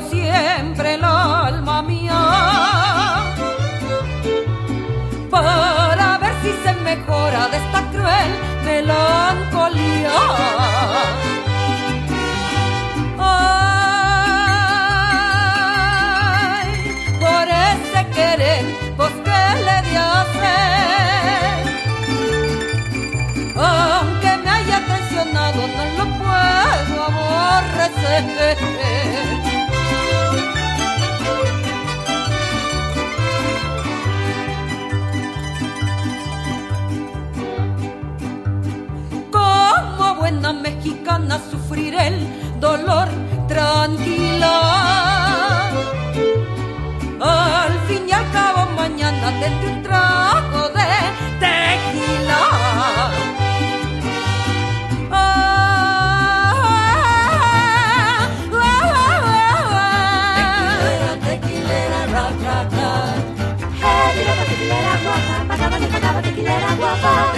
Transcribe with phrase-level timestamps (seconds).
[0.00, 2.14] siempre el alma mía.
[5.30, 8.32] Para ver si se mejora de esta cruel
[8.64, 10.10] melancolía.
[13.18, 14.38] Ay,
[17.20, 18.64] por ese querer,
[18.96, 21.56] pues que le di a hacer.
[23.56, 28.22] Aunque me haya traicionado, no lo puedo aborrecer.
[41.22, 43.08] Mexicana sufrir el dolor
[43.48, 44.56] tranquila.
[47.20, 50.90] Al fin y al cabo mañana tendré un trago de
[51.40, 52.42] tequila.
[55.10, 55.30] Ah,
[58.52, 58.68] ah,
[59.74, 62.06] ah, tequilera,
[66.80, 67.31] rock,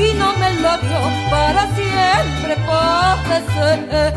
[0.00, 4.14] el destino me lo dio para siempre padecer.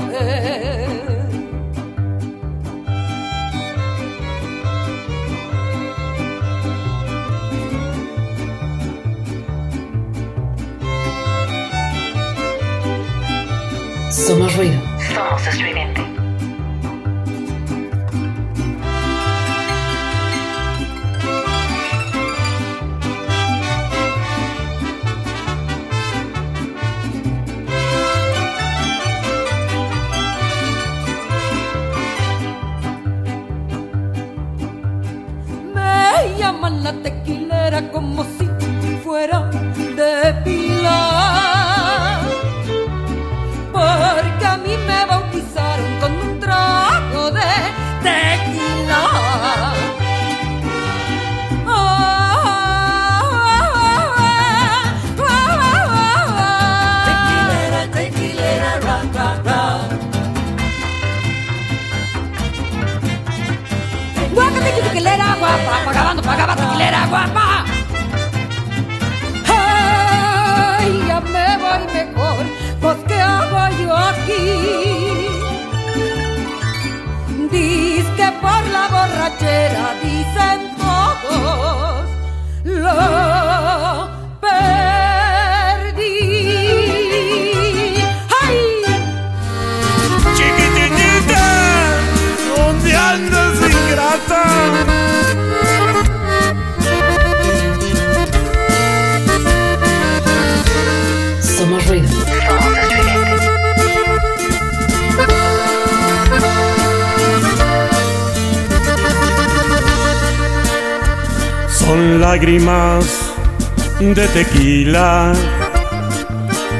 [14.09, 14.79] Somos ruido.
[15.13, 15.92] Somos estridente.
[112.33, 113.05] Lágrimas
[113.99, 115.33] de tequila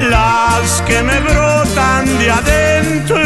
[0.10, 3.23] las que me brotan de adentro.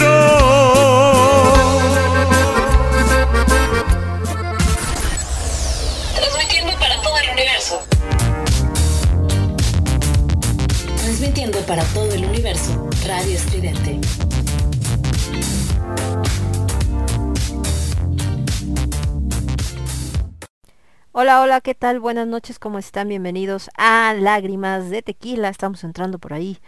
[21.19, 21.99] Hola, hola, ¿qué tal?
[21.99, 23.07] Buenas noches, ¿cómo están?
[23.07, 25.49] Bienvenidos a Lágrimas de Tequila.
[25.49, 26.59] Estamos entrando por ahí.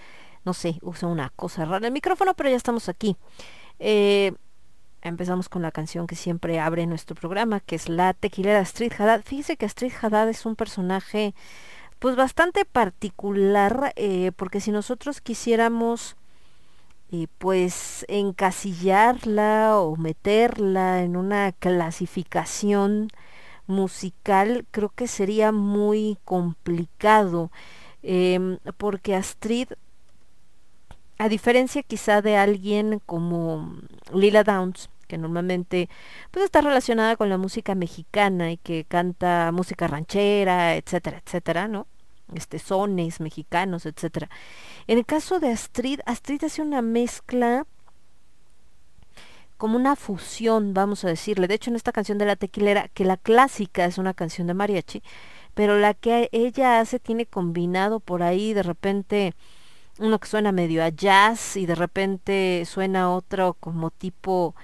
[0.43, 3.15] No sé, uso una cosa rara el micrófono, pero ya estamos aquí.
[3.77, 4.33] Eh,
[5.03, 9.21] empezamos con la canción que siempre abre nuestro programa, que es la tequilera Street Haddad.
[9.23, 11.35] Fíjese que Street Haddad es un personaje
[11.99, 16.15] pues bastante particular, eh, porque si nosotros quisiéramos
[17.11, 23.09] eh, pues encasillarla o meterla en una clasificación
[23.69, 27.51] musical, creo que sería muy complicado,
[28.03, 29.69] em, porque Astrid,
[31.17, 33.73] a diferencia quizá de alguien como
[34.13, 35.89] Lila Downs, que normalmente
[36.31, 41.87] pues está relacionada con la música mexicana y que canta música ranchera, etcétera, etcétera, ¿no?
[42.33, 44.29] Este sones mexicanos, etcétera.
[44.87, 47.65] En el caso de Astrid, Astrid hace una mezcla
[49.59, 51.47] como una fusión, vamos a decirle.
[51.47, 54.53] De hecho, en esta canción de la tequilera, que la clásica es una canción de
[54.55, 55.03] mariachi,
[55.53, 59.33] pero la que ella hace tiene combinado por ahí de repente
[59.99, 64.55] uno que suena medio a jazz y de repente suena otro como tipo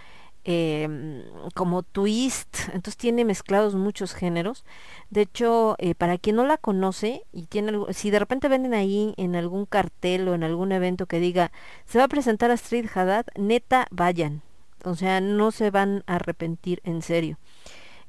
[0.45, 1.23] em,
[1.55, 4.63] como twist, entonces tiene mezclados muchos géneros.
[5.09, 9.13] De hecho, eh, para quien no la conoce y tiene si de repente venden ahí
[9.17, 11.51] en algún cartel o en algún evento que diga
[11.85, 14.44] se va a presentar a Street Haddad, neta vayan.
[14.85, 17.37] O sea, no se van a arrepentir en serio.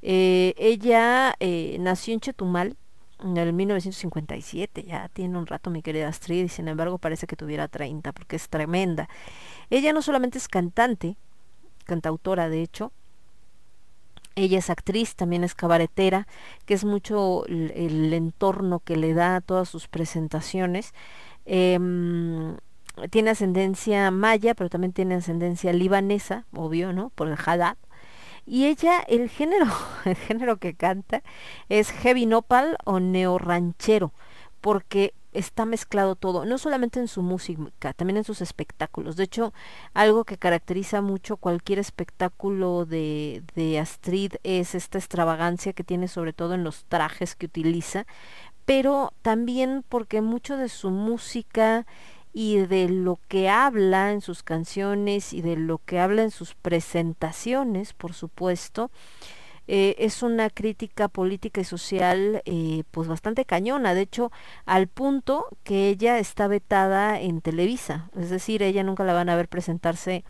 [0.03, 2.77] Eh, ella eh, nació en Chetumal
[3.21, 7.35] en el 1957, ya tiene un rato mi querida Astrid y sin embargo parece que
[7.35, 9.09] tuviera 30 porque es tremenda.
[9.71, 11.17] Ella no solamente es cantante,
[11.85, 12.93] cantautora de hecho,
[14.35, 16.29] ella es actriz, también es cabaretera,
[16.67, 20.93] que es mucho el, entorno que le da a todas sus presentaciones.
[21.47, 22.57] Em,
[23.11, 27.11] tiene ascendencia maya, pero también tiene ascendencia libanesa, obvio, ¿no?
[27.11, 27.77] Por el Haddad.
[28.47, 29.67] Y ella, el género,
[30.05, 31.23] el género que canta
[31.69, 34.13] es heavy nopal o neorranchero,
[34.61, 39.17] porque está mezclado todo, no solamente en su música, también en sus espectáculos.
[39.17, 39.53] De hecho,
[39.93, 46.33] algo que caracteriza mucho cualquier espectáculo de, de Astrid es esta extravagancia que tiene sobre
[46.33, 48.07] todo en los trajes que utiliza,
[48.65, 51.87] pero también porque mucho de su música
[52.39, 56.55] y de lo que habla en sus canciones y de lo que habla en sus
[56.55, 58.91] presentaciones, por supuesto,
[59.69, 64.33] eh, es una crítica política y social eh, pues bastante cañona, de hecho
[64.67, 69.37] al punto que ella está vetada en Televisa, es decir, ella nunca la van a
[69.37, 70.23] ver presentarse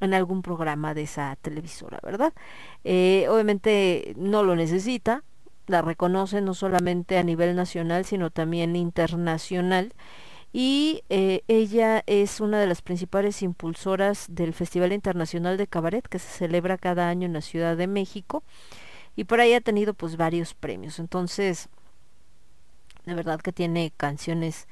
[0.00, 2.34] en algún programa de esa televisora, ¿verdad?
[2.84, 5.24] Eh, obviamente no lo necesita,
[5.68, 9.94] la reconoce no solamente a nivel nacional, sino también internacional
[10.58, 16.18] y eh, ella es una de las principales impulsoras del Festival Internacional de Cabaret que
[16.18, 18.42] se celebra cada año en la Ciudad de México
[19.16, 20.98] y por ahí ha tenido pues varios premios.
[20.98, 21.68] Entonces,
[23.04, 24.66] de verdad que tiene canciones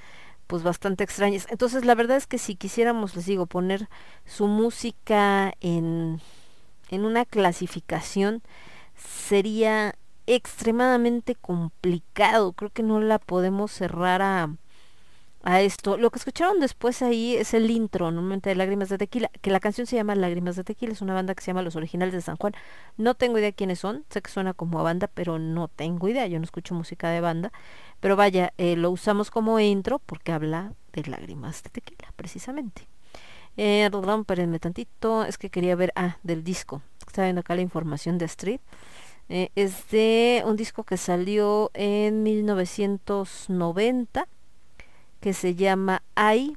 [0.47, 1.47] pues bastante extrañas.
[1.51, 3.91] Entonces, la verdad es que si quisiéramos, les digo, poner
[4.25, 6.23] su música en,
[6.89, 8.41] en una clasificación,
[8.97, 9.97] sería
[10.27, 12.55] extremadamente complicado.
[12.55, 14.49] Creo que no la podemos cerrar a
[15.45, 15.99] a esto.
[15.99, 19.61] Lo que escucharon después ahí es el intro, normalmente de Lágrimas de Tequila, que la
[19.61, 22.23] canción se llama Lágrimas de Tequila, es una banda que se llama Los Originales de
[22.23, 22.55] San Juan.
[22.97, 26.27] No tengo idea quiénes son, sé que suena como a banda, pero no tengo idea,
[26.27, 27.53] yo no escucho música de banda.
[28.01, 32.89] Pero vaya, eh, lo usamos como intro porque habla de Lágrimas de Tequila, precisamente.
[33.57, 33.89] Eh,
[34.19, 36.83] espérenme tantito, es que quería ver, ah, del disco.
[37.07, 38.61] Estaba viendo acá la información de Street.
[39.29, 44.27] Eh, es de un disco que salió en 1990
[45.25, 46.55] que se llama Ay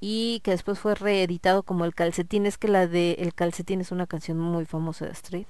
[0.00, 2.46] y que después fue reeditado como El Calcetín.
[2.46, 5.46] Es que la de El Calcetín es una canción muy famosa de Street,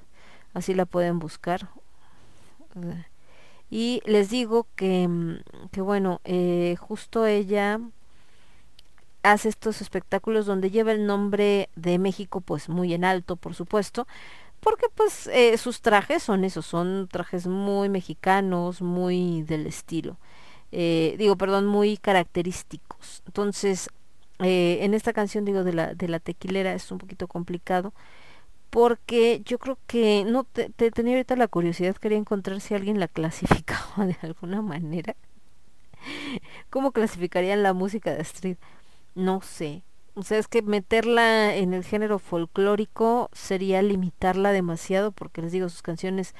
[0.54, 1.68] así la pueden buscar.
[3.70, 5.38] Y les digo que,
[5.70, 7.78] que bueno, eh, justo ella
[9.22, 14.08] hace estos espectáculos donde lleva el nombre de México pues muy en alto, por supuesto,
[14.58, 20.16] porque pues eh, sus trajes son esos, son trajes muy mexicanos, muy del estilo
[20.72, 23.22] eh, digo, perdón, muy característicos.
[23.26, 23.90] Entonces,
[24.40, 27.92] eh, en esta canción, digo, de la, de la tequilera es un poquito complicado
[28.70, 33.00] porque yo creo que no te, te tenía ahorita la curiosidad, quería encontrar si alguien
[33.00, 35.16] la clasificaba de alguna manera.
[36.70, 38.56] ¿Cómo clasificarían la música de Astrid?
[39.14, 39.82] No sé.
[40.14, 45.68] O sea, es que meterla en el género folclórico sería limitarla demasiado porque les digo,
[45.68, 46.34] sus canciones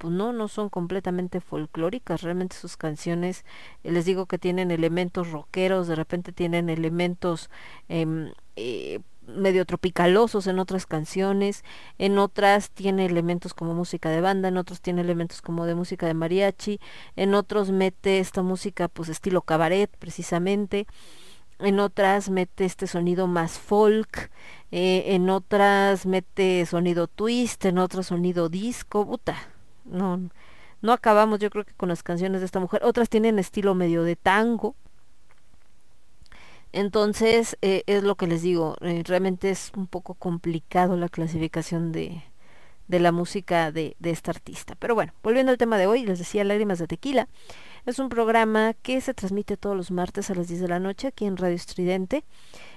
[0.00, 3.44] pues no, no son completamente folclóricas, realmente sus canciones,
[3.84, 7.50] eh, les digo que tienen elementos rockeros, de repente tienen elementos
[7.90, 11.64] eh, eh, medio tropicalosos en otras canciones,
[11.98, 16.06] en otras tiene elementos como música de banda, en otros tiene elementos como de música
[16.06, 16.80] de mariachi,
[17.14, 20.86] en otros mete esta música pues estilo cabaret precisamente,
[21.58, 24.30] en otras mete este sonido más folk,
[24.70, 29.36] eh, en otras mete sonido twist, en otras sonido disco, puta,
[29.84, 30.30] no,
[30.82, 32.82] no acabamos yo creo que con las canciones de esta mujer.
[32.84, 34.74] Otras tienen estilo medio de tango.
[36.72, 41.90] Entonces, eh, es lo que les digo, eh, realmente es un poco complicado la clasificación
[41.90, 42.22] de,
[42.86, 44.76] de la música de, de, esta artista.
[44.78, 47.28] Pero bueno, volviendo al tema de hoy, les decía Lágrimas de Tequila.
[47.86, 51.08] Es un programa que se transmite todos los martes a las 10 de la noche
[51.08, 52.24] aquí en Radio Estridente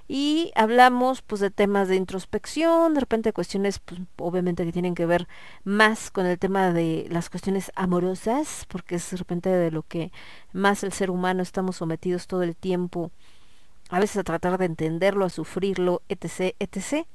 [0.07, 5.05] y hablamos pues de temas de introspección, de repente cuestiones pues, obviamente que tienen que
[5.05, 5.27] ver
[5.65, 10.12] más con el tema de las cuestiones amorosas, porque es de repente de lo que
[10.53, 13.12] más el ser humano estamos sometidos todo el tiempo,
[13.89, 17.05] a veces a tratar de entenderlo, a sufrirlo, etc, etc.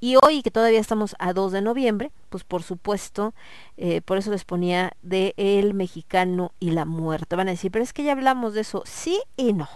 [0.00, 3.34] Y hoy que todavía estamos a 2 de noviembre, pues por supuesto,
[3.76, 7.36] eh, por eso les ponía de El Mexicano y la Muerte.
[7.36, 9.68] Van a decir, pero es que ya hablamos de eso, sí y no.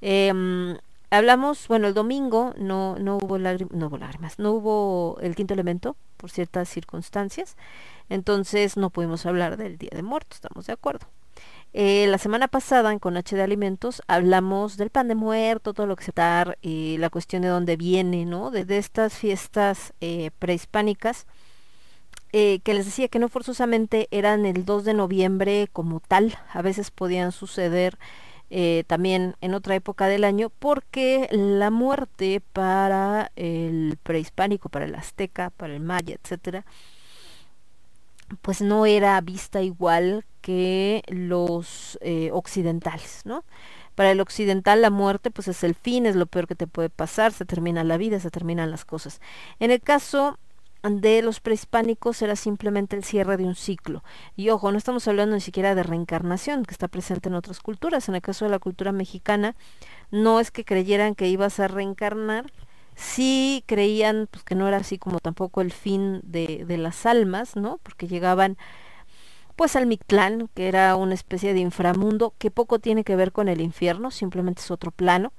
[0.00, 0.32] Eh,
[1.10, 5.96] hablamos, bueno, el domingo no, no hubo no hubo lágrimas, no hubo el quinto elemento
[6.16, 7.56] por ciertas circunstancias,
[8.08, 11.06] entonces no pudimos hablar del Día de Muertos, estamos de acuerdo.
[11.74, 15.86] Eh, la semana pasada en Con H de Alimentos hablamos del pan de muerto, todo
[15.86, 18.50] lo que se dar, y la cuestión de dónde viene, ¿no?
[18.50, 21.26] De, estas fiestas eh, prehispánicas,
[22.32, 26.62] eh, que les decía que no forzosamente eran el 2 de noviembre como tal, a
[26.62, 27.98] veces podían suceder
[28.50, 34.94] eh, también en otra época del año, porque la muerte para el prehispánico, para el
[34.94, 36.64] azteca, para el maya, etcétera,
[38.42, 43.44] pues no era vista igual que los eh, occidentales, ¿no?
[43.94, 46.90] Para el occidental la muerte pues es el fin, es lo peor que te puede
[46.90, 49.20] pasar, se termina la vida, se terminan las cosas.
[49.58, 50.38] En el caso
[50.82, 54.04] de los prehispánicos era simplemente el cierre de un ciclo.
[54.36, 58.08] Y ojo, no estamos hablando ni siquiera de reencarnación, que está presente en otras culturas.
[58.08, 59.56] En el caso de la cultura mexicana,
[60.10, 62.46] no es que creyeran que ibas a reencarnar,
[62.98, 67.56] sí creían pues, que no era así como tampoco el fin de, de las almas,
[67.56, 67.78] ¿no?
[67.82, 68.58] Porque llegaban
[69.56, 73.48] pues al Mictlán, que era una especie de inframundo que poco tiene que ver con
[73.48, 75.32] el infierno, simplemente es otro plano.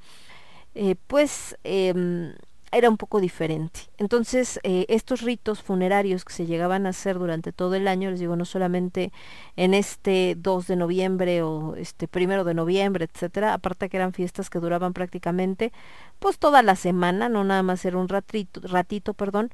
[0.75, 2.33] Eh, pues eh,
[2.71, 3.81] era un poco diferente.
[3.97, 8.19] Entonces, eh, estos ritos funerarios que se llegaban a hacer durante todo el año, les
[8.19, 9.11] digo, no solamente
[9.55, 14.49] en este 2 de noviembre o este primero de noviembre, etcétera, aparte que eran fiestas
[14.49, 15.71] que duraban prácticamente
[16.19, 19.51] pues toda la semana, no nada más era un ratito, ratito perdón,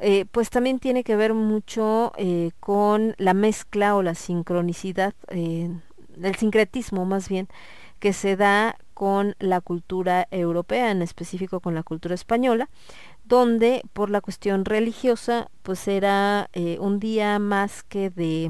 [0.00, 6.36] eh, pues también tiene que ver mucho eh, con la mezcla o la sincronicidad, el
[6.38, 7.48] sincretismo más bien,
[8.00, 12.70] que se da con la cultura europea, en específico con la cultura española,
[13.24, 18.48] donde por la cuestión religiosa pues era eh, un día más que de,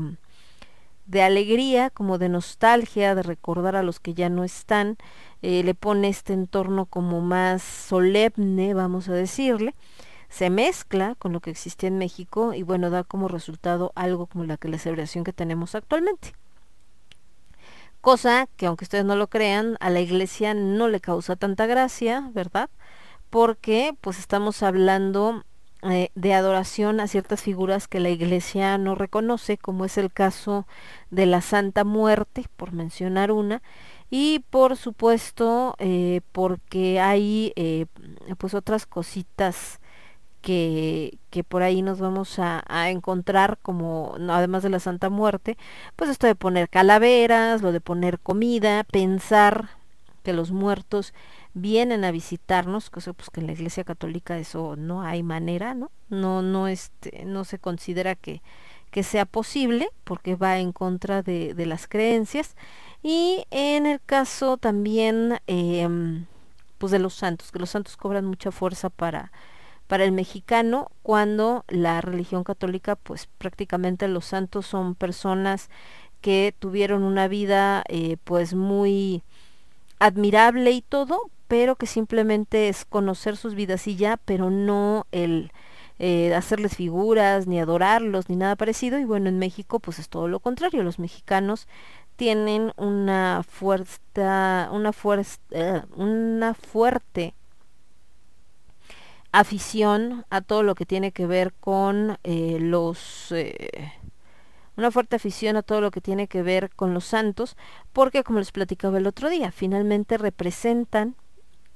[1.06, 4.98] de alegría, como de nostalgia, de recordar a los que ya no están,
[5.40, 9.74] eh, le pone este entorno como más solemne, vamos a decirle,
[10.28, 14.44] se mezcla con lo que existía en México y bueno, da como resultado algo como
[14.44, 16.34] la la celebración que tenemos actualmente
[18.02, 22.30] cosa que aunque ustedes no lo crean, a la iglesia no le causa tanta gracia,
[22.34, 22.68] ¿verdad?
[23.30, 25.44] Porque pues estamos hablando
[25.82, 30.66] eh, de adoración a ciertas figuras que la iglesia no reconoce, como es el caso
[31.10, 33.62] de la Santa Muerte, por mencionar una,
[34.10, 37.86] y por supuesto eh, porque hay eh,
[38.36, 39.80] pues otras cositas
[40.42, 41.18] que,
[41.48, 45.56] por ahí nos vamos a, encontrar como, además de la Santa Muerte,
[45.96, 49.70] pues esto de poner calaveras, lo de poner comida, pensar
[50.22, 51.14] que los muertos
[51.54, 55.90] vienen a visitarnos, cosa pues que en la Iglesia Católica eso no hay manera, ¿no?
[56.10, 58.42] No, no, este, no se considera que,
[58.90, 62.56] que sea posible, porque va en contra de, de las creencias.
[63.02, 65.88] Y en el caso también, eh,
[66.78, 69.32] pues de los santos, que los santos cobran mucha fuerza para,
[69.92, 75.68] para el mexicano cuando la religión católica pues prácticamente los santos son personas
[76.22, 79.22] que tuvieron una vida eh, pues muy
[79.98, 85.52] admirable y todo pero que simplemente es conocer sus vidas y ya pero no el
[85.98, 88.98] eh, hacerles figuras ni adorarlos ni nada parecido.
[88.98, 90.82] Y bueno en México pues es todo lo contrario.
[90.84, 91.68] Los mexicanos
[92.16, 97.34] tienen una fuerza una fuerza uh, una fuerte
[99.32, 103.92] afición a todo lo que tiene que ver con eh, los eh,
[104.76, 107.56] una fuerte afición a todo lo que tiene que ver con los santos
[107.92, 111.16] porque como les platicaba el otro día finalmente representan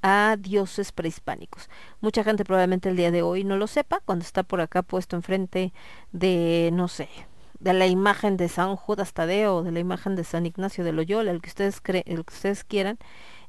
[0.02, 1.68] a dioses prehispánicos.
[2.00, 5.16] Mucha gente probablemente el día de hoy no lo sepa cuando está por acá puesto
[5.16, 5.72] enfrente
[6.12, 7.08] de no sé,
[7.58, 11.30] de la imagen de San Judas Tadeo de la imagen de San Ignacio de Loyola,
[11.30, 12.98] el que ustedes creen, el que ustedes quieran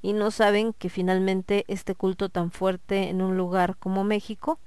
[0.02, 4.60] y no saben que finalmente este culto tan fuerte en un lugar como México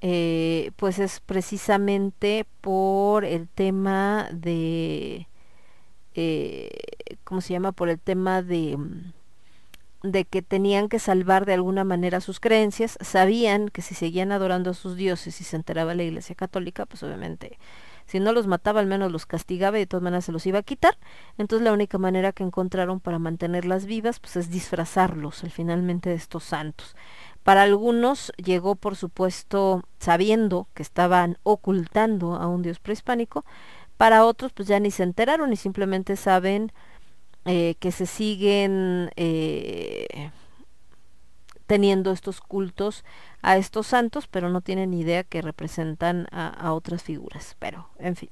[0.00, 5.28] eh, pues es precisamente por el tema de
[6.14, 6.70] eh,
[7.24, 7.72] ¿cómo se llama?
[7.72, 8.76] por el tema de
[10.02, 14.70] de que tenían que salvar de alguna manera sus creencias, sabían que si seguían adorando
[14.70, 17.58] a sus dioses y se enteraba la Iglesia Católica, pues obviamente
[18.06, 20.58] si no los mataba al menos los castigaba y de todas maneras se los iba
[20.58, 20.98] a quitar.
[21.38, 26.16] Entonces la única manera que encontraron para mantenerlas vivas pues es disfrazarlos al finalmente de
[26.16, 26.96] estos santos.
[27.42, 33.44] Para algunos llegó por supuesto sabiendo que estaban ocultando a un dios prehispánico,
[33.96, 36.72] para otros pues ya ni se enteraron y simplemente saben
[37.44, 40.30] eh, que se siguen eh,
[41.72, 43.02] teniendo estos cultos
[43.40, 47.56] a estos santos, pero no tienen idea que representan a, otras figuras.
[47.58, 48.28] Pero, en fin.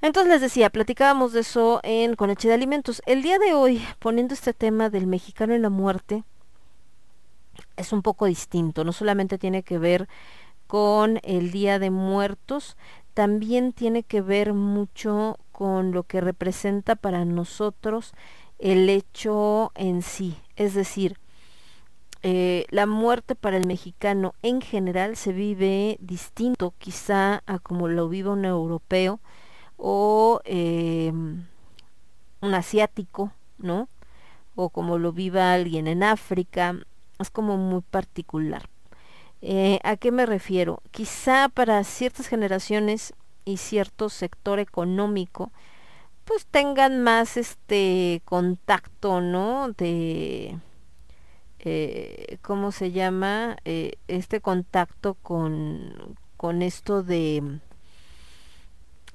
[0.00, 3.02] Entonces les decía, platicábamos de eso en Con Leche de Alimentos.
[3.04, 6.22] El día de hoy, poniendo este tema del mexicano en la muerte,
[7.76, 10.08] es un poco distinto, no solamente tiene que ver
[10.68, 12.76] con el Día de Muertos,
[13.12, 18.14] también tiene que ver mucho con lo que representa para nosotros
[18.60, 21.18] el hecho en sí, es decir,
[22.22, 28.08] eh, la muerte para el mexicano en general se vive distinto quizá a como lo
[28.08, 29.20] vive un europeo
[29.78, 33.88] o eh, un asiático, ¿no?
[34.54, 36.76] O como lo viva alguien en África,
[37.18, 38.68] es como muy particular.
[39.40, 40.82] Eh, ¿A qué me refiero?
[40.90, 43.14] Quizá para ciertas generaciones
[43.46, 45.50] y cierto sector económico,
[46.26, 49.70] pues tengan más este contacto, ¿no?
[49.72, 50.58] De
[51.64, 53.56] eh, ¿cómo se llama?
[53.64, 57.60] Eh, este contacto con, con esto de,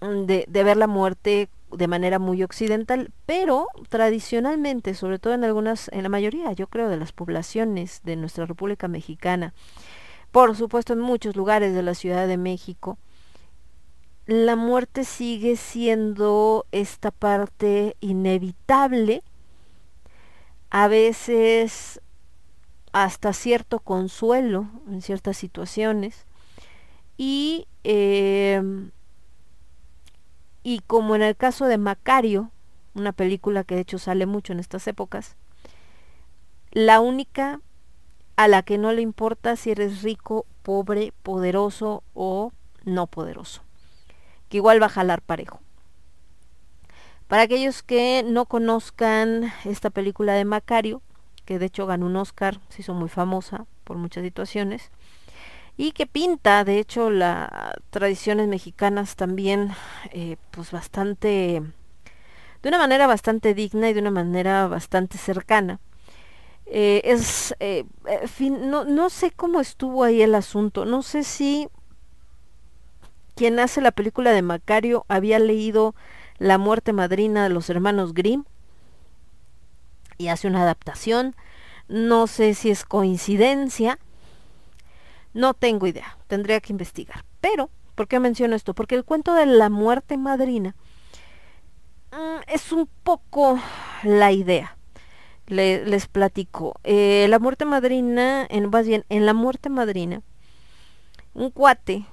[0.02, 5.90] de, de ver la muerte de manera muy occidental, pero tradicionalmente, sobre todo en algunas,
[5.90, 9.54] en la mayoría, yo creo, de las poblaciones de nuestra República Mexicana,
[10.32, 12.98] por supuesto en muchos lugares de la Ciudad de México,
[14.28, 19.24] la muerte sigue siendo esta parte inevitable,
[20.70, 22.02] a veces
[22.96, 26.26] hasta cierto consuelo en ciertas situaciones.
[27.18, 28.64] Y eh,
[30.64, 32.52] y como en el caso de Macario
[32.94, 35.36] una película que de hecho sale mucho en estas épocas
[36.72, 37.60] la única
[38.38, 42.54] a la que no le importa si eres rico, pobre, poderoso o
[42.86, 43.62] no poderoso
[44.48, 45.60] que igual va a jalar parejo.
[47.28, 51.02] Para aquellos que no conozcan esta película de Macario
[51.46, 54.92] que de hecho ganó un Oscar, se hizo muy famosa por muchas situaciones,
[55.78, 57.50] y que pinta, de hecho, las
[57.90, 59.72] tradiciones mexicanas también,
[60.12, 61.62] eh, pues bastante,
[62.62, 65.80] de una manera bastante digna y de una manera bastante cercana.
[66.66, 67.86] Eh, es, eh,
[68.28, 71.68] fin, no, no sé cómo estuvo ahí el asunto, no sé si
[73.36, 75.94] quien hace la película de Macario había leído
[76.40, 78.46] La muerte madrina de los hermanos Grimm
[80.18, 81.36] y hace una adaptación.
[81.88, 84.00] No sé si es coincidencia.
[85.34, 86.18] No tengo idea.
[86.28, 87.24] Tendría que investigar.
[87.42, 88.74] Pero, ¿por qué menciono esto?
[88.74, 90.76] Porque el cuento de la muerte madrina
[92.12, 93.60] mm, es un poco
[94.04, 94.78] la idea.
[95.48, 96.80] les platico.
[96.84, 100.22] Eh, la muerte madrina, en, más bien, en la muerte madrina,
[101.34, 102.06] un cuate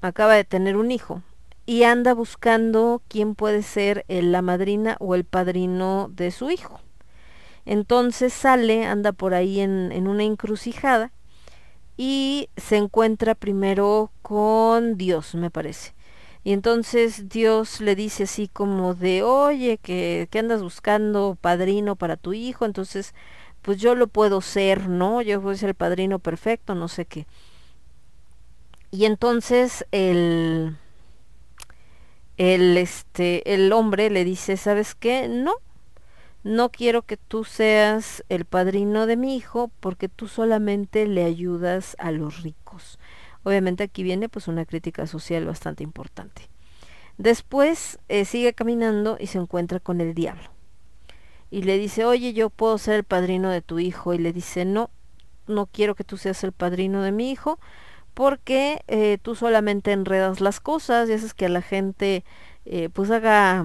[0.00, 1.22] acaba de tener un hijo
[1.66, 6.80] y anda buscando quién puede ser la madrina o el padrino de su hijo.
[7.68, 11.12] Entonces sale, anda por ahí en, una encrucijada
[11.98, 15.94] y se encuentra primero con Dios, me parece.
[16.44, 22.16] Y entonces Dios le dice así como de, oye, que, que, andas buscando padrino para
[22.16, 23.14] tu hijo, entonces
[23.60, 25.20] pues yo lo puedo ser, ¿no?
[25.20, 27.26] Yo voy a ser el padrino perfecto, no sé qué.
[28.90, 30.78] Y entonces el,
[32.38, 35.28] el, este, el hombre le dice, ¿sabes qué?
[35.28, 35.52] No,
[36.42, 41.96] no quiero que tú seas el padrino de mi hijo porque tú solamente le ayudas
[41.98, 42.98] a los ricos.
[43.42, 46.48] Obviamente aquí viene pues una crítica social bastante importante.
[47.16, 50.50] Después eh, sigue caminando y se encuentra con el diablo.
[51.50, 54.14] Y le dice, oye, yo puedo ser el padrino de tu hijo.
[54.14, 54.90] Y le dice, no,
[55.46, 57.58] no quiero que tú seas el padrino de mi hijo
[58.18, 62.24] porque eh, tú solamente enredas las cosas y haces que a la gente
[62.64, 63.64] eh, pues haga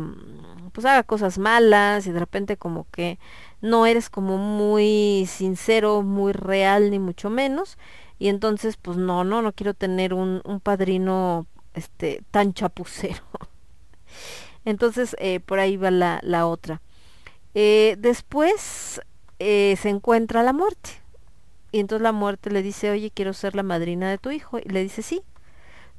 [0.73, 3.19] pues haga cosas malas y de repente como que
[3.61, 7.77] no eres como muy sincero, muy real ni mucho menos
[8.19, 13.23] y entonces pues no, no, no quiero tener un, un padrino este tan chapucero.
[14.65, 16.81] entonces eh, por ahí va la, la otra.
[17.53, 18.99] Eh, después
[19.39, 20.89] eh, se encuentra la muerte
[21.71, 24.69] y entonces la muerte le dice, oye, quiero ser la madrina de tu hijo y
[24.69, 25.23] le dice sí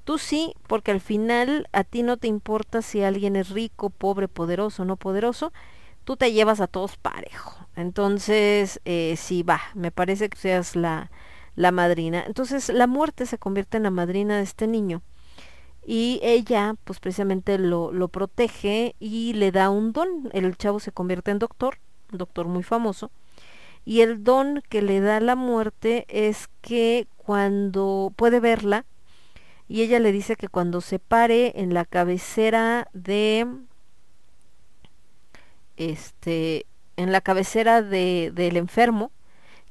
[0.05, 4.29] Tú sí, porque al final a ti no te importa si alguien es rico, pobre,
[4.29, 5.53] poderoso, no poderoso,
[6.05, 7.67] tú te llevas a todos parejo.
[7.75, 11.11] Entonces, eh, sí, va, me parece que seas la,
[11.57, 12.23] la madrina.
[12.27, 15.03] Entonces, la muerte se convierte en la madrina de este niño.
[15.87, 20.31] Y ella, pues precisamente lo, lo protege y le da un don.
[20.33, 21.79] El chavo se convierte en doctor,
[22.13, 23.11] un doctor muy famoso.
[23.85, 28.87] Y el don que le da la muerte es que cuando puede verla,
[29.69, 33.47] y ella le dice que cuando se pare en la cabecera de
[35.77, 39.11] este en la cabecera de, del enfermo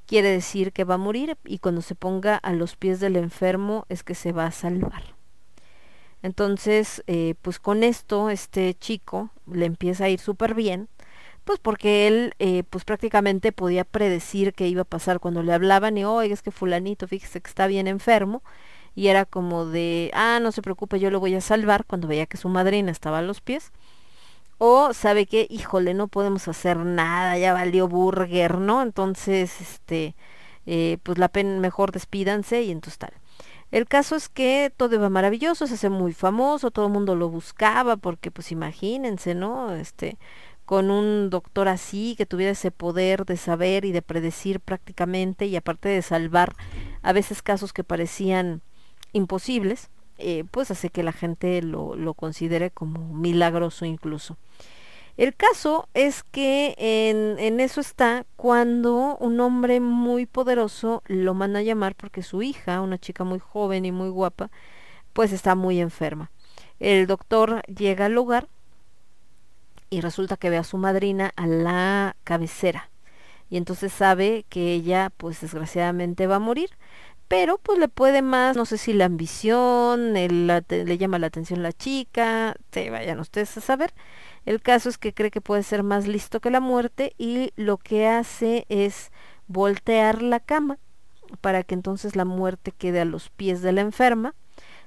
[0.06, 3.86] quiere decir que va a morir y cuando se ponga a los pies del enfermo
[3.88, 5.16] es que se va a salvar.
[6.22, 10.90] Entonces eh, pues con esto este chico le empieza a ir súper bien
[11.44, 15.98] pues porque él eh, pues prácticamente podía predecir qué iba a pasar cuando le hablaban
[15.98, 18.42] y oiga es que fulanito fíjese que está bien enfermo
[18.96, 22.26] y era como de ah no se preocupe yo lo voy a salvar cuando veía
[22.26, 23.72] que su madrina estaba a los pies.
[24.60, 30.16] O sabe que híjole no podemos hacer nada ya valió burger no entonces este
[30.66, 33.14] eh, pues la pena mejor despídanse y entonces tal.
[33.74, 37.30] El caso es que todo iba maravilloso, se hace muy famoso, todo el mundo lo
[37.30, 39.74] buscaba, porque pues imagínense, ¿no?
[39.74, 40.20] Este,
[40.66, 45.56] con un doctor así, que tuviera ese poder de saber y de predecir prácticamente, y
[45.56, 46.56] aparte de salvar
[47.02, 48.62] a veces casos que parecían
[49.14, 54.38] imposibles, eh, pues hace que la gente lo, lo considere como milagroso incluso.
[55.16, 61.60] El caso es que en, en, eso está cuando un hombre muy poderoso lo manda
[61.60, 64.50] a llamar porque su hija, una chica muy joven y muy guapa,
[65.14, 66.32] pues está muy enferma.
[66.80, 68.48] El doctor llega al lugar
[69.92, 72.90] y resulta que ve a su madrina a la cabecera
[73.54, 76.72] y entonces sabe que ella pues desgraciadamente va a morir
[77.28, 81.64] pero pues le puede más, no sé si la ambición, el, le llama la atención
[81.64, 83.94] la chica, te vayan ustedes a saber.
[84.46, 87.78] El caso es que cree que puede ser más listo que la muerte y lo
[87.78, 89.12] que hace es
[89.48, 90.78] voltear la cama
[91.42, 94.36] para que entonces la muerte quede a los pies de la enferma,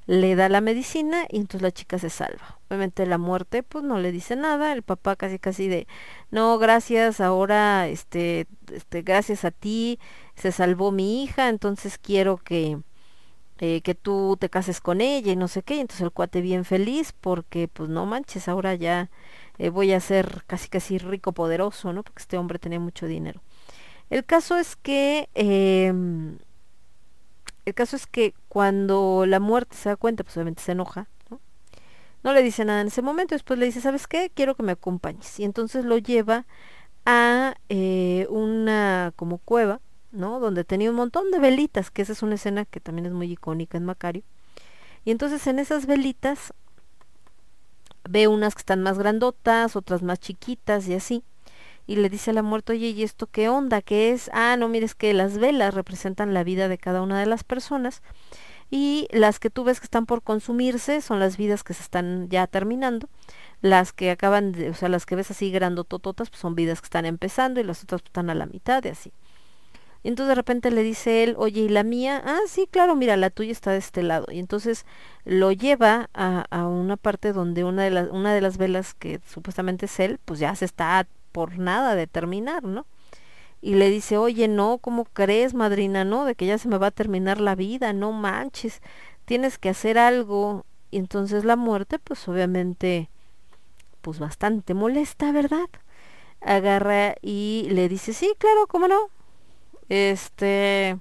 [0.07, 2.61] le da la medicina y entonces la chica se salva.
[2.69, 5.89] Obviamente la muerte pues no le dice nada, el papá casi casi de
[6.31, 9.99] no, gracias, ahora este este gracias a ti
[10.37, 12.79] se salvó mi hija, entonces quiero que
[13.59, 16.65] eh, que tú te cases con ella y no sé qué, entonces el cuate bien
[16.67, 19.11] feliz porque pues no manches, ahora ya
[19.59, 22.03] eh, voy a ser casi casi rico poderoso, ¿no?
[22.03, 23.41] Porque este hombre tenía mucho dinero.
[24.11, 25.93] El caso es que eh,
[27.65, 31.41] el caso es que cuando la muerte se da cuenta, pues obviamente se enoja, ¿no?
[32.23, 34.31] No le dice nada en ese momento, después le dice, ¿sabes qué?
[34.35, 35.39] Quiero que me acompañes.
[35.41, 36.47] Y entonces lo lleva
[37.07, 39.81] a eh, una como cueva,
[40.13, 40.41] ¿no?
[40.41, 43.31] Donde tenía un montón de velitas, que esa es una escena que también es muy
[43.31, 44.23] icónica en Macario.
[45.05, 46.53] Y entonces en esas velitas
[48.09, 51.25] ve unas que están más grandotas, otras más chiquitas y así.
[51.87, 53.81] Y le dice a la muerte, oye, ¿y esto qué onda?
[53.81, 54.31] ¿Qué es?
[54.33, 58.03] Ah, no, mires que las velas representan la vida de cada una de las personas.
[58.71, 62.29] Y las que tú ves que están por consumirse son las vidas que se están
[62.29, 63.09] ya terminando.
[63.61, 66.87] Las que acaban de, o sea, las que ves así grandotototas, pues son vidas que
[66.87, 69.13] están empezando y las otras están a la mitad y así.
[70.07, 72.23] Y entonces de repente le dice él, oye, ¿y la mía?
[72.25, 74.27] Ah, sí, claro, mira, la tuya está de este lado.
[74.31, 74.87] Y entonces
[75.25, 79.19] lo lleva a, a una parte donde una de, las, una de las velas que
[79.27, 82.87] supuestamente es él, pues ya se está por nada de terminar, ¿no?
[83.61, 86.25] Y le dice, oye, no, ¿cómo crees, madrina, no?
[86.25, 88.83] De que ya se me va a terminar la vida, no manches,
[89.25, 90.65] tienes que hacer algo.
[90.93, 93.11] Y entonces la muerte, pues obviamente,
[94.03, 95.69] pues bastante molesta, ¿verdad?
[96.43, 99.16] Agarra y le dice, sí, claro, ¿cómo no?
[99.89, 100.99] Este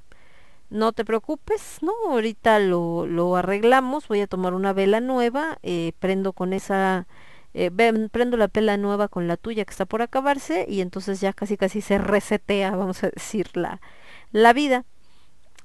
[0.70, 1.94] no te preocupes, ¿no?
[2.10, 7.08] Ahorita lo, lo arreglamos, voy a tomar una vela nueva, eh, prendo con esa,
[7.54, 7.72] eh,
[8.12, 11.58] prendo la vela nueva con la tuya que está por acabarse y entonces ya casi
[11.58, 14.86] casi se resetea, vamos a decir, la, vida.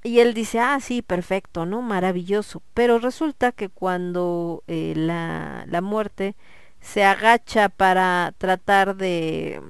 [0.03, 1.83] Y él dice, ah, sí, perfecto, ¿no?
[1.83, 2.63] Maravilloso.
[2.75, 6.37] Pero resulta que cuando eh, la, la muerte
[6.81, 9.61] se agacha para tratar de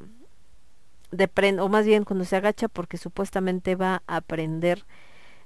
[1.11, 1.29] de
[1.61, 4.85] o más bien cuando se agacha porque supuestamente va a prender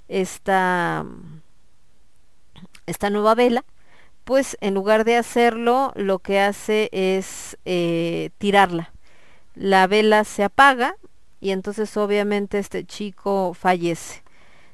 [0.07, 1.05] esta
[2.85, 3.65] esta nueva vela
[4.25, 8.91] pues en lugar de hacerlo lo que hace es eh, tirarla.
[9.53, 10.97] La vela se apaga
[11.39, 14.23] y entonces obviamente este chico fallece.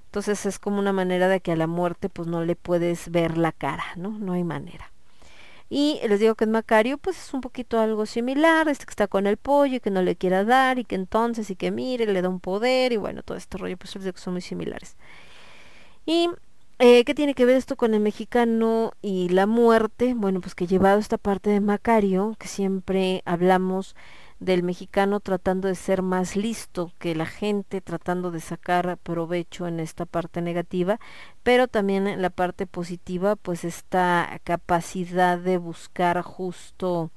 [0.06, 3.38] Entonces es como una manera de que a la muerte pues no le puedes ver
[3.38, 4.91] la cara no no hay manera
[5.74, 9.08] y les digo que en Macario pues es un poquito algo similar, este que está
[9.08, 12.06] con el pollo y que no le quiera dar y que entonces y que mire,
[12.08, 14.42] le da un poder y bueno, todo este rollo, pues les digo que son muy
[14.42, 14.98] similares.
[16.06, 16.30] Y
[16.80, 20.14] eh, ¿Qué tiene que ver esto con el mexicano y la muerte?
[20.14, 23.96] Bueno, pues que llevado esta parte de Macario, que siempre hablamos
[24.42, 29.80] del mexicano tratando de ser más listo que la gente, tratando de sacar provecho en
[29.80, 31.00] esta parte negativa,
[31.44, 37.12] pero también en la parte positiva, pues esta capacidad de buscar justo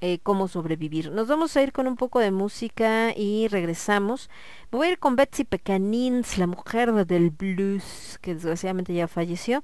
[0.00, 1.12] eh, cómo sobrevivir.
[1.12, 4.28] Nos vamos a ir con un poco de música y regresamos.
[4.72, 9.62] Me voy a ir con Betsy Pecanins, la mujer del blues, que desgraciadamente ya falleció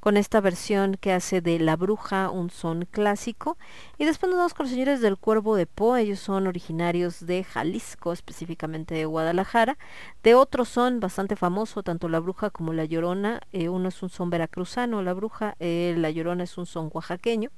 [0.00, 3.56] con esta versión que hace de La Bruja un son clásico.
[3.98, 7.44] Y después nos vamos con los señores del Cuervo de Po, ellos son originarios de
[7.44, 9.78] Jalisco, específicamente de Guadalajara.
[10.22, 13.40] De otro son bastante famoso, tanto La Bruja como La Llorona.
[13.52, 17.50] Eh, uno es un son veracruzano, La Bruja, eh, La Llorona es un son oaxaqueño.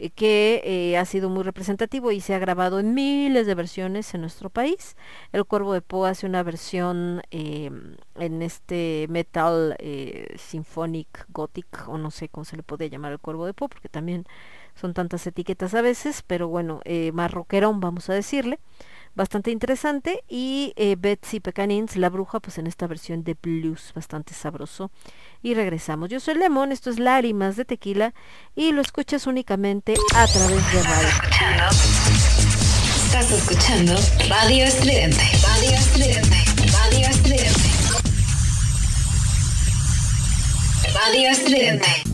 [0.00, 4.14] Eh, que eh, ha sido muy representativo y se ha grabado en miles de versiones
[4.14, 4.96] en nuestro país.
[5.32, 11.98] El Cuervo de Po hace una versión em, en este metal eh, symphonic gothic o
[11.98, 14.24] no sé cómo se le puede llamar el Cuervo de Po porque también
[14.76, 16.80] son tantas etiquetas a veces, pero bueno,
[17.12, 18.60] más rockerón vamos a decirle
[19.16, 24.92] bastante interesante y Betsy Pecanins, la bruja, pues en esta versión de blues bastante sabroso
[25.42, 26.08] y regresamos.
[26.08, 28.14] Yo soy Lemón, esto es Lágrimas de Tequila
[28.54, 31.08] y lo escuchas únicamente a través de radio.
[33.06, 33.94] Estás escuchando
[34.28, 35.22] Radio Estridente.
[35.42, 36.36] Radio Estridente.
[36.72, 37.70] Radio Estridente.
[40.94, 42.07] Radio Estridente.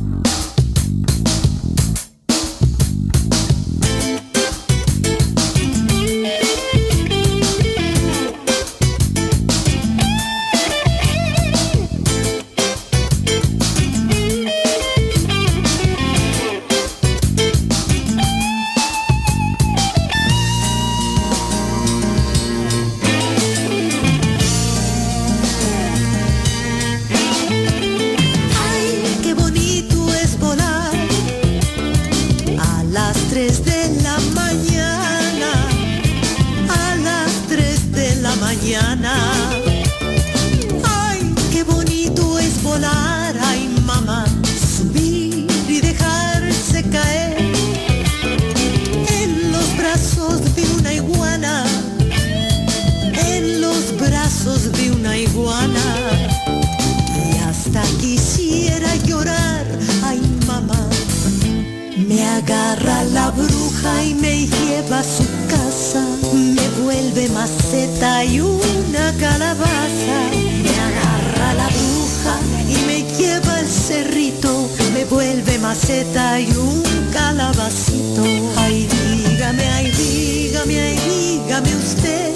[62.45, 70.19] Agarra la bruja y me lleva a su casa, me vuelve maceta y una calabaza.
[70.63, 72.35] Me agarra la bruja
[72.69, 76.83] y me lleva al cerrito, me vuelve maceta y un
[77.13, 78.23] calabacito.
[78.57, 82.33] Ay, dígame, ay, dígame, ay, dígame usted,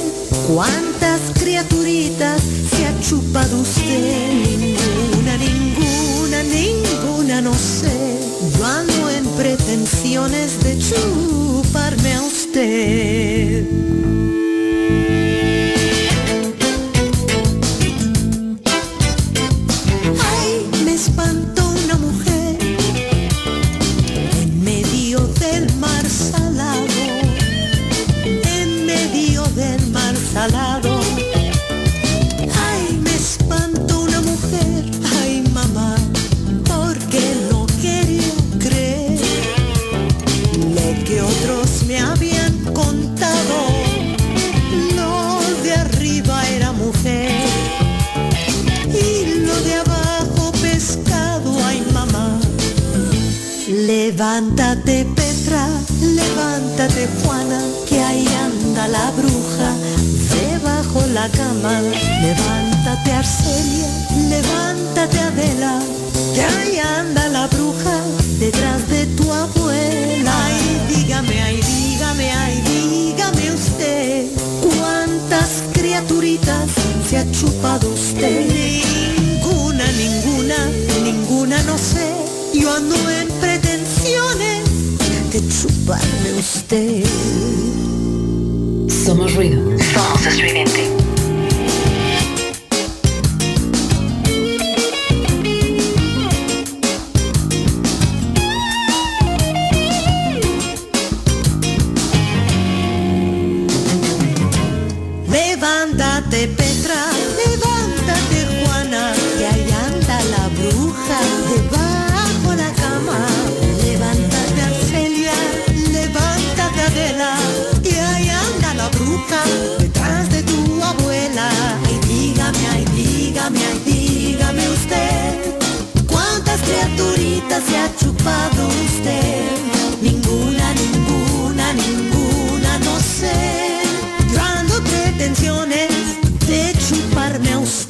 [0.46, 4.67] cuántas criaturitas se ha chupado usted.
[10.10, 13.17] De chuparme a usted.
[54.08, 55.68] Levántate Petra,
[56.00, 59.70] levántate Juana, que ahí anda la bruja
[60.32, 61.82] debajo la cama.
[62.22, 63.86] Levántate Arcelia,
[64.30, 65.78] levántate Adela,
[66.34, 68.00] que ahí anda la bruja
[68.40, 70.32] detrás de tu abuela.
[70.46, 74.26] Ay, dígame, ay, dígame, ay, dígame usted,
[74.62, 76.70] ¿cuántas criaturitas
[77.10, 78.46] se ha chupado usted?
[78.48, 80.56] Ninguna, ninguna,
[81.04, 82.10] ninguna, no sé,
[82.54, 83.37] yo ando en
[85.88, 87.04] chuparme usted.
[89.06, 89.62] Somos ruido.
[89.94, 90.90] Somos estridente.
[105.30, 107.07] Levántate Petra,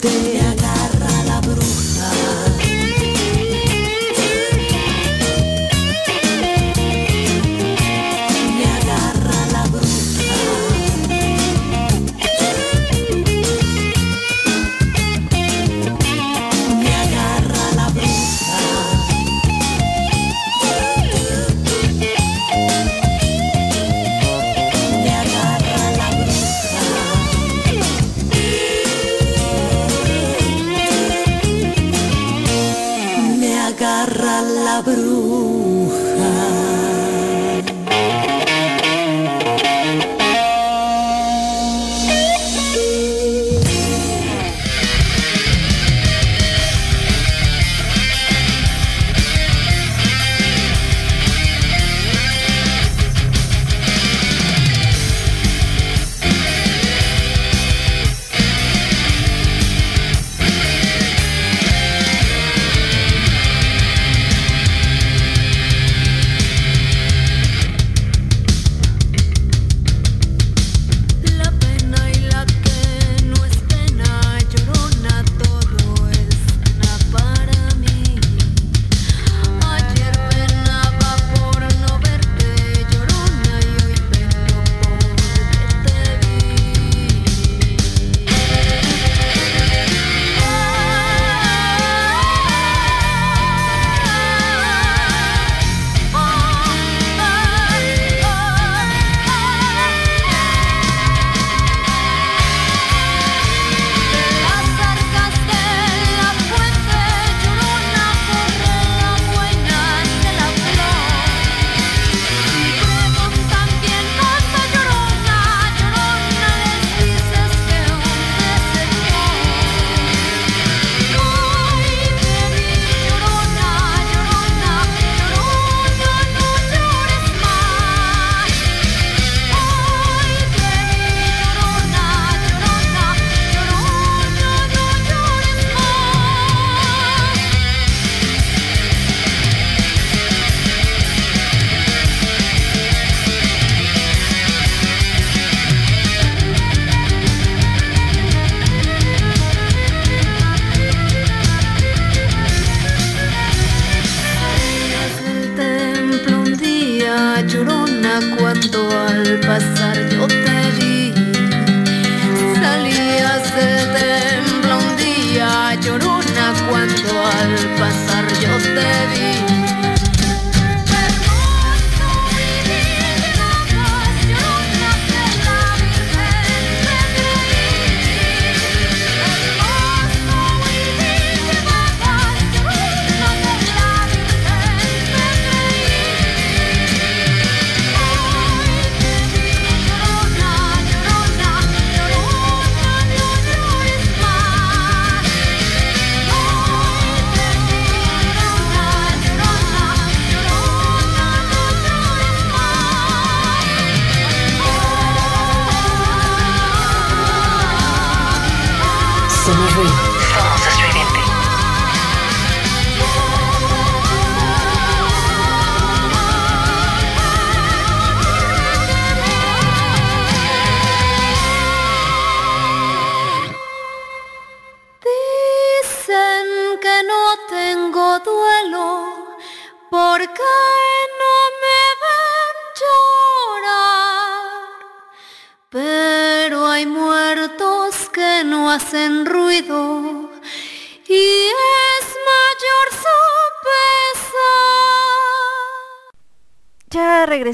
[0.01, 0.28] stay.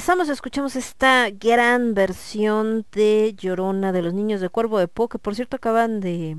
[0.05, 5.19] Regresamos, escuchamos esta gran versión de Llorona de los niños de Cuervo de Po, que
[5.19, 6.37] por cierto acaban de...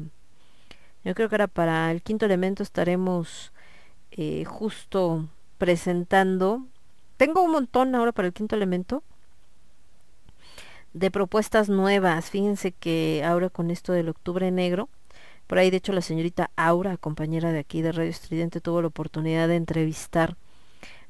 [1.04, 3.54] Yo creo que era para el quinto elemento estaremos
[4.12, 6.62] eh, justo presentando.
[7.18, 9.02] Tengo un montón ahora para el quinto elemento
[10.94, 12.30] de propuestas nuevas.
[12.30, 14.90] Fíjense que ahora con esto del octubre negro,
[15.48, 18.90] por ahí de hecho la señorita Aura, compañera de aquí de Radio Estridente, tuvo la
[18.90, 20.38] oportunidad de entrevistar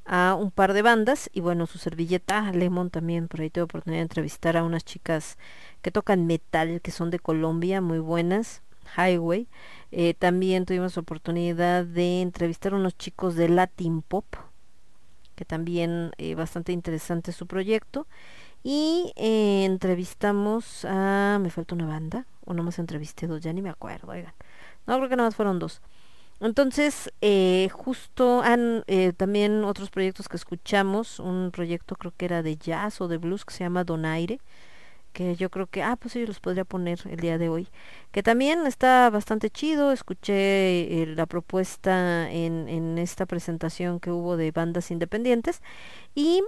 [0.05, 3.99] a un par de bandas y bueno, su servilleta Lemon también por ahí tuve oportunidad
[3.99, 5.37] de entrevistar a unas chicas
[5.81, 8.61] que tocan metal, que son de Colombia, muy buenas,
[8.97, 9.47] Highway.
[9.91, 14.25] Eh, también tuvimos oportunidad de entrevistar a unos chicos de Latin Pop,
[15.35, 18.07] que también eh, bastante interesante su proyecto.
[18.63, 21.37] Y eh, entrevistamos a...
[21.39, 24.33] Me falta una banda, o nomás entrevisté dos, ya ni me acuerdo, oigan.
[24.87, 25.81] No, creo que nada más fueron dos.
[26.41, 32.43] Entonces, eh, justo han eh, también otros proyectos que escuchamos, un proyecto creo que era
[32.43, 34.39] de jazz o de blues que se llama Donaire,
[35.13, 37.69] que yo creo que, ah, pues ellos los podría poner el día de hoy,
[38.11, 44.37] que también está bastante chido, escuché eh, la propuesta en, en esta presentación que hubo
[44.37, 45.61] de bandas independientes
[46.15, 46.43] y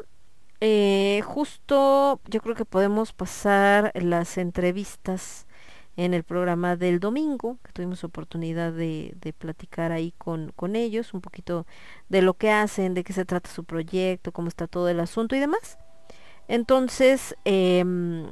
[0.60, 5.47] eh, justo yo creo que podemos pasar las entrevistas
[5.98, 11.14] en el programa del domingo, que tuvimos oportunidad de, de platicar ahí con, con ellos,
[11.14, 11.66] un poquito
[12.08, 15.36] de lo que hacen, de qué se trata su proyecto, cómo está todo el asunto
[15.36, 15.80] y demás.
[16.48, 18.28] Entonces, em,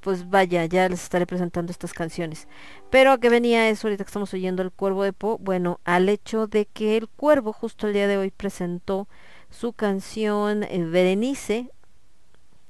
[0.00, 2.48] pues vaya, ya les estaré presentando estas canciones.
[2.90, 6.08] Pero a qué venía eso ahorita que estamos oyendo el Cuervo de Po, bueno, al
[6.08, 9.08] hecho de que el Cuervo justo el día de hoy presentó
[9.50, 11.70] su canción eh, Berenice,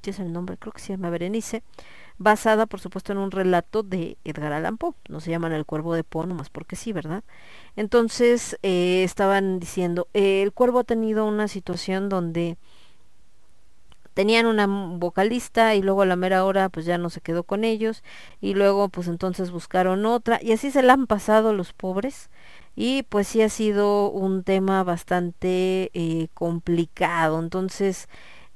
[0.02, 0.56] ¿qué es el nombre?
[0.58, 1.62] Creo que se llama Berenice,
[2.18, 4.94] basada por supuesto en un relato de Edgar Allan Poe.
[5.08, 7.24] No se llaman el Cuervo de Poe nomás porque sí, ¿verdad?
[7.76, 12.56] Entonces eh, estaban diciendo, eh, el Cuervo ha tenido una situación donde
[14.14, 17.64] tenían una vocalista y luego a la mera hora pues ya no se quedó con
[17.64, 18.02] ellos
[18.40, 22.30] y luego pues entonces buscaron otra y así se la han pasado los pobres
[22.76, 28.08] y pues sí ha sido un tema bastante eh, complicado entonces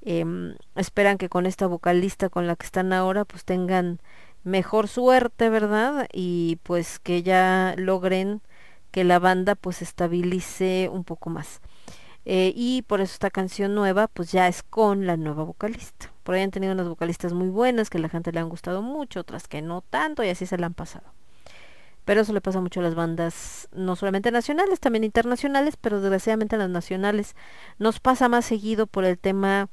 [0.08, 4.00] em, esperan que con esta vocalista con la que están ahora pues tengan
[4.44, 8.40] mejor suerte verdad y pues que ya logren
[8.90, 11.60] que la banda pues estabilice un poco más
[12.30, 16.12] eh, y por eso esta canción nueva pues ya es con la nueva vocalista.
[16.24, 18.82] Por ahí han tenido unas vocalistas muy buenas que a la gente le han gustado
[18.82, 21.06] mucho, otras que no tanto y así se la han pasado.
[22.04, 26.56] Pero eso le pasa mucho a las bandas, no solamente nacionales, también internacionales, pero desgraciadamente
[26.56, 27.34] a las nacionales
[27.78, 29.70] nos pasa más seguido por el tema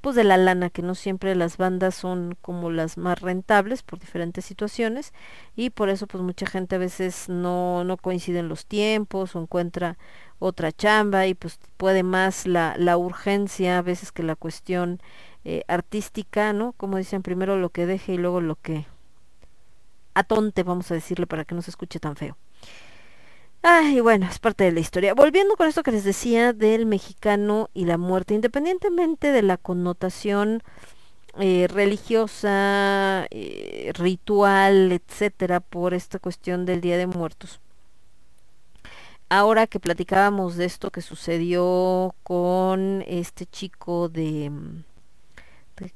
[0.00, 3.98] pues de la lana, que no siempre las bandas son como las más rentables por
[3.98, 5.12] diferentes situaciones
[5.56, 9.96] y por eso pues mucha gente a veces no, no coinciden los tiempos o encuentra
[10.38, 15.00] otra chamba y pues puede más la, la urgencia a veces que la cuestión
[15.44, 16.72] eh, artística, ¿no?
[16.72, 18.86] Como dicen, primero lo que deje y luego lo que
[20.14, 22.36] atonte, vamos a decirle para que no se escuche tan feo.
[23.62, 25.14] Ay, bueno, es parte de la historia.
[25.14, 30.62] Volviendo con esto que les decía del mexicano y la muerte, independientemente de la connotación
[31.38, 37.60] eh, religiosa, eh, ritual, etcétera, por esta cuestión del Día de Muertos
[39.28, 44.50] ahora que platicábamos de esto que sucedió con este chico de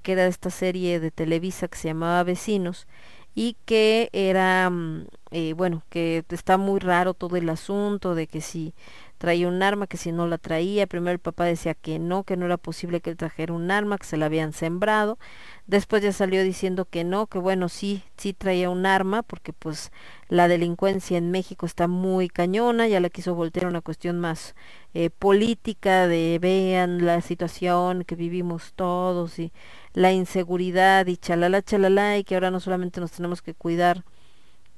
[0.03, 2.87] que era esta serie de Televisa que se llamaba Vecinos
[3.35, 8.41] y que era, mm, eh, bueno, que está muy raro todo el asunto de que
[8.41, 8.75] si
[9.23, 12.37] traía un arma, que si no la traía, primero el papá decía que no, que
[12.37, 15.17] no era posible que él trajera un arma, que se la habían sembrado,
[15.69, 19.93] después ya salió diciendo que no, que bueno, sí, sí traía un arma, porque pues
[20.29, 24.57] la delincuencia en México está muy cañona, ya la quiso voltear una cuestión más
[24.93, 29.53] eh, política, de vean la situación que vivimos todos y
[29.95, 34.03] la inseguridad y chalala, chalala, y que ahora no solamente nos tenemos que cuidar,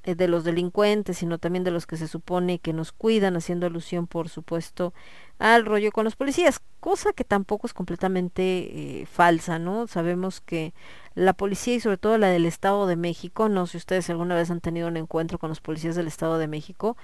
[0.05, 4.07] de los delincuentes, sino también de los que se supone que nos cuidan, haciendo alusión,
[4.07, 4.93] por supuesto,
[5.39, 9.87] al rollo con los policías, cosa que tampoco es completamente eh, falsa, ¿no?
[9.87, 10.75] Sabemos que
[11.15, 14.35] la policía y sobre todo la del Estado de México, no sé si ustedes alguna
[14.35, 16.97] vez han tenido un encuentro con los policías del Estado de México,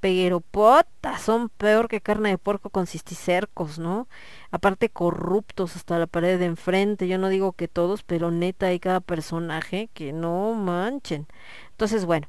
[0.00, 4.08] pero potas, son peor que carne de puerco con cisticercos, ¿no?
[4.50, 8.78] Aparte corruptos hasta la pared de enfrente, yo no digo que todos, pero neta hay
[8.80, 11.26] cada personaje que no manchen.
[11.70, 12.28] Entonces, bueno,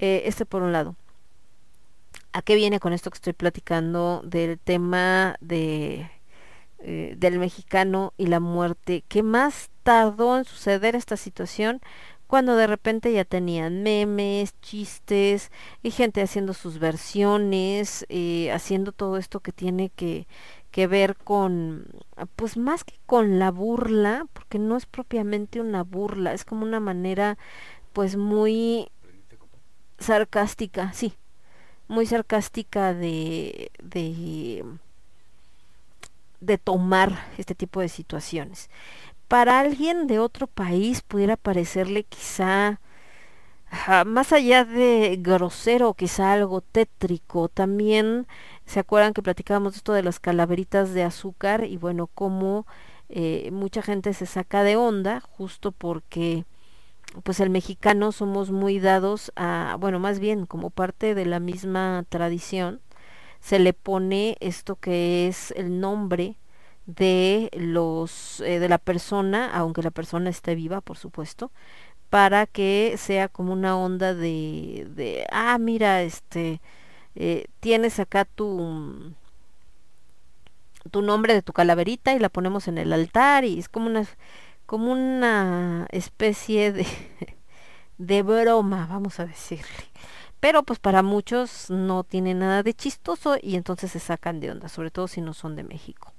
[0.00, 0.96] eh, este por un lado.
[2.32, 6.10] ¿A qué viene con esto que estoy platicando del tema de
[6.78, 9.04] eh, del mexicano y la muerte?
[9.08, 11.80] ¿Qué más tardó en suceder esta situación?
[12.26, 15.50] Cuando de repente ya tenían memes, chistes
[15.82, 20.26] y gente haciendo sus versiones, eh, haciendo todo esto que tiene que,
[20.70, 21.86] que ver con,
[22.36, 26.80] pues más que con la burla, porque no es propiamente una burla, es como una
[26.80, 27.36] manera
[27.92, 28.88] pues muy
[30.00, 31.14] sarcástica, sí,
[31.88, 34.64] muy sarcástica de, de,
[36.40, 38.70] de tomar este tipo de situaciones.
[39.28, 42.80] Para alguien de otro país pudiera parecerle quizá
[44.04, 48.26] más allá de grosero, quizá algo tétrico, también
[48.66, 52.66] se acuerdan que platicábamos esto de las calaveritas de azúcar y bueno, como
[53.08, 56.44] eh, mucha gente se saca de onda justo porque
[57.22, 62.04] pues el mexicano somos muy dados a, bueno, más bien como parte de la misma
[62.08, 62.80] tradición,
[63.40, 66.36] se le pone esto que es el nombre
[66.86, 71.50] de los eh, de la persona, aunque la persona esté viva, por supuesto,
[72.10, 76.60] para que sea como una onda de, de ah, mira, este,
[77.16, 79.14] eh, tienes acá tu
[80.90, 84.06] tu nombre de tu calaverita y la ponemos en el altar y es como una
[84.70, 86.86] como una especie de,
[87.98, 89.90] de broma, vamos a decirle.
[90.38, 94.68] Pero pues para muchos no tiene nada de chistoso y entonces se sacan de onda,
[94.68, 96.12] sobre todo si no son de México.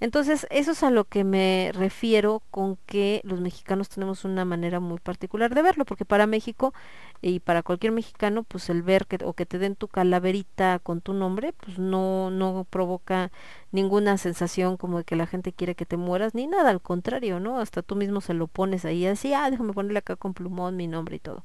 [0.00, 4.80] Entonces, eso es a lo que me refiero con que los mexicanos tenemos una manera
[4.80, 6.74] muy particular de verlo, porque para México
[7.22, 11.00] y para cualquier mexicano, pues el ver que o que te den tu calaverita con
[11.00, 13.30] tu nombre, pues no no provoca
[13.70, 17.40] ninguna sensación como de que la gente quiere que te mueras ni nada, al contrario,
[17.40, 17.60] ¿no?
[17.60, 20.88] Hasta tú mismo se lo pones ahí así, ah, déjame ponerle acá con plumón mi
[20.88, 21.44] nombre y todo.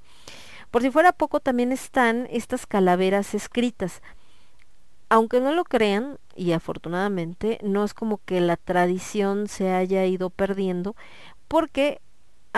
[0.71, 4.01] Por si fuera poco, también están estas calaveras escritas
[5.09, 10.29] aunque no lo crean, y afortunadamente, no es como que la tradición se haya ido
[10.29, 10.95] perdiendo,
[11.47, 12.01] porque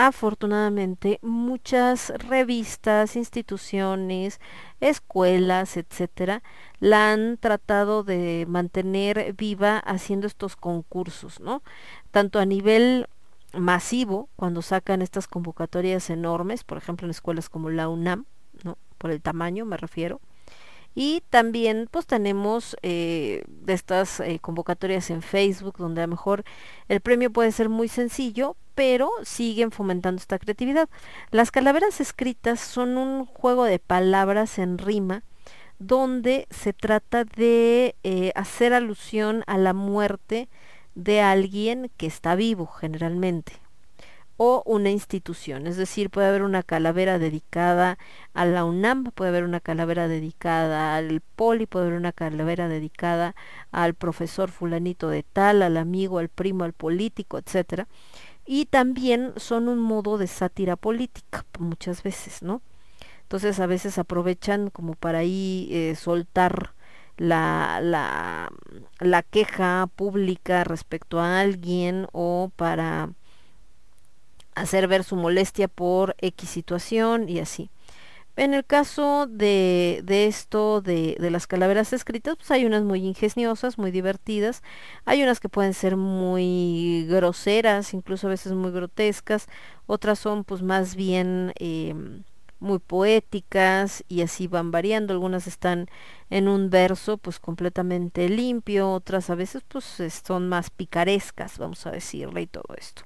[0.06, 4.40] afortunadamente muchas revistas, instituciones,
[4.80, 6.42] escuelas, etcétera,
[6.78, 11.62] la han tratado de mantener viva haciendo estos concursos, ¿no?
[12.10, 13.06] Tanto a nivel
[13.52, 18.24] masivo, cuando sacan estas convocatorias enormes, por ejemplo en escuelas como la UNAM,
[18.64, 18.78] ¿no?
[18.98, 20.20] Por el tamaño me refiero,
[20.94, 26.44] y también pues tenemos eh, estas eh, convocatorias en Facebook donde a lo mejor
[26.88, 30.88] el premio puede ser muy sencillo, pero siguen fomentando esta creatividad.
[31.30, 35.22] Las calaveras escritas son un juego de palabras en rima
[35.78, 40.48] donde se trata de eh, hacer alusión a la muerte
[40.94, 43.52] de alguien que está vivo generalmente
[44.42, 45.66] o una institución.
[45.66, 47.98] Es decir, puede haber una calavera dedicada
[48.32, 53.34] a la UNAM, puede haber una calavera dedicada al poli, puede haber una calavera dedicada
[53.70, 57.86] al profesor fulanito de tal, al amigo, al primo, al político, etcétera.
[58.46, 62.62] Y también son un modo de sátira política, muchas veces, ¿no?
[63.24, 66.72] Entonces a veces aprovechan como para ahí eh, soltar
[67.18, 68.50] la, la,
[69.00, 73.10] la queja pública respecto a alguien o para
[74.60, 77.70] hacer ver su molestia por X situación y así.
[78.36, 83.04] En el caso de, de esto, de, de, las calaveras escritas, pues hay unas muy
[83.04, 84.62] ingeniosas, muy divertidas,
[85.04, 89.46] hay unas que pueden ser muy groseras, incluso a veces muy grotescas,
[89.86, 91.94] otras son pues más bien eh,
[92.60, 95.88] muy poéticas y así van variando, algunas están
[96.30, 99.84] en un verso pues completamente limpio, otras a veces pues
[100.24, 103.02] son más picarescas, vamos a decirle y todo esto.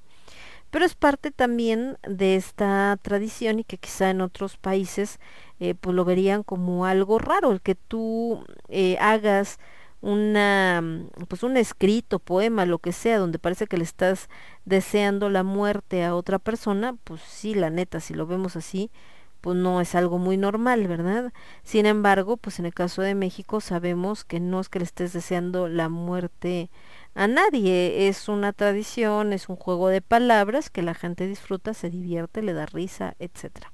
[0.75, 5.21] Pero es parte también de esta tradición y que quizá en otros países
[5.61, 9.57] eh, pues lo verían como algo raro, el que tú eh, hagas
[10.01, 10.83] una
[11.29, 14.27] pues un escrito, poema, lo que sea, donde parece que le estás
[14.65, 18.91] deseando la muerte a otra persona, pues sí, la neta, si lo vemos así,
[19.39, 21.31] pues no es algo muy normal, ¿verdad?
[21.63, 25.13] Sin embargo, pues en el caso de México sabemos que no es que le estés
[25.13, 26.69] deseando la muerte
[27.15, 31.89] a nadie, es una tradición, es un juego de palabras que la gente disfruta, se
[31.89, 33.71] divierte, le da risa, etcétera.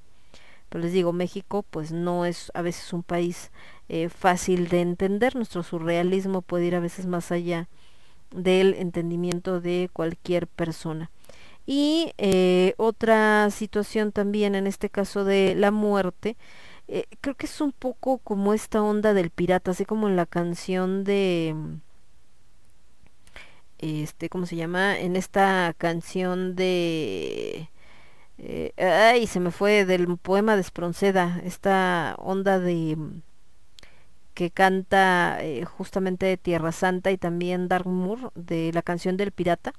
[0.68, 3.50] Pero les digo, México pues no es a veces un país
[3.88, 7.68] eh, fácil de entender, nuestro surrealismo puede ir a veces más allá
[8.30, 11.10] del entendimiento de cualquier persona.
[11.66, 16.36] Y eh, otra situación también, en este caso de la muerte,
[16.88, 20.26] eh, creo que es un poco como esta onda del pirata, así como en la
[20.26, 21.54] canción de
[23.82, 24.98] este, ¿cómo se llama?
[24.98, 27.68] En esta canción de
[28.38, 32.96] eh, ay, se me fue del poema de Espronceda, esta onda de
[34.34, 35.38] que canta
[35.76, 39.74] justamente de Tierra Santa y también Darkmoor de la canción del pirata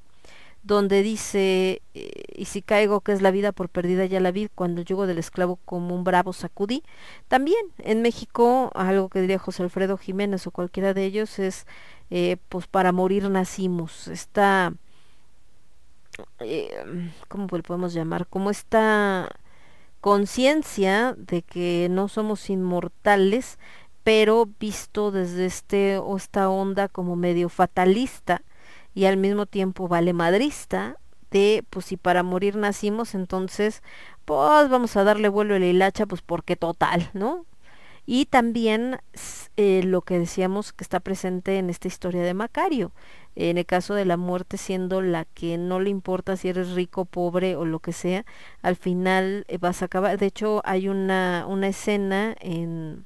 [0.64, 4.50] donde dice, eh, y si caigo que es la vida por perdida ya la vi,
[4.56, 6.84] cuando yugo del esclavo como un bravo sacudí.
[7.28, 11.68] También en México, algo que diría José Alfredo Jiménez o cualquiera de ellos es,
[12.16, 14.08] eh, pues para morir nacimos.
[14.08, 14.72] Esta,
[16.42, 18.28] eh, ¿cómo le podemos llamar?
[18.28, 19.30] Como esta
[20.00, 23.58] conciencia de que no somos inmortales,
[24.04, 28.44] pero visto desde este o esta onda como medio fatalista
[28.94, 30.98] y al mismo tiempo vale madrista
[31.32, 33.82] de pues si para morir nacimos entonces
[34.26, 37.46] pues vamos a darle vuelo a la hilacha pues porque total no
[38.06, 39.00] y también
[39.56, 42.92] eh, lo que decíamos que está presente en esta historia de Macario.
[43.36, 47.06] En el caso de la muerte siendo la que no le importa si eres rico
[47.06, 48.26] pobre o lo que sea
[48.62, 50.18] al final eh, vas a acabar.
[50.20, 53.06] De hecho hay una una escena en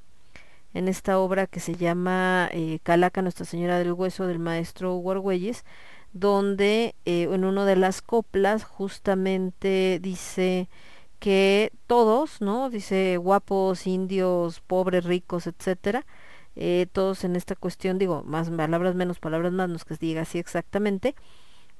[0.74, 5.64] en esta obra que se llama eh, Calaca Nuestra Señora del Hueso del maestro Huargüelles,
[6.12, 10.68] donde en una de las coplas justamente dice
[11.18, 12.70] que todos, ¿no?
[12.70, 16.06] Dice guapos, indios, pobres, ricos, etcétera,
[16.56, 20.22] eh, todos en esta cuestión, digo, más palabras menos, palabras más, no es que diga
[20.22, 21.14] así exactamente,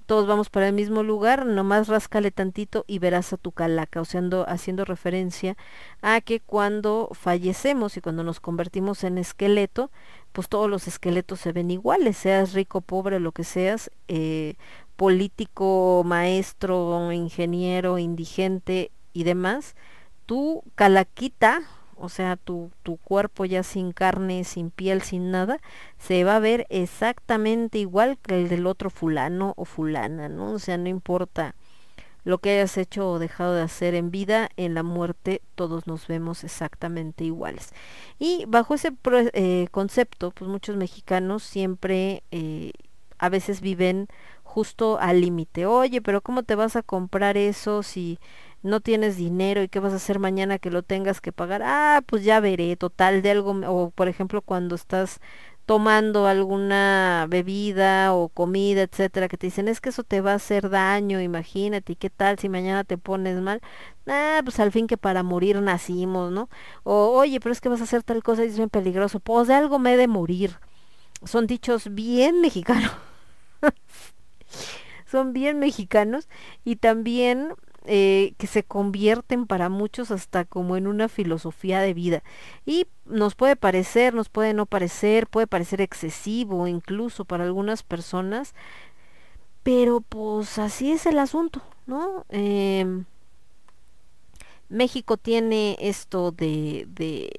[0.08, 4.06] todos vamos para el mismo lugar, nomás ráscale tantito y verás a tu calaca, o
[4.06, 5.56] sea, haciendo referencia
[6.00, 9.90] a que cuando fallecemos y cuando nos convertimos en esqueleto,
[10.32, 14.54] pues todos los esqueletos se ven iguales, seas rico, pobre, lo que seas, eh,
[14.96, 19.74] político, maestro, ingeniero, indigente y demás,
[20.26, 21.62] tu calaquita,
[21.96, 25.58] o sea, tu, tu cuerpo ya sin carne, sin piel, sin nada,
[25.98, 30.52] se va a ver exactamente igual que el del otro fulano o fulana, ¿no?
[30.52, 31.56] O sea, no importa
[32.22, 36.06] lo que hayas hecho o dejado de hacer en vida, en la muerte todos nos
[36.06, 37.72] vemos exactamente iguales.
[38.20, 38.92] Y bajo ese
[39.32, 42.70] eh, concepto, pues muchos mexicanos siempre eh,
[43.18, 44.06] a veces viven
[44.48, 45.66] justo al límite.
[45.66, 48.18] Oye, pero ¿cómo te vas a comprar eso si
[48.62, 52.02] no tienes dinero y qué vas a hacer mañana que lo tengas que pagar, ah,
[52.06, 55.20] pues ya veré, total de algo, o por ejemplo cuando estás
[55.66, 60.36] tomando alguna bebida o comida, etcétera, que te dicen es que eso te va a
[60.36, 63.60] hacer daño, imagínate, y qué tal si mañana te pones mal,
[64.06, 66.48] ah, pues al fin que para morir nacimos, ¿no?
[66.84, 69.48] O oye, pero es que vas a hacer tal cosa y es bien peligroso, pues
[69.48, 70.56] de algo me he de morir.
[71.24, 72.92] Son dichos bien mexicanos.
[75.04, 76.28] Son bien mexicanos
[76.64, 77.54] y también
[77.84, 82.22] eh, que se convierten para muchos hasta como en una filosofía de vida.
[82.66, 88.54] Y nos puede parecer, nos puede no parecer, puede parecer excesivo incluso para algunas personas,
[89.62, 92.24] pero pues así es el asunto, ¿no?
[92.30, 93.04] Em,
[94.68, 97.30] México tiene esto de, de,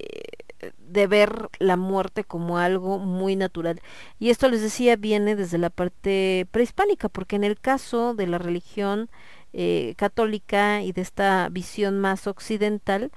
[0.78, 3.80] de, ver la muerte como algo muy natural.
[4.18, 8.38] Y esto les decía viene desde la parte prehispánica, porque en el caso de la
[8.38, 9.10] religión
[9.52, 13.10] eh, católica y de esta visión más occidental,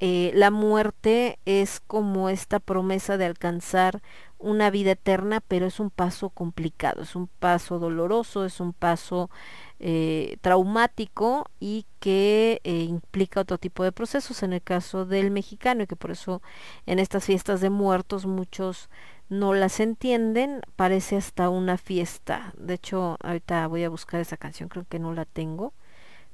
[0.00, 4.02] eh, la muerte es como esta promesa de alcanzar
[4.38, 9.30] una vida eterna, pero es un paso complicado, es un paso doloroso, es un paso
[9.80, 14.42] eh, traumático y que implica otro tipo de procesos.
[14.42, 16.42] En el caso del mexicano y que por eso
[16.86, 18.90] en estas fiestas de muertos muchos
[19.28, 22.52] no las entienden, parece hasta una fiesta.
[22.56, 25.72] De hecho, ahorita voy a buscar esa canción, creo que no la tengo,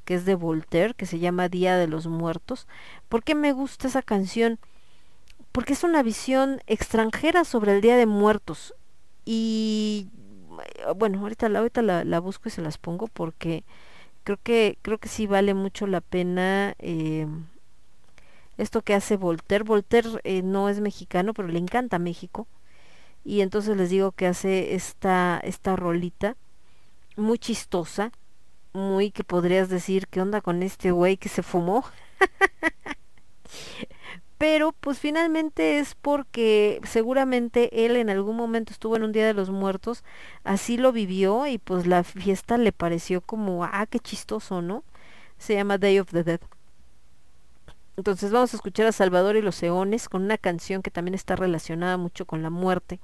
[0.04, 2.66] que es de Voltaire, que se llama Día de los Muertos.
[3.08, 4.58] ¿Por qué me gusta esa canción?
[5.52, 8.74] Porque es una visión extranjera sobre el Día de Muertos.
[9.24, 10.08] Y
[10.96, 13.64] bueno, ahorita, ahorita la, la busco y se las pongo porque
[14.24, 17.26] creo que creo que sí vale mucho la pena eh,
[18.58, 19.64] esto que hace Voltaire.
[19.64, 22.46] Voltaire eh, no es mexicano, pero le encanta México.
[23.24, 26.36] Y entonces les digo que hace esta, esta rolita
[27.16, 28.12] muy chistosa,
[28.72, 31.84] muy que podrías decir, ¿qué onda con este güey que se fumó?
[34.40, 39.34] pero pues finalmente es porque seguramente él en algún momento estuvo en un Día de
[39.34, 40.02] los Muertos,
[40.44, 44.82] así lo vivió y pues la fiesta le pareció como, ah, qué chistoso, ¿no?
[45.36, 46.40] Se llama Day of the Dead.
[47.98, 51.36] Entonces vamos a escuchar a Salvador y los Eones con una canción que también está
[51.36, 52.98] relacionada mucho con la muerte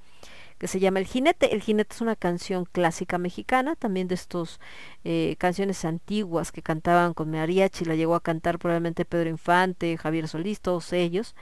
[0.58, 1.54] que se llama El Jinete.
[1.54, 4.60] El Jinete es una canción clásica mexicana, también de estos
[5.04, 10.28] eh, canciones antiguas que cantaban con mariachi, la llegó a cantar probablemente Pedro Infante, Javier
[10.28, 11.34] Solís, todos ellos.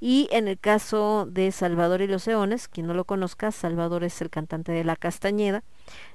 [0.00, 4.20] Y en el caso de Salvador y los Eones, quien no lo conozca, Salvador es
[4.22, 5.62] el cantante de La Castañeda,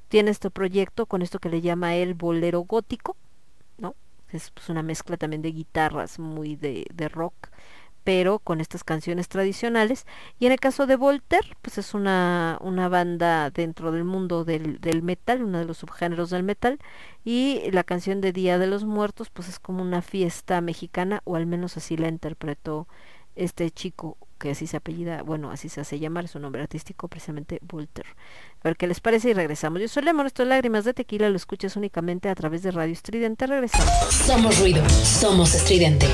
[0.07, 3.15] tiene este proyecto con esto que le llama el bolero gótico,
[3.77, 3.95] ¿no?
[4.31, 7.49] Es pues, una mezcla también de guitarras muy de, de rock
[8.07, 10.05] pero con estas canciones tradicionales.
[10.39, 14.79] Y en el caso de Voltaire, pues es una, una banda dentro del mundo del,
[14.79, 16.79] del, metal, uno de los subgéneros del metal.
[17.25, 21.35] Y la canción de Día de los Muertos, pues es como una fiesta mexicana, o
[21.35, 22.87] al menos así la interpretó
[23.35, 27.59] este chico que así se apellida, bueno, así se hace llamar, su nombre artístico, precisamente
[27.61, 28.11] Voltaire.
[28.61, 29.81] A ver qué les parece y regresamos.
[29.81, 32.93] Yo soy Lemon, esto es Lágrimas de Tequila, lo escuchas únicamente a través de Radio
[32.93, 33.47] Estridente.
[33.47, 33.91] Regresamos.
[34.13, 36.07] Somos ruido, somos estridente.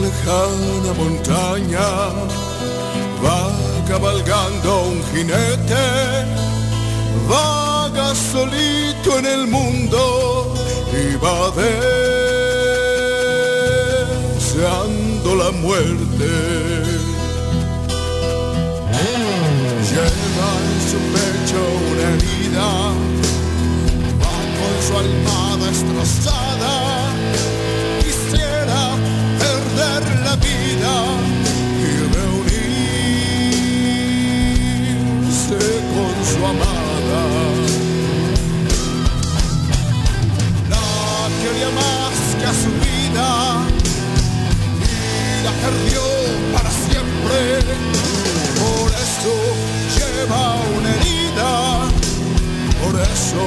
[0.00, 1.88] Lejana montaña
[3.22, 3.42] va
[3.86, 5.86] cabalgando un jinete,
[7.28, 10.54] vaga solito en el mundo
[10.92, 11.50] y va
[14.38, 16.30] deseando la muerte.
[19.90, 21.60] Lleva en su pecho
[21.90, 22.68] una herida,
[24.22, 27.09] va con su alma destrozada
[36.30, 37.22] su amada.
[40.72, 40.86] La
[41.40, 43.28] quería más que a su vida
[44.86, 46.02] y la perdió
[46.54, 47.38] para siempre.
[48.62, 49.32] Por eso
[49.96, 50.42] lleva
[50.76, 51.50] una herida,
[52.82, 53.42] por eso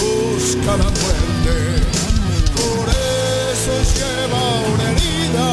[0.00, 1.54] busca la muerte.
[2.60, 2.86] Por
[3.52, 4.42] eso lleva
[4.72, 5.48] una herida,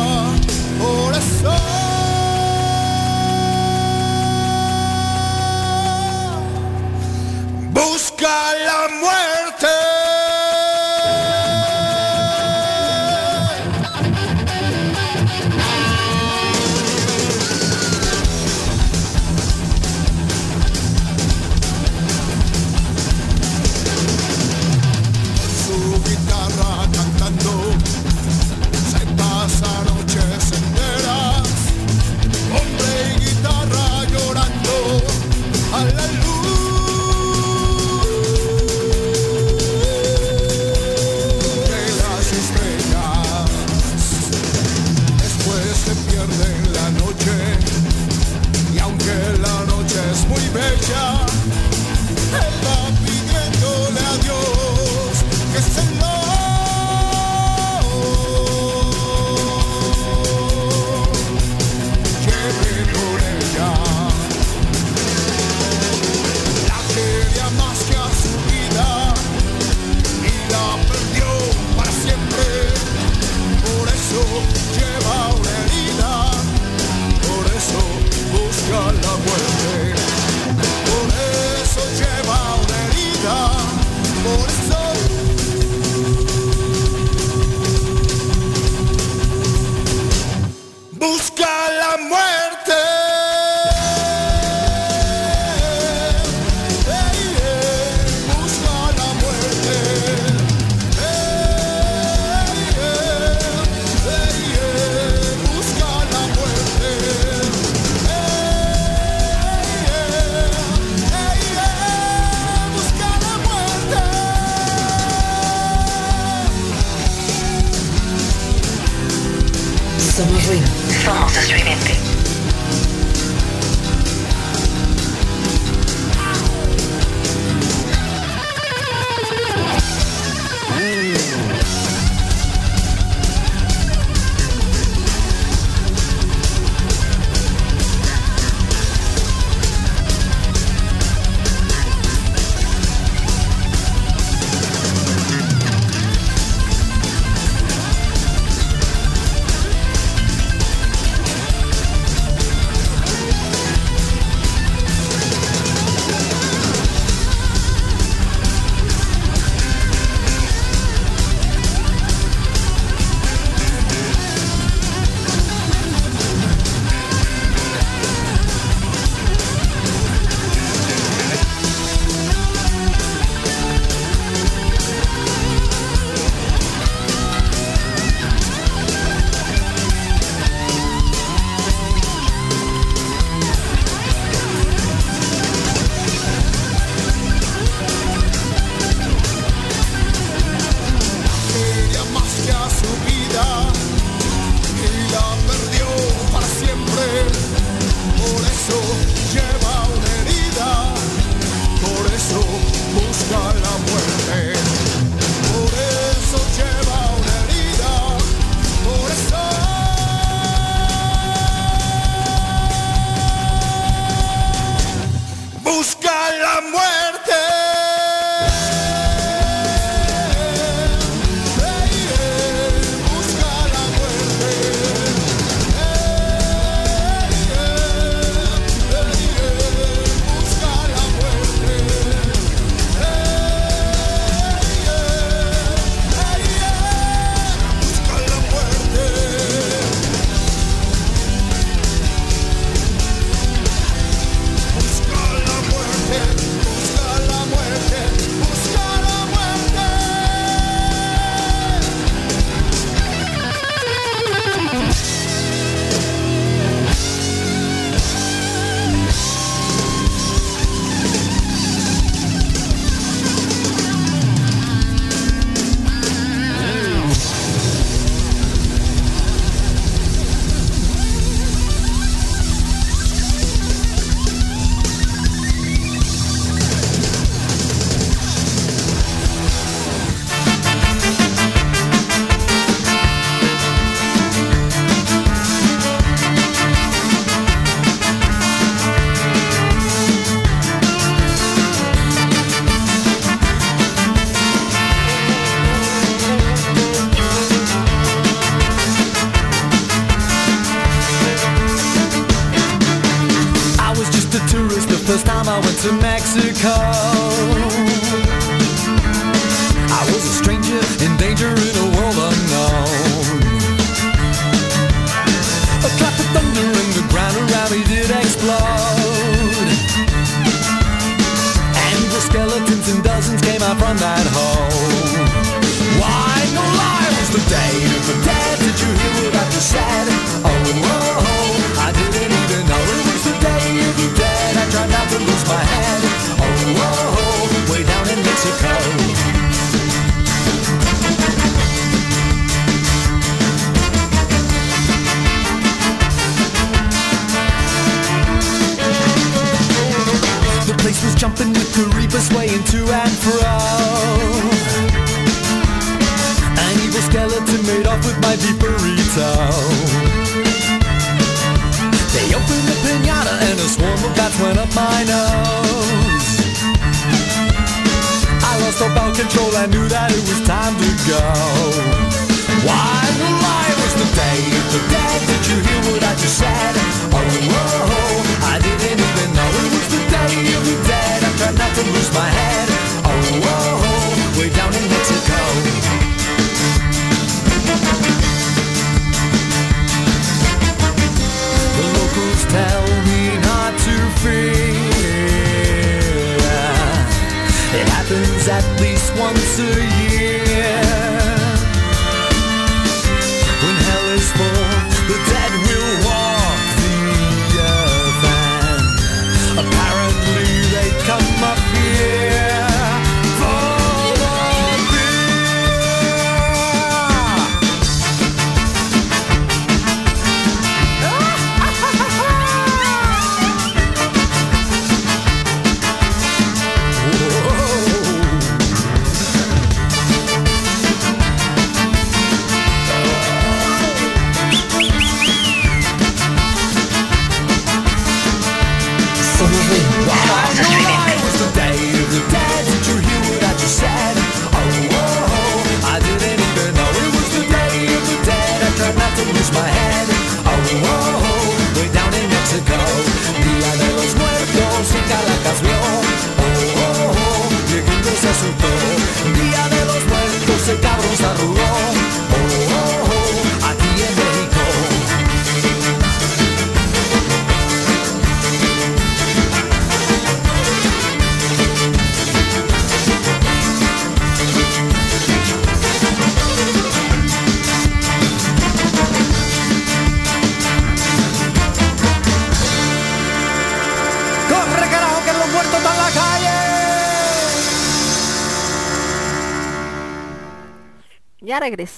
[7.77, 9.26] busca la muerte.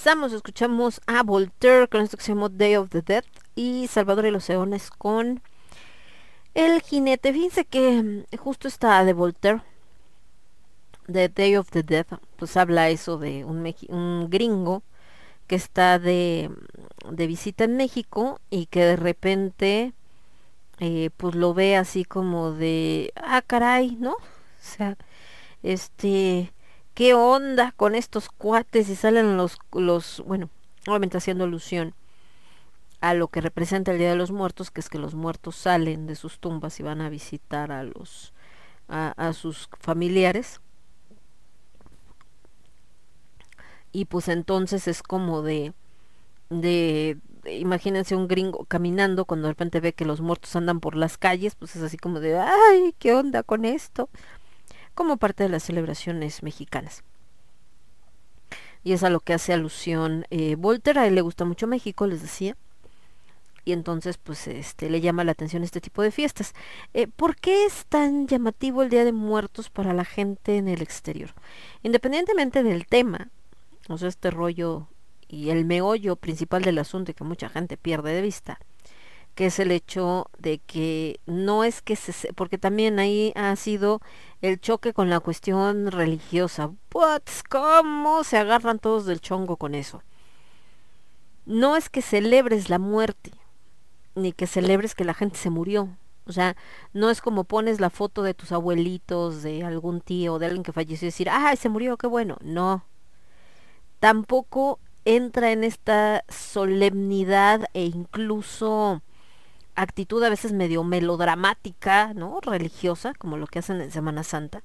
[0.10, 3.24] Escuchamos a Voltaire con esto que se llamó Day of the Dead
[3.55, 5.39] y Salvador y los Leones con
[6.55, 7.32] El Jinete.
[7.32, 9.62] Fíjense que mm, justo esta de Voltaire,
[11.07, 12.07] de Day of the Dead,
[12.38, 14.82] pues habla eso de un, un gringo
[15.45, 16.49] que está de,
[17.07, 19.93] de visita en México y que de repente
[20.80, 24.14] eh, pues lo ve así como de, ah, caray, ¿no?
[24.14, 24.18] O
[24.60, 24.97] sea,
[25.62, 26.51] este,
[27.00, 28.89] ¿qué onda con estos cuates?
[28.89, 30.50] Y salen los, los, bueno,
[30.88, 31.95] obviamente haciendo alusión
[33.02, 36.06] a lo que representa el Día de los Muertos, que es que los muertos salen
[36.08, 38.34] de sus tumbas y van a visitar a los,
[38.89, 40.62] a, a sus familiares.
[43.91, 45.74] Y pues entonces es como de,
[46.50, 50.95] de, de- imagínense un gringo caminando cuando de repente ve que los muertos andan por
[50.95, 54.10] las calles, pues es así como de, ay, ¿qué onda con esto?
[55.00, 57.06] Como parte de las celebraciones mexicanas.
[58.84, 62.06] Y es a lo que hace alusión eh, Voltaire, a él le gusta mucho México,
[62.06, 62.58] les decía.
[63.64, 66.54] Y entonces, pues, este, le llama la atención este tipo de fiestas.
[66.93, 70.82] Eh, ¿Por qué es tan llamativo el Día de Muertos para la gente en el
[70.82, 71.34] exterior?
[71.82, 73.30] Independientemente del tema,
[73.88, 74.89] o sea, este rollo
[75.30, 78.60] y el meollo principal del asunto que mucha gente pierde de vista,
[79.40, 82.34] que es el hecho de que no es que se...
[82.34, 84.02] porque también ahí ha sido
[84.42, 86.72] el choque con la cuestión religiosa.
[86.94, 87.22] What?
[87.50, 90.04] ¿Cómo se agarran todos del chongo con eso?
[91.46, 93.32] No es que celebres la muerte,
[94.14, 95.88] ni que celebres que la gente se murió.
[96.26, 96.58] O sea,
[96.92, 100.74] no es como pones la foto de tus abuelitos, de algún tío, de alguien que
[100.74, 102.36] falleció y decir, ¡ay, se murió, qué bueno!
[102.42, 102.84] No.
[104.02, 109.02] Tampoco entra en esta solemnidad e incluso
[109.82, 112.39] actitud a veces medio melodramática, ¿no?
[112.41, 114.61] Religiosa, como lo que hacen en Semana Santa.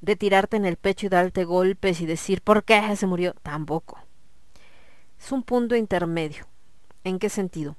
[0.00, 3.34] De tirarte en el pecho y darte golpes y decir, ¿por qué se murió?
[3.42, 3.98] Tampoco.
[5.20, 6.46] Es un punto intermedio.
[7.04, 7.76] ¿En qué sentido?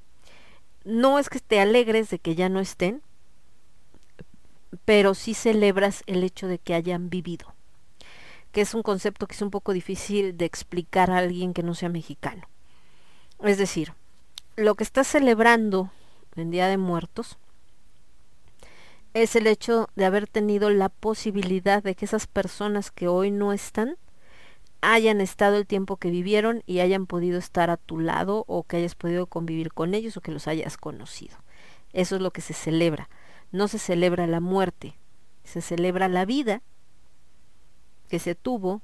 [0.83, 3.01] No es que te alegres de que ya no estén,
[4.85, 7.53] pero sí celebras el hecho de que hayan vivido,
[8.51, 11.75] que es un concepto que es un poco difícil de explicar a alguien que no
[11.75, 12.47] sea mexicano.
[13.41, 13.93] Es decir,
[14.59, 15.89] lo que estás celebrando
[16.35, 17.37] en Día de Muertos
[19.13, 23.53] es el hecho de haber tenido la posibilidad de que esas personas que hoy no
[23.53, 23.95] están
[24.81, 28.77] hayan estado el tiempo que vivieron y hayan podido estar a tu lado o que
[28.77, 31.37] hayas podido convivir con ellos o que los hayas conocido.
[31.93, 33.09] Eso es lo que se celebra.
[33.51, 34.95] No se celebra la muerte,
[35.43, 36.61] se celebra la vida
[38.09, 38.81] que se tuvo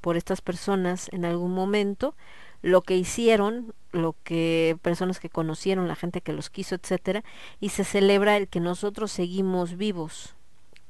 [0.00, 2.14] por estas personas en algún momento,
[2.62, 7.24] lo que hicieron, lo que personas que conocieron, la gente que los quiso, etcétera,
[7.60, 10.34] y se celebra el que nosotros seguimos vivos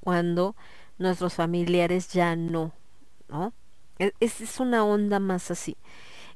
[0.00, 0.56] cuando
[0.98, 2.72] nuestros familiares ya no,
[3.28, 3.52] ¿no?
[3.98, 5.76] E, es, una onda más así.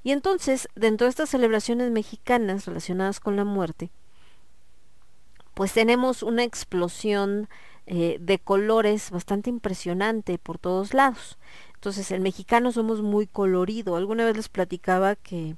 [0.02, 3.90] Y entonces, dentro de estas celebraciones mexicanas relacionadas con la muerte,
[5.54, 7.48] pues tenemos una explosión
[7.86, 11.38] eh, de colores bastante impresionante por todos lados.
[11.84, 13.96] Entonces, el mexicano somos muy colorido.
[13.96, 15.54] Alguna vez les platicaba que,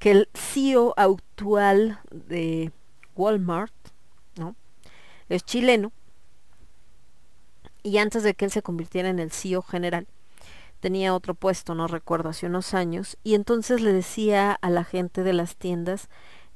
[0.00, 2.72] que el CEO actual de
[3.14, 3.72] Walmart,
[4.34, 4.56] ¿no?
[5.28, 5.92] Es chileno.
[7.84, 10.08] Y antes de que él se convirtiera en el CEO general,
[10.80, 13.16] tenía otro puesto, no recuerdo, hace unos años.
[13.22, 16.08] Y entonces le decía a la gente de las tiendas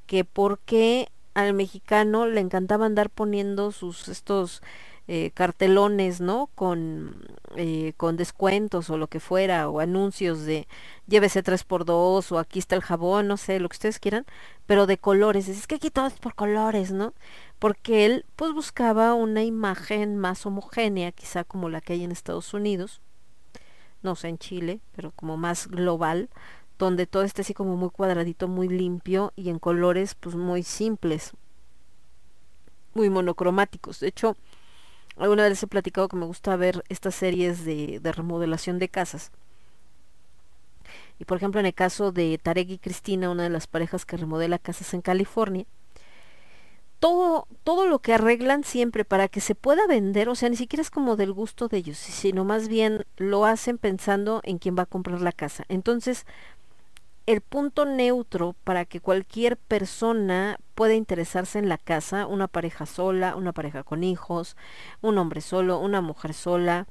[0.09, 4.61] que por qué al mexicano le encantaba andar poniendo sus estos
[5.11, 6.51] eh, cartelones, ¿no?
[6.55, 7.17] Con,
[7.57, 10.69] eh, con descuentos o lo que fuera, o anuncios de
[11.07, 14.27] llévese 3x2 o aquí está el jabón, no sé, lo que ustedes quieran,
[14.67, 15.49] pero de colores.
[15.49, 17.15] Es que aquí todo es por colores, ¿no?
[17.59, 22.53] Porque él pues buscaba una imagen más homogénea, quizá como la que hay en Estados
[22.53, 23.01] Unidos,
[24.03, 26.29] no sé, en Chile, pero como más global,
[26.79, 31.33] donde todo esté así como muy cuadradito, muy limpio y en colores pues muy simples,
[32.95, 34.01] muy monocromáticos.
[34.01, 34.37] De hecho,
[35.19, 39.33] alguna vez he platicado que me gusta ver estas series de, de remodelación de casas.
[41.19, 44.17] Y por ejemplo, en el caso de Tarek y Cristina, una de las parejas que
[44.17, 45.67] remodela casas en California,
[47.01, 50.83] todo, todo lo que arreglan siempre para que se pueda vender, o sea, ni siquiera
[50.83, 54.83] es como del gusto de ellos, sino más bien lo hacen pensando en quién va
[54.83, 55.65] a comprar la casa.
[55.69, 56.27] Entonces,
[57.29, 63.37] el punto neutro para que cualquier persona pueda interesarse en la casa, una pareja sola,
[63.37, 64.57] una pareja con hijos,
[65.03, 66.87] un hombre solo, una mujer sola,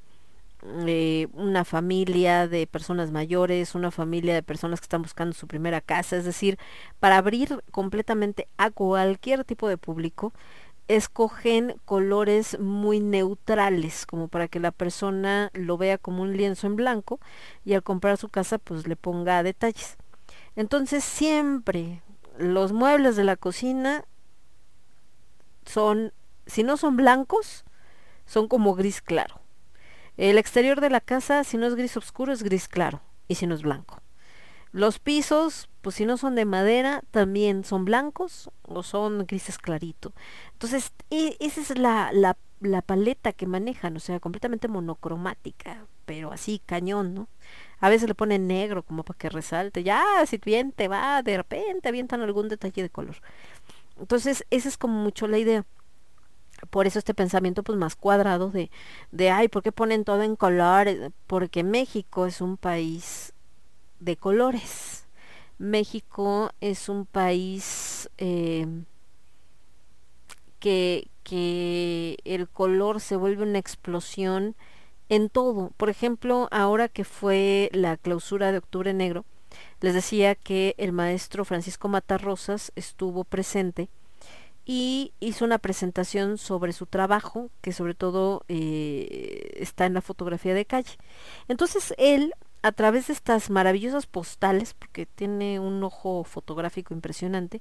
[0.85, 5.81] eh, una familia de personas mayores, una familia de personas que están buscando su primera
[5.81, 6.59] casa, es decir,
[6.99, 10.33] para abrir completamente a cualquier tipo de público,
[10.87, 16.75] escogen colores muy neutrales, como para que la persona lo vea como un lienzo en
[16.75, 17.19] blanco
[17.65, 19.97] y al comprar su casa pues le ponga detalles.
[20.57, 22.01] Entonces siempre
[22.37, 24.05] los muebles de la cocina
[25.65, 26.11] son,
[26.47, 27.63] si no son blancos,
[28.25, 29.39] son como gris claro.
[30.17, 33.01] El exterior de la casa, si no es gris oscuro, es gris claro.
[33.27, 34.01] Y si no es blanco.
[34.71, 40.11] Los pisos, pues si no son de madera, también son blancos o son grises clarito.
[40.53, 46.31] Entonces, e esa es la, la, la paleta que manejan, o sea, completamente monocromática, pero
[46.31, 47.27] así cañón, ¿no?
[47.79, 49.83] A veces le ponen negro como para que resalte.
[49.83, 53.17] Ya, si bien te va, de repente avientan algún detalle de color.
[53.99, 55.65] Entonces, esa es como mucho la idea.
[56.71, 58.71] Por eso este pensamiento pues más cuadrado de,
[59.11, 61.13] de ay, ¿por qué ponen todo en color?
[61.27, 63.33] Porque México es un país
[63.99, 65.05] de colores.
[65.59, 68.67] México es un país eh,
[70.59, 74.55] que, que el color se vuelve una explosión
[75.09, 75.71] en todo.
[75.75, 79.25] Por ejemplo, ahora que fue la clausura de Octubre Negro,
[79.81, 83.89] les decía que el maestro Francisco Matarrosas estuvo presente
[84.65, 90.53] y hizo una presentación sobre su trabajo, que sobre todo eh, está en la fotografía
[90.53, 90.97] de calle.
[91.49, 97.59] Entonces él, a través de estas maravillosas postales, porque tiene un ojo fotográfico impresionante,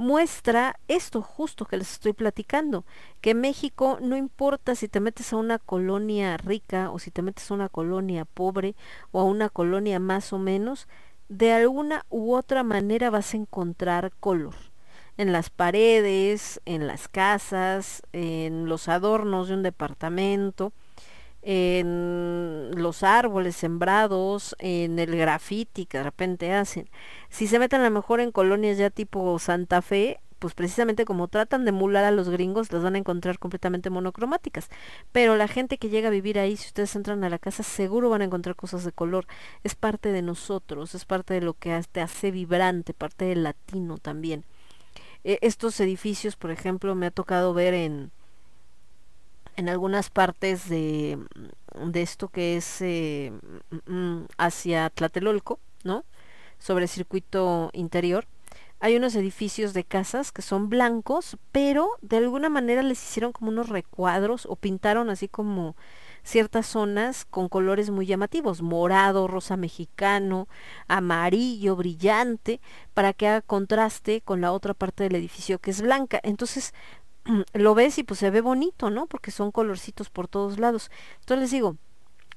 [0.00, 2.86] muestra esto justo que les estoy platicando,
[3.20, 7.50] que México no importa si te metes a una colonia rica o si te metes
[7.50, 8.74] a una colonia pobre
[9.12, 10.88] o a una colonia más o menos,
[11.28, 14.54] de alguna u otra manera vas a encontrar color
[15.18, 20.72] en las paredes, en las casas, en los adornos de un departamento,
[21.42, 26.88] en los árboles sembrados, en el graffiti que de repente hacen.
[27.28, 31.28] Si se meten a lo mejor en colonias ya tipo Santa Fe, pues precisamente como
[31.28, 34.70] tratan de emular a los gringos, las van a encontrar completamente monocromáticas.
[35.12, 38.10] Pero la gente que llega a vivir ahí, si ustedes entran a la casa, seguro
[38.10, 39.26] van a encontrar cosas de color.
[39.64, 43.98] Es parte de nosotros, es parte de lo que te hace vibrante, parte del latino
[43.98, 44.44] también.
[45.24, 48.10] Eh, estos edificios, por ejemplo, me ha tocado ver en,
[49.60, 51.18] en algunas partes de,
[51.74, 53.30] de esto que es eh,
[53.86, 56.04] mm, hacia Tlatelolco, ¿no?
[56.58, 58.26] Sobre el circuito interior.
[58.80, 63.50] Hay unos edificios de casas que son blancos, pero de alguna manera les hicieron como
[63.50, 65.76] unos recuadros o pintaron así como
[66.22, 70.48] ciertas zonas con colores muy llamativos, morado, rosa mexicano,
[70.88, 72.60] amarillo, brillante,
[72.94, 76.18] para que haga contraste con la otra parte del edificio que es blanca.
[76.22, 76.72] Entonces
[77.54, 79.06] lo ves y pues se ve bonito, ¿no?
[79.06, 80.90] Porque son colorcitos por todos lados.
[81.20, 81.76] Entonces les digo,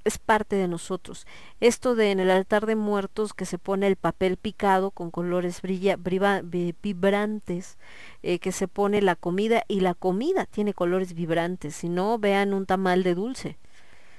[0.03, 1.25] es parte de nosotros.
[1.59, 5.61] Esto de en el altar de muertos que se pone el papel picado con colores
[5.61, 7.77] brilla, vibrantes,
[8.21, 11.75] eh, que se pone la comida y la comida tiene colores vibrantes.
[11.75, 13.57] Si no, vean un tamal de dulce.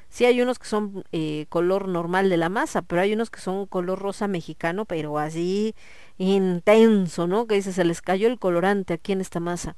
[0.09, 3.41] Sí hay unos que son eh, color normal de la masa, pero hay unos que
[3.41, 5.75] son color rosa mexicano, pero así
[6.19, 7.49] intenso, ¿no?
[7.49, 9.77] Que dice, se les cayó el colorante aquí en esta masa.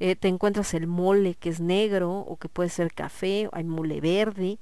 [0.00, 4.00] Eh, te encuentras el mole que es negro o que puede ser café, hay mole
[4.00, 4.58] verde,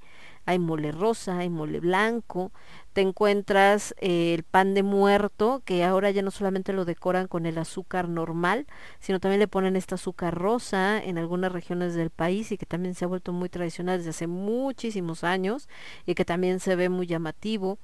[0.46, 2.52] hay mole rosa, hay mole blanco,
[2.92, 7.46] te encuentras eh, el pan de muerto, que ahora ya no solamente lo decoran con
[7.46, 8.66] el azúcar normal,
[8.98, 12.94] sino también le ponen esta azúcar rosa en algunas regiones del país y que también
[12.94, 15.68] se ha vuelto muy tradicional desde hace muchísimos años
[16.06, 17.78] y que también se ve muy llamativo.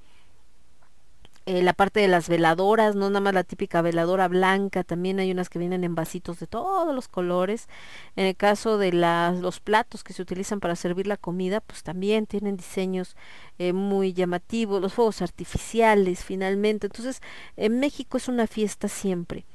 [1.47, 5.29] Eh, la parte de las veladoras, no nada más la típica veladora blanca, también hay
[5.29, 7.67] unas que vienen en vasitos de todos los colores.
[8.15, 11.83] En el caso de las, los platos que se utilizan para servir la comida, pues
[11.83, 13.15] también tienen diseños
[13.59, 16.87] eh, muy llamativos, los fuegos artificiales finalmente.
[16.87, 17.21] Entonces,
[17.57, 19.45] en México es una fiesta siempre.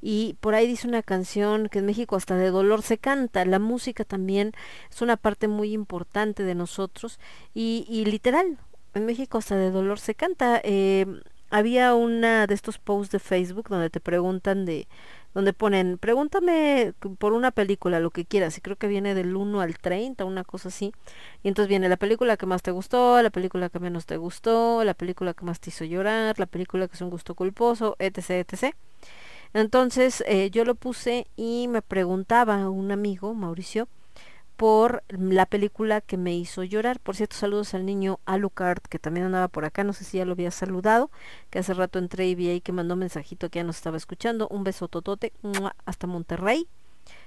[0.00, 3.44] Y por ahí dice una canción que en México hasta de dolor se canta.
[3.44, 4.52] La música también
[4.90, 7.18] es una parte muy importante de nosotros.
[7.54, 8.58] Y, literal,
[8.94, 10.60] en México hasta de dolor se canta.
[10.64, 11.06] Eh,
[11.52, 14.88] había una de estos posts de Facebook donde te preguntan de,
[15.34, 19.60] donde ponen, pregúntame por una película, lo que quieras, y creo que viene del 1
[19.60, 20.92] al 30, una cosa así.
[21.42, 24.82] Y entonces viene la película que más te gustó, la película que menos te gustó,
[24.82, 28.30] la película que más te hizo llorar, la película que es un gusto culposo, etc,
[28.30, 28.74] etc.
[29.52, 33.88] Entonces eh, yo lo puse y me preguntaba un amigo, Mauricio,
[34.62, 37.00] por la película que me hizo llorar.
[37.00, 40.24] Por cierto, saludos al niño Alucard, que también andaba por acá, no sé si ya
[40.24, 41.10] lo había saludado,
[41.50, 44.46] que hace rato entré y vi ahí que mandó mensajito que ya nos estaba escuchando.
[44.52, 45.32] Un beso totote,
[45.84, 46.68] hasta Monterrey.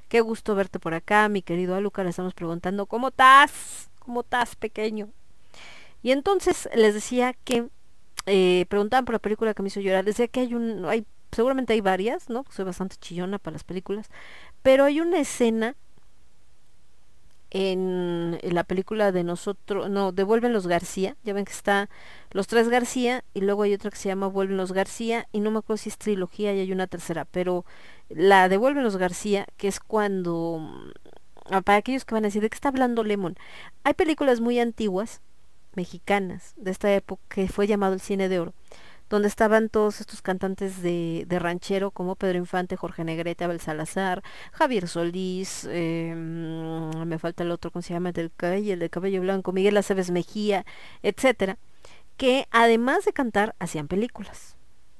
[0.07, 2.05] Qué gusto verte por acá, mi querido Alucard.
[2.05, 3.89] Le estamos preguntando, ¿cómo estás?
[3.99, 5.09] ¿Cómo estás, pequeño?
[6.03, 7.67] Y entonces les decía que
[8.27, 10.05] eh, preguntaban por la película que me hizo llorar.
[10.05, 12.45] Les decía que hay un, hay, seguramente hay varias, ¿no?
[12.49, 14.09] Soy bastante chillona para las películas.
[14.61, 15.75] Pero hay una escena
[17.57, 21.89] en, la película de nosotros, no, de Vuelven los García, ya ven que está
[22.31, 25.51] Los Tres García y luego hay otra que se llama Vuelven los García y no
[25.51, 27.63] me acuerdo si es trilogía y hay una tercera, pero
[28.09, 30.67] la de Vuelven los García, que es cuando,
[31.45, 33.37] ah, para aquellos que van a decir, ¿de qué está hablando Lemon?
[33.85, 35.21] Hay películas muy antiguas,
[35.75, 38.53] mexicanas, de esta época, que fue llamado el cine de oro,
[39.09, 44.23] donde estaban todos estos cantantes de, de ranchero como Pedro Infante, Jorge Negrete, Abel Salazar,
[44.51, 48.11] Javier Solís, eh, me falta el otro, ¿cómo se llama?
[48.11, 50.65] Del cabello, el de cabello blanco, Miguel Aceves Mejía,
[51.03, 51.57] etcétera,
[52.17, 54.55] que además de cantar hacían películas.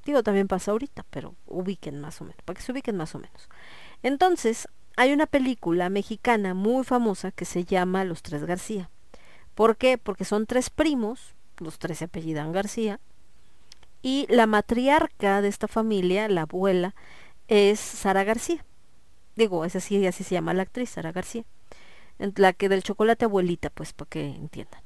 [0.06, 3.19] Digo, también pasa ahorita, pero ubiquen más o menos, para que se ubiquen más o
[3.19, 3.49] menos.
[4.03, 4.68] Entonces,
[4.98, 8.91] hay una película mexicana muy famosa que se llama Los Tres García.
[9.56, 9.98] ¿Por qué?
[9.98, 12.99] Porque son tres primos, los tres se apellidan García,
[14.06, 16.94] y la matriarca de esta familia, la abuela,
[17.48, 18.64] es Sara García.
[19.36, 21.44] Digo, es así, así se llama la actriz, Sara García.
[22.19, 24.80] La que del chocolate abuelita, pues, para que entiendan.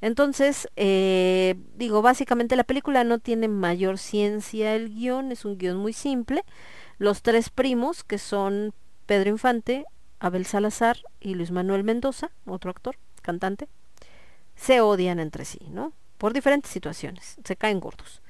[0.00, 5.76] Entonces, eh, digo, básicamente la película no tiene mayor ciencia, el guion es un guion
[5.76, 6.42] muy simple.
[6.98, 8.74] Los tres primos, que son
[9.06, 9.84] Pedro Infante,
[10.18, 13.68] Abel Salazar y Luis Manuel Mendoza, otro actor, cantante,
[14.56, 15.92] se odian entre sí, ¿no?
[16.18, 18.22] Por diferentes situaciones, se caen gordos.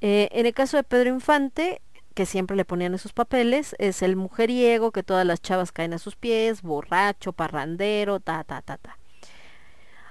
[0.00, 1.80] Eh, en el caso de Pedro Infante,
[2.14, 5.98] que siempre le ponían esos papeles, es el mujeriego, que todas las chavas caen a
[5.98, 8.98] sus pies, borracho, parrandero, ta, ta, ta, ta.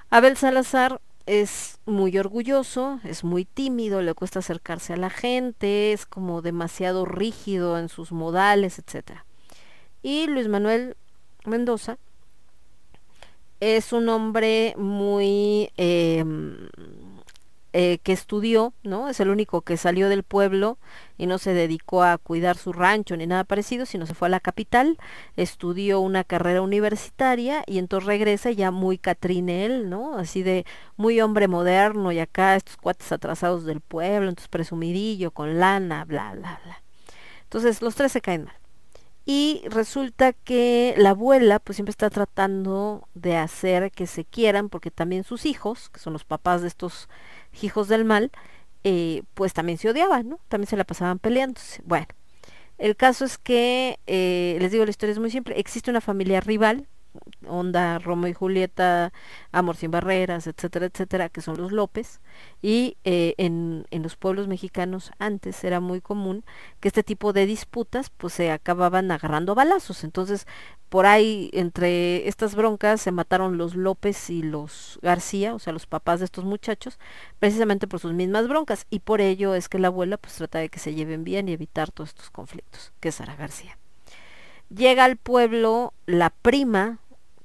[0.10, 6.06] Abel Salazar es muy orgulloso, es muy tímido, le cuesta acercarse a la gente, es
[6.06, 9.20] como demasiado rígido en sus modales, etc.
[10.02, 10.98] Y Luis Manuel
[11.46, 11.98] Mendoza
[13.60, 15.72] es un hombre muy...
[15.78, 16.24] Eh,
[17.72, 19.10] eh, que estudió, ¿no?
[19.10, 20.80] Es el único que salió del pueblo
[21.18, 24.32] y no se dedicó a cuidar su rancho ni nada parecido, sino se fue a
[24.32, 24.98] la capital,
[25.38, 30.18] estudió una carrera universitaria y entonces regresa ya muy Catrinel, ¿no?
[30.18, 30.66] Así de
[30.98, 36.34] muy hombre moderno y acá estos cuates atrasados del pueblo, entonces presumidillo, con lana, bla,
[36.34, 36.82] bla, bla.
[37.44, 38.56] Entonces los tres se caen mal.
[39.32, 44.90] Y resulta que la abuela pues siempre está tratando de hacer que se quieran porque
[44.90, 47.10] también sus hijos, que son los papás de estos
[47.62, 48.32] hijos del mal,
[48.84, 50.40] eh, pues también se odiaban, ¿no?
[50.48, 51.82] También se la pasaban peleándose.
[51.86, 52.08] Bueno,
[52.78, 55.60] el caso es que, eh, les digo, la historia es muy simple.
[55.60, 56.88] Existe una familia rival,
[57.48, 59.12] onda Romo y Julieta,
[59.52, 62.22] Amor sin barreras, etcétera, etcétera, que son los López.
[62.62, 66.44] Y eh, en, en los pueblos mexicanos antes era muy común
[66.80, 70.04] que este tipo de disputas pues se acababan agarrando balazos.
[70.04, 70.46] Entonces,
[70.90, 75.86] por ahí, entre estas broncas, se mataron los López y los García, o sea, los
[75.86, 76.98] papás de estos muchachos,
[77.38, 78.88] precisamente por sus mismas broncas.
[78.90, 81.54] Y por ello es que la abuela pues trata de que se lleven bien y
[81.54, 83.78] evitar todos estos conflictos, que es Sara García.
[84.70, 87.00] Llega al pueblo la prima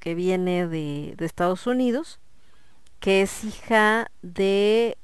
[0.04, 2.20] que viene de, de Estados Unidos,
[3.00, 4.98] que es hija de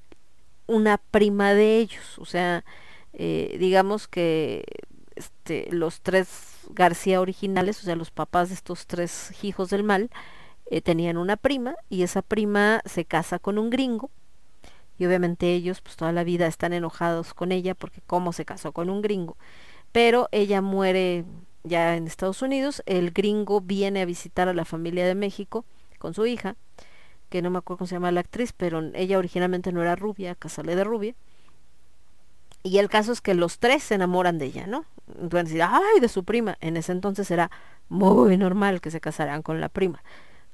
[0.66, 2.66] una prima de ellos, o sea,
[3.14, 4.62] eh, digamos que
[5.16, 10.10] este, los tres García originales, o sea, los papás de estos tres hijos del mal,
[10.66, 14.10] eh, tenían una prima y esa prima se casa con un gringo
[14.98, 18.72] y obviamente ellos pues toda la vida están enojados con ella porque cómo se casó
[18.72, 19.38] con un gringo,
[19.92, 21.24] pero ella muere
[21.62, 25.64] ya en Estados Unidos, el gringo viene a visitar a la familia de México
[25.98, 26.56] con su hija,
[27.28, 30.34] que no me acuerdo cómo se llama la actriz, pero ella originalmente no era rubia,
[30.34, 31.14] casale de rubia.
[32.62, 34.84] Y el caso es que los tres se enamoran de ella, ¿no?
[35.08, 36.58] Entonces decir, ay, de su prima.
[36.60, 37.50] En ese entonces era
[37.88, 40.02] muy normal que se casaran con la prima.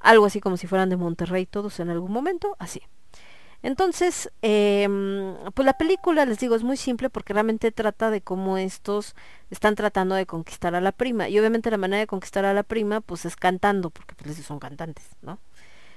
[0.01, 2.83] Algo así como si fueran de Monterrey todos en algún momento, así.
[3.63, 4.89] Entonces, eh,
[5.55, 9.15] pues la película, les digo, es muy simple porque realmente trata de cómo estos
[9.51, 11.29] están tratando de conquistar a la prima.
[11.29, 14.59] Y obviamente la manera de conquistar a la prima, pues es cantando, porque pues son
[14.59, 15.39] cantantes, ¿no?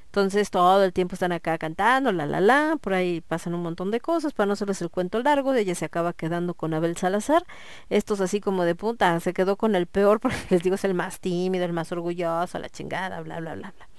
[0.10, 3.92] Entonces todo el tiempo están acá cantando, la la la, por ahí pasan un montón
[3.92, 7.46] de cosas, para no hacerles el cuento largo, ella se acaba quedando con Abel Salazar,
[7.92, 10.96] estos así como de punta, se quedó con el peor, porque les digo es el
[10.96, 13.90] más tímido, el más orgulloso, la chingada, bla bla bla bla.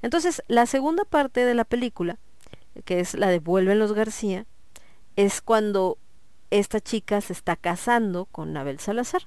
[0.00, 2.18] Entonces, la segunda parte de la película,
[2.84, 4.46] que es la de Vuelven los García,
[5.16, 5.98] es cuando
[6.50, 9.22] esta chica se está casando con Abel Salazar.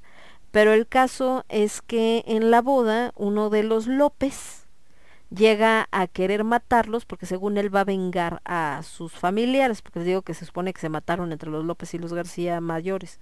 [0.51, 4.61] Pero el caso es que en la boda uno de los López,
[5.33, 10.07] llega a querer matarlos porque según él va a vengar a sus familiares, porque les
[10.07, 13.19] digo que se supone que se mataron entre los López y los García mayores.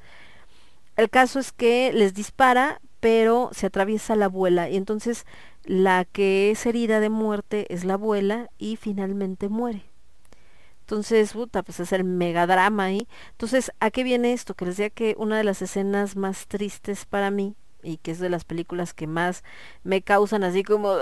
[0.97, 5.25] El caso es que les dispara, pero se atraviesa la abuela y entonces
[5.63, 9.88] la que es herida de muerte es la abuela y finalmente muere.
[10.89, 13.07] Entonces, puta, pues es el megadrama ahí.
[13.29, 14.55] Entonces, ¿a qué viene esto?
[14.55, 17.53] Que les decía que una de las escenas más tristes para mí
[17.83, 19.43] y que es de las películas que más
[19.83, 20.95] me causan así como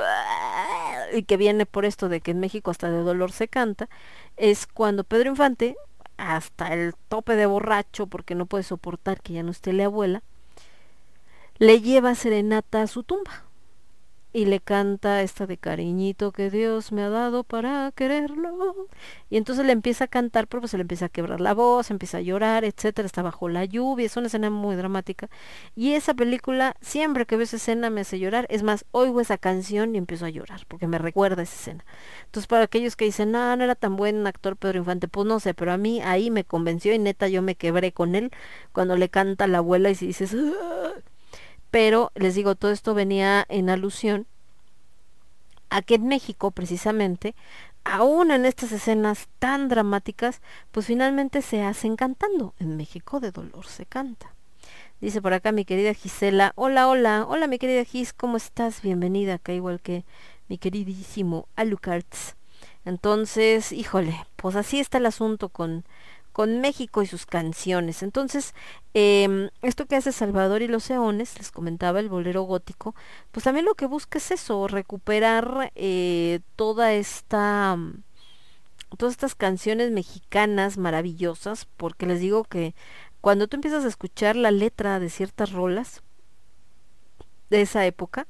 [1.14, 3.88] y que viene por esto de que en México hasta de dolor se canta,
[4.36, 5.78] es cuando Pedro Infante,
[6.18, 10.22] hasta el tope de borracho porque no puede soportar que ya no esté la abuela,
[11.60, 13.47] le lleva serenata a su tumba
[14.34, 18.88] y le canta esta de cariñito que Dios me ha dado para quererlo.
[19.30, 21.90] Y entonces le empieza a cantar, pero pues se le empieza a quebrar la voz,
[21.92, 25.30] empieza a llorar, etcétera, está bajo la lluvia, es una escena muy dramática.
[25.76, 28.46] Y esa película, siempre que veo esa escena me hace llorar.
[28.50, 31.86] Es más, oigo esa canción y empiezo a llorar, porque me recuerda esa escena.
[32.26, 35.40] Entonces, para aquellos que dicen, no, no era tan buen actor Pedro Infante, pues no
[35.40, 38.32] sé, pero a mí ahí me convenció y neta yo me quebré con él
[38.72, 40.94] cuando le canta la abuela y si dices, ¡Ah!
[41.72, 44.28] Pero les digo, todo esto venía en alusión
[45.70, 47.36] a que en México precisamente,
[47.84, 50.42] aún en estas escenas tan dramáticas,
[50.72, 52.54] pues finalmente se hacen cantando.
[52.60, 54.34] En México de dolor se canta.
[55.00, 58.82] Dice por acá mi querida Gisela, hola, hola, hola mi querida Gis, ¿cómo estás?
[58.82, 60.06] Bienvenida acá igual que
[60.48, 62.36] mi queridísimo Alucards.
[62.84, 65.84] Entonces, híjole, pues así está el asunto con,
[66.38, 68.04] con México y sus canciones.
[68.04, 68.54] Entonces,
[68.94, 72.94] eh, esto que hace Salvador y los Eones, les comentaba el bolero gótico,
[73.32, 77.76] pues también lo que busca es eso, recuperar eh, toda esta
[78.98, 82.76] todas estas canciones mexicanas maravillosas, porque les digo que
[83.20, 86.04] cuando tú empiezas a escuchar la letra de ciertas rolas
[87.50, 88.28] de esa época,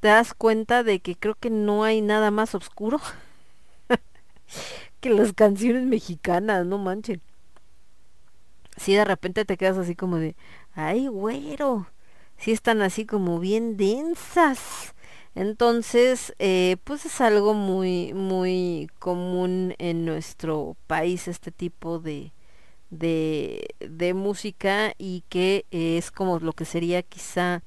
[0.00, 3.00] te das cuenta de que creo que no hay nada más oscuro
[5.00, 7.22] que las canciones mexicanas, no manchen
[8.78, 10.36] si de repente te quedas así como de,
[10.74, 11.86] ay, güero,
[12.38, 14.94] si están así como bien densas.
[15.34, 22.32] Entonces, eh, pues es algo muy, muy común en nuestro país este tipo de,
[22.90, 27.62] de, de música y que es como lo que sería quizá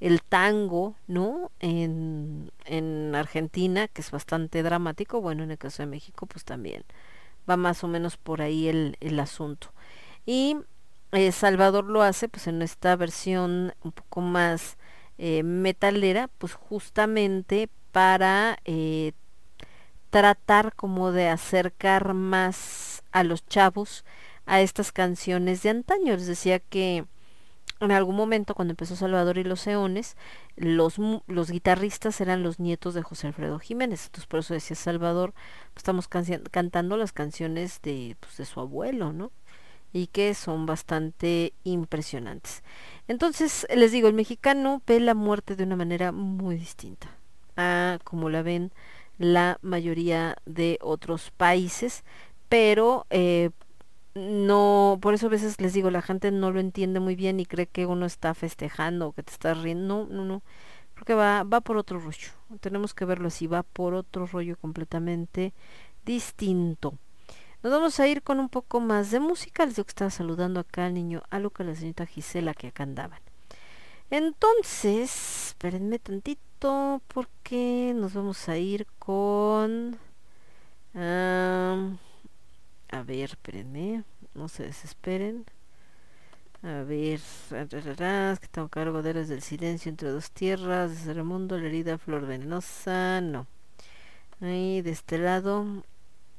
[0.00, 1.50] el tango, ¿no?
[1.60, 6.84] En, en Argentina, que es bastante dramático, bueno, en el caso de México, pues también
[7.48, 9.72] va más o menos por ahí el, el asunto.
[10.28, 10.58] Y
[11.12, 14.76] eh, Salvador lo hace, pues en esta versión un poco más
[15.16, 19.12] eh, metalera, pues justamente para eh,
[20.10, 24.04] tratar como de acercar más a los chavos
[24.44, 26.12] a estas canciones de antaño.
[26.12, 27.06] Les decía que
[27.80, 30.14] en algún momento cuando empezó Salvador y los Eones,
[30.56, 30.96] los,
[31.26, 34.04] los guitarristas eran los nietos de José Alfredo Jiménez.
[34.04, 35.32] Entonces por eso decía Salvador,
[35.72, 39.32] pues, estamos cantando las canciones de, pues, de su abuelo, ¿no?
[39.92, 42.62] Y que son bastante impresionantes.
[43.08, 47.08] Entonces, les digo, el mexicano ve la muerte de una manera muy distinta
[47.56, 48.72] a como la ven
[49.18, 52.04] la mayoría de otros países,
[52.48, 53.50] pero eh,
[54.14, 57.46] no, por eso a veces les digo, la gente no lo entiende muy bien y
[57.46, 60.06] cree que uno está festejando o que te estás riendo.
[60.06, 60.42] No, no, no.
[60.94, 62.30] Porque va, va por otro rollo.
[62.60, 65.54] Tenemos que verlo así, va por otro rollo completamente
[66.04, 66.94] distinto.
[67.62, 69.66] Nos vamos a ir con un poco más de música.
[69.66, 73.20] Les digo que estaba saludando acá al niño Aluca, la señorita Gisela que acá andaban.
[74.10, 79.98] Entonces, espérenme tantito porque nos vamos a ir con...
[80.94, 81.98] a
[83.04, 84.04] ver, espérenme,
[84.34, 85.44] no se desesperen.
[86.62, 91.58] A ver, es que tengo cargo de del Silencio entre dos tierras, desde el mundo,
[91.58, 93.46] la herida, flor venenosa, no.
[94.40, 95.84] Ahí, de este lado,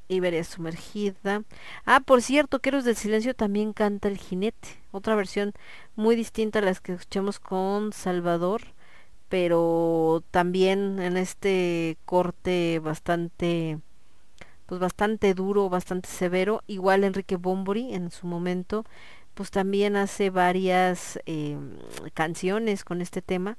[0.10, 1.44] Iberia sumergida.
[1.86, 5.54] Ah, por cierto, que Héroes del Silencio también canta El Jinete, otra versión
[5.96, 8.62] muy distinta a las que escuchamos con Salvador,
[9.30, 13.80] pero también en este corte bastante
[14.66, 16.64] pues bastante duro, bastante severo.
[16.68, 18.86] Igual Enrique Bombori en su momento,
[19.34, 21.58] pues también hace varias eh,
[22.14, 23.58] canciones con este tema.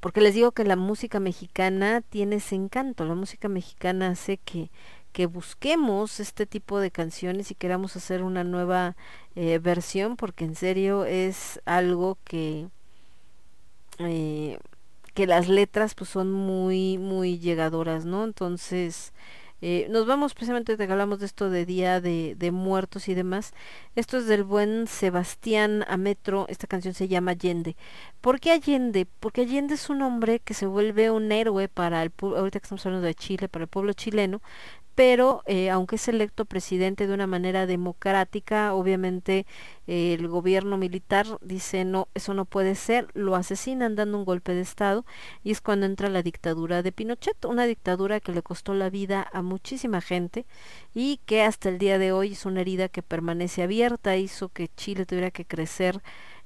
[0.00, 3.04] Porque les digo que la música mexicana tiene ese encanto.
[3.04, 4.70] La música mexicana hace que,
[5.12, 8.96] que busquemos este tipo de canciones y queramos hacer una nueva
[9.34, 12.68] eh, versión, porque en serio es algo que
[13.98, 14.58] eh,
[15.14, 19.14] que las letras pues son muy muy llegadoras no entonces
[19.62, 23.52] eh, nos vamos precisamente te hablamos de esto de día de, de muertos y demás
[23.94, 27.76] esto es del buen Sebastián Ametro esta canción se llama Allende
[28.20, 29.06] ¿por qué Allende?
[29.20, 32.64] porque Allende es un hombre que se vuelve un héroe para el pu- ahorita que
[32.64, 34.42] estamos hablando de Chile para el pueblo chileno
[34.96, 39.46] pero eh, aunque es electo presidente de una manera democrática, obviamente
[39.86, 44.54] eh, el gobierno militar dice no, eso no puede ser, lo asesinan dando un golpe
[44.54, 45.04] de Estado
[45.44, 49.28] y es cuando entra la dictadura de Pinochet, una dictadura que le costó la vida
[49.34, 50.46] a muchísima gente
[50.94, 54.70] y que hasta el día de hoy es una herida que permanece abierta, hizo que
[54.76, 56.00] Chile tuviera que crecer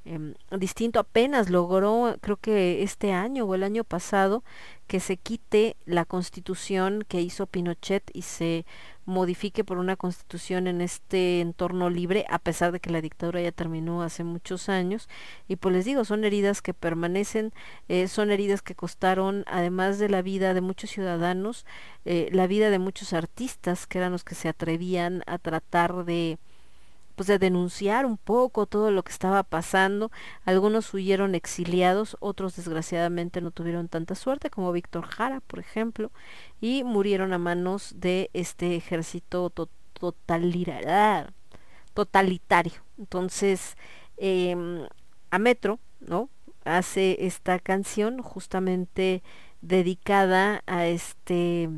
[0.04, 4.42] em, distinto, apenas logró, creo que este año o el año pasado,
[4.86, 8.66] que se quite la constitución que hizo Pinochet y se
[9.04, 13.52] modifique por una constitución en este entorno libre, a pesar de que la dictadura ya
[13.52, 15.08] terminó hace muchos años.
[15.48, 17.52] Y pues les digo, son heridas que permanecen,
[17.88, 21.66] eh, son heridas que costaron, además de la vida de muchos ciudadanos,
[22.04, 26.38] eh, la vida de muchos artistas, que eran los que se atrevían a tratar de
[27.20, 30.10] pues de denunciar un poco todo lo que estaba pasando.
[30.46, 36.12] Algunos huyeron exiliados, otros desgraciadamente no tuvieron tanta suerte, como Víctor Jara, por ejemplo,
[36.62, 39.68] y murieron a manos de este ejército to-
[41.92, 42.72] totalitario.
[42.98, 43.76] Entonces,
[44.16, 44.56] eh,
[45.30, 46.30] a Metro, ¿no?
[46.64, 49.22] Hace esta canción justamente
[49.60, 51.68] dedicada a este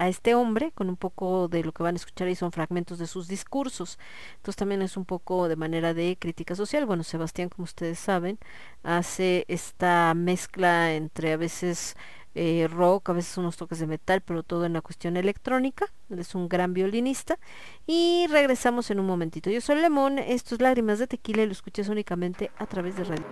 [0.00, 2.98] a este hombre con un poco de lo que van a escuchar y son fragmentos
[2.98, 3.98] de sus discursos.
[4.36, 6.86] Entonces también es un poco de manera de crítica social.
[6.86, 8.38] Bueno, Sebastián, como ustedes saben,
[8.82, 11.96] hace esta mezcla entre a veces
[12.34, 15.92] eh, rock, a veces unos toques de metal, pero todo en la cuestión electrónica.
[16.08, 17.38] Él es un gran violinista.
[17.86, 19.50] Y regresamos en un momentito.
[19.50, 23.04] Yo soy Lemón, esto es Lágrimas de Tequila y lo escuchas únicamente a través de
[23.04, 23.26] radio.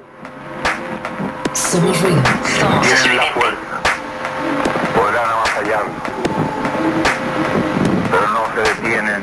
[1.55, 2.23] Somos ruido.
[2.61, 3.83] Somos la fuerza,
[4.95, 6.28] podrán
[8.11, 9.23] pero no se detienen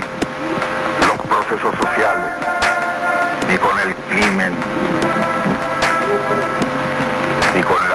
[1.08, 2.32] los procesos sociales,
[3.50, 4.54] ni con el crimen,
[7.56, 7.95] ni con la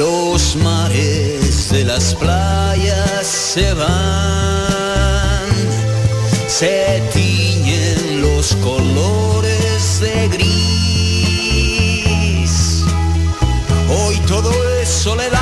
[0.00, 5.50] Los mares de las playas se van,
[6.48, 10.52] se tiñen los colores de gris.
[13.90, 14.50] Hoy todo
[14.80, 15.38] es soledad.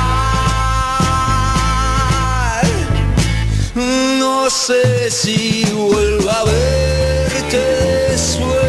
[3.75, 7.61] No sé si vuelvo a verte
[8.11, 8.68] después,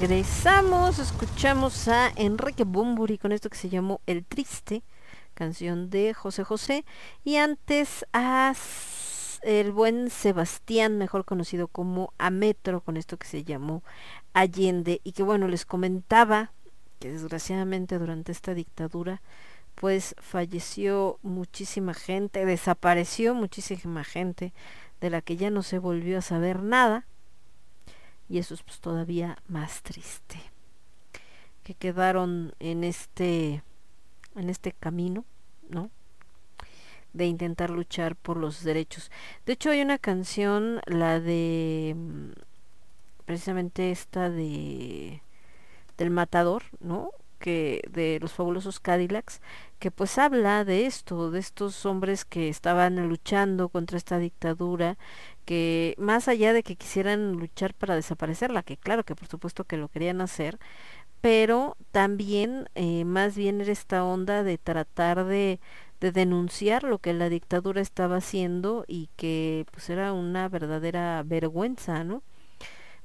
[0.00, 4.84] regresamos, escuchamos a Enrique Bumburi con esto que se llamó El Triste,
[5.34, 6.84] canción de José José,
[7.24, 8.54] y antes a
[9.42, 13.82] el buen Sebastián, mejor conocido como Ametro, con esto que se llamó
[14.34, 16.52] Allende, y que bueno, les comentaba
[17.00, 19.20] que desgraciadamente durante esta dictadura
[19.74, 24.52] pues falleció muchísima gente, desapareció muchísima gente
[25.00, 27.04] de la que ya no se volvió a saber nada
[28.28, 30.38] y eso es pues todavía más triste
[31.64, 33.62] que quedaron en este
[34.34, 35.24] en este camino
[35.68, 35.90] no
[37.12, 39.10] de intentar luchar por los derechos.
[39.46, 42.30] De hecho hay una canción la de mm,
[43.24, 45.22] precisamente esta de
[45.96, 49.40] del matador no que de los fabulosos Cadillacs
[49.78, 54.96] que pues habla de esto de estos hombres que estaban luchando contra esta dictadura
[55.48, 59.78] que más allá de que quisieran luchar para desaparecerla, que claro que por supuesto que
[59.78, 60.58] lo querían hacer,
[61.22, 65.58] pero también eh, más bien era esta onda de tratar de,
[66.00, 72.04] de denunciar lo que la dictadura estaba haciendo y que pues era una verdadera vergüenza,
[72.04, 72.22] ¿no?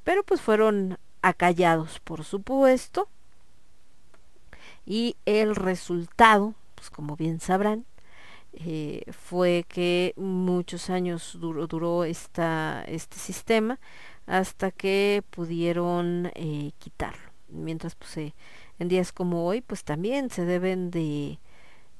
[0.04, 3.08] Pero pues fueron acallados, por supuesto,
[4.86, 7.86] y el resultado, pues como bien sabrán,
[8.54, 13.80] eh, fue que muchos años duró, duró esta, este sistema
[14.28, 17.32] hasta que pudieron eh, quitarlo.
[17.50, 18.36] Mientras pues eh,
[18.80, 21.40] en días como hoy pues también se deben de,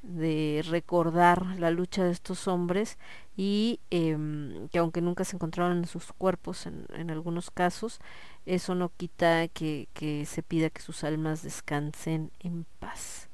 [0.04, 2.98] de recordar la lucha de estos hombres
[3.36, 8.00] y em, que aunque nunca se encontraron en sus cuerpos en, en algunos casos,
[8.46, 13.30] eso no quita que, que se pida que sus almas descansen en paz.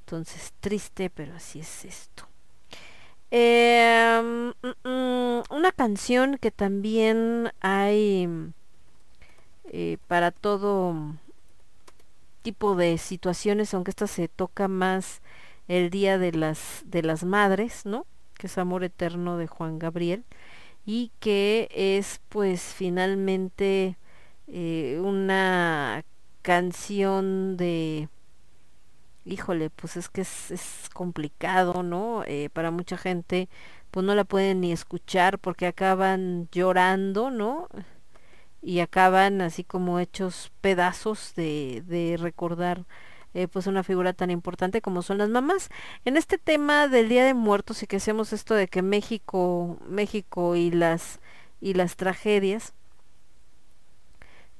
[0.00, 2.31] Entonces, triste, pero así es esto.
[3.34, 8.28] Eh, mm, mm, una canción que también hay
[9.70, 10.94] eh, para todo
[12.42, 15.22] tipo de situaciones, aunque esta se toca más
[15.66, 18.06] el día de las de las madres, ¿no?
[18.34, 20.24] Que es Amor Eterno de Juan Gabriel
[20.84, 23.96] y que es pues finalmente
[24.48, 26.04] eh, una
[26.42, 28.08] canción de
[29.24, 32.24] híjole, pues es que es, complicado, ¿no?
[32.26, 33.48] Eh, para mucha gente,
[33.90, 37.68] pues no la pueden ni escuchar porque acaban llorando, ¿no?
[38.62, 42.84] Y acaban así como hechos pedazos de, de recordar
[43.34, 45.70] eh, pues una figura tan importante como son las mamás.
[46.04, 50.56] En este tema del Día de Muertos y que hacemos esto de que México, México
[50.56, 51.20] y las
[51.60, 52.74] y las tragedias,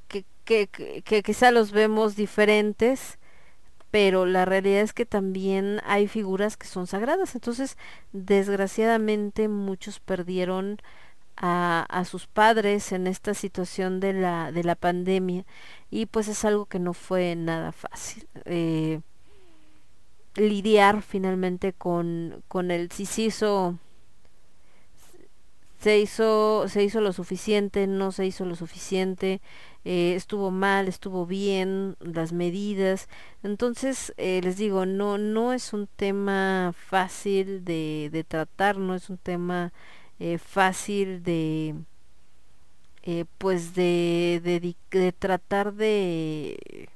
[0.09, 3.18] que, que, que, que quizá los vemos diferentes,
[3.93, 7.35] pero la realidad es que también hay figuras que son sagradas.
[7.35, 7.77] Entonces,
[8.12, 10.78] desgraciadamente, muchos perdieron
[11.36, 15.44] a, sus padres en esta situación de la, de la pandemia
[15.90, 18.27] y pues es algo que no fue nada fácil.
[18.47, 19.01] Eh,
[20.36, 23.78] lidiar finalmente con, con el si se hizo
[25.82, 29.40] se hizo se hizo lo suficiente no se hizo lo suficiente
[29.84, 33.09] eh, estuvo mal estuvo bien las medidas.
[33.42, 39.10] Entonces eh, les digo no no es un tema fácil de, de tratar no es
[39.10, 39.72] un tema
[40.20, 41.74] eh, fácil de
[43.38, 44.40] pues de,
[44.92, 46.88] de, tratar de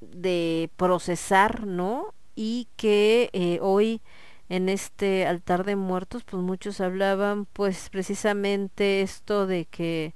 [0.00, 4.00] de procesar no y que hoy
[4.48, 10.14] en este altar de muertos pues muchos hablaban pues precisamente esto de que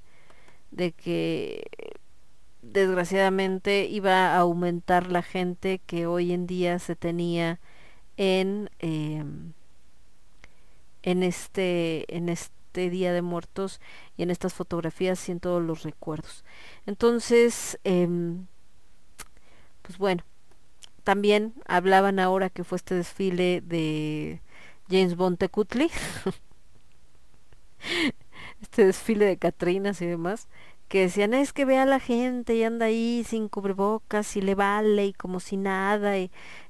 [0.71, 1.65] de que
[2.61, 7.59] desgraciadamente iba a aumentar la gente que hoy en día se tenía
[8.17, 9.23] en eh,
[11.03, 13.81] en este en este día de muertos
[14.17, 16.43] y en estas fotografías y en todos los recuerdos.
[16.85, 18.07] Entonces eh,
[19.81, 20.23] pues bueno
[21.09, 24.43] también hablaban ahora que fue este desfile de
[24.91, 25.89] James Bond Tecutli.
[28.61, 30.49] este desfile de Catrinas y demás,
[30.87, 34.53] que decían, es que ve a la gente y anda ahí sin cubrebocas y le
[34.53, 36.29] vale y como si nada y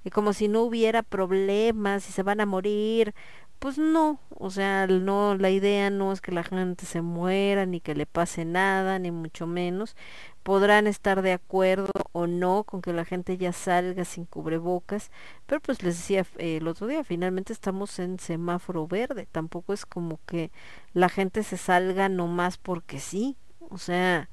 [0.09, 3.13] como si no hubiera problemas y se van a morir.
[3.59, 7.81] Pues no, o sea, no, la idea no es que la gente se muera ni
[7.81, 9.97] que le pase nada, ni mucho menos.
[10.43, 15.11] Podrán estar de acuerdo o no con que la gente ya salga sin cubrebocas,
[15.45, 19.85] pero pues les decía eh, el otro día, finalmente estamos en semáforo verde, tampoco es
[19.85, 20.51] como que
[20.93, 23.35] la gente se salga nomás porque sí,
[23.69, 24.29] o sea,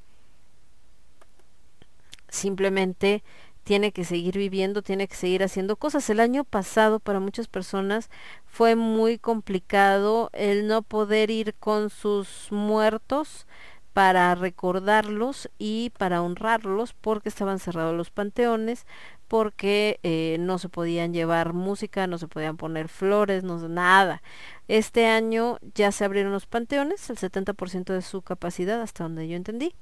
[2.29, 3.23] simplemente
[3.67, 6.09] tiene que seguir viviendo, tiene que seguir haciendo cosas.
[6.09, 8.11] El año pasado para muchas personas
[8.47, 13.49] fue muy complicado el no poder ir con sus muertos
[13.93, 18.87] para recordarlos y para honrarlos porque estaban cerrados los panteones,
[19.27, 24.23] porque eh, no se podían llevar música, no se podían poner flores, no nada.
[24.69, 29.37] Este año ya se abrieron los panteones, el 70% de su capacidad, hasta donde yo
[29.37, 29.75] entendí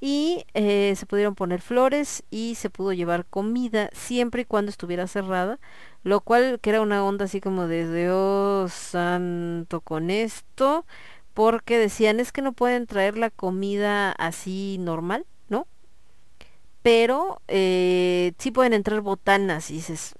[0.00, 5.06] y eh, se pudieron poner flores y se pudo llevar comida siempre y cuando estuviera
[5.06, 5.58] cerrada,
[6.02, 10.84] lo cual que era una onda así como de Dios santo con esto,
[11.34, 15.66] porque decían es que no pueden traer la comida así normal, ¿no?
[16.82, 20.14] Pero eh, sí pueden entrar botanas dices,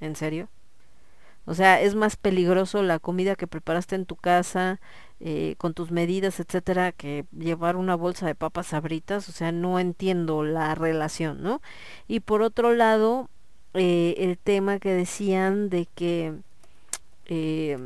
[0.00, 0.48] ¿en serio?
[1.46, 4.80] O sea, es más peligroso la comida que preparaste en tu casa,
[5.20, 9.78] eh, con tus medidas, etcétera, que llevar una bolsa de papas sabritas, o sea, no
[9.78, 11.60] entiendo la relación, ¿no?
[12.08, 13.28] Y por otro lado,
[13.74, 16.34] eh, el tema que decían de que
[17.26, 17.78] eh,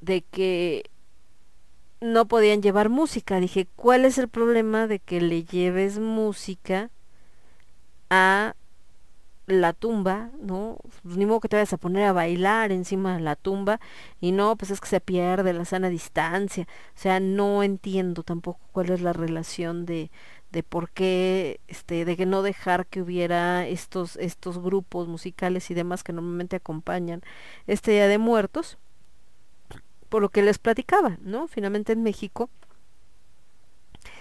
[0.00, 0.84] de que
[2.00, 3.40] no podían llevar música.
[3.40, 6.90] Dije, ¿cuál es el problema de que le lleves música
[8.10, 8.54] a
[9.46, 10.78] la tumba, ¿no?
[11.02, 13.80] Pues, ni modo que te vayas a poner a bailar encima de la tumba
[14.20, 16.64] y no, pues es que se pierde la sana distancia.
[16.64, 20.10] O sea, no entiendo tampoco cuál es la relación de,
[20.52, 25.74] de por qué, este, de que no dejar que hubiera estos, estos grupos musicales y
[25.74, 27.22] demás que normalmente acompañan
[27.66, 28.78] este Día de Muertos.
[30.08, 31.48] Por lo que les platicaba, ¿no?
[31.48, 32.48] Finalmente en México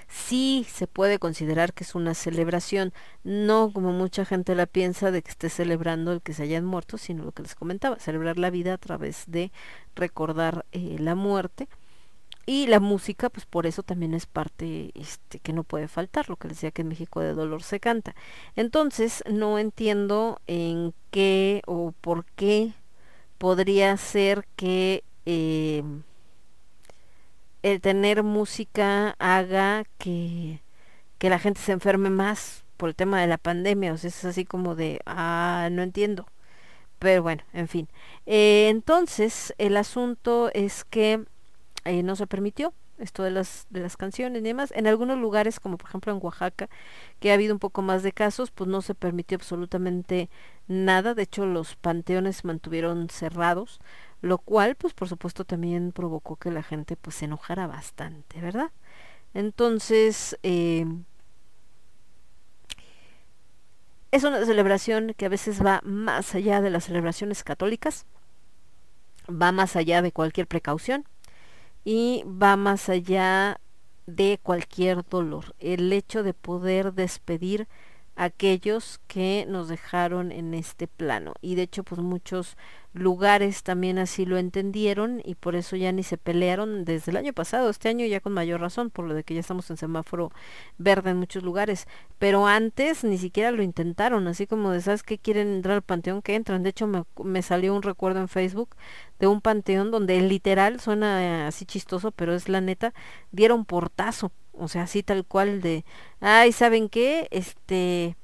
[0.08, 5.22] sí se puede considerar que es una celebración, no como mucha gente la piensa de
[5.22, 8.50] que esté celebrando el que se hayan muerto, sino lo que les comentaba, celebrar la
[8.50, 9.52] vida a través de
[9.96, 11.68] recordar eh, la muerte.
[12.48, 16.36] Y la música, pues por eso también es parte este, que no puede faltar, lo
[16.36, 18.16] que les decía que en México de dolor se canta.
[18.56, 22.74] Entonces, no entiendo en qué o por qué
[23.40, 25.84] podría ser que eh,
[27.66, 30.62] el tener música haga que,
[31.18, 33.94] que la gente se enferme más por el tema de la pandemia.
[33.94, 36.28] O sea, es así como de, ah, no entiendo.
[37.00, 37.90] Pero bueno, en fin.
[38.28, 41.26] Eh, entonces, el asunto es que
[41.86, 44.72] eh, no se permitió esto de las, de las canciones y demás.
[44.76, 46.70] En algunos lugares, como por ejemplo en Oaxaca,
[47.20, 50.30] que ha habido un poco más de casos, pues no se permitió absolutamente
[50.68, 51.16] nada.
[51.16, 53.80] De hecho, los panteones mantuvieron cerrados
[54.22, 58.72] lo cual pues por supuesto también provocó que la gente pues se enojara bastante, ¿verdad?
[59.34, 60.86] Entonces, eh,
[64.12, 68.06] es una celebración que a veces va más allá de las celebraciones católicas,
[69.30, 71.06] va más allá de cualquier precaución
[71.84, 73.60] y va más allá
[74.08, 75.54] de cualquier dolor.
[75.60, 77.68] El hecho de poder despedir
[78.16, 81.34] aquellos que nos dejaron en este plano.
[81.42, 82.58] Y de hecho, pues muchos
[82.96, 87.34] lugares también así lo entendieron y por eso ya ni se pelearon desde el año
[87.34, 90.32] pasado, este año ya con mayor razón, por lo de que ya estamos en semáforo
[90.78, 91.88] verde en muchos lugares,
[92.20, 96.22] pero antes ni siquiera lo intentaron, así como de, ¿sabes qué quieren entrar al panteón?
[96.22, 98.76] Que entran, de hecho me, me salió un recuerdo en Facebook
[99.20, 102.94] de un panteón donde literal, suena así chistoso, pero es la neta,
[103.32, 105.86] dieron portazo, o sea, así tal cual de,
[106.20, 107.28] ay, ¿saben qué?
[107.32, 108.16] Este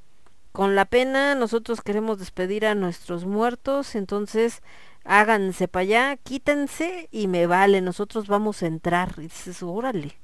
[0.51, 4.61] con la pena nosotros queremos despedir a nuestros muertos, entonces
[5.05, 9.13] háganse para allá, quítense y me vale, nosotros vamos a entrar.
[9.17, 10.17] Y dices, órale.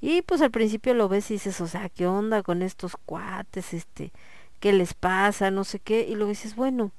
[0.00, 3.74] Y pues al principio lo ves y dices, o sea, ¿qué onda con estos cuates?
[3.74, 4.12] Este,
[4.60, 5.50] ¿qué les pasa?
[5.50, 6.06] No sé qué.
[6.08, 6.92] Y luego dices, bueno,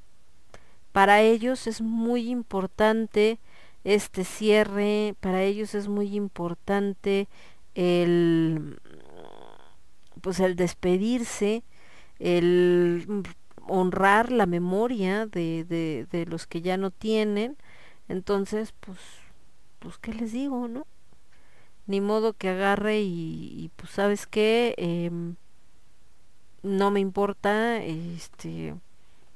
[0.92, 3.40] para ellos es muy importante
[3.84, 7.28] este cierre, para ellos es muy importante
[7.76, 8.80] el
[10.22, 11.64] pues el despedirse
[12.20, 13.24] el
[13.68, 15.64] honrar la memoria de,
[16.10, 17.58] de, los que ya no tienen,
[18.08, 19.00] entonces, pues,
[19.80, 20.86] pues, ¿qué les digo, no?
[21.88, 24.76] Ni modo que agarre y, pues, ¿sabes qué?
[24.78, 25.12] Eh,
[26.64, 28.76] no me importa, este,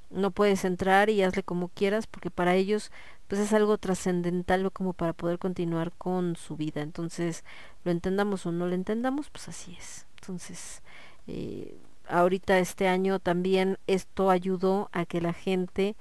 [0.10, 2.92] no puedes entrar y hazle como quieras, porque para ellos
[3.30, 6.82] pues es algo trascendental como para poder continuar con su vida.
[6.82, 7.46] Entonces,
[7.86, 10.08] lo entendamos o no lo entendamos, pues así es.
[10.20, 10.82] Entonces,
[11.28, 11.78] eh,
[12.08, 15.96] ahorita este año también esto ayudó a que la gente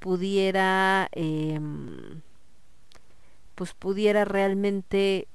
[0.00, 2.22] pudiera, em,
[3.54, 5.28] pues pudiera realmente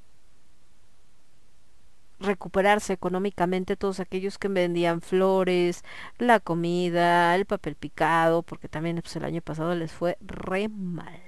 [2.19, 5.83] recuperarse económicamente todos aquellos que vendían flores,
[6.17, 11.26] la comida, el papel picado, porque también pues, el año pasado les fue re mal.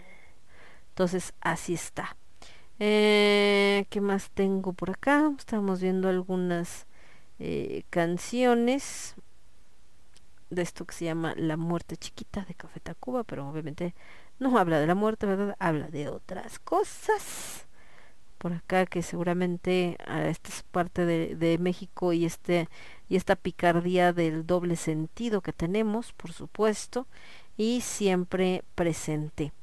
[0.99, 2.17] Entonces así está.
[2.77, 5.31] Eh, ¿Qué más tengo por acá?
[5.37, 6.87] Estamos viendo algunas
[7.39, 9.15] eh, canciones
[10.49, 13.95] de esto que se llama La muerte chiquita de Café Tacuba, pero obviamente
[14.39, 15.55] no habla de la muerte, ¿verdad?
[15.57, 17.65] Habla de otras cosas
[18.37, 22.67] por acá que seguramente ah, esta es parte de, de, México y este
[23.07, 27.07] y esta picardía del doble sentido que tenemos por supuesto
[27.55, 29.53] y siempre presente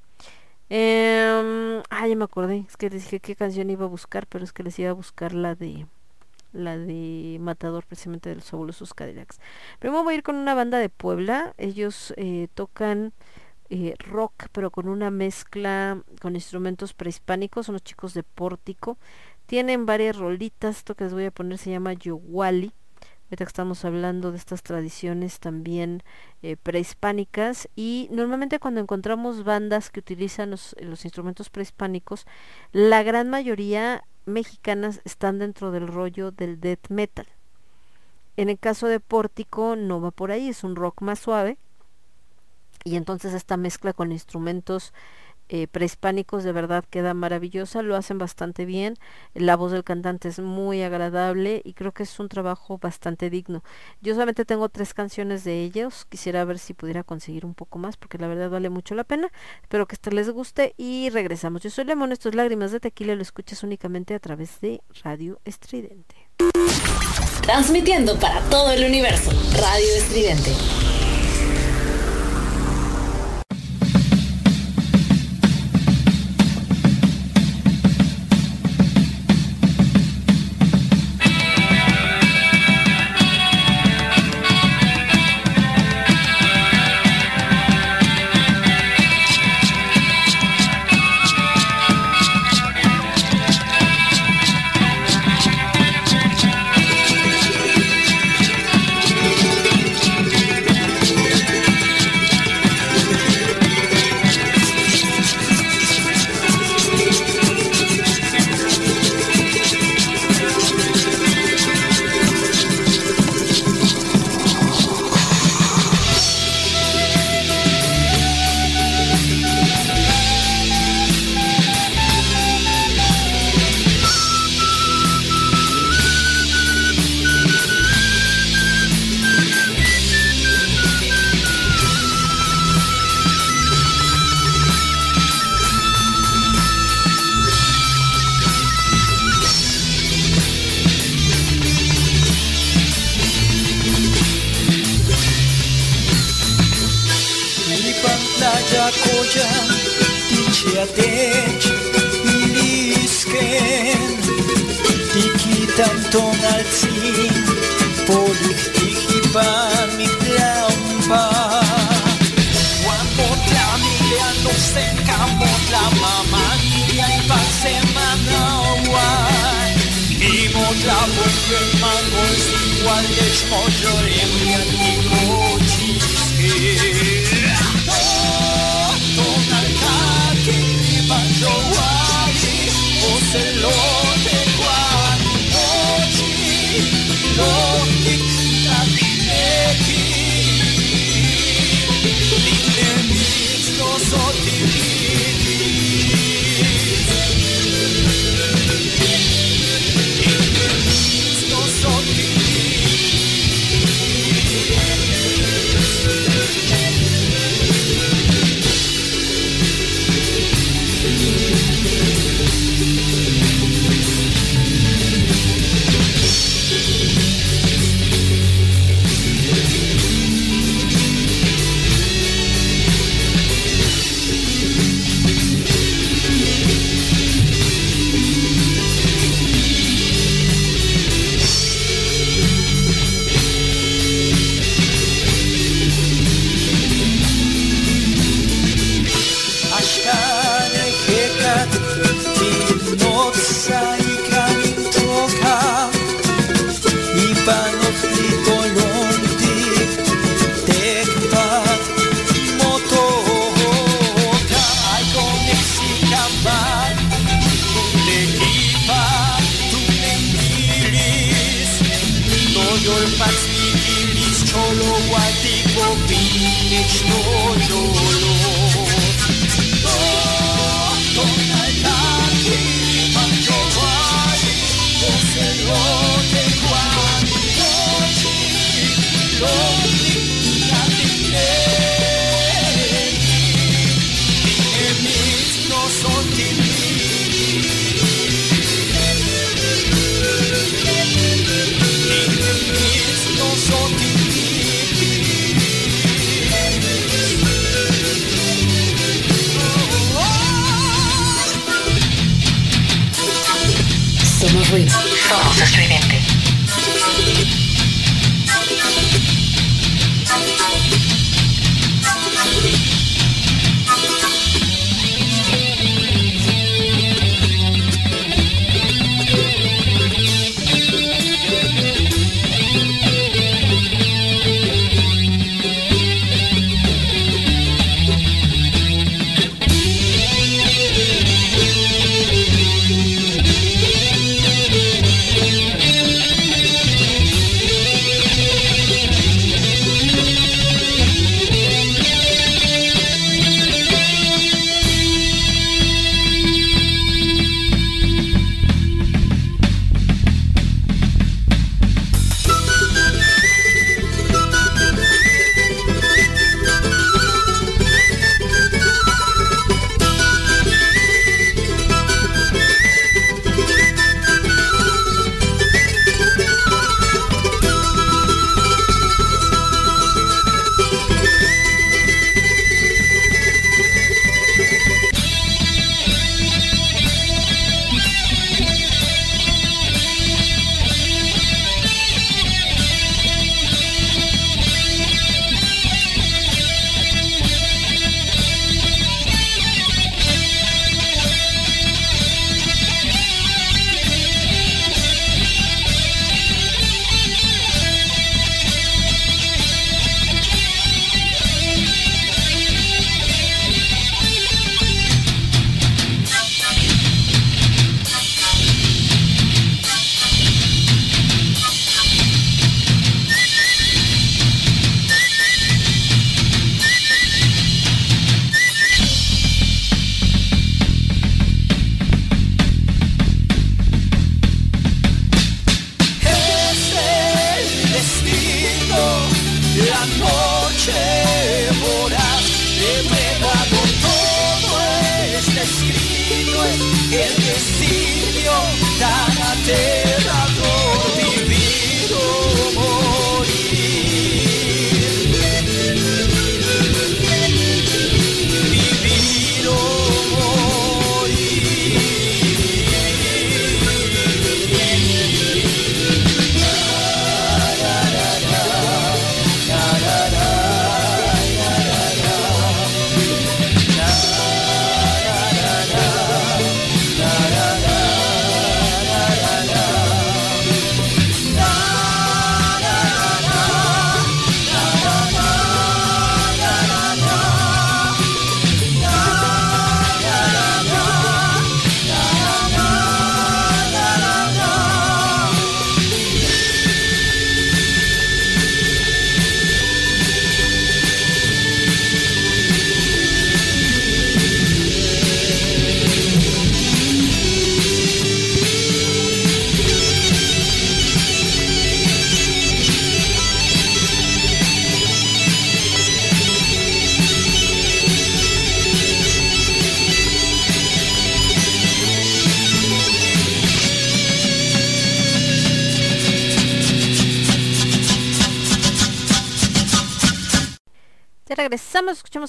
[0.71, 4.45] eh, ah ya me acordé es que les dije qué canción iba a buscar pero
[4.45, 5.87] es que les iba a buscar la de
[6.53, 9.39] la de Matador precisamente de los fabulosos Cadillacs
[9.79, 13.13] primero voy a ir con una banda de Puebla ellos eh, tocan
[13.69, 18.97] eh, rock, pero con una mezcla con instrumentos prehispánicos, son los chicos de Pórtico.
[19.47, 22.73] Tienen varias rolitas, esto que les voy a poner se llama Yowali.
[23.27, 26.05] Ahorita que estamos hablando de estas tradiciones también
[26.43, 32.25] eh, prehispánicas y normalmente cuando encontramos bandas que utilizan los, los instrumentos prehispánicos,
[32.71, 37.27] la gran mayoría mexicanas están dentro del rollo del death metal.
[38.37, 41.59] En el caso de Pórtico no va por ahí, es un rock más suave
[42.85, 44.95] y entonces esta mezcla con instrumentos
[45.49, 48.95] eh, prehispánicos de verdad queda maravillosa, lo hacen bastante bien,
[49.35, 53.63] la voz del cantante es muy agradable y creo que es un trabajo bastante digno.
[54.01, 57.97] Yo solamente tengo tres canciones de ellos, quisiera ver si pudiera conseguir un poco más
[57.97, 59.31] porque la verdad vale mucho la pena,
[59.63, 61.63] espero que este les guste y regresamos.
[61.63, 66.17] Yo soy Lemon, estos lágrimas de tequila lo escuchas únicamente a través de Radio Estridente.
[67.43, 71.06] Transmitiendo para todo el universo, Radio Estridente.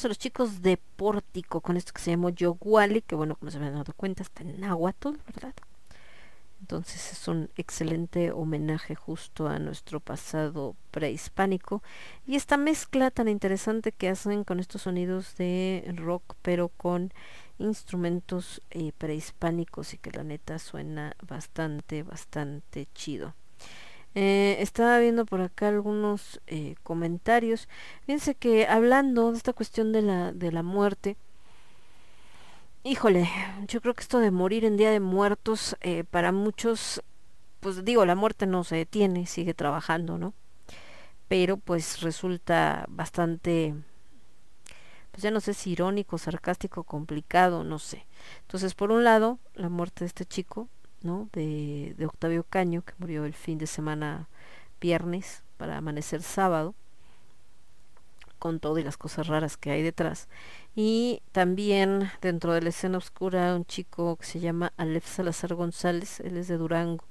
[0.05, 3.57] A los chicos de Pórtico con esto que se llamó Yoguali, que bueno, como se
[3.57, 5.53] habían dado cuenta, está en náhuatl, ¿verdad?
[6.59, 11.83] Entonces es un excelente homenaje justo a nuestro pasado prehispánico
[12.25, 17.13] y esta mezcla tan interesante que hacen con estos sonidos de rock pero con
[17.59, 23.35] instrumentos eh, prehispánicos y que la neta suena bastante, bastante chido.
[24.19, 27.69] Eh, estaba viendo por acá algunos eh, comentarios.
[28.05, 31.17] Fíjense que hablando de esta cuestión de la, de la muerte,
[32.83, 33.29] híjole,
[33.67, 37.03] yo creo que esto de morir en Día de Muertos, eh, para muchos,
[37.59, 40.33] pues digo, la muerte no se detiene, sigue trabajando, ¿no?
[41.27, 43.73] pero pues resulta bastante
[45.11, 48.05] pues ya no sé si irónico, sarcástico, complicado, no sé.
[48.41, 50.69] Entonces, por un lado, la muerte de este chico,
[51.33, 54.27] De, Octavio Caño, que murió el fin de semana
[54.81, 56.75] viernes para amanecer sábado,
[58.39, 60.27] con todo y las cosas raras que hay detrás.
[60.75, 66.19] Y también dentro de la escena oscura un chico que se llama Alef Salazar González,
[66.19, 67.05] él es de Durango,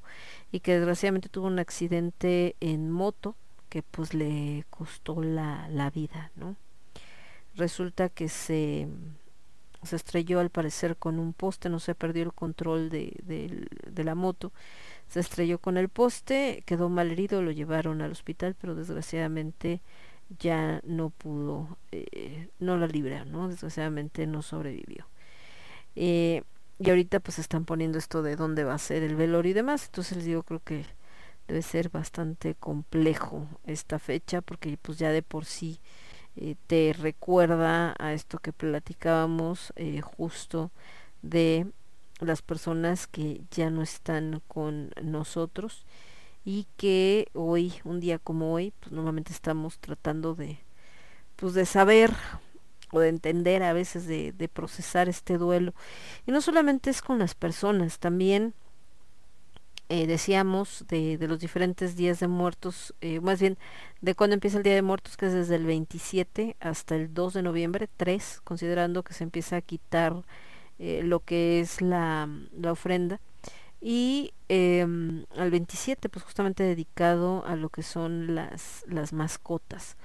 [0.52, 3.35] y que desgraciadamente tuvo un accidente en moto
[3.68, 6.55] que pues le costó la, la vida, ¿no?
[7.56, 8.86] Resulta que se,
[9.82, 14.14] se estrelló al parecer con un poste, no se perdió el control de, de, la
[14.14, 14.52] moto,
[15.08, 19.80] se estrelló con el poste, quedó mal herido, lo llevaron al hospital, pero desgraciadamente
[20.38, 23.48] ya no pudo, eh, no la libra, ¿no?
[23.48, 25.06] Desgraciadamente no sobrevivió.
[25.94, 26.42] Eh,
[26.78, 29.86] y ahorita pues están poniendo esto de dónde va a ser el velorio y demás,
[29.86, 30.84] entonces les digo, creo que
[31.48, 35.80] debe ser bastante complejo esta fecha, porque pues ya de por sí
[36.36, 40.70] eh, te recuerda a esto que platicábamos eh, justo
[41.22, 41.66] de
[42.20, 45.84] las personas que ya no están con nosotros
[46.44, 50.58] y que hoy, un día como hoy, pues normalmente estamos tratando de
[51.36, 52.12] pues de saber
[52.92, 55.74] o de entender a veces de, de procesar este duelo.
[56.26, 58.54] Y no solamente es con las personas, también
[59.88, 63.56] eh, decíamos de, de, los diferentes días de muertos, eh, más bien
[64.00, 67.34] de cuando empieza el Día de Muertos, que es desde el 27 hasta el 2
[67.34, 70.24] de noviembre, 3, considerando que se empieza a quitar
[70.78, 73.20] eh, lo que es la, la ofrenda.
[73.80, 74.86] Y eh,
[75.36, 79.96] al 27, pues justamente dedicado a lo que son las, las mascotas.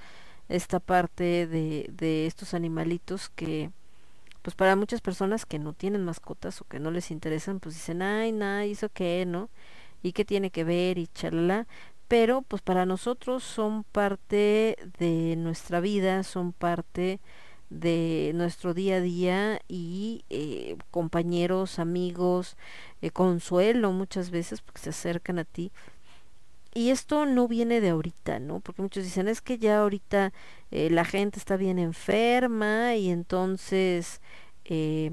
[0.48, 3.70] Esta parte de, de estos animalitos que,
[4.42, 8.02] pues para muchas personas que no tienen mascotas o que no les interesan, pues dicen,
[8.02, 9.50] ay, nada, ¿eso qué, no?
[10.02, 10.98] ¿Y qué tiene que ver?
[10.98, 11.66] Y chalala.
[12.08, 17.20] Pero pues para nosotros son parte de nuestra vida, son parte
[17.70, 22.56] de nuestro día a día y eh, compañeros, amigos,
[23.00, 25.72] eh, consuelo muchas veces porque se acercan a ti.
[26.74, 28.60] Y esto no viene de ahorita, ¿no?
[28.60, 30.32] Porque muchos dicen, es que ya ahorita
[30.70, 34.22] eh, la gente está bien enferma y entonces
[34.64, 35.10] eh,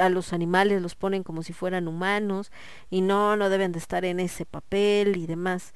[0.00, 2.50] a los animales los ponen como si fueran humanos
[2.90, 5.74] y no, no deben de estar en ese papel y demás.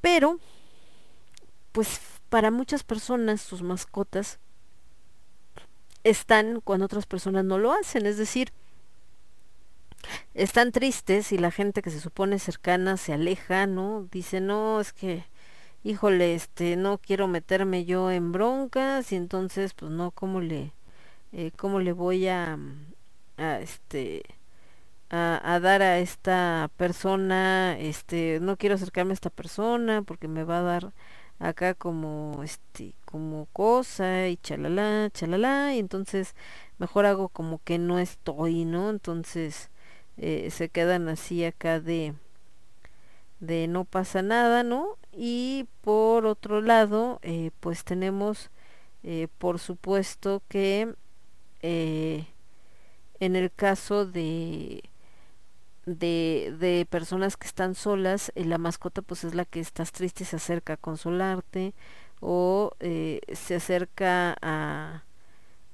[0.00, 0.38] Pero,
[1.70, 4.40] pues para muchas personas sus mascotas
[6.04, 8.52] están cuando otras personas no lo hacen, es decir,
[10.34, 14.08] están tristes y la gente que se supone cercana se aleja, ¿no?
[14.12, 15.24] Dice, no, es que,
[15.84, 20.72] híjole, este, no quiero meterme yo en broncas y entonces, pues no, ¿cómo le,
[21.32, 22.58] eh, cómo le voy a,
[23.38, 24.22] este,
[25.10, 30.44] a, a, dar a esta persona, este, no quiero acercarme a esta persona porque me
[30.44, 30.92] va a dar
[31.42, 36.34] acá como, este, como cosa y chalala, chalala, y entonces
[36.78, 38.90] mejor hago como que no estoy, ¿no?
[38.90, 39.70] Entonces,
[40.18, 42.14] eh, se quedan así acá de
[43.40, 44.98] de no pasa nada, ¿no?
[45.12, 48.50] Y por otro lado, eh, pues tenemos,
[49.02, 50.94] eh, por supuesto que
[53.20, 54.82] en el caso de,
[55.86, 60.36] de, de personas que están solas, la mascota pues es la que estás triste se
[60.36, 61.74] acerca a consolarte
[62.20, 65.02] o se acerca a,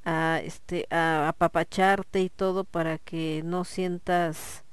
[0.08, 4.64] a este a apapacharte y todo para que no sientas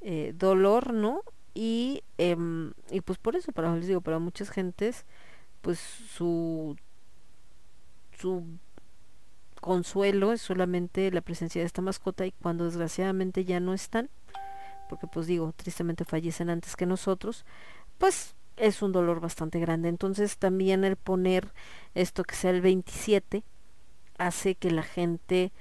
[0.00, 1.22] eh, dolor no
[1.54, 2.36] y eh,
[2.92, 5.04] y pues por eso para les digo para muchas gentes
[5.60, 6.76] pues su
[8.16, 8.44] su
[9.60, 14.08] consuelo es solamente la presencia de esta mascota y cuando desgraciadamente ya no están
[14.88, 17.44] porque pues digo tristemente fallecen antes que nosotros
[17.98, 19.90] pues es un dolor bastante grande.
[19.90, 21.52] Entonces también el poner
[21.94, 23.42] esto que sea el 27
[24.18, 25.52] hace que la gente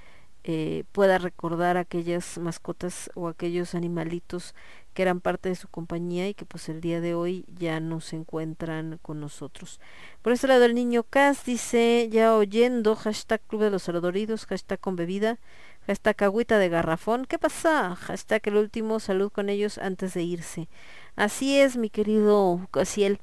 [0.47, 4.53] eh, pueda recordar aquellas mascotas o aquellos animalitos
[4.93, 7.99] que eran parte de su compañía y que pues el día de hoy ya no
[7.99, 9.79] se encuentran con nosotros.
[10.21, 14.79] Por este lado el niño Cas dice, ya oyendo, hashtag Club de los Saludoridos, hashtag
[14.79, 15.39] con bebida,
[15.87, 17.95] hashtag agüita de garrafón, ¿qué pasa?
[17.95, 20.69] Hashtag el último, salud con ellos antes de irse.
[21.15, 23.19] Así es, mi querido Casiel.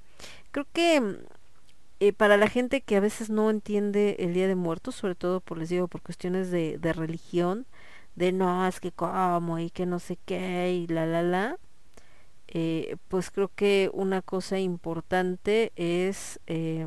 [0.50, 1.20] Creo que
[2.02, 5.40] eh, para la gente que a veces no entiende el Día de Muertos, sobre todo
[5.40, 7.64] por les digo por cuestiones de, de religión,
[8.16, 11.58] de no, es que como y que no sé qué y la la la,
[12.48, 16.86] eh, pues creo que una cosa importante es eh,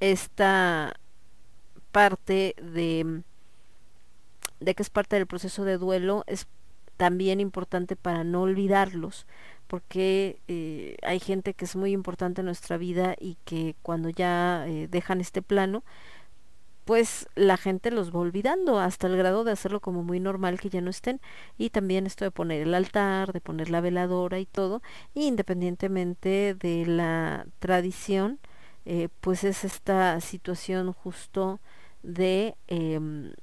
[0.00, 0.94] esta
[1.92, 3.22] parte de
[4.60, 6.46] de que es parte del proceso de duelo es
[6.96, 9.26] también importante para no olvidarlos
[9.70, 14.66] porque eh, hay gente que es muy importante en nuestra vida y que cuando ya
[14.66, 15.84] eh, dejan este plano,
[16.84, 20.70] pues la gente los va olvidando hasta el grado de hacerlo como muy normal que
[20.70, 21.20] ya no estén.
[21.56, 24.82] Y también esto de poner el altar, de poner la veladora y todo,
[25.14, 28.40] independientemente de la tradición,
[28.86, 31.60] eh, pues es esta situación justo
[32.02, 33.34] de em,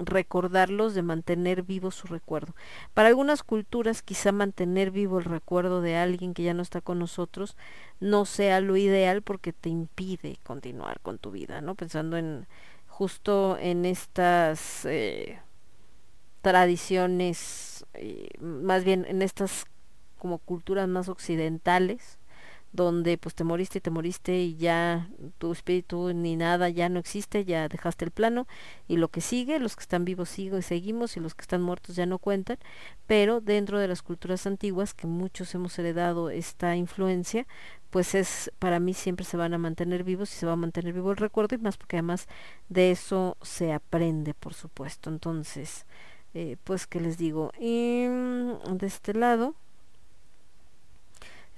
[0.00, 2.54] recordarlos, de mantener vivo su recuerdo.
[2.94, 6.98] Para algunas culturas quizá mantener vivo el recuerdo de alguien que ya no está con
[6.98, 7.56] nosotros
[8.00, 11.74] no sea lo ideal porque te impide continuar con tu vida, ¿no?
[11.74, 12.46] Pensando en
[12.86, 15.40] justo en estas eh,
[16.42, 19.66] tradiciones, eh, más bien en estas
[20.18, 22.19] como culturas más occidentales,
[22.72, 27.00] donde pues te moriste y te moriste y ya tu espíritu ni nada ya no
[27.00, 28.46] existe, ya dejaste el plano
[28.86, 31.62] y lo que sigue, los que están vivos sigo y seguimos y los que están
[31.62, 32.58] muertos ya no cuentan,
[33.06, 37.46] pero dentro de las culturas antiguas que muchos hemos heredado esta influencia,
[37.90, 40.92] pues es para mí siempre se van a mantener vivos y se va a mantener
[40.94, 42.28] vivo el recuerdo y más porque además
[42.68, 45.10] de eso se aprende, por supuesto.
[45.10, 45.86] Entonces,
[46.34, 49.56] eh, pues que les digo, y mm, de este lado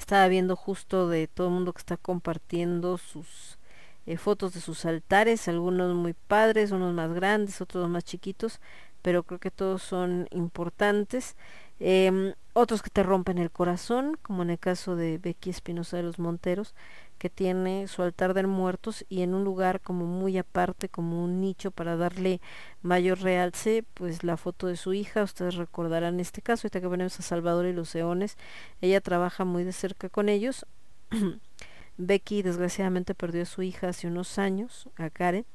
[0.03, 3.59] estaba viendo justo de todo el mundo que está compartiendo sus
[4.07, 8.61] eh, fotos de sus altares, algunos muy padres, unos más grandes, otros más chiquitos,
[9.01, 11.37] pero creo que todos son importantes.
[11.81, 16.03] Em, otros que te rompen el corazón, como en el caso de Becky Espinosa de
[16.03, 16.75] los Monteros,
[17.19, 21.41] que tiene su altar de muertos y en un lugar como muy aparte, como un
[21.41, 22.41] nicho para darle
[22.83, 27.19] mayor realce, pues la foto de su hija, ustedes recordarán este caso, ahorita que venimos
[27.21, 28.37] a Salvador y los Eones,
[28.81, 30.67] ella trabaja muy de cerca con ellos.
[31.97, 35.47] Becky desgraciadamente perdió a su hija hace unos años, a Karen,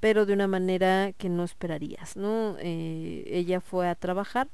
[0.00, 2.56] pero de una manera que no esperarías, ¿no?
[2.60, 4.48] Eh, ella fue a trabajar,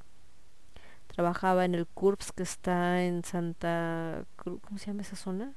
[1.19, 5.53] trabajaba en el CURPS que está en Santa Cruz, ¿cómo se llama esa zona?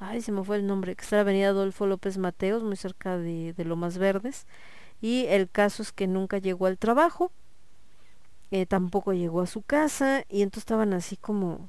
[0.00, 3.16] Ay, se me fue el nombre, que está la avenida Adolfo López Mateos, muy cerca
[3.16, 4.48] de, de Lomas Verdes.
[5.00, 7.30] Y el caso es que nunca llegó al trabajo,
[8.50, 11.68] eh, tampoco llegó a su casa, y entonces estaban así como,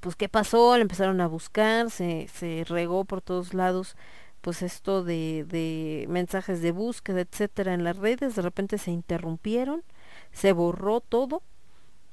[0.00, 3.96] pues qué pasó, le empezaron a buscar, se, se regó por todos lados
[4.42, 9.82] pues esto de, de mensajes de búsqueda, etcétera, en las redes, de repente se interrumpieron,
[10.32, 11.42] se borró todo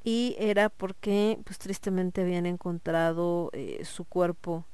[0.04, 4.66] y era porque pues tristemente habían encontrado eh, su cuerpo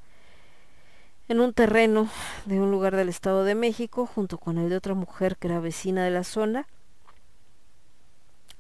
[1.28, 2.10] en un terreno
[2.46, 5.60] de un lugar del Estado de México junto con el de otra mujer que era
[5.60, 6.68] vecina de la zona.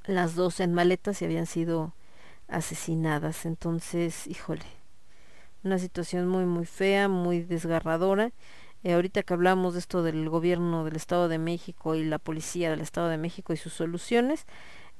[0.06, 1.94] Las dos en maletas y habían sido
[2.48, 3.46] asesinadas.
[3.46, 4.66] Entonces híjole
[5.64, 8.32] una situación muy muy fea muy desgarradora
[8.84, 12.70] eh, ahorita que hablamos de esto del gobierno del Estado de México y la policía
[12.70, 14.46] del Estado de México y sus soluciones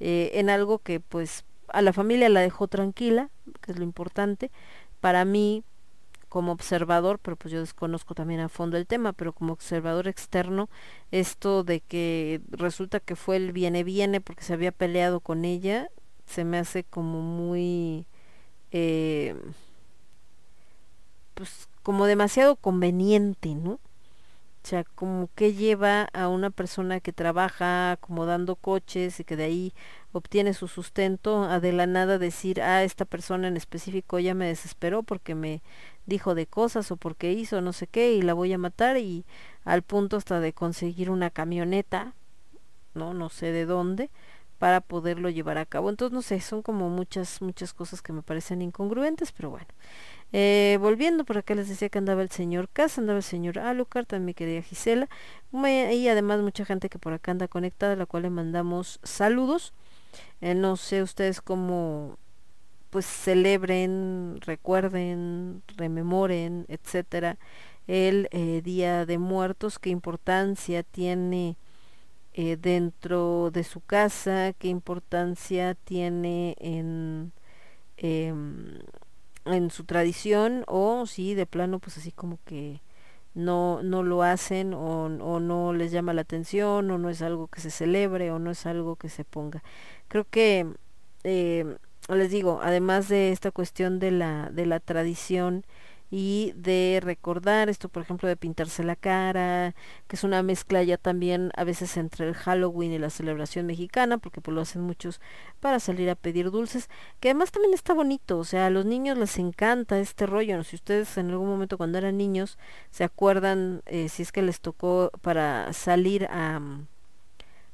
[0.00, 3.30] eh, en algo que pues a la familia la dejó tranquila,
[3.60, 4.50] que es lo importante.
[5.00, 5.64] Para mí,
[6.28, 10.68] como observador, pero pues yo desconozco también a fondo el tema, pero como observador externo,
[11.10, 15.88] esto de que resulta que fue el viene viene porque se había peleado con ella,
[16.26, 18.06] se me hace como muy
[18.72, 19.36] eh,
[21.34, 23.72] pues como demasiado conveniente, ¿no?
[24.64, 29.44] O sea, como que lleva a una persona que trabaja acomodando coches y que de
[29.44, 29.74] ahí
[30.12, 34.46] obtiene su sustento a de la nada decir, ah, esta persona en específico ya me
[34.46, 35.62] desesperó porque me
[36.06, 39.26] dijo de cosas o porque hizo no sé qué y la voy a matar y
[39.64, 42.14] al punto hasta de conseguir una camioneta,
[42.94, 44.10] no, no sé de dónde,
[44.58, 45.90] para poderlo llevar a cabo.
[45.90, 49.66] Entonces, no sé, son como muchas, muchas cosas que me parecen incongruentes, pero bueno.
[50.36, 54.04] Eh, volviendo por acá les decía que andaba el señor Casa, andaba el señor Alucard,
[54.04, 55.08] también mi querida Gisela,
[55.52, 59.72] y además mucha gente que por acá anda conectada, a la cual le mandamos saludos.
[60.40, 62.18] Eh, no sé ustedes cómo
[62.90, 67.38] pues celebren, recuerden, rememoren, etcétera,
[67.86, 71.56] el eh, Día de Muertos, qué importancia tiene
[72.34, 77.32] dentro de su casa, qué importancia tiene en,
[77.96, 78.80] em,
[79.46, 82.80] en su tradición o si de plano pues así como que
[83.34, 87.48] no, no lo hacen o, o, no les llama la atención o no es algo
[87.48, 89.62] que se celebre o no es algo que se ponga.
[90.08, 90.66] Creo que
[91.24, 91.76] eh,
[92.08, 95.64] les digo, además de esta cuestión de la, de la tradición
[96.10, 99.74] y de recordar esto, por ejemplo, de pintarse la cara,
[100.06, 104.18] que es una mezcla ya también a veces entre el Halloween y la celebración mexicana,
[104.18, 105.20] porque pues lo hacen muchos
[105.60, 106.88] para salir a pedir dulces,
[107.20, 110.64] que además también está bonito, o sea, a los niños les encanta este rollo, ¿no?
[110.64, 112.58] si ustedes en algún momento cuando eran niños
[112.90, 116.60] se acuerdan, eh, si es que les tocó para salir a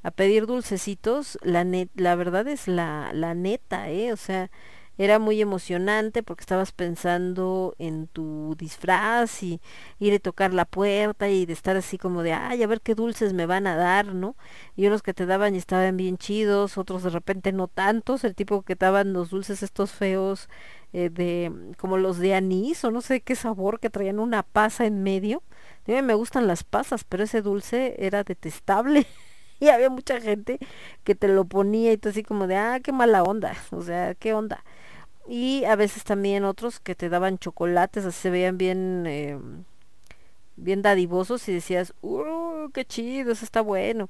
[0.03, 4.13] a pedir dulcecitos, la net, la verdad es la, la neta, ¿eh?
[4.13, 4.51] O sea,
[5.01, 9.59] era muy emocionante porque estabas pensando en tu disfraz y
[9.99, 12.95] ir a tocar la puerta y de estar así como de, ay, a ver qué
[12.95, 14.37] dulces me van a dar, ¿no?
[14.77, 18.35] Y unos que te daban y estaban bien chidos, otros de repente no tantos, el
[18.35, 20.51] tipo que daban los dulces estos feos
[20.93, 24.85] eh, de como los de anís o no sé qué sabor que traían una pasa
[24.85, 25.43] en medio.
[25.89, 29.07] A mí me gustan las pasas, pero ese dulce era detestable.
[29.61, 30.59] y había mucha gente
[31.05, 34.15] que te lo ponía y tú así como de, ah, qué mala onda, o sea,
[34.15, 34.63] qué onda.
[35.33, 39.39] Y a veces también otros que te daban chocolates, así se veían bien, eh,
[40.57, 44.09] bien dadivosos y decías, uh, qué chido, eso está bueno.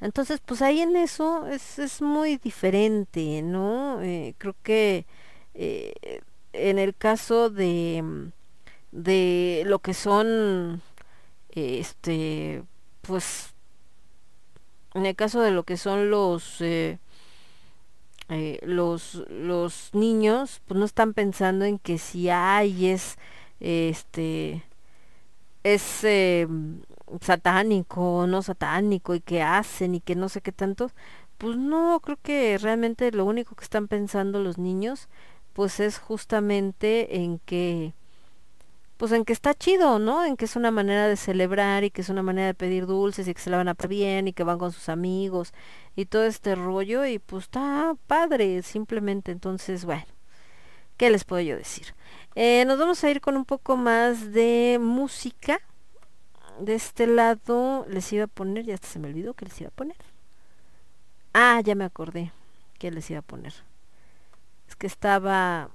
[0.00, 4.02] Entonces, pues ahí en eso es, es muy diferente, ¿no?
[4.02, 5.06] Eh, creo que
[5.54, 5.94] eh,
[6.52, 8.02] en el caso de,
[8.90, 10.82] de lo que son,
[11.50, 12.64] este,
[13.02, 13.54] pues,
[14.94, 16.98] en el caso de lo que son los, eh,
[18.28, 23.18] eh, los, los niños, pues no están pensando en que si hay es,
[23.60, 24.64] este,
[25.64, 26.46] es eh,
[27.20, 30.90] satánico o no satánico y que hacen y que no sé qué tanto,
[31.38, 35.08] pues no, creo que realmente lo único que están pensando los niños
[35.52, 37.94] pues es justamente en que
[38.96, 40.24] pues en que está chido, ¿no?
[40.24, 43.26] En que es una manera de celebrar y que es una manera de pedir dulces
[43.26, 45.52] y que se la van a pasar bien y que van con sus amigos
[45.96, 49.32] y todo este rollo y pues está padre simplemente.
[49.32, 50.06] Entonces, bueno,
[50.96, 51.94] ¿qué les puedo yo decir?
[52.34, 55.60] Eh, nos vamos a ir con un poco más de música.
[56.60, 59.72] De este lado les iba a poner, ya se me olvidó que les iba a
[59.72, 59.96] poner.
[61.34, 62.32] Ah, ya me acordé
[62.78, 63.54] que les iba a poner.
[64.68, 65.70] Es que estaba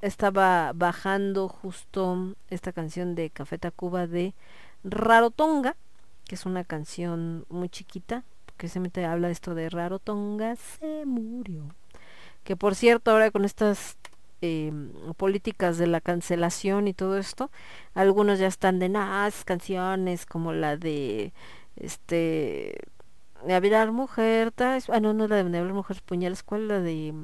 [0.00, 4.34] estaba bajando justo esta canción de Café Tacuba de
[4.82, 5.76] Rarotonga,
[6.24, 8.24] que es una canción muy chiquita,
[8.60, 11.74] porque se habla de esto de Rarotonga se murió.
[12.44, 13.96] Que por cierto, ahora con estas
[14.42, 14.70] eh,
[15.16, 17.50] políticas de la cancelación y todo esto,
[17.94, 21.32] algunos ya están de nada, canciones como la de
[21.76, 22.80] este
[23.46, 27.14] de Hablar Mujer, ah no, no la de Hablar Mujer Puñales, ¿cuál la de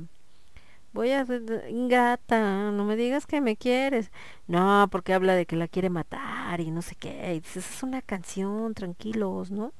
[0.94, 4.10] voy a gata, no me digas que me quieres.
[4.46, 7.34] No, porque habla de que la quiere matar y no sé qué.
[7.34, 9.74] Y dices, es una canción, tranquilos, ¿no?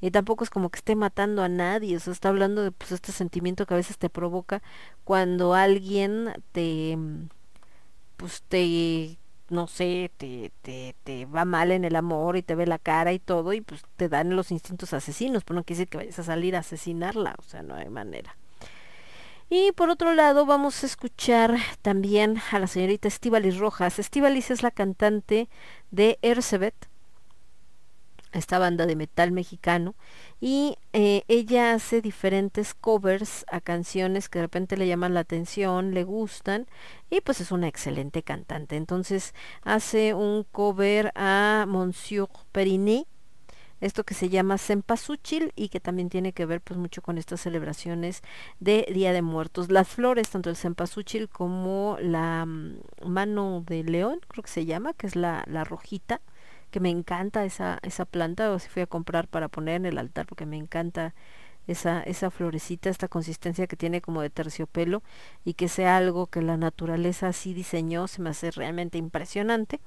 [0.00, 3.12] Y tampoco es como que esté matando a nadie, eso está hablando de pues este
[3.12, 4.62] sentimiento que a veces te provoca
[5.04, 6.96] cuando alguien te
[8.16, 9.18] pues te
[9.50, 13.12] no sé, te, te, te va mal en el amor y te ve la cara
[13.12, 16.18] y todo y pues te dan los instintos asesinos, pero no quiere decir que vayas
[16.18, 18.36] a salir a asesinarla, o sea, no hay manera.
[19.50, 23.98] Y por otro lado vamos a escuchar también a la señorita Estivalis Rojas.
[23.98, 25.48] Estivalis es la cantante
[25.90, 26.74] de Ercebet,
[28.32, 29.94] esta banda de metal mexicano,
[30.40, 35.94] y eh, ella hace diferentes covers a canciones que de repente le llaman la atención,
[35.94, 36.66] le gustan,
[37.10, 38.76] y pues es una excelente cantante.
[38.76, 43.06] Entonces hace un cover a Monsieur Periné,
[43.80, 47.40] esto que se llama Cempasúchil y que también tiene que ver pues mucho con estas
[47.40, 48.22] celebraciones
[48.60, 49.70] de Día de Muertos.
[49.70, 54.94] Las flores, tanto el Cempasúchil como la mm, mano de león, creo que se llama,
[54.94, 56.20] que es la, la rojita,
[56.70, 59.98] que me encanta esa, esa planta, o si fui a comprar para poner en el
[59.98, 61.14] altar porque me encanta
[61.68, 65.02] esa, esa florecita, esta consistencia que tiene como de terciopelo
[65.44, 69.80] y que sea algo que la naturaleza así diseñó, se me hace realmente impresionante.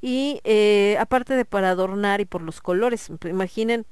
[0.00, 3.84] Y eh, aparte de para adornar y por los colores, imaginen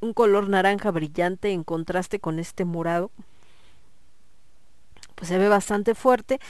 [0.00, 3.10] un color naranja brillante en contraste con este morado,
[5.14, 6.40] pues se ve bastante fuerte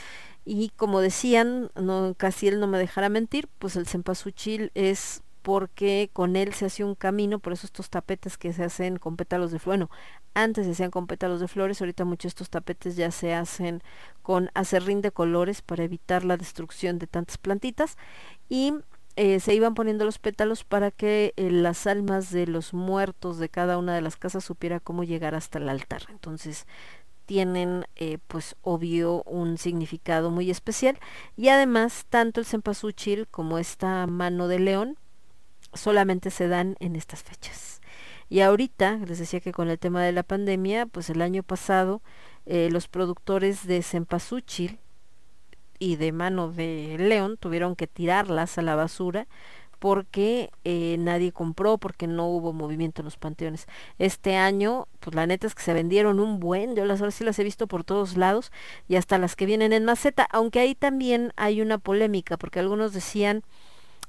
[0.47, 6.09] y como decían, no, casi él no me dejará mentir, pues el cempasúchil es porque
[6.13, 9.51] con él se hace un camino, por eso estos tapetes que se hacen con pétalos
[9.51, 9.97] de flores, bueno,
[10.33, 13.81] antes se hacían con pétalos de flores, ahorita muchos estos tapetes ya se hacen
[14.21, 17.97] con acerrín de colores para evitar la destrucción de tantas plantitas
[18.47, 18.73] y
[19.17, 23.49] eh, se iban poniendo los pétalos para que eh, las almas de los muertos de
[23.49, 26.03] cada una de las casas supiera cómo llegar hasta el altar.
[26.09, 26.67] Entonces
[27.27, 30.97] tienen eh, pues obvio un significado muy especial
[31.35, 34.97] y además tanto el cempasúchil como esta mano de león
[35.73, 37.81] solamente se dan en estas fechas.
[38.29, 42.01] Y ahorita, les decía que con el tema de la pandemia, pues el año pasado
[42.45, 44.79] eh, los productores de cempasúchil
[45.79, 49.27] y de mano de león tuvieron que tirarlas a la basura
[49.79, 53.67] porque eh, nadie compró, porque no hubo movimiento en los panteones.
[53.99, 57.23] Este año, pues la neta es que se vendieron un buen, yo las horas sí
[57.23, 58.51] las he visto por todos lados
[58.87, 62.93] y hasta las que vienen en maceta, aunque ahí también hay una polémica, porque algunos
[62.93, 63.43] decían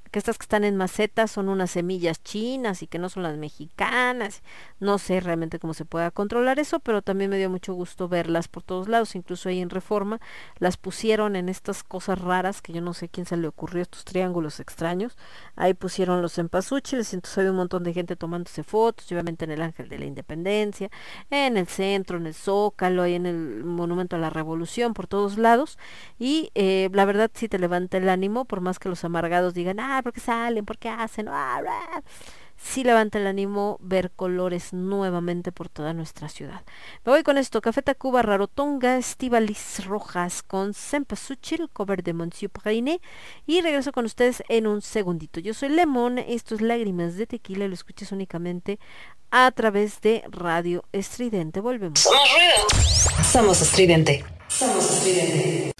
[0.09, 3.37] que estas que están en macetas son unas semillas chinas y que no son las
[3.37, 4.41] mexicanas.
[4.79, 8.47] No sé realmente cómo se pueda controlar eso, pero también me dio mucho gusto verlas
[8.47, 10.19] por todos lados, incluso ahí en Reforma
[10.57, 14.05] las pusieron en estas cosas raras que yo no sé quién se le ocurrió, estos
[14.05, 15.17] triángulos extraños.
[15.55, 19.61] Ahí pusieron los empasúchiles, entonces había un montón de gente tomándose fotos, obviamente en el
[19.61, 20.89] Ángel de la Independencia,
[21.29, 25.37] en el centro, en el Zócalo, ahí en el Monumento a la Revolución, por todos
[25.37, 25.77] lados.
[26.17, 29.79] Y eh, la verdad sí te levanta el ánimo, por más que los amargados digan,
[29.79, 30.65] ah, ¿por qué salen?
[30.65, 31.27] ¿Por qué hacen?
[31.27, 32.03] Ah, bla".
[32.61, 36.61] Sí levanta el ánimo ver colores nuevamente por toda nuestra ciudad.
[37.05, 42.99] Me voy con esto, Café Tacuba, Rarotonga, Estivalis Rojas con Sempasuchil, cover de Monsieur Prainé,
[43.47, 45.39] y regreso con ustedes en un segundito.
[45.39, 48.77] Yo soy Lemon, esto es Lágrimas de Tequila, lo escuchas únicamente
[49.31, 51.61] a través de Radio Estridente.
[51.61, 52.09] Volvemos.
[53.23, 54.25] Somos estridente.
[54.49, 55.71] Somos estridente.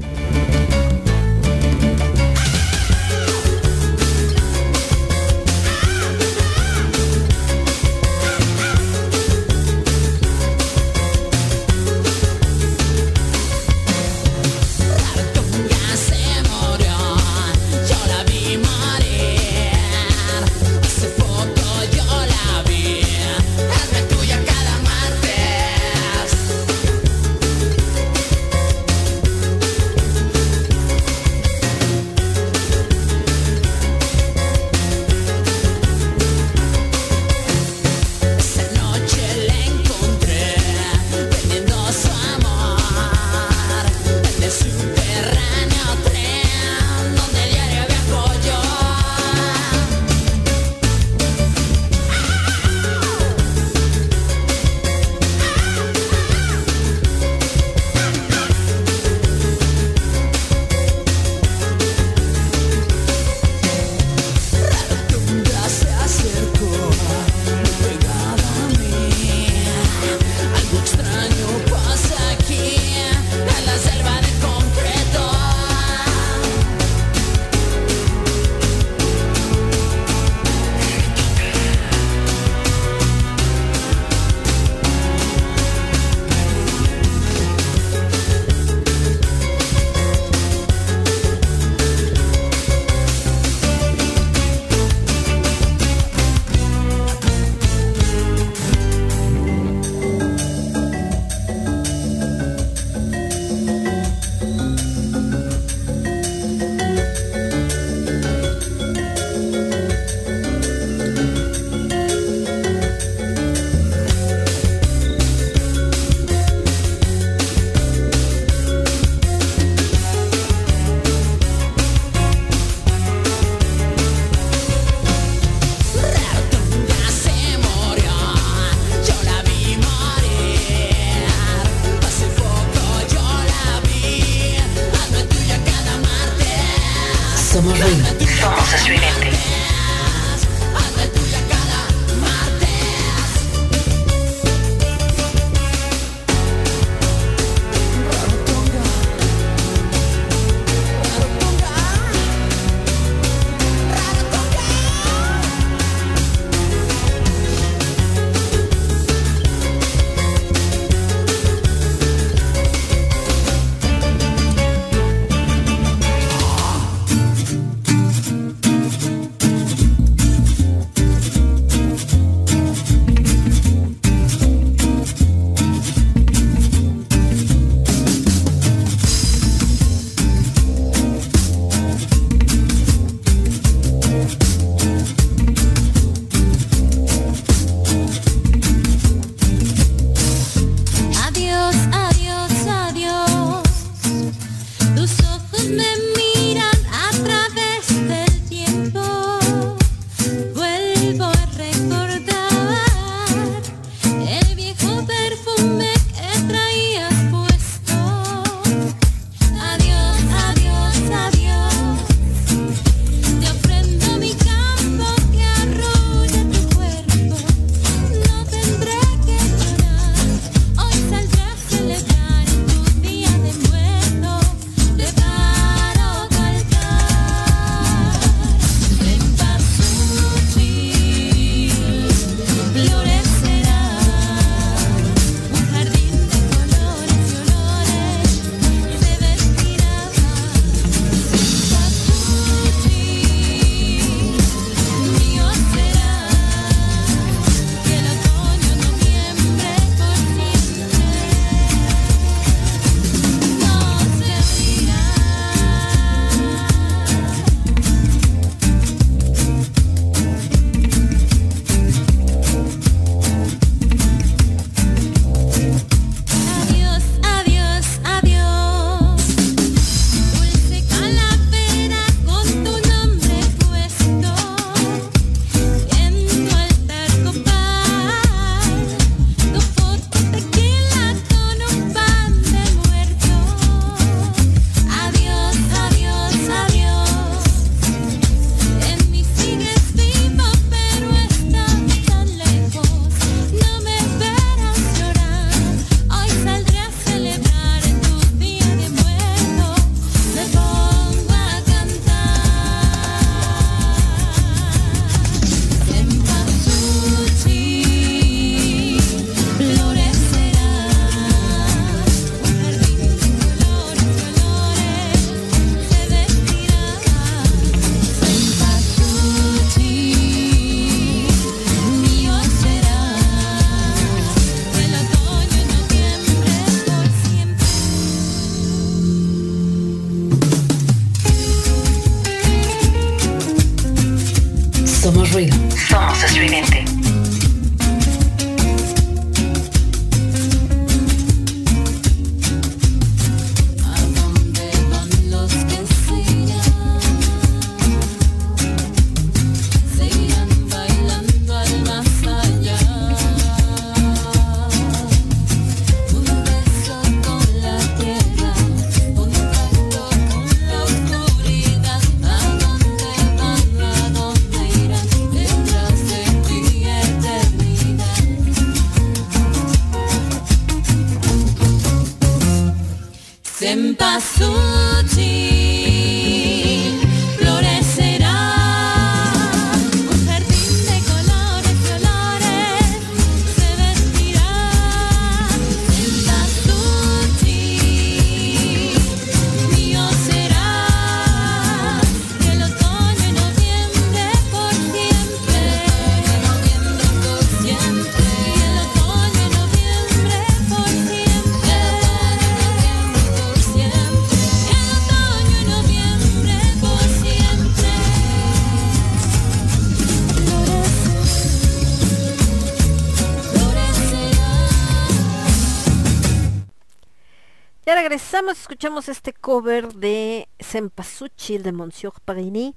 [418.79, 422.75] Escuchamos este cover de Sempasuchil de Monsieur Parigny,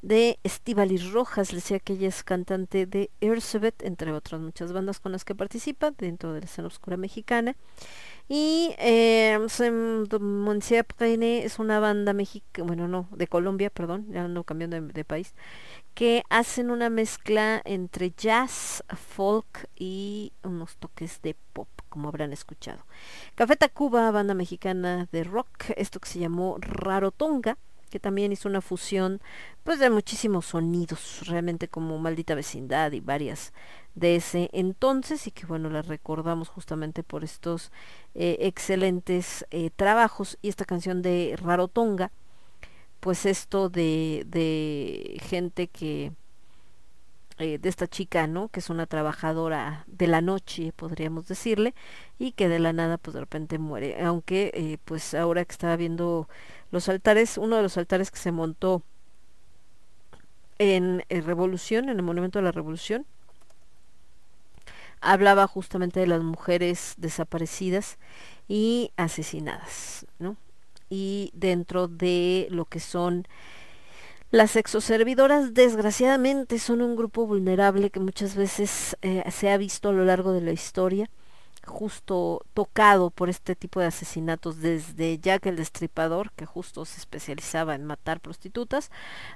[0.00, 4.98] de Estivalis Rojas, les decía que ella es cantante de Ersebet, entre otras muchas bandas
[4.98, 7.54] con las que participa dentro de la escena oscura mexicana.
[8.30, 14.44] Y eh, Monsieur Parigny es una banda mexicana, bueno, no, de Colombia, perdón, ya ando
[14.44, 15.34] cambiando de país,
[15.92, 22.86] que hacen una mezcla entre jazz, folk y unos toques de pop, como habrán escuchado.
[23.34, 27.58] Café Tacuba, banda mexicana de rock, esto que se llamó Rarotonga,
[27.90, 29.20] que también hizo una fusión
[29.62, 33.52] pues de muchísimos sonidos, realmente como Maldita Vecindad y varias
[33.94, 37.70] de ese entonces y que bueno, las recordamos justamente por estos
[38.14, 42.10] eh, excelentes eh, trabajos y esta canción de Rarotonga
[43.00, 46.12] pues esto de, de gente que
[47.38, 48.48] eh, de esta chica, ¿no?
[48.48, 51.74] Que es una trabajadora de la noche, podríamos decirle,
[52.18, 54.02] y que de la nada, pues de repente muere.
[54.04, 56.28] Aunque, eh, pues ahora que estaba viendo
[56.70, 58.82] los altares, uno de los altares que se montó
[60.58, 63.06] en, en Revolución, en el Monumento de la Revolución,
[65.00, 67.98] hablaba justamente de las mujeres desaparecidas
[68.48, 70.36] y asesinadas, ¿no?
[70.94, 73.26] y dentro de lo que son
[74.32, 79.92] las sexoservidoras, desgraciadamente, son un grupo vulnerable que muchas veces eh, se ha visto a
[79.92, 81.10] lo largo de la historia,
[81.66, 87.74] justo tocado por este tipo de asesinatos, desde Jack el Destripador, que justo se especializaba
[87.74, 88.90] en matar prostitutas,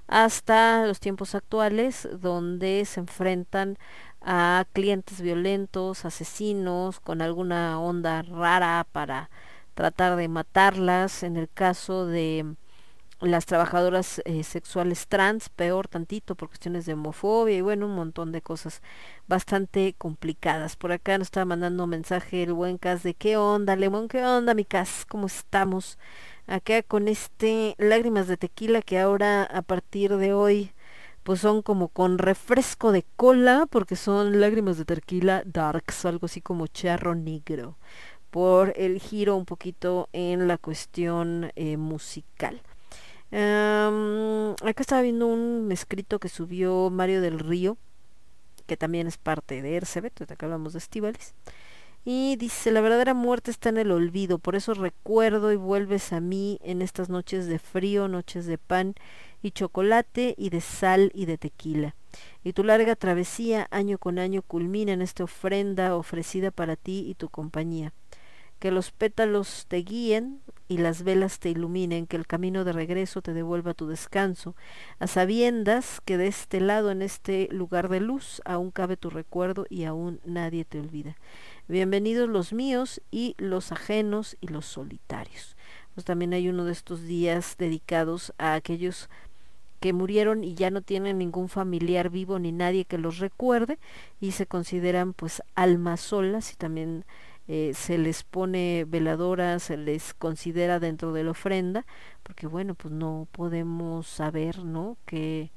[0.09, 3.77] hasta los tiempos actuales, donde se enfrentan
[4.23, 9.29] a clientes violentos, asesinos, con alguna onda rara para
[9.75, 12.57] tratar de matarlas, en el caso de
[13.21, 18.33] las trabajadoras eh, sexuales trans, peor tantito por cuestiones de homofobia y bueno, un montón
[18.33, 18.83] de cosas
[19.27, 20.77] bastante complicadas.
[20.77, 24.55] Por acá nos estaba mandando mensaje el buen Cas de qué onda, Lemón, qué onda,
[24.55, 25.99] mi Cas, ¿cómo estamos?
[26.47, 30.73] Acá con este lágrimas de tequila que ahora a partir de hoy
[31.23, 36.41] pues son como con refresco de cola porque son lágrimas de tequila darks, algo así
[36.41, 37.77] como charro negro
[38.31, 42.61] por el giro un poquito en la cuestión eh, musical.
[43.31, 47.77] Acá estaba viendo un escrito que subió Mario del Río,
[48.67, 51.35] que también es parte de Ercebet, acá hablamos de Estivales.
[52.05, 56.21] Y dice, la verdadera muerte está en el olvido, por eso recuerdo y vuelves a
[56.21, 58.95] mí en estas noches de frío, noches de pan
[59.43, 61.97] y chocolate y de sal y de tequila.
[62.45, 67.15] Y tu larga travesía año con año culmina en esta ofrenda ofrecida para ti y
[67.15, 67.93] tu compañía
[68.59, 73.23] que los pétalos te guíen y las velas te iluminen, que el camino de regreso
[73.23, 74.55] te devuelva tu descanso,
[74.99, 79.67] a sabiendas que de este lado, en este lugar de luz, aún cabe tu recuerdo
[79.71, 81.17] y aún nadie te olvida.
[81.69, 85.57] Bienvenidos los míos y los ajenos y los solitarios.
[85.95, 89.09] Pues también hay uno de estos días dedicados a aquellos
[89.81, 93.79] que murieron y ya no tienen ningún familiar vivo ni nadie que los recuerde
[94.21, 97.05] y se consideran pues almas solas y también
[97.49, 101.87] eh, se les pone veladora, se les considera dentro de la ofrenda,
[102.23, 104.97] porque bueno, pues no podemos saber, ¿no?
[105.07, 105.53] qué,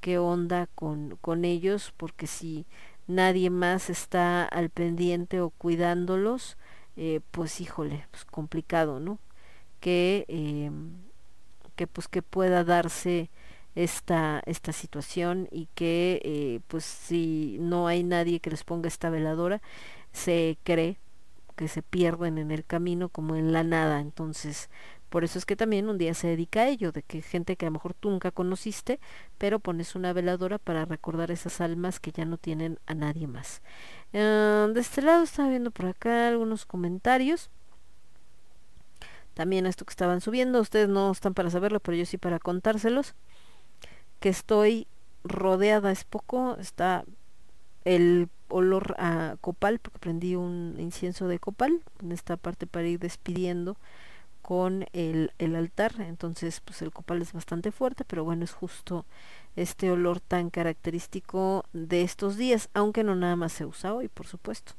[0.00, 2.66] qué onda con, con ellos, porque si
[3.06, 6.56] nadie más está al pendiente o cuidándolos,
[6.96, 9.18] eh, pues híjole, pues complicado, ¿no?
[9.80, 10.70] Que, eh,
[11.76, 13.30] que pues que pueda darse
[13.74, 19.10] esta, esta situación y que eh, pues si no hay nadie que les ponga esta
[19.10, 19.62] veladora,
[20.12, 20.98] se cree
[21.60, 24.00] que se pierden en el camino como en la nada.
[24.00, 24.70] Entonces,
[25.10, 27.66] por eso es que también un día se dedica a ello, de que gente que
[27.66, 28.98] a lo mejor tú nunca conociste,
[29.36, 33.60] pero pones una veladora para recordar esas almas que ya no tienen a nadie más.
[34.14, 37.50] Uh, de este lado estaba viendo por acá algunos comentarios.
[39.34, 43.14] También esto que estaban subiendo, ustedes no están para saberlo, pero yo sí para contárselos.
[44.18, 44.86] Que estoy
[45.24, 47.04] rodeada, es poco, está
[47.84, 52.98] el olor a copal, porque prendí un incienso de copal en esta parte para ir
[52.98, 53.76] despidiendo
[54.42, 55.94] con el, el altar.
[56.00, 59.04] Entonces, pues el copal es bastante fuerte, pero bueno, es justo
[59.56, 64.26] este olor tan característico de estos días, aunque no nada más se usa hoy, por
[64.26, 64.72] supuesto.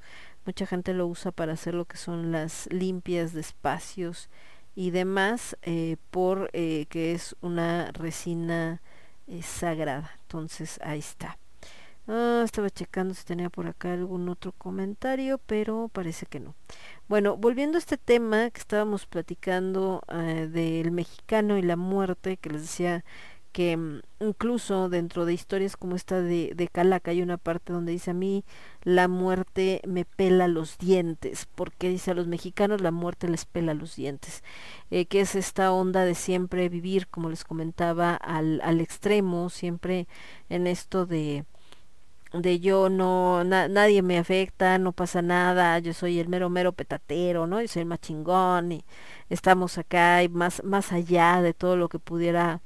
[0.45, 4.29] Mucha gente lo usa para hacer lo que son las limpias de espacios
[4.75, 8.81] y demás, eh, por eh, que es una resina
[9.27, 10.11] eh, sagrada.
[10.23, 11.37] Entonces, ahí está.
[12.07, 16.55] Ah, estaba checando si tenía por acá algún otro comentario, pero parece que no.
[17.07, 22.49] Bueno, volviendo a este tema que estábamos platicando eh, del mexicano y la muerte, que
[22.49, 23.05] les decía
[23.51, 27.91] que mm, incluso dentro de historias como esta de, de Calaca hay una parte donde
[27.91, 28.45] dice a mí
[28.83, 33.73] la muerte me pela los dientes, porque dice a los mexicanos la muerte les pela
[33.73, 34.43] los dientes,
[34.89, 40.07] eh, que es esta onda de siempre vivir, como les comentaba, al, al extremo, siempre
[40.49, 41.45] en esto de
[42.33, 46.71] de yo no, na- nadie me afecta, no pasa nada, yo soy el mero mero
[46.73, 47.61] petatero, ¿no?
[47.61, 48.85] Yo soy el más chingón y
[49.29, 52.61] estamos acá y más, más allá de todo lo que pudiera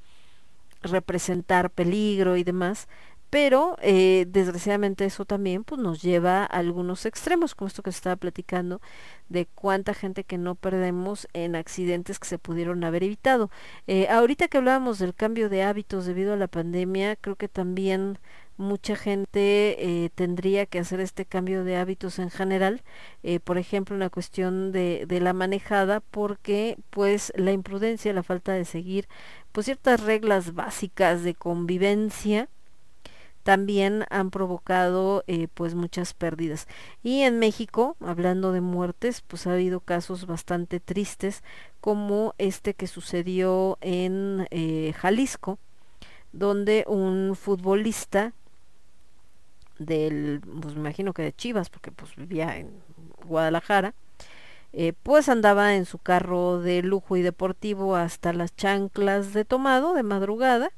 [0.81, 2.87] representar peligro y demás,
[3.29, 7.97] pero eh, desgraciadamente eso también pues nos lleva a algunos extremos, como esto que se
[7.97, 8.81] estaba platicando,
[9.29, 13.49] de cuánta gente que no perdemos en accidentes que se pudieron haber evitado.
[13.87, 18.19] Eh, ahorita que hablábamos del cambio de hábitos debido a la pandemia, creo que también
[18.57, 22.81] mucha gente eh, tendría que hacer este cambio de hábitos en general,
[23.23, 28.23] eh, por ejemplo, en la cuestión de, de la manejada, porque pues la imprudencia, la
[28.23, 29.07] falta de seguir
[29.51, 32.49] pues ciertas reglas básicas de convivencia,
[33.43, 36.67] también han provocado eh, pues muchas pérdidas.
[37.03, 41.43] Y en México hablando de muertes pues ha habido casos bastante tristes
[41.79, 44.47] como este que sucedió en
[44.93, 45.59] Jalisco
[46.35, 48.33] donde un futbolista
[49.79, 52.69] del pues me imagino que de Chivas porque pues vivía en
[53.25, 53.93] Guadalajara
[54.73, 59.93] eh, pues andaba en su carro de lujo y deportivo hasta las chanclas de tomado
[59.93, 60.71] de madrugada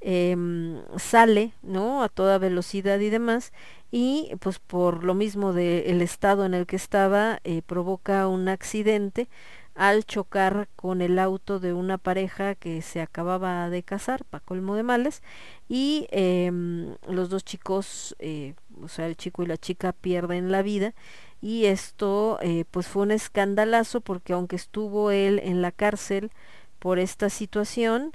[0.00, 3.52] em, sale no a toda velocidad y demás
[3.90, 9.28] y pues por lo mismo del estado en el que estaba eh, provoca un accidente
[9.74, 14.76] al chocar con el auto de una pareja que se acababa de casar, pa' colmo
[14.76, 15.22] de males,
[15.68, 20.62] y em, los dos chicos, eh, o sea, el chico y la chica pierden la
[20.62, 20.94] vida,
[21.40, 26.30] y esto eh, pues fue un escandalazo porque aunque estuvo él en la cárcel
[26.78, 28.12] por esta situación,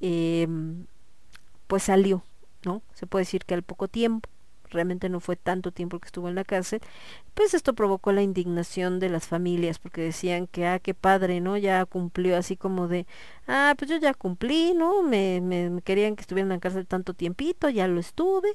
[0.00, 0.86] em,
[1.66, 2.24] pues salió,
[2.64, 2.82] ¿no?
[2.94, 4.28] Se puede decir que al poco tiempo,
[4.70, 6.80] realmente no fue tanto tiempo que estuvo en la cárcel,
[7.34, 11.56] pues esto provocó la indignación de las familias porque decían que, ah, qué padre, ¿no?
[11.58, 13.06] Ya cumplió así como de,
[13.46, 15.02] ah, pues yo ya cumplí, ¿no?
[15.02, 18.48] Me, me, querían que estuviera en la cárcel tanto tiempito, ya lo estuve,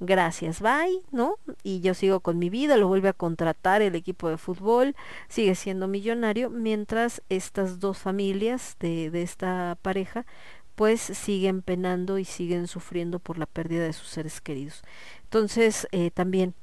[0.00, 1.38] gracias, bye, ¿no?
[1.62, 4.94] Y yo sigo con mi vida, lo vuelve a contratar el equipo de fútbol,
[5.28, 10.26] sigue siendo millonario, mientras estas dos familias de, de esta pareja
[10.76, 14.82] pues siguen penando y siguen sufriendo por la pérdida de sus seres queridos.
[15.24, 16.54] Entonces, eh, también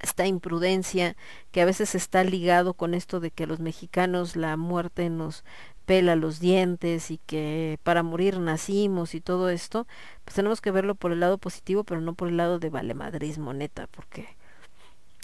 [0.00, 1.14] esta imprudencia
[1.52, 5.44] que a veces está ligado con esto de que los mexicanos la muerte nos
[5.84, 9.86] pela los dientes y que para morir nacimos y todo esto,
[10.24, 13.52] pues tenemos que verlo por el lado positivo, pero no por el lado de valemadrismo,
[13.52, 14.36] neta, porque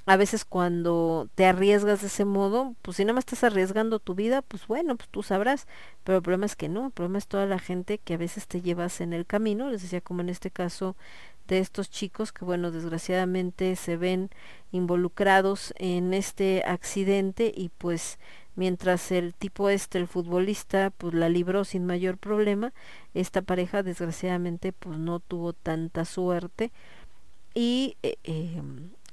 [0.07, 4.15] a veces cuando te arriesgas de ese modo, pues si nada más estás arriesgando tu
[4.15, 5.67] vida, pues bueno, pues tú sabrás,
[6.05, 8.47] pero el problema es que no, el problema es toda la gente que a veces
[8.47, 10.97] te llevas en el camino, les decía como en este caso
[11.49, 14.31] de estos chicos que bueno, desgraciadamente se ven
[14.73, 18.19] involucrados en este accidente y pues
[18.55, 22.73] mientras el tipo este, el futbolista, pues la libró sin mayor problema,
[23.13, 26.71] esta pareja desgraciadamente pues no tuvo tanta suerte
[27.55, 28.63] y eh, eh,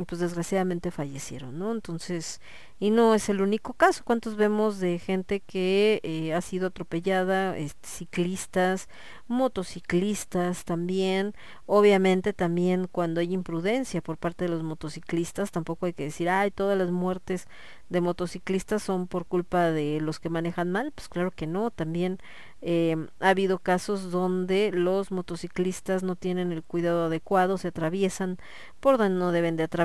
[0.08, 1.72] pues desgraciadamente fallecieron, ¿no?
[1.72, 2.42] Entonces,
[2.80, 7.56] y no es el único caso, ¿cuántos vemos de gente que eh, ha sido atropellada,
[7.58, 8.90] este, ciclistas,
[9.28, 11.34] motociclistas también,
[11.66, 16.50] obviamente también cuando hay imprudencia por parte de los motociclistas, tampoco hay que decir, ay,
[16.52, 17.48] todas las muertes
[17.90, 22.18] de motociclistas son por culpa de los que manejan mal, pues claro que no, también
[22.62, 28.38] eh, ha habido casos donde los motociclistas no tienen el cuidado adecuado, se atraviesan
[28.80, 29.83] por donde no deben de atravesar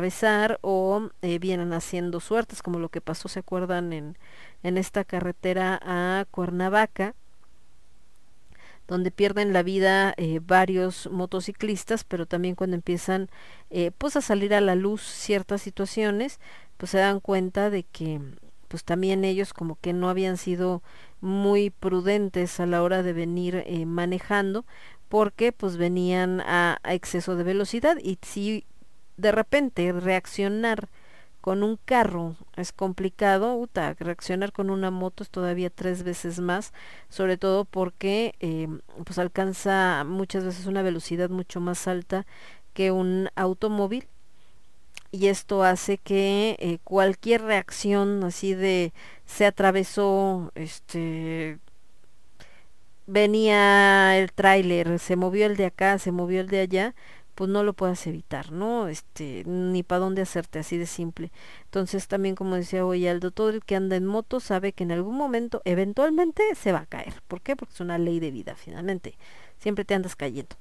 [0.61, 3.93] o eh, vienen haciendo suertes, como lo que pasó, ¿se acuerdan?
[3.93, 4.17] En,
[4.63, 7.15] en esta carretera a Cuernavaca,
[8.87, 13.29] donde pierden la vida eh, varios motociclistas, pero también cuando empiezan
[13.71, 16.41] eh, pues a salir a la luz ciertas situaciones,
[16.77, 18.21] pues se dan cuenta de que
[18.69, 20.83] pues también ellos como que no habían sido
[21.21, 24.65] muy prudentes a la hora de venir manejando
[25.09, 28.67] porque pues venían a, a, exceso de velocidad y si
[29.19, 30.89] de repente reaccionar
[31.41, 36.73] con un carro es complicado, reaccionar con una moto es todavía tres veces más,
[37.09, 38.69] sobre todo porque eh,
[39.05, 42.27] pues alcanza muchas veces una velocidad mucho más alta
[42.75, 44.09] que un automóvil.
[45.11, 48.93] Y esto hace que eh, cualquier reacción así de
[49.25, 51.59] se atravesó este
[53.07, 56.95] venía el tráiler se movió el de acá se movió el de allá
[57.39, 58.89] pues no lo puedas evitar, ¿no?
[58.89, 61.31] Este, ni para dónde hacerte, así de simple.
[61.67, 64.91] Entonces también como decía hoy Aldo, todo el que anda en moto sabe que en
[64.91, 67.23] algún momento, eventualmente, se va a caer.
[67.29, 67.55] ¿Por qué?
[67.55, 69.17] Porque es una ley de vida, finalmente.
[69.59, 70.57] Siempre te andas cayendo.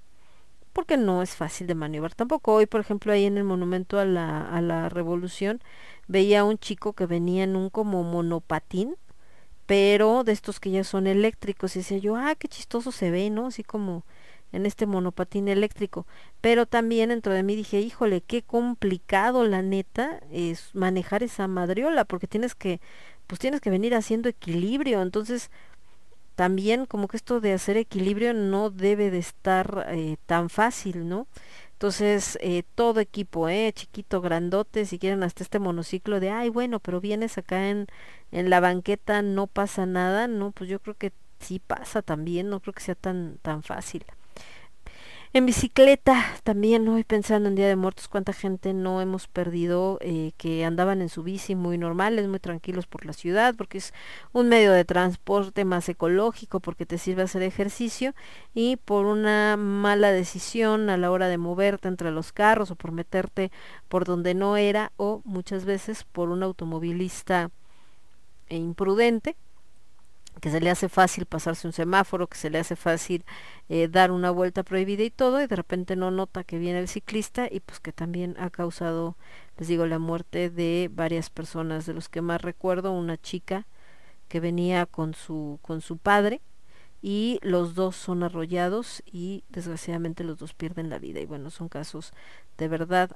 [0.72, 2.54] Porque no es fácil de maniobrar tampoco.
[2.54, 5.60] Hoy, por ejemplo, ahí en el monumento a la, a la revolución,
[6.08, 8.98] veía a un chico que venía en un como monopatín,
[9.66, 11.76] pero de estos que ya son eléctricos.
[11.76, 13.48] Y decía yo, ah, qué chistoso se ve, ¿no?
[13.48, 14.04] Así como
[14.51, 16.06] en este monopatín eléctrico.
[16.42, 22.06] Pero también dentro de mí dije, híjole, qué complicado la neta es manejar esa madriola,
[22.06, 22.80] porque tienes que,
[23.27, 25.01] pues tienes que venir haciendo equilibrio.
[25.01, 25.51] Entonces,
[26.35, 31.27] también como que esto de hacer equilibrio no debe de estar eh, tan fácil, ¿no?
[31.74, 36.80] Entonces, eh, todo equipo, eh, chiquito, grandote, si quieren hasta este monociclo de, ay, bueno,
[36.80, 37.88] pero vienes acá en,
[38.32, 42.59] en la banqueta, no pasa nada, no, pues yo creo que sí pasa también, no
[42.61, 44.06] creo que sea tan, tan fácil.
[45.38, 50.32] En bicicleta también hoy pensando en Día de Muertos cuánta gente no hemos perdido eh,
[50.36, 53.94] que andaban en su bici muy normales, muy tranquilos por la ciudad, porque es
[54.34, 58.16] un medio de transporte más ecológico, porque te sirve hacer ejercicio
[58.56, 62.92] y por una mala decisión a la hora de moverte entre los carros o por
[62.92, 63.52] meterte
[63.90, 67.52] por donde no era o muchas veces por un automovilista
[68.50, 69.36] imprudente
[70.42, 73.26] que se le hace fácil pasarse un semáforo, que se le hace fácil
[73.70, 76.88] eh, dar una vuelta prohibida y todo, y de repente no nota que viene el
[76.88, 79.18] ciclista y pues que también ha causado,
[79.58, 83.66] les digo, la muerte de varias personas, de los que más recuerdo, una chica
[84.28, 86.42] que venía con su, con su padre
[87.02, 91.20] y los dos son arrollados y desgraciadamente los dos pierden la vida.
[91.20, 92.12] Y bueno, son casos
[92.58, 93.12] de verdad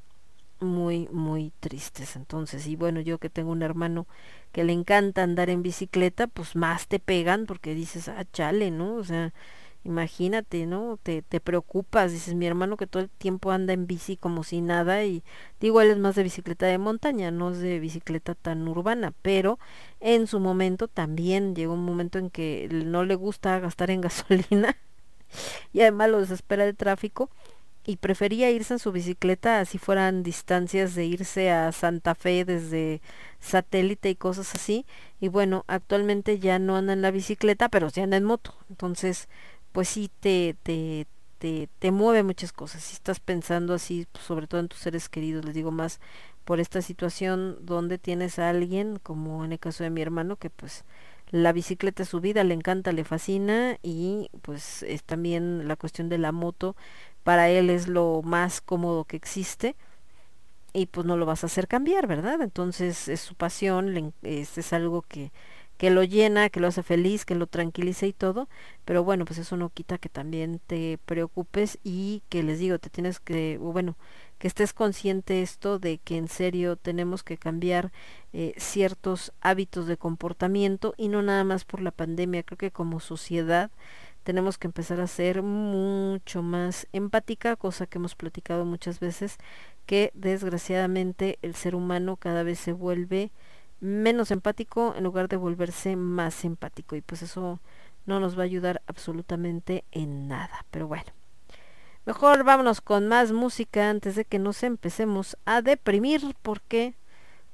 [0.61, 2.15] muy, muy tristes.
[2.15, 4.07] Entonces, y bueno, yo que tengo un hermano
[4.51, 8.95] que le encanta andar en bicicleta, pues más te pegan porque dices, ah, chale, ¿no?
[8.95, 9.33] O sea,
[9.83, 10.97] imagínate, ¿no?
[11.01, 14.61] Te, te preocupas, dices, mi hermano que todo el tiempo anda en bici como si
[14.61, 15.23] nada y
[15.59, 19.59] digo, él es más de bicicleta de montaña, no es de bicicleta tan urbana, pero
[19.99, 24.77] en su momento también llegó un momento en que no le gusta gastar en gasolina
[25.73, 27.29] y además lo desespera el tráfico
[27.85, 33.01] y prefería irse en su bicicleta así fueran distancias de irse a Santa Fe desde
[33.39, 34.85] satélite y cosas así
[35.19, 38.55] y bueno actualmente ya no anda en la bicicleta pero sí anda en moto.
[38.69, 39.29] Entonces
[39.71, 41.07] pues sí te te
[41.39, 45.09] te, te mueve muchas cosas si estás pensando así pues, sobre todo en tus seres
[45.09, 45.99] queridos les digo más
[46.45, 50.49] por esta situación donde tienes a alguien como en el caso de mi hermano que
[50.51, 50.85] pues
[51.31, 56.09] la bicicleta es su vida, le encanta, le fascina y pues es también la cuestión
[56.09, 56.75] de la moto
[57.23, 59.75] para él es lo más cómodo que existe
[60.73, 62.41] y pues no lo vas a hacer cambiar, ¿verdad?
[62.41, 65.31] Entonces es su pasión, es, es algo que,
[65.81, 68.47] que lo llena, que lo hace feliz, que lo tranquiliza y todo,
[68.85, 72.91] pero bueno, pues eso no quita que también te preocupes y que les digo, te
[72.91, 73.97] tienes que, bueno,
[74.37, 77.91] que estés consciente esto de que en serio tenemos que cambiar
[78.31, 82.99] eh, ciertos hábitos de comportamiento y no nada más por la pandemia, creo que como
[82.99, 83.71] sociedad
[84.23, 89.37] tenemos que empezar a ser mucho más empática, cosa que hemos platicado muchas veces,
[89.85, 93.31] que desgraciadamente el ser humano cada vez se vuelve
[93.79, 97.59] menos empático en lugar de volverse más empático y pues eso
[98.05, 100.65] no nos va a ayudar absolutamente en nada.
[100.69, 101.11] Pero bueno,
[102.05, 106.95] mejor vámonos con más música antes de que nos empecemos a deprimir porque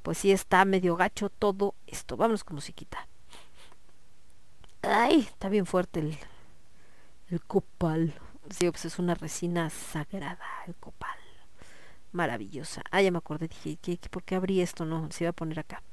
[0.03, 2.17] pues sí está medio gacho todo esto.
[2.17, 3.07] Vámonos con musiquita.
[4.81, 6.17] Ay, está bien fuerte el,
[7.29, 8.13] el copal.
[8.49, 11.17] Sí, pues es una resina sagrada, el copal.
[12.11, 12.81] Maravillosa.
[12.91, 14.85] Ah, ya me acordé, dije, ¿qué, por qué abrí esto?
[14.85, 15.83] No, se iba a poner acá.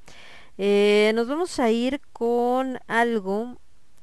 [0.57, 3.59] Eh, nos vamos a ir con algo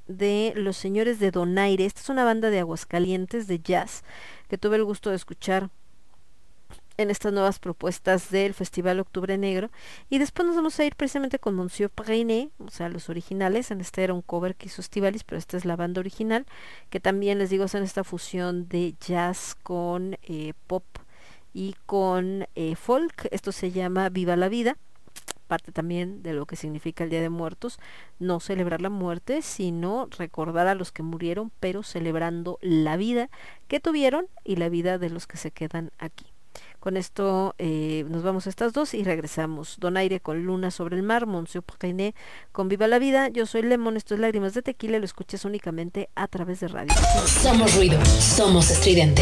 [0.07, 1.85] de Los Señores de Donaire.
[1.85, 4.03] Esta es una banda de Aguascalientes de jazz
[4.49, 5.69] que tuve el gusto de escuchar
[7.01, 9.69] en estas nuevas propuestas del Festival Octubre Negro.
[10.09, 13.71] Y después nos vamos a ir precisamente con Monsieur Preiné, o sea, los originales.
[13.71, 16.45] En este era un cover que hizo Estivalis, pero esta es la banda original,
[16.89, 20.85] que también les digo, hacen esta fusión de jazz con eh, pop
[21.53, 23.27] y con eh, folk.
[23.31, 24.77] Esto se llama Viva la Vida
[25.51, 27.77] parte también de lo que significa el Día de Muertos,
[28.19, 33.29] no celebrar la muerte, sino recordar a los que murieron, pero celebrando la vida
[33.67, 36.30] que tuvieron y la vida de los que se quedan aquí.
[36.81, 39.77] Con esto eh, nos vamos a estas dos y regresamos.
[39.79, 42.15] Donaire con Luna sobre el mar, Monsieur Preiné
[42.51, 43.29] con Viva la Vida.
[43.29, 46.91] Yo soy Lemon, esto es Lágrimas de Tequila, lo escuchas únicamente a través de radio.
[47.27, 49.21] Somos ruido, somos estridente.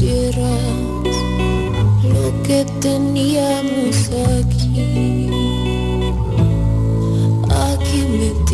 [0.00, 0.60] Otras tierras
[2.02, 5.28] lo que teníamos aquí.
[7.48, 8.49] Aquí me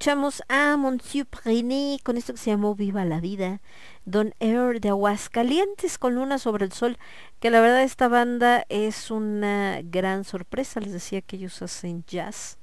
[0.00, 3.60] escuchamos a Monsieur Prené con esto que se llamó Viva la Vida,
[4.06, 6.96] Don Air de Aguascalientes con Luna sobre el Sol,
[7.38, 12.56] que la verdad esta banda es una gran sorpresa, les decía que ellos hacen jazz,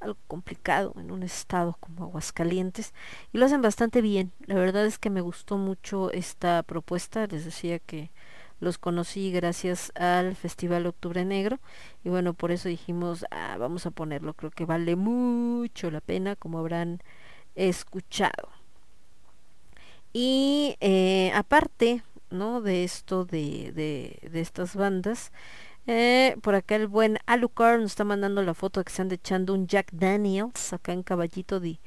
[0.00, 2.92] algo complicado en un estado como Aguascalientes,
[3.32, 7.44] y lo hacen bastante bien, la verdad es que me gustó mucho esta propuesta, les
[7.44, 8.10] decía que
[8.60, 11.58] los conocí gracias al Festival Octubre Negro
[12.04, 16.36] y bueno, por eso dijimos, ah, vamos a ponerlo, creo que vale mucho la pena,
[16.36, 17.00] como habrán
[17.54, 18.50] escuchado.
[20.12, 22.60] Y eh, aparte, ¿no?
[22.60, 25.32] De esto de, de, de estas bandas,
[25.86, 29.54] eh, por acá el buen Alucard nos está mandando la foto que se anda echando
[29.54, 31.80] un Jack Daniels acá en caballito de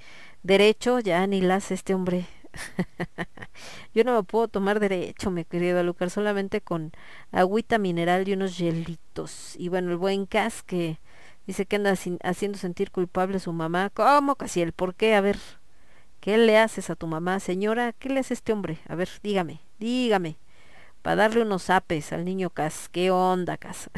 [0.43, 2.27] derecho, ya ni las este hombre.
[3.93, 6.91] Yo no me puedo tomar derecho, mi querido Alucard, solamente con
[7.31, 9.55] agüita mineral y unos hielitos.
[9.57, 10.99] Y bueno, el buen Cas que
[11.47, 13.89] dice que anda sin- haciendo sentir culpable a su mamá.
[13.93, 14.73] ¿Cómo, Casiel?
[14.73, 15.15] ¿Por qué?
[15.15, 15.37] A ver,
[16.19, 17.93] ¿qué le haces a tu mamá, señora?
[17.93, 18.79] ¿Qué le hace este hombre?
[18.87, 20.37] A ver, dígame, dígame.
[21.03, 22.89] Para darle unos apes al niño Cas.
[22.89, 23.89] ¿Qué onda, Cas?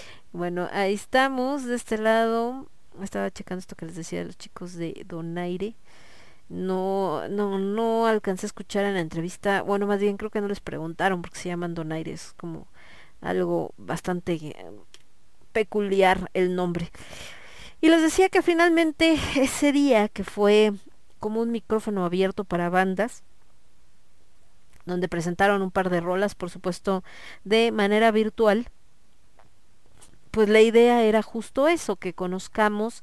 [0.32, 2.66] bueno, ahí estamos, de este lado.
[3.02, 5.76] Estaba checando esto que les decía de los chicos de Donaire.
[6.48, 9.62] No, no, no alcancé a escuchar en la entrevista.
[9.62, 12.12] Bueno, más bien creo que no les preguntaron porque se llaman Donaire.
[12.12, 12.68] Es como
[13.20, 14.54] algo bastante eh,
[15.52, 16.90] peculiar el nombre.
[17.80, 20.72] Y les decía que finalmente ese día que fue
[21.18, 23.24] como un micrófono abierto para bandas,
[24.84, 27.02] donde presentaron un par de rolas, por supuesto,
[27.44, 28.68] de manera virtual,
[30.30, 33.02] pues la idea era justo eso, que conozcamos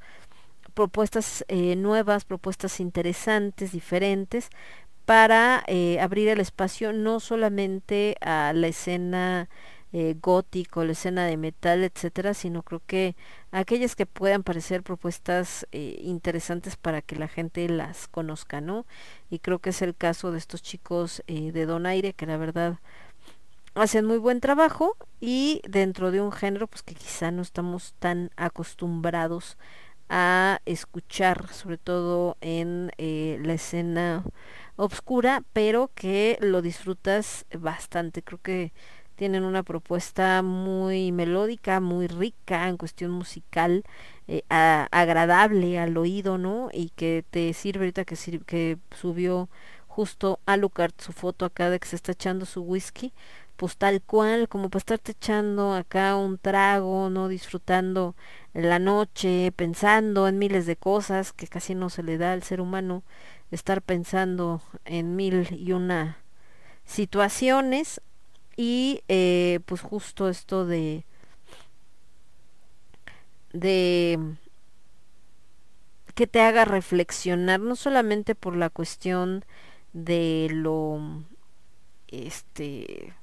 [0.73, 4.49] propuestas eh, nuevas, propuestas interesantes, diferentes,
[5.05, 9.49] para eh, abrir el espacio no solamente a la escena
[9.91, 13.15] eh, gótico, la escena de metal, etcétera, sino creo que
[13.51, 18.85] aquellas que puedan parecer propuestas interesantes para que la gente las conozca, ¿no?
[19.29, 22.79] Y creo que es el caso de estos chicos de Donaire, que la verdad
[23.75, 28.29] hacen muy buen trabajo y dentro de un género pues que quizá no estamos tan
[28.35, 29.57] acostumbrados
[30.65, 34.23] escuchar, sobre todo en eh, la escena
[34.75, 38.21] obscura, pero que lo disfrutas bastante.
[38.23, 38.73] Creo que
[39.15, 43.83] tienen una propuesta muy melódica, muy rica en cuestión musical,
[44.27, 46.69] eh, a- agradable al oído, ¿no?
[46.73, 49.49] Y que te sirve ahorita que, sir- que subió
[49.87, 53.13] justo Alucard su foto acá de que se está echando su whisky,
[53.55, 57.27] pues tal cual, como para estarte echando acá un trago, ¿no?
[57.27, 58.15] Disfrutando
[58.53, 62.61] la noche, pensando en miles de cosas que casi no se le da al ser
[62.61, 63.03] humano,
[63.51, 66.17] estar pensando en mil y una
[66.85, 68.01] situaciones
[68.57, 71.05] y eh, pues justo esto de
[73.53, 74.19] de
[76.15, 79.45] que te haga reflexionar, no solamente por la cuestión
[79.93, 81.23] de lo
[82.07, 83.13] este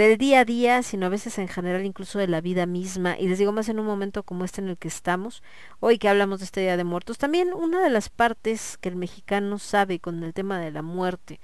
[0.00, 3.18] del día a día, sino a veces en general incluso de la vida misma.
[3.18, 5.42] Y les digo más en un momento como este en el que estamos,
[5.80, 7.18] hoy que hablamos de este Día de Muertos.
[7.18, 11.40] También una de las partes que el mexicano sabe con el tema de la muerte,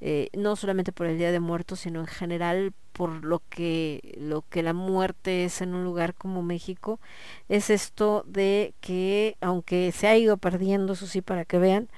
[0.00, 4.42] eh, no solamente por el Día de Muertos, sino en general por lo que, lo
[4.48, 7.00] que la muerte es en un lugar como México,
[7.48, 11.88] es esto de que, aunque se ha ido perdiendo, eso sí, para que vean,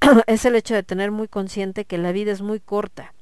[0.26, 3.14] es el hecho de tener muy consciente que la vida es muy corta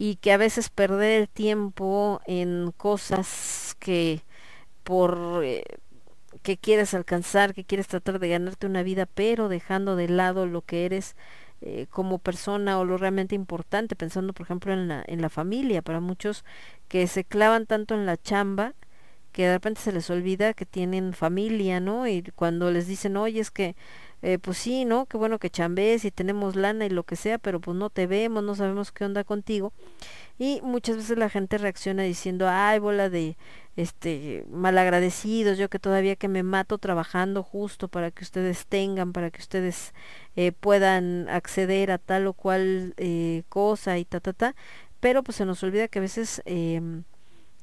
[0.00, 4.22] y que a veces perder el tiempo en cosas que
[4.82, 5.62] por eh,
[6.42, 10.62] que quieres alcanzar, que quieres tratar de ganarte una vida, pero dejando de lado lo
[10.62, 11.16] que eres
[11.60, 15.82] eh, como persona o lo realmente importante, pensando por ejemplo en la, en la familia,
[15.82, 16.46] para muchos
[16.88, 18.74] que se clavan tanto en la chamba
[19.32, 22.08] que de repente se les olvida que tienen familia, ¿no?
[22.08, 23.76] Y cuando les dicen, oye, es que
[24.22, 25.06] eh, pues sí, ¿no?
[25.06, 28.06] Qué bueno que chambees y tenemos lana y lo que sea, pero pues no te
[28.06, 29.72] vemos, no sabemos qué onda contigo.
[30.38, 33.36] Y muchas veces la gente reacciona diciendo, ay, bola de
[33.76, 39.30] este malagradecidos, yo que todavía que me mato trabajando justo para que ustedes tengan, para
[39.30, 39.94] que ustedes
[40.36, 44.54] eh, puedan acceder a tal o cual eh, cosa y ta, ta, ta.
[45.00, 46.80] Pero pues se nos olvida que a veces, eh,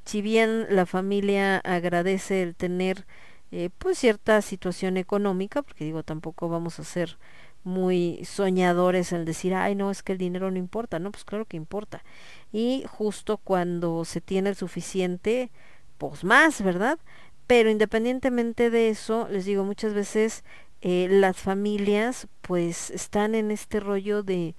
[0.05, 3.05] si bien la familia agradece el tener
[3.51, 7.17] eh, pues cierta situación económica, porque digo, tampoco vamos a ser
[7.63, 11.45] muy soñadores al decir, ay, no, es que el dinero no importa, no, pues claro
[11.45, 12.03] que importa.
[12.51, 15.51] Y justo cuando se tiene el suficiente,
[15.97, 16.99] pues más, ¿verdad?
[17.47, 20.43] Pero independientemente de eso, les digo, muchas veces
[20.81, 24.55] eh, las familias pues están en este rollo de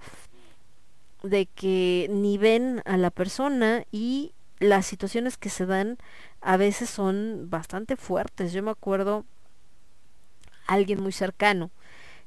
[1.23, 5.97] de que ni ven a la persona y las situaciones que se dan
[6.41, 8.53] a veces son bastante fuertes.
[8.53, 9.25] Yo me acuerdo
[10.67, 11.71] alguien muy cercano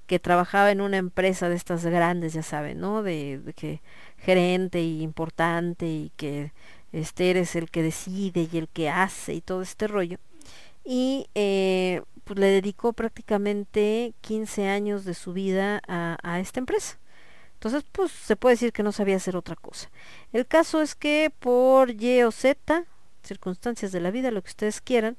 [0.07, 3.02] que trabajaba en una empresa de estas grandes, ya saben, ¿no?
[3.02, 3.81] De, que
[4.19, 6.52] gerente y importante y que
[6.93, 10.19] este eres el que decide y el que hace y todo este rollo.
[10.85, 16.99] Y eh, pues le dedicó prácticamente 15 años de su vida a esta empresa.
[17.62, 19.89] Entonces, pues se puede decir que no sabía hacer otra cosa.
[20.32, 22.86] El caso es que por Y o Z,
[23.23, 25.16] circunstancias de la vida, lo que ustedes quieran,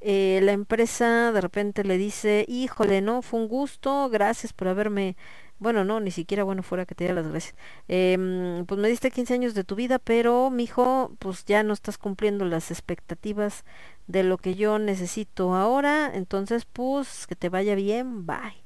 [0.00, 5.16] eh, la empresa de repente le dice, híjole, no, fue un gusto, gracias por haberme,
[5.58, 7.56] bueno, no, ni siquiera bueno fuera que te diera las gracias.
[7.88, 11.98] Em, pues me diste 15 años de tu vida, pero mijo, pues ya no estás
[11.98, 13.64] cumpliendo las expectativas
[14.06, 18.65] de lo que yo necesito ahora, entonces pues que te vaya bien, bye.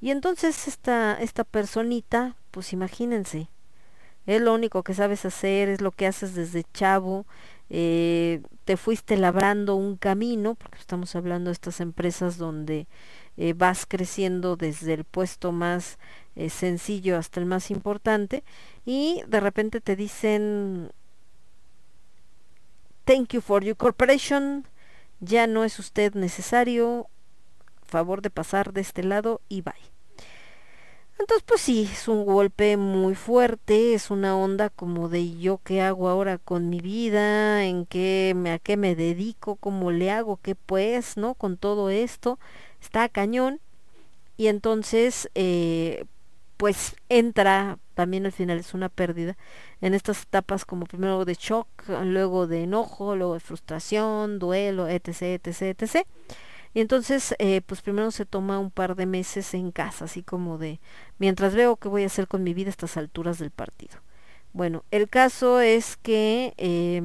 [0.00, 3.48] Y entonces esta, esta personita, pues imagínense,
[4.26, 7.26] es lo único que sabes hacer, es lo que haces desde chavo,
[7.70, 12.86] eh, te fuiste labrando un camino, porque estamos hablando de estas empresas donde
[13.36, 15.98] eh, vas creciendo desde el puesto más
[16.34, 18.44] eh, sencillo hasta el más importante,
[18.84, 20.90] y de repente te dicen,
[23.04, 24.66] thank you for your corporation,
[25.20, 27.08] ya no es usted necesario,
[27.86, 29.74] favor de pasar de este lado y bye.
[31.18, 35.80] Entonces, pues sí, es un golpe muy fuerte, es una onda como de yo qué
[35.80, 40.38] hago ahora con mi vida, en qué me, a qué me dedico, cómo le hago,
[40.42, 41.34] qué pues, ¿no?
[41.34, 42.38] Con todo esto,
[42.82, 43.60] está cañón.
[44.36, 46.04] Y entonces, eh,
[46.56, 49.36] pues entra, también al final es una pérdida,
[49.80, 51.68] en estas etapas como primero de shock,
[52.04, 56.06] luego de enojo, luego de frustración, duelo, etc, etc, etc.
[56.76, 60.58] Y entonces, eh, pues primero se toma un par de meses en casa, así como
[60.58, 60.78] de,
[61.18, 63.96] mientras veo qué voy a hacer con mi vida a estas alturas del partido.
[64.52, 67.00] Bueno, el caso es que eh,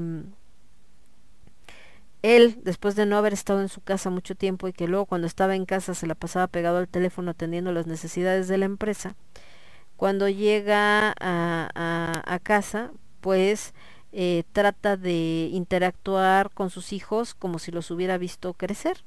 [2.22, 5.26] él, después de no haber estado en su casa mucho tiempo y que luego cuando
[5.26, 9.16] estaba en casa se la pasaba pegado al teléfono atendiendo las necesidades de la empresa,
[9.96, 12.92] cuando llega a casa,
[13.22, 13.74] pues
[14.12, 19.06] eh, trata de interactuar con sus hijos como si los hubiera visto crecer.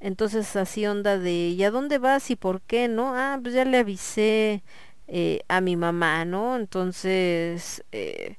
[0.00, 3.14] Entonces así onda de, ¿y a dónde vas y por qué, no?
[3.16, 4.62] Ah, pues ya le avisé
[5.08, 6.56] eh, a mi mamá, ¿no?
[6.56, 8.36] Entonces, eh,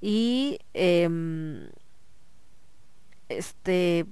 [0.00, 1.08] y eh,
[3.28, 4.06] este,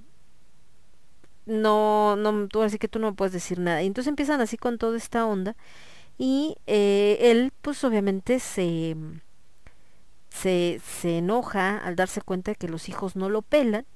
[1.46, 3.82] no, no, tú así que tú no puedes decir nada.
[3.82, 5.56] Y entonces empiezan así con toda esta onda
[6.18, 8.96] y eh, él pues obviamente se,
[10.30, 13.86] se, se enoja al darse cuenta de que los hijos no lo pelan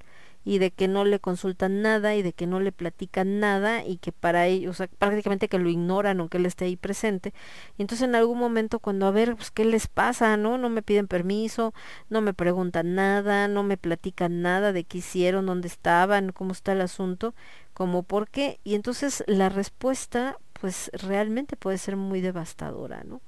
[0.45, 3.99] y de que no le consultan nada y de que no le platican nada y
[3.99, 7.35] que para ellos, o sea, prácticamente que lo ignoran aunque él esté ahí presente.
[7.79, 10.59] Y entonces en algún momento cuando a ver, pues qué les pasa, ¿no?
[10.59, 11.75] No me piden permiso,
[12.09, 16.73] no me preguntan nada, no me platican nada de qué hicieron, dónde estaban, cómo está
[16.73, 17.35] el asunto,
[17.75, 18.61] como por qué.
[18.65, 23.21] Y entonces la respuesta pues realmente puede ser muy devastadora, ¿no?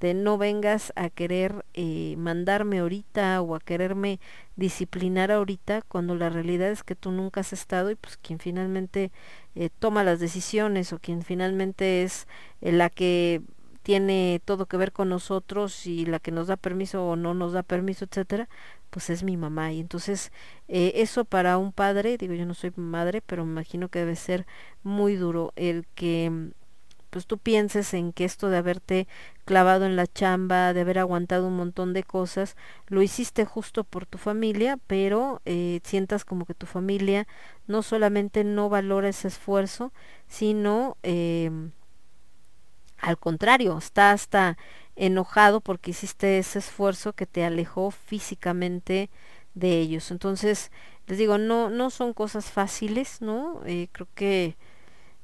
[0.00, 4.18] De no vengas a querer eh, mandarme ahorita o a quererme
[4.56, 9.12] disciplinar ahorita cuando la realidad es que tú nunca has estado y pues quien finalmente
[9.54, 12.26] eh, toma las decisiones o quien finalmente es
[12.62, 13.42] eh, la que
[13.82, 17.52] tiene todo que ver con nosotros y la que nos da permiso o no nos
[17.52, 18.48] da permiso, etcétera,
[18.90, 19.72] pues es mi mamá.
[19.72, 20.32] Y entonces
[20.68, 24.46] eso para un padre, digo yo no soy madre, pero me imagino que debe ser
[24.82, 26.52] muy duro el que
[27.10, 29.08] pues tú pienses en que esto de haberte
[29.44, 32.56] clavado en la chamba, de haber aguantado un montón de cosas,
[32.86, 37.26] lo hiciste justo por tu familia, pero eh, sientas como que tu familia
[37.66, 39.92] no solamente no valora ese esfuerzo,
[40.28, 41.50] sino eh,
[42.98, 44.58] al contrario, está hasta
[44.96, 49.10] enojado porque hiciste ese esfuerzo que te alejó físicamente
[49.54, 50.10] de ellos.
[50.10, 50.70] Entonces,
[51.06, 53.62] les digo, no, no son cosas fáciles, ¿no?
[53.66, 54.56] Eh, creo que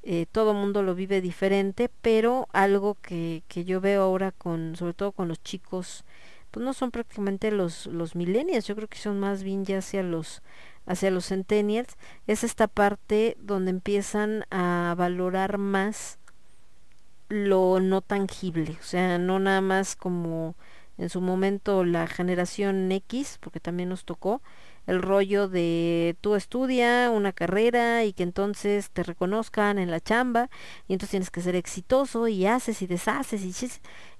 [0.09, 4.95] eh, todo mundo lo vive diferente, pero algo que, que yo veo ahora con, sobre
[4.95, 6.05] todo con los chicos,
[6.53, 10.05] pues no son prácticamente los, los millennials, yo creo que son más bien ya hacia
[10.05, 10.43] los,
[10.87, 11.97] hacia los centennials,
[12.29, 16.21] es esta parte donde empiezan a valorar más
[17.29, 20.55] lo no tangible, o sea, no nada más como
[20.99, 24.41] en su momento la generación X, porque también nos tocó,
[24.87, 30.49] el rollo de tú estudia una carrera y que entonces te reconozcan en la chamba
[30.89, 33.43] y entonces tienes que ser exitoso y haces y deshaces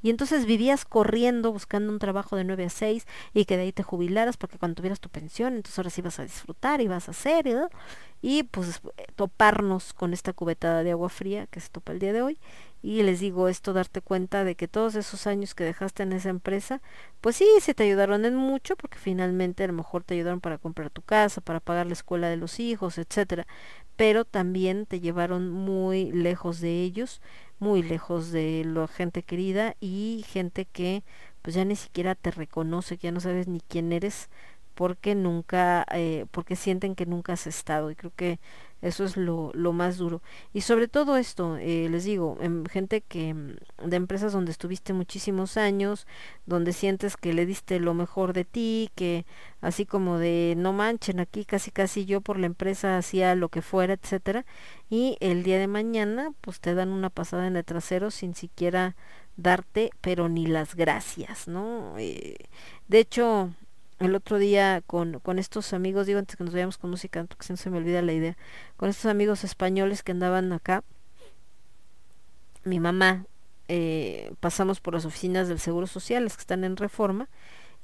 [0.03, 3.73] y, entonces vivías corriendo buscando un trabajo de 9 a 6 y que de ahí
[3.73, 7.09] te jubilaras porque cuando tuvieras tu pensión entonces ahora sí vas a disfrutar y vas
[7.09, 7.47] a hacer
[8.23, 8.81] y pues
[9.15, 12.39] toparnos con esta cubetada de agua fría que se topa el día de hoy
[12.87, 16.29] y les digo esto, darte cuenta de que todos esos años que dejaste en esa
[16.29, 16.81] empresa,
[17.21, 20.59] pues sí, se te ayudaron en mucho, porque finalmente a lo mejor te ayudaron para
[20.59, 23.45] comprar tu casa, para pagar la escuela de los hijos, etcétera,
[23.97, 27.21] pero también te llevaron muy lejos de ellos,
[27.59, 31.03] muy lejos de la gente querida y gente que
[31.43, 34.29] pues ya ni siquiera te reconoce, que ya no sabes ni quién eres,
[34.77, 37.91] porque nunca, eh, porque sienten que nunca has estado.
[37.91, 38.39] Y creo que
[38.83, 40.23] eso es lo, lo más duro.
[40.53, 43.57] Y sobre todo esto, eh, les digo, en gente que mm,
[43.89, 46.07] de empresas donde estuviste muchísimos años,
[46.45, 49.25] donde sientes que le diste lo mejor de ti, que
[49.61, 53.63] así como de no manchen aquí casi casi yo por la empresa hacía lo que
[53.63, 54.45] fuera, etcétera,
[54.91, 58.97] y el día de mañana pues te dan una pasada en el trasero sin siquiera
[59.37, 61.95] darte, pero ni las gracias, ¿no?
[61.99, 62.37] Eh,
[62.89, 63.51] de hecho,
[63.99, 67.47] el otro día con, con estos amigos, digo antes que nos vayamos con música, porque
[67.47, 68.37] si no se me olvida la idea,
[68.77, 70.85] con estos amigos españoles que andaban acá,
[72.65, 73.27] mi mamá,
[73.69, 77.29] eh, pasamos por las oficinas del Seguro Social, las que están en reforma,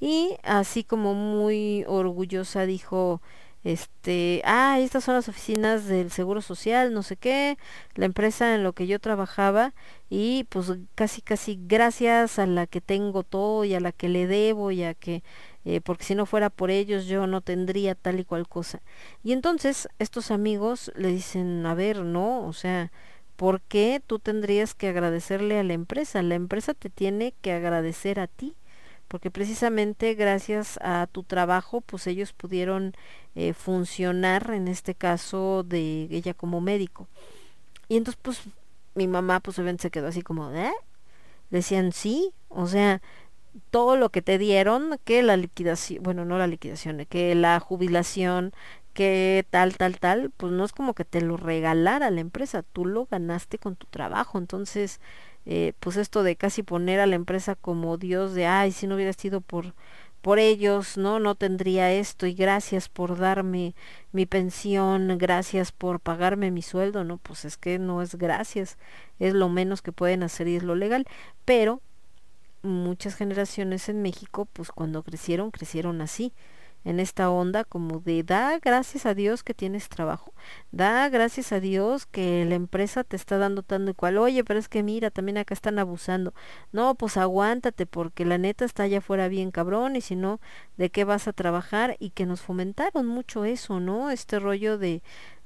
[0.01, 3.23] y así como muy orgullosa dijo,
[3.65, 7.59] este, ah, estas son las oficinas del Seguro Social, no sé qué,
[7.95, 9.73] la empresa en lo que yo trabajaba
[10.11, 14.27] y pues casi casi gracias a la que tengo todo y a la que le
[14.27, 15.23] debo y a que
[15.65, 18.83] eh, porque si no fuera por ellos yo no tendría tal y cual cosa.
[19.23, 22.91] Y entonces estos amigos le dicen, a ver, no, o sea,
[23.37, 26.23] ¿por qué tú tendrías que agradecerle a la empresa?
[26.23, 28.57] La empresa te tiene que agradecer a ti,
[29.13, 32.95] porque precisamente gracias a tu trabajo, pues ellos pudieron
[33.35, 37.09] eh, funcionar, en este caso de ella como médico.
[37.89, 38.41] Y entonces, pues,
[38.95, 40.73] mi mamá, pues obviamente se quedó así como, ¿eh?
[41.51, 43.03] Decían, sí, o sea,
[43.71, 48.55] todo lo que te dieron, que la liquidación, bueno, no la liquidación, que la jubilación,
[48.95, 52.87] que tal, tal, tal, pues no es como que te lo regalara la empresa, tú
[52.87, 54.39] lo ganaste con tu trabajo.
[54.39, 55.01] Entonces,
[55.47, 58.95] eh, pues esto de casi poner a la empresa como Dios de, ay, si no
[58.97, 59.75] hubiera sido por,
[60.23, 61.19] por ellos, ¿no?
[61.19, 63.75] No tendría esto y gracias por darme
[64.13, 67.19] mi pensión, gracias por pagarme mi sueldo, ¿no?
[67.19, 68.79] Pues es que no es gracias,
[69.19, 71.07] es lo menos que pueden hacer y es lo legal,
[71.45, 71.81] pero
[72.63, 76.33] muchas generaciones en México, pues cuando crecieron, crecieron así,
[76.85, 80.35] en esta onda como de da gracias a Dios que tienes trabajo,
[80.71, 84.59] da gracias a Dios que la empresa te está dando tanto y cual, oye, pero
[84.59, 86.35] es que mira, también acá están abusando,
[86.73, 90.41] no, pues aguántate porque la neta está allá afuera bien cabrón y si no,
[90.77, 91.97] ¿de qué vas a trabajar?
[91.99, 94.11] Y que nos fomentaron mucho eso, ¿no?
[94.11, 95.03] Este rollo de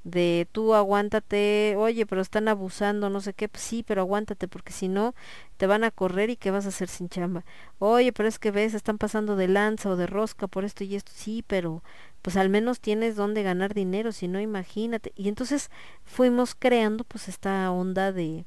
[0.07, 4.71] de tú aguántate, oye, pero están abusando, no sé qué, pues sí, pero aguántate porque
[4.71, 5.13] si no
[5.57, 7.43] te van a correr y qué vas a hacer sin chamba.
[7.79, 10.95] Oye, pero es que ves, están pasando de lanza o de rosca por esto y
[10.95, 11.83] esto, sí, pero
[12.21, 15.11] pues al menos tienes donde ganar dinero, si no imagínate.
[15.15, 15.69] Y entonces
[16.05, 18.45] fuimos creando pues esta onda de,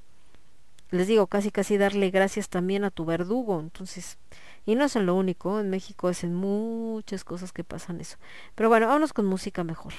[0.91, 3.61] les digo, casi casi darle gracias también a tu verdugo.
[3.61, 4.19] Entonces,
[4.65, 8.17] y no es en lo único, en México es en muchas cosas que pasan eso.
[8.55, 9.93] Pero bueno, vámonos con música mejor.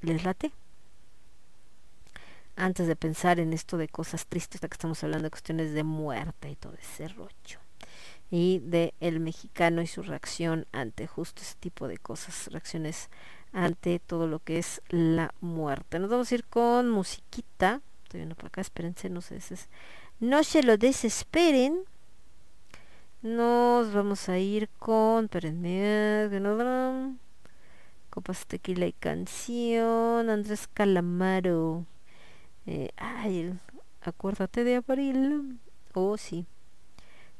[0.00, 0.52] ¿Les late?
[2.60, 6.50] Antes de pensar en esto de cosas tristes, que estamos hablando de cuestiones de muerte
[6.50, 7.60] y todo ese rollo.
[8.32, 13.10] Y de el mexicano y su reacción ante justo ese tipo de cosas, reacciones
[13.52, 16.00] ante todo lo que es la muerte.
[16.00, 17.80] Nos vamos a ir con musiquita.
[18.02, 19.68] Estoy viendo por acá, espérense, no sé, es
[20.18, 21.84] no se lo desesperen.
[23.22, 26.28] Nos vamos a ir con, espérenme,
[28.10, 31.86] Copas Tequila y Canción, Andrés Calamaro.
[32.70, 33.58] Eh, ay,
[34.02, 35.58] acuérdate de abril.
[35.94, 36.44] Oh, sí.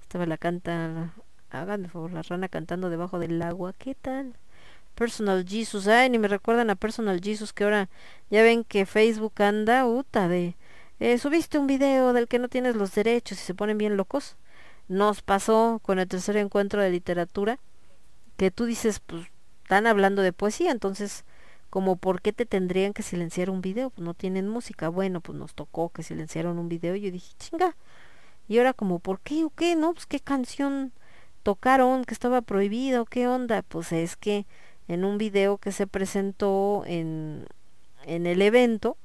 [0.01, 1.13] Estaba la canta,
[1.51, 3.75] hagan de favor, la rana cantando debajo del agua.
[3.75, 4.37] ¿Qué tal?
[4.95, 7.91] Personal Jesus, ay, ni me recuerdan a Personal Jesus que ahora
[8.31, 10.57] ya ven que Facebook anda, uta de...
[10.99, 14.39] Eh, subiste un video del que no tienes los derechos y se ponen bien locos.
[14.89, 17.59] Nos pasó con el tercer encuentro de literatura,
[18.39, 19.27] que tú dices, pues,
[19.63, 21.27] están hablando de poesía, entonces,
[21.71, 24.89] como por qué te tendrían que silenciar un video, pues no tienen música.
[24.89, 27.77] Bueno, pues nos tocó que silenciaron un video y yo dije, chinga.
[28.49, 29.77] Y ahora como, ¿por qué o qué?
[29.77, 30.93] No, pues qué canción
[31.43, 33.63] tocaron que estaba prohibido, qué onda.
[33.63, 34.47] Pues es que
[34.89, 37.47] en un video que se presentó en,
[38.07, 38.97] en el evento,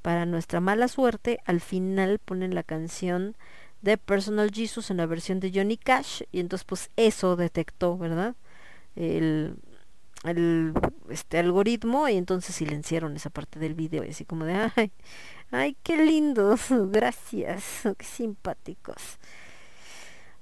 [0.00, 3.36] para nuestra mala suerte, al final ponen la canción
[3.80, 8.34] de Personal Jesus en la versión de Johnny Cash y entonces pues eso detectó, ¿verdad?
[8.96, 9.56] El,
[10.24, 10.72] el
[11.10, 14.92] este algoritmo y entonces silenciaron esa parte del video y así como de ay,
[15.50, 19.18] ay qué lindos, gracias, qué simpáticos.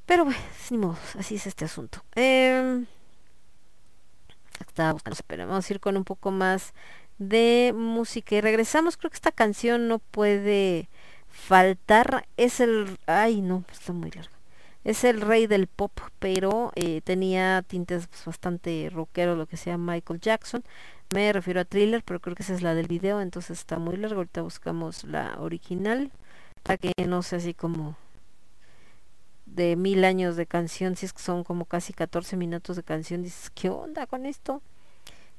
[0.07, 2.03] Pero bueno, ni modo, así es este asunto.
[2.17, 2.85] Eh,
[4.61, 6.75] estaba buscando, pero vamos a ir con un poco más
[7.19, 8.97] de música y regresamos.
[8.97, 10.89] Creo que esta canción no puede
[11.29, 12.27] faltar.
[12.37, 12.99] Es el...
[13.07, 14.32] Ay, no, está muy larga.
[14.85, 19.79] Es el rey del pop, pero eh, tenía tintes pues, bastante rockeros, lo que sea
[19.79, 20.65] Michael Jackson.
[21.15, 23.97] Me refiero a Thriller, pero creo que esa es la del video, entonces está muy
[23.97, 24.17] largo.
[24.17, 26.11] Ahorita buscamos la original,
[26.63, 27.97] para que no sea así como
[29.47, 33.23] de mil años de canción, si es que son como casi 14 minutos de canción,
[33.23, 34.63] dices, ¿qué onda con esto?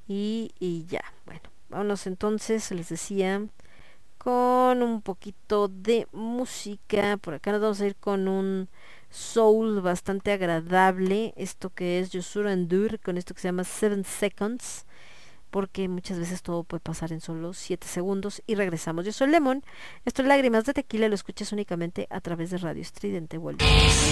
[0.08, 3.42] Y, y ya, bueno, vámonos entonces, les decía,
[4.18, 7.18] con un poquito de música.
[7.18, 8.70] Por acá nos vamos a ir con un
[9.14, 11.34] soul bastante agradable.
[11.38, 14.86] Esto que es Yosura Endur, con esto que se llama Seven Seconds.
[15.52, 18.42] Porque muchas veces todo puede pasar en solo 7 segundos.
[18.48, 19.06] Y regresamos.
[19.06, 19.64] Yo soy Lemon.
[20.04, 21.08] Esto es Lágrimas de Tequila.
[21.08, 23.38] Lo escuchas únicamente a través de Radio Estridente.
[23.38, 23.64] Vuelve.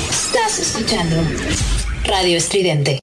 [0.07, 1.15] Estás escuchando
[2.05, 2.99] Radio Estridente.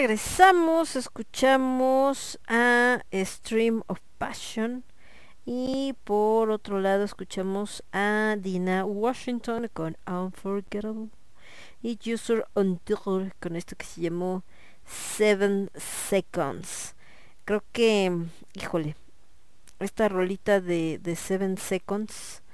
[0.00, 4.84] Regresamos, escuchamos a Stream of Passion
[5.44, 11.08] y por otro lado escuchamos a Dina Washington con Unforgettable
[11.82, 14.44] y User Endure con esto que se llamó
[14.86, 16.94] Seven Seconds.
[17.44, 18.16] Creo que,
[18.54, 18.94] híjole,
[19.80, 22.44] esta rolita de, de Seven Seconds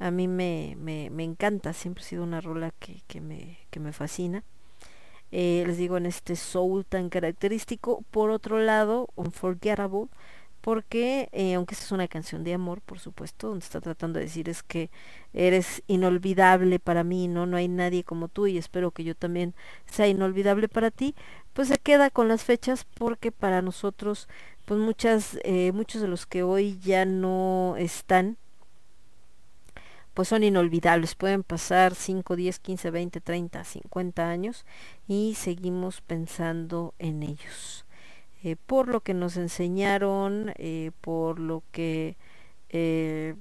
[0.00, 3.78] a mí me, me, me encanta, siempre ha sido una rola que, que, me, que
[3.78, 4.42] me fascina.
[5.32, 8.02] Eh, les digo en este soul tan característico.
[8.10, 10.08] Por otro lado, Unforgettable,
[10.60, 14.26] porque eh, aunque esta es una canción de amor, por supuesto, donde está tratando de
[14.26, 14.90] decir es que
[15.32, 19.54] eres inolvidable para mí, no, no hay nadie como tú y espero que yo también
[19.86, 21.14] sea inolvidable para ti,
[21.52, 24.28] pues se queda con las fechas porque para nosotros,
[24.64, 28.36] pues muchas, eh, muchos de los que hoy ya no están,
[30.18, 31.14] pues son inolvidables.
[31.14, 34.66] Pueden pasar 5, 10, 15, 20, 30, 50 años
[35.06, 37.86] y seguimos pensando en ellos.
[38.42, 42.16] Eh, por lo que nos enseñaron, eh, por lo que
[42.70, 43.36] eh,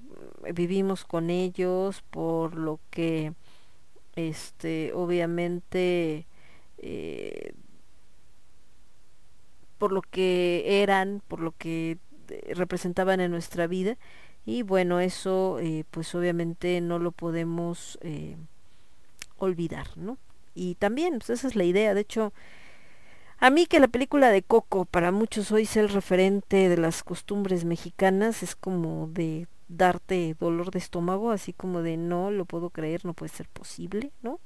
[0.53, 3.33] vivimos con ellos, por lo que
[4.15, 6.27] este obviamente
[9.79, 11.97] por lo que eran, por lo que
[12.53, 13.97] representaban en nuestra vida
[14.47, 18.37] y bueno eso eh, pues obviamente no lo podemos eh,
[19.37, 20.17] olvidar no
[20.55, 22.31] y también pues esa es la idea de hecho
[23.39, 27.03] a mí que la película de Coco para muchos hoy es el referente de las
[27.03, 32.69] costumbres mexicanas es como de darte dolor de estómago así como de no lo puedo
[32.69, 34.39] creer no puede ser posible no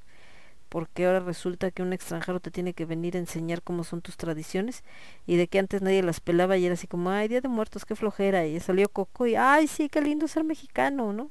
[0.72, 4.16] porque ahora resulta que un extranjero te tiene que venir a enseñar cómo son tus
[4.16, 4.84] tradiciones
[5.26, 7.84] y de que antes nadie las pelaba y era así como, ay, Día de Muertos,
[7.84, 11.30] qué flojera, y salió Coco y, ay, sí, qué lindo ser mexicano, ¿no?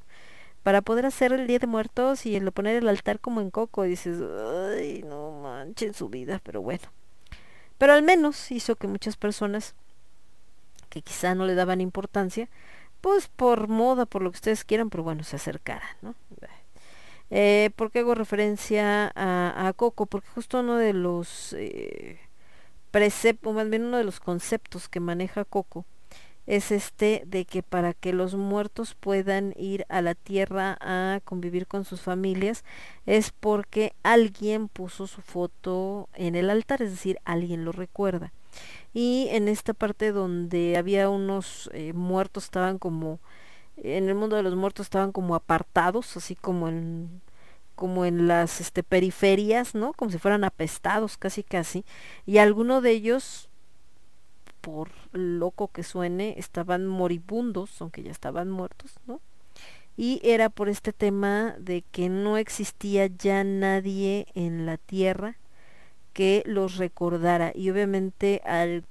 [0.62, 3.84] Para poder hacer el Día de Muertos y el poner el altar como en Coco,
[3.84, 4.20] y dices,
[4.78, 6.84] ay, no manchen su vida, pero bueno.
[7.78, 9.74] Pero al menos hizo que muchas personas
[10.88, 12.48] que quizá no le daban importancia,
[13.00, 16.14] pues por moda, por lo que ustedes quieran, pero bueno, se acercaran, ¿no?
[17.34, 20.04] Eh, ¿Por qué hago referencia a, Coco?
[20.04, 22.20] Porque justo uno de los eh,
[22.90, 25.86] preceptos, más bien uno de los conceptos que maneja Coco
[26.46, 31.66] es este de que para que los muertos puedan ir a la tierra a convivir
[31.66, 32.64] con sus familias
[33.06, 38.34] es porque alguien puso su foto en el altar, es decir, alguien lo recuerda.
[38.92, 43.20] Y en esta parte donde había unos eh, muertos estaban como
[43.76, 47.22] en el mundo de los muertos estaban como apartados, así como en
[47.74, 49.92] como en las este, periferias, ¿no?
[49.94, 51.84] Como si fueran apestados casi casi.
[52.26, 53.48] Y alguno de ellos,
[54.60, 59.20] por loco que suene, estaban moribundos, aunque ya estaban muertos, ¿no?
[59.96, 65.36] Y era por este tema de que no existía ya nadie en la tierra
[66.12, 67.52] que los recordara.
[67.54, 68.84] Y obviamente al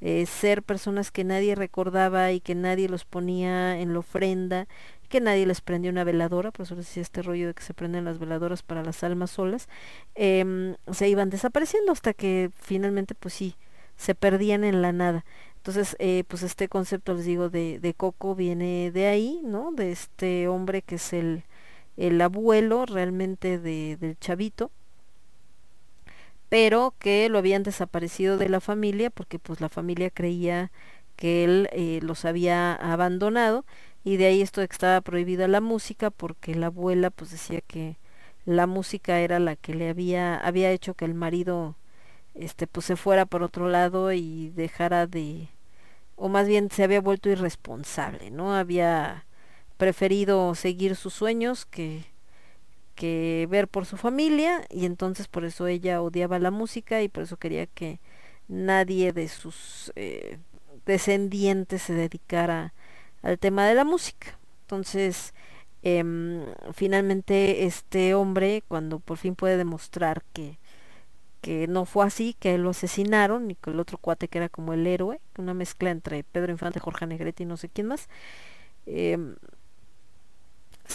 [0.00, 4.66] eh, ser personas que nadie recordaba y que nadie los ponía en la ofrenda,
[5.08, 7.74] que nadie les prendía una veladora, por eso les decía este rollo de que se
[7.74, 9.68] prenden las veladoras para las almas solas,
[10.14, 13.56] em, se iban desapareciendo hasta que finalmente pues sí,
[13.96, 15.24] se perdían en la nada.
[15.56, 19.72] Entonces, eh, pues este concepto, les digo, de, de Coco viene de ahí, ¿no?
[19.72, 21.44] De este hombre que es el,
[21.98, 24.70] el abuelo realmente de, del chavito,
[26.50, 30.70] pero que lo habían desaparecido de la familia porque pues la familia creía
[31.16, 33.64] que él eh, los había abandonado
[34.04, 37.60] y de ahí esto de que estaba prohibida la música porque la abuela pues decía
[37.66, 37.96] que
[38.44, 41.76] la música era la que le había había hecho que el marido
[42.34, 45.48] este pues se fuera por otro lado y dejara de
[46.16, 48.54] o más bien se había vuelto irresponsable, ¿no?
[48.54, 49.24] Había
[49.78, 52.04] preferido seguir sus sueños que
[53.00, 57.22] que ver por su familia y entonces por eso ella odiaba la música y por
[57.22, 57.98] eso quería que
[58.46, 60.38] nadie de sus eh,
[60.84, 62.74] descendientes se dedicara
[63.22, 64.38] al tema de la música.
[64.64, 65.32] Entonces,
[65.82, 70.58] em, finalmente este hombre, cuando por fin puede demostrar que,
[71.40, 74.74] que no fue así, que lo asesinaron y que el otro cuate que era como
[74.74, 78.10] el héroe, una mezcla entre Pedro Infante, Jorge Negrete y no sé quién más,
[78.86, 79.36] em,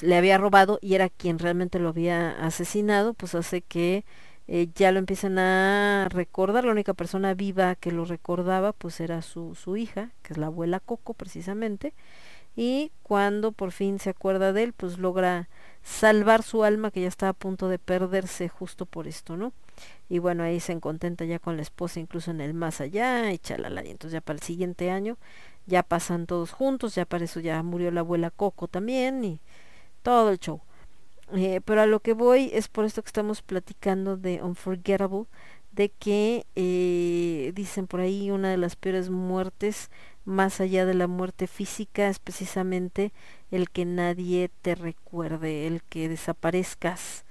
[0.01, 4.05] le había robado y era quien realmente lo había asesinado, pues hace que
[4.47, 6.65] eh, ya lo empiezan a recordar.
[6.65, 10.47] La única persona viva que lo recordaba pues era su, su hija, que es la
[10.47, 11.93] abuela Coco precisamente.
[12.55, 15.49] Y cuando por fin se acuerda de él, pues logra
[15.83, 19.51] salvar su alma que ya estaba a punto de perderse justo por esto, ¿no?
[20.07, 23.39] Y bueno, ahí se contenta ya con la esposa, incluso en el más allá, y
[23.39, 23.83] chalala.
[23.83, 25.17] Y entonces ya para el siguiente año
[25.65, 29.41] ya pasan todos juntos, ya para eso ya murió la abuela Coco también, y
[30.05, 30.61] todo el show.
[31.33, 35.25] Eh, pero a lo que voy es por esto que estamos platicando de Unforgettable,
[35.71, 39.89] de que eh, dicen por ahí una de las peores muertes,
[40.23, 43.13] más allá de la muerte física, es precisamente
[43.49, 47.25] el que nadie te recuerde, el que desaparezcas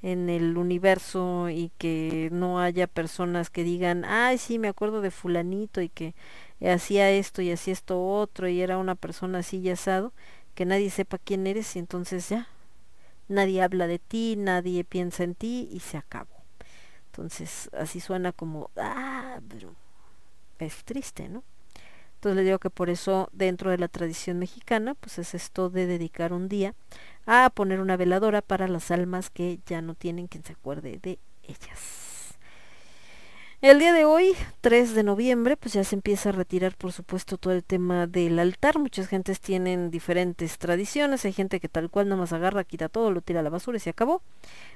[0.00, 5.10] en el universo y que no haya personas que digan, ay, sí, me acuerdo de
[5.10, 6.14] fulanito y que
[6.64, 10.12] hacía esto y hacía esto otro y era una persona así y asado
[10.54, 12.48] que nadie sepa quién eres y entonces ya
[13.28, 16.34] nadie habla de ti, nadie piensa en ti y se acabó.
[17.06, 19.74] Entonces así suena como, ah, pero
[20.58, 21.42] es triste, ¿no?
[22.14, 25.86] Entonces le digo que por eso dentro de la tradición mexicana, pues es esto de
[25.86, 26.74] dedicar un día
[27.24, 31.18] a poner una veladora para las almas que ya no tienen quien se acuerde de
[31.42, 32.09] ellas.
[33.62, 34.32] El día de hoy,
[34.62, 38.38] 3 de noviembre, pues ya se empieza a retirar, por supuesto, todo el tema del
[38.38, 38.78] altar.
[38.78, 41.26] Muchas gentes tienen diferentes tradiciones.
[41.26, 43.80] Hay gente que tal cual nomás agarra, quita todo, lo tira a la basura y
[43.80, 44.22] se acabó.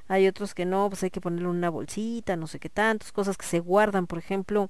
[0.06, 3.38] Hay otros que no, pues hay que ponerle una bolsita, no sé qué tantos, cosas
[3.38, 4.06] que se guardan.
[4.06, 4.68] Por ejemplo,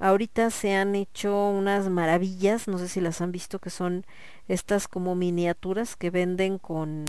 [0.00, 4.04] ahorita se han hecho unas maravillas, no sé si las han visto, que son
[4.48, 7.04] estas como miniaturas que venden con...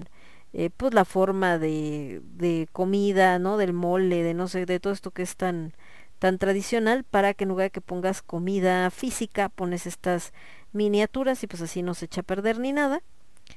[0.54, 3.58] Eh, pues la forma de, de comida, ¿no?
[3.58, 5.74] Del mole, de no sé, de todo esto que es tan,
[6.20, 10.34] tan tradicional para que en lugar de que pongas comida física pones estas
[10.74, 13.02] miniaturas y pues así no se echa a perder ni nada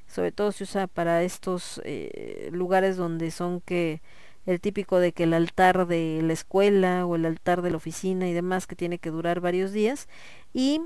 [0.07, 4.03] sobre todo se usa para estos eh, lugares donde son que
[4.47, 8.28] el típico de que el altar de la escuela o el altar de la oficina
[8.28, 10.09] y demás que tiene que durar varios días
[10.53, 10.81] y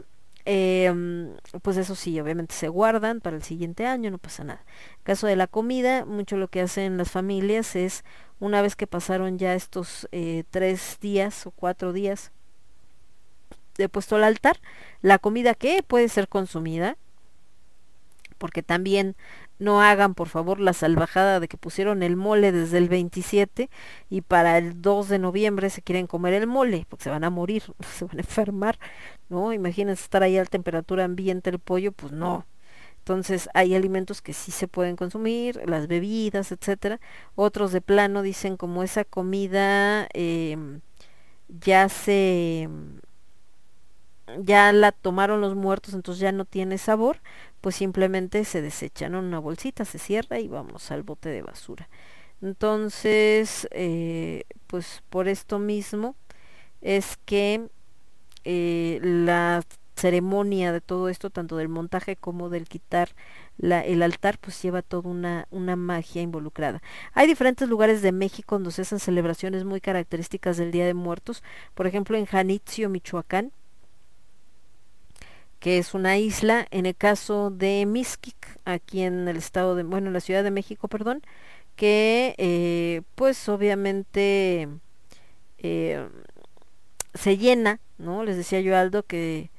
[0.45, 0.93] eh,
[1.63, 4.65] pues eso sí, obviamente se guardan para el siguiente año, no pasa nada.
[5.05, 8.05] caso de la comida, mucho lo que hacen las familias es,
[8.43, 12.33] una vez que pasaron ya estos eh, tres días o cuatro días
[13.77, 14.61] de puesto al altar,
[15.01, 16.97] la comida que puede ser consumida,
[18.39, 19.15] porque también
[19.61, 23.71] no hagan por favor la salvajada de que pusieron el mole desde el 27
[24.11, 27.31] y para el 2 de noviembre se quieren comer el mole, porque se van a
[27.31, 27.63] morir,
[27.95, 28.77] se van a enfermar,
[29.29, 29.53] ¿no?
[29.53, 32.45] Imagínense estar ahí a temperatura ambiente el pollo, pues no.
[33.03, 37.01] Entonces hay alimentos que sí se pueden consumir, las bebidas, etcétera.
[37.35, 40.57] Otros de plano dicen como esa comida eh,
[41.49, 42.69] ya se
[44.39, 47.19] ya la tomaron los muertos, entonces ya no tiene sabor,
[47.61, 51.89] pues simplemente se desecha en una bolsita, se cierra y vamos al bote de basura.
[52.41, 56.17] Entonces, eh, pues por esto mismo
[56.83, 57.69] es que
[58.45, 59.63] eh, la
[59.95, 63.11] ceremonia de todo esto, tanto del montaje como del quitar
[63.59, 66.83] la, el altar, pues lleva toda una, una magia involucrada.
[67.13, 71.43] Hay diferentes lugares de México donde se hacen celebraciones muy características del Día de Muertos,
[71.75, 73.53] por ejemplo en Janitzio, Michoacán,
[75.61, 80.09] que es una isla, en el caso de Mixquic, aquí en el estado de, bueno,
[80.09, 81.23] en la Ciudad de México, perdón,
[81.77, 84.69] que eh, pues obviamente
[85.59, 86.09] eh,
[87.15, 88.25] se llena, ¿no?
[88.25, 89.52] Les decía yo Aldo que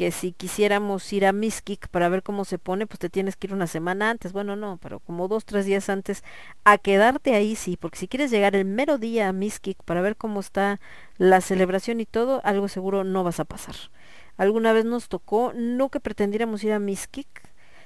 [0.00, 3.48] que si quisiéramos ir a Miskik para ver cómo se pone, pues te tienes que
[3.48, 4.32] ir una semana antes.
[4.32, 6.24] Bueno, no, pero como dos, tres días antes
[6.64, 10.16] a quedarte ahí, sí, porque si quieres llegar el mero día a Miskik para ver
[10.16, 10.80] cómo está
[11.18, 13.74] la celebración y todo, algo seguro no vas a pasar.
[14.38, 17.28] Alguna vez nos tocó, no que pretendiéramos ir a Miskik,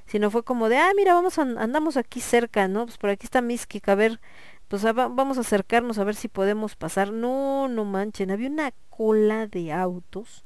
[0.07, 2.87] sino fue como de, ah, mira, vamos andamos aquí cerca, ¿no?
[2.87, 4.21] Pues por aquí está Miskik, a ver,
[4.69, 7.13] pues vamos a acercarnos a ver si podemos pasar.
[7.13, 10.44] No, no manchen, había una cola de autos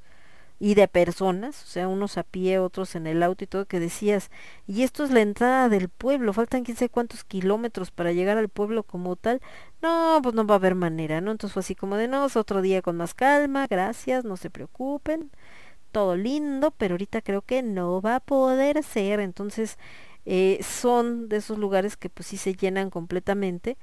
[0.61, 3.81] y de personas, o sea, unos a pie, otros en el auto y todo, que
[3.81, 4.31] decías,
[4.67, 8.49] y esto es la entrada del pueblo, faltan quién sabe cuántos kilómetros para llegar al
[8.49, 9.41] pueblo como tal,
[9.83, 11.31] no, pues no va a haber manera, ¿no?
[11.31, 15.31] Entonces fue así como de, no, otro día con más calma, gracias, no se preocupen,
[15.93, 19.79] todo lindo, pero ahorita creo que no va a poder ser, entonces
[20.27, 23.77] eh, son de esos lugares que pues sí se llenan completamente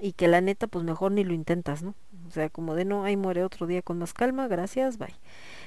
[0.00, 1.94] y que la neta pues mejor ni lo intentas, ¿no?
[2.30, 5.12] O sea, como de no, ahí muere otro día con más calma, gracias, bye.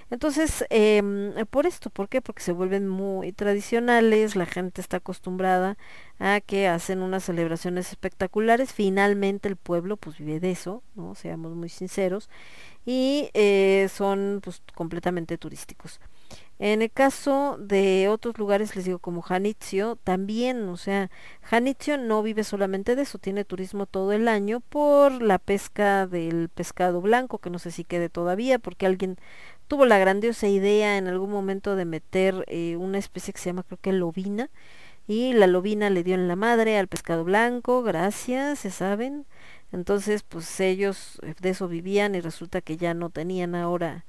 [0.09, 2.21] Entonces, em, por esto, ¿por qué?
[2.21, 5.77] Porque se vuelven muy tradicionales, la gente está acostumbrada
[6.19, 11.15] a que hacen unas celebraciones espectaculares, finalmente el pueblo pues vive de eso, ¿no?
[11.15, 12.29] Seamos muy sinceros,
[12.85, 15.99] y eh, son pues completamente turísticos.
[16.59, 21.09] En el caso de otros lugares, les digo, como Janitzio, también, o sea,
[21.41, 26.49] Janitzio no vive solamente de eso, tiene turismo todo el año por la pesca del
[26.49, 29.17] pescado blanco, que no sé si quede todavía, porque alguien
[29.67, 33.63] tuvo la grandiosa idea en algún momento de meter eh, una especie que se llama,
[33.63, 34.49] creo que lobina,
[35.07, 39.25] y la lobina le dio en la madre al pescado blanco, gracias, se saben.
[39.73, 44.05] Entonces, pues ellos eh, de eso vivían y resulta que ya no tenían ahora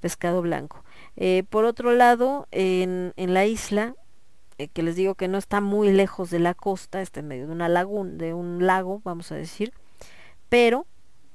[0.00, 0.84] pescado blanco.
[1.20, 3.94] Eh, por otro lado, en, en la isla,
[4.58, 7.46] eh, que les digo que no está muy lejos de la costa, está en medio
[7.48, 9.72] de una laguna, de un lago, vamos a decir,
[10.48, 10.86] pero,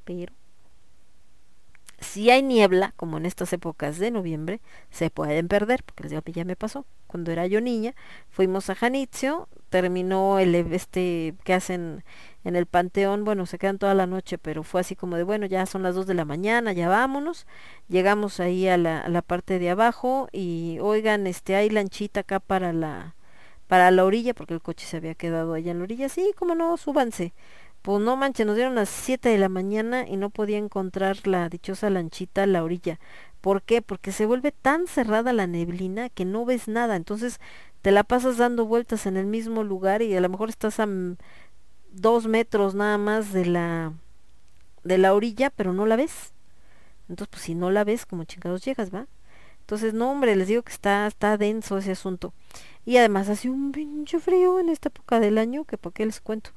[0.06, 0.34] pero,
[2.00, 6.22] si hay niebla, como en estas épocas de noviembre, se pueden perder, porque les digo
[6.22, 6.86] que ya me pasó.
[7.08, 7.94] Cuando era yo niña,
[8.30, 12.04] fuimos a Janitzio, terminó el ev- este que hacen
[12.44, 15.46] en el panteón, bueno, se quedan toda la noche, pero fue así como de, bueno,
[15.46, 17.48] ya son las 2 de la mañana, ya vámonos.
[17.88, 22.40] Llegamos ahí a la, a la parte de abajo y, oigan, este, hay lanchita acá
[22.40, 23.16] para la,
[23.68, 26.10] para la orilla, porque el coche se había quedado allá en la orilla.
[26.10, 27.34] Sí, como no, súbanse.
[27.82, 31.50] Pues no manches, nos dieron las 7 de la mañana y no podía encontrar la
[31.50, 33.00] dichosa lanchita a la orilla.
[33.42, 33.82] ¿Por qué?
[33.82, 36.96] Porque se vuelve tan cerrada la neblina que no ves nada.
[36.96, 37.42] Entonces
[37.82, 40.88] te la pasas dando vueltas en el mismo lugar y a lo mejor estás a
[41.94, 43.94] dos metros nada más de la
[44.84, 46.34] de la orilla, pero no la ves.
[47.10, 49.08] Entonces, pues si no la ves, como chingados llegas, ¿va?
[49.62, 52.34] Entonces, no, hombre, les digo que está, está denso ese asunto.
[52.86, 56.20] Y además hace un pinche frío en esta época del año, que por qué les
[56.20, 56.52] cuento.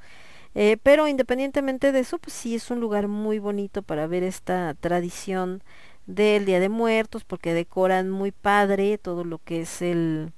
[0.55, 4.75] Eh, pero independientemente de eso, pues sí es un lugar muy bonito para ver esta
[4.75, 5.63] tradición
[6.07, 10.33] del Día de Muertos, porque decoran muy padre todo lo que es el,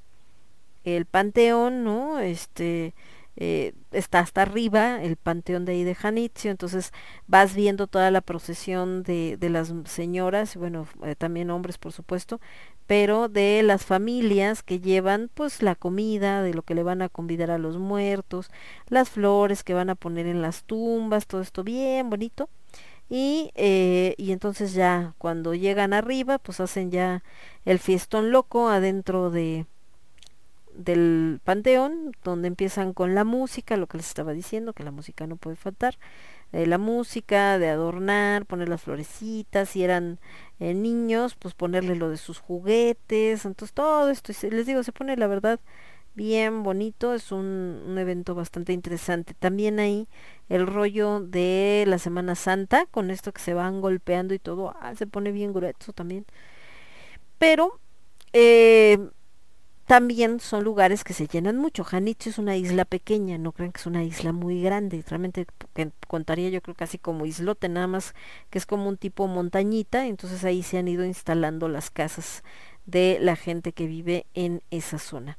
[0.85, 2.19] el panteón, ¿no?
[2.19, 2.95] Este
[3.41, 6.93] eh, está hasta arriba el panteón de ahí de Janitzio, entonces
[7.29, 12.41] vas viendo toda la procesión de, de las señoras, bueno, eh, también hombres por supuesto,
[12.89, 17.09] pero de las familias que llevan pues la comida, de lo que le van a
[17.09, 18.51] convidar a los muertos,
[18.89, 22.49] las flores que van a poner en las tumbas, todo esto bien bonito.
[23.09, 27.23] Y, eh, y entonces ya cuando llegan arriba, pues hacen ya
[27.65, 29.67] el fiestón loco adentro de,
[30.79, 35.27] del panteón, donde empiezan con la música, lo que les estaba diciendo, que la música
[35.27, 35.99] no puede faltar,
[36.53, 40.19] eh, la música, de adornar, poner las florecitas, si eran
[40.61, 45.17] eh, niños, pues ponerle lo de sus juguetes, entonces todo esto, les digo, se pone
[45.17, 45.61] la verdad
[46.15, 49.35] bien bonito, es un, un evento bastante interesante.
[49.35, 50.09] También ahí
[50.49, 54.95] el rollo de la Semana Santa, con esto que se van golpeando y todo, ah,
[54.97, 56.27] se pone bien grueso también.
[57.39, 57.81] Pero
[58.33, 58.99] eh,
[59.89, 61.83] también son lugares que se llenan mucho.
[61.83, 65.47] Janitzio es una isla pequeña, no crean que es una isla muy grande, realmente
[66.07, 68.15] contaría yo creo casi como islote, nada más
[68.51, 72.45] que es como un tipo montañita, entonces ahí se han ido instalando las casas
[72.85, 75.39] de la gente que vive en esa zona.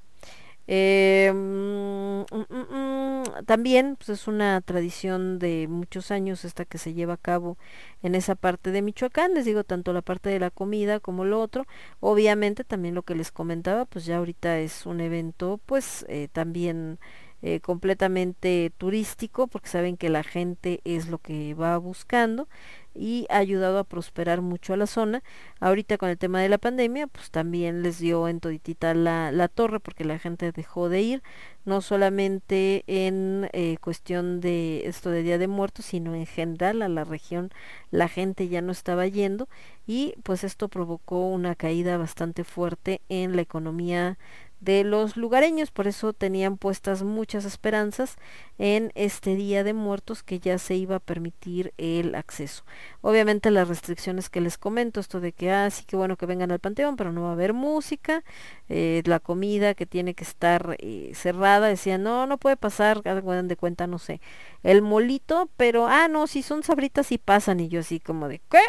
[0.72, 6.94] Eh, mm, mm, mm, también pues, es una tradición de muchos años esta que se
[6.94, 7.58] lleva a cabo
[8.04, 11.42] en esa parte de Michoacán, les digo tanto la parte de la comida como lo
[11.42, 11.66] otro,
[12.02, 17.00] obviamente también lo que les comentaba, pues ya ahorita es un evento pues eh, también
[17.42, 22.48] eh, completamente turístico porque saben que la gente es lo que va buscando
[22.94, 25.24] y ha ayudado a prosperar mucho a la zona.
[25.60, 29.48] Ahorita con el tema de la pandemia, pues también les dio en toditita la, la
[29.48, 31.24] torre porque la gente dejó de ir,
[31.66, 36.90] no solamente en eh, cuestión de esto de Día de Muertos, sino en general a
[36.90, 37.52] la región
[37.92, 39.48] la gente ya no estaba yendo
[39.88, 44.18] y pues esto provocó una caída bastante fuerte en la economía
[44.60, 48.18] de los lugareños, por eso tenían puestas muchas esperanzas
[48.58, 52.64] en este Día de Muertos que ya se iba a permitir el acceso.
[53.02, 56.52] Obviamente las restricciones que les comento, esto de que, ah, sí que bueno que vengan
[56.52, 58.24] al panteón, pero no va a haber música,
[58.68, 63.48] eh, la comida que tiene que estar eh, cerrada, decían, no, no puede pasar, hagan
[63.48, 64.20] de cuenta, no sé,
[64.64, 68.42] el molito, pero, ah, no, si son sabritas y pasan, y yo así como de,
[68.50, 68.60] ¿qué?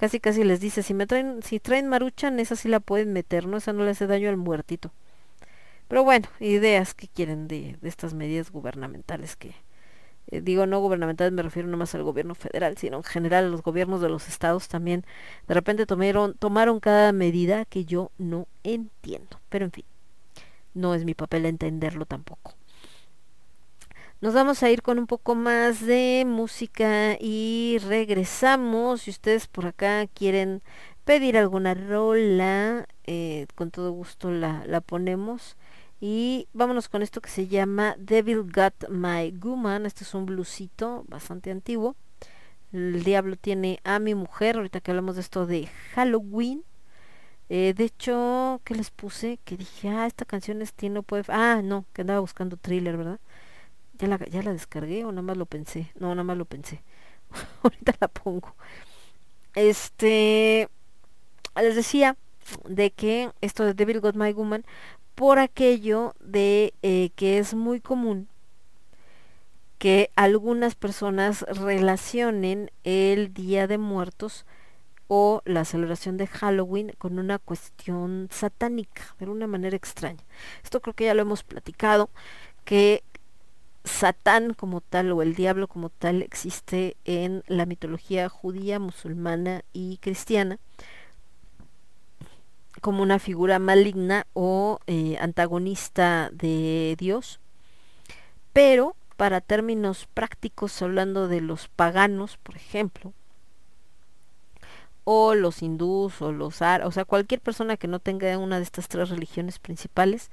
[0.00, 3.46] casi casi les dice, si me traen, si traen maruchan, esa sí la pueden meter,
[3.46, 3.58] ¿no?
[3.58, 4.92] Esa no le hace daño al muertito.
[5.90, 9.56] Pero bueno, ideas que quieren de, estas medidas gubernamentales que,
[10.28, 13.64] eh, digo no gubernamentales me refiero no más al gobierno federal, sino en general los
[13.64, 15.04] gobiernos de los estados también
[15.48, 19.40] de repente tomaron, tomaron cada medida que yo no entiendo.
[19.48, 19.84] Pero en fin,
[20.74, 22.54] no es mi papel entenderlo tampoco.
[24.20, 29.02] Nos vamos a ir con un poco más de música y regresamos.
[29.02, 30.62] Si ustedes por acá quieren
[31.04, 35.56] pedir alguna rola, eh, con todo gusto la, la ponemos.
[36.00, 39.84] Y vámonos con esto que se llama Devil Got My Woman.
[39.84, 41.94] Este es un bluesito bastante antiguo.
[42.72, 44.56] El diablo tiene a mi mujer.
[44.56, 46.64] Ahorita que hablamos de esto de Halloween.
[47.50, 49.38] Eh, de hecho, ¿qué les puse?
[49.44, 51.24] Que dije, ah, esta canción es Tino puede...
[51.28, 53.20] Ah, no, que andaba buscando thriller, ¿verdad?
[53.98, 55.92] ¿Ya la, ¿Ya la descargué o nada más lo pensé?
[55.98, 56.82] No, nada más lo pensé.
[57.62, 58.54] Ahorita la pongo.
[59.54, 60.68] Este,
[61.56, 62.16] les decía
[62.68, 64.64] de que esto de Devil Got My Woman,
[65.14, 68.28] por aquello de eh, que es muy común
[69.78, 74.44] que algunas personas relacionen el Día de Muertos
[75.08, 80.22] o la celebración de Halloween con una cuestión satánica, de una manera extraña.
[80.62, 82.10] Esto creo que ya lo hemos platicado,
[82.64, 83.02] que
[83.84, 89.96] Satán como tal o el diablo como tal existe en la mitología judía, musulmana y
[89.98, 90.58] cristiana
[92.80, 97.40] como una figura maligna o eh, antagonista de Dios.
[98.52, 103.12] Pero para términos prácticos, hablando de los paganos, por ejemplo,
[105.04, 108.62] o los hindús o los árabes, o sea, cualquier persona que no tenga una de
[108.62, 110.30] estas tres religiones principales,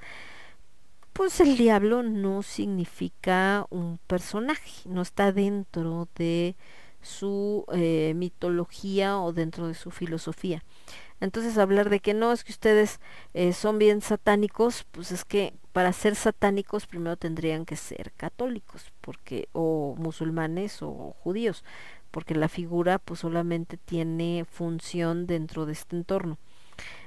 [1.12, 6.54] pues el diablo no significa un personaje, no está dentro de
[7.02, 10.62] su eh, mitología o dentro de su filosofía.
[11.20, 13.00] Entonces hablar de que no es que ustedes
[13.34, 18.92] eh, son bien satánicos, pues es que para ser satánicos primero tendrían que ser católicos,
[19.00, 21.64] porque o musulmanes o judíos,
[22.10, 26.38] porque la figura pues solamente tiene función dentro de este entorno.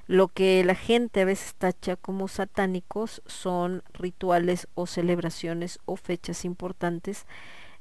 [0.08, 6.44] Lo que la gente a veces tacha como satánicos son rituales o celebraciones o fechas
[6.44, 7.26] importantes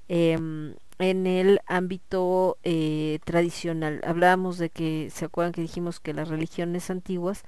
[0.09, 4.01] em, en el ámbito eh, tradicional.
[4.07, 7.43] Hablábamos de que, ¿se acuerdan que dijimos que las religiones antiguas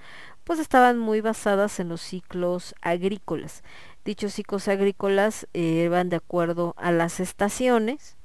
[0.44, 3.62] pues estaban muy basadas en los ciclos agrícolas?
[4.04, 8.16] Dichos ciclos agrícolas eh, van de acuerdo a las estaciones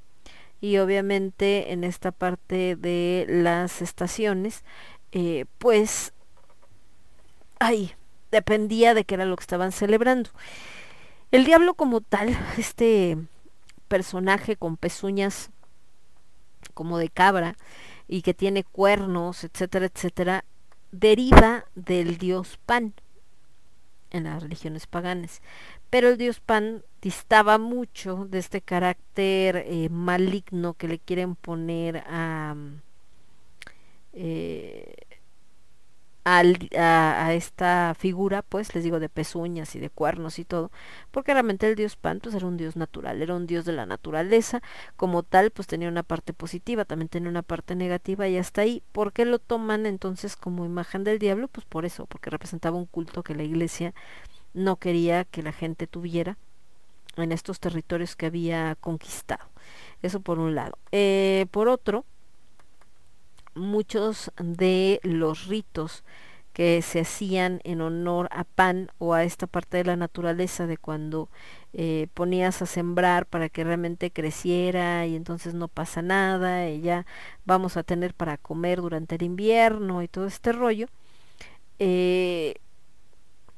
[0.60, 4.64] y obviamente en esta parte de las estaciones
[5.12, 6.14] eh, pues
[7.60, 7.92] ahí
[8.30, 10.30] dependía de qué era lo que estaban celebrando.
[11.30, 13.18] El diablo como tal, este
[13.88, 15.50] personaje con pezuñas
[16.74, 17.56] como de cabra
[18.06, 20.44] y que tiene cuernos, etcétera, etcétera,
[20.92, 22.94] deriva del dios Pan
[24.10, 25.42] en las religiones paganas.
[25.90, 31.98] Pero el dios Pan distaba mucho de este carácter eh, maligno que le quieren poner
[32.06, 32.54] a...
[34.12, 34.94] Eh,
[36.28, 40.70] a, esta figura, pues les digo, de pezuñas y de cuernos y todo,
[41.10, 43.86] porque realmente el dios Pan pues, era un dios natural, era un dios de la
[43.86, 44.62] naturaleza,
[44.96, 48.82] como tal pues tenía una parte positiva, también tenía una parte negativa y hasta ahí,
[48.92, 51.48] ¿por qué lo toman entonces como imagen del diablo?
[51.48, 53.94] Pues por eso, porque representaba un culto que la iglesia
[54.54, 56.36] no quería que la gente tuviera
[57.16, 59.44] en estos territorios que había conquistado.
[60.02, 60.78] Eso por un lado.
[60.92, 62.04] Eh, por otro,
[63.58, 66.04] muchos de los ritos
[66.52, 70.76] que se hacían en honor a Pan o a esta parte de la naturaleza de
[70.76, 71.28] cuando
[71.72, 77.06] eh, ponías a sembrar para que realmente creciera y entonces no pasa nada y ya
[77.44, 80.88] vamos a tener para comer durante el invierno y todo este rollo.
[81.78, 82.56] Eh,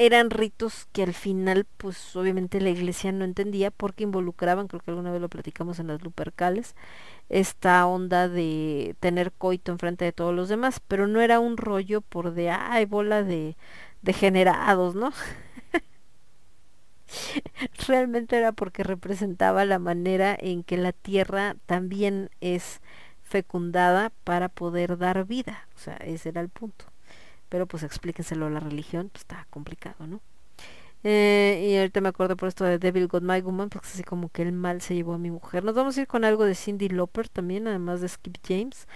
[0.00, 4.90] eran ritos que al final, pues obviamente la iglesia no entendía porque involucraban, creo que
[4.90, 6.74] alguna vez lo platicamos en las Lupercales,
[7.28, 12.00] esta onda de tener coito enfrente de todos los demás, pero no era un rollo
[12.00, 13.56] por de, ay, bola de
[14.02, 15.12] degenerados, ¿no?
[17.86, 22.80] Realmente era porque representaba la manera en que la tierra también es
[23.22, 26.89] fecundada para poder dar vida, o sea, ese era el punto
[27.50, 30.20] pero pues explíquenselo a la religión, pues está complicado, ¿no?
[31.02, 34.28] Eh, y ahorita me acuerdo por esto de Devil Got My Woman, porque así como
[34.28, 35.64] que el mal se llevó a mi mujer.
[35.64, 38.86] Nos vamos a ir con algo de Cindy Lauper también, además de Skip James.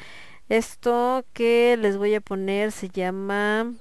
[0.48, 3.72] Esto que les voy a poner se llama,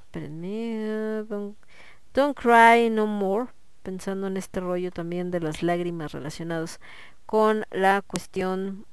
[2.13, 3.47] don't Cry No More,
[3.83, 6.79] pensando en este rollo también de las lágrimas relacionados
[7.25, 8.85] con la cuestión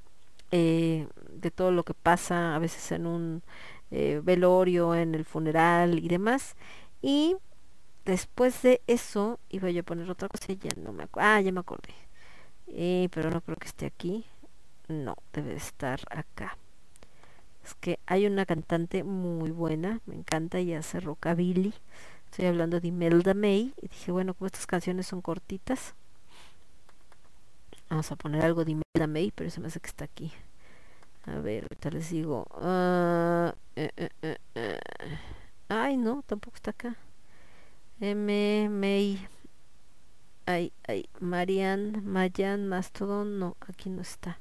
[0.50, 3.42] eh, de todo lo que pasa a veces en un
[3.90, 6.56] eh, velorio, en el funeral y demás.
[7.02, 7.36] Y
[8.04, 11.28] después de eso, iba yo a poner otra cosa, ya no me acuerdo.
[11.28, 11.94] Ah, ya me acordé.
[12.68, 14.24] Eh, pero no creo que esté aquí.
[14.88, 16.56] No, debe estar acá.
[17.64, 21.74] Es que hay una cantante muy buena, me encanta y hace rockabilly.
[22.30, 23.74] Estoy hablando de Imelda May.
[23.82, 25.94] Y dije, bueno, como estas canciones son cortitas,
[27.88, 30.32] vamos a poner algo de Imelda May, pero se me hace que está aquí.
[31.26, 32.46] A ver, ahorita les digo.
[33.76, 34.78] Eh, eh, eh, eh,
[35.68, 36.96] Ay, no, tampoco está acá.
[38.00, 38.68] M.
[38.70, 39.26] May.
[40.46, 41.08] Ay, ay.
[41.20, 43.38] Marian, Mayan, Mastodon.
[43.38, 44.40] No, aquí no está.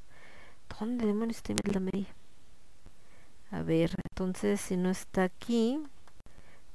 [0.80, 2.08] ¿Dónde demonios está Imelda May?
[3.51, 5.82] A ver, entonces si no está aquí,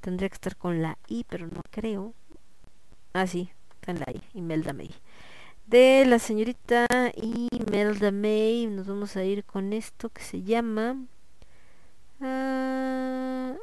[0.01, 2.15] tendría que estar con la I, pero no creo.
[3.13, 4.91] Ah, sí, está en la I, Imelda May
[5.67, 6.87] de la señorita
[7.17, 8.67] Imelda May.
[8.67, 10.97] Nos vamos a ir con esto que se llama.
[12.21, 13.55] Ah.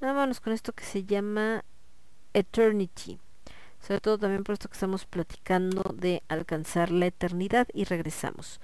[0.00, 1.64] Vámonos con esto que se llama
[2.32, 3.18] Eternity.
[3.80, 8.60] Sobre todo también por esto que estamos platicando de alcanzar la eternidad y regresamos.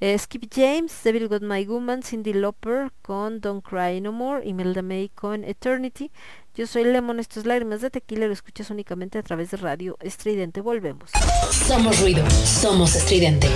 [0.00, 4.80] Eh, Skip James, Devil Got My Woman, Cindy Lauper con Don't Cry No More, Imelda
[4.80, 6.10] May con Eternity.
[6.56, 10.60] Yo soy Lemon, estos lágrimas de tequila lo escuchas únicamente a través de radio estridente.
[10.60, 11.10] Volvemos.
[11.50, 13.48] Somos ruido, somos estridente.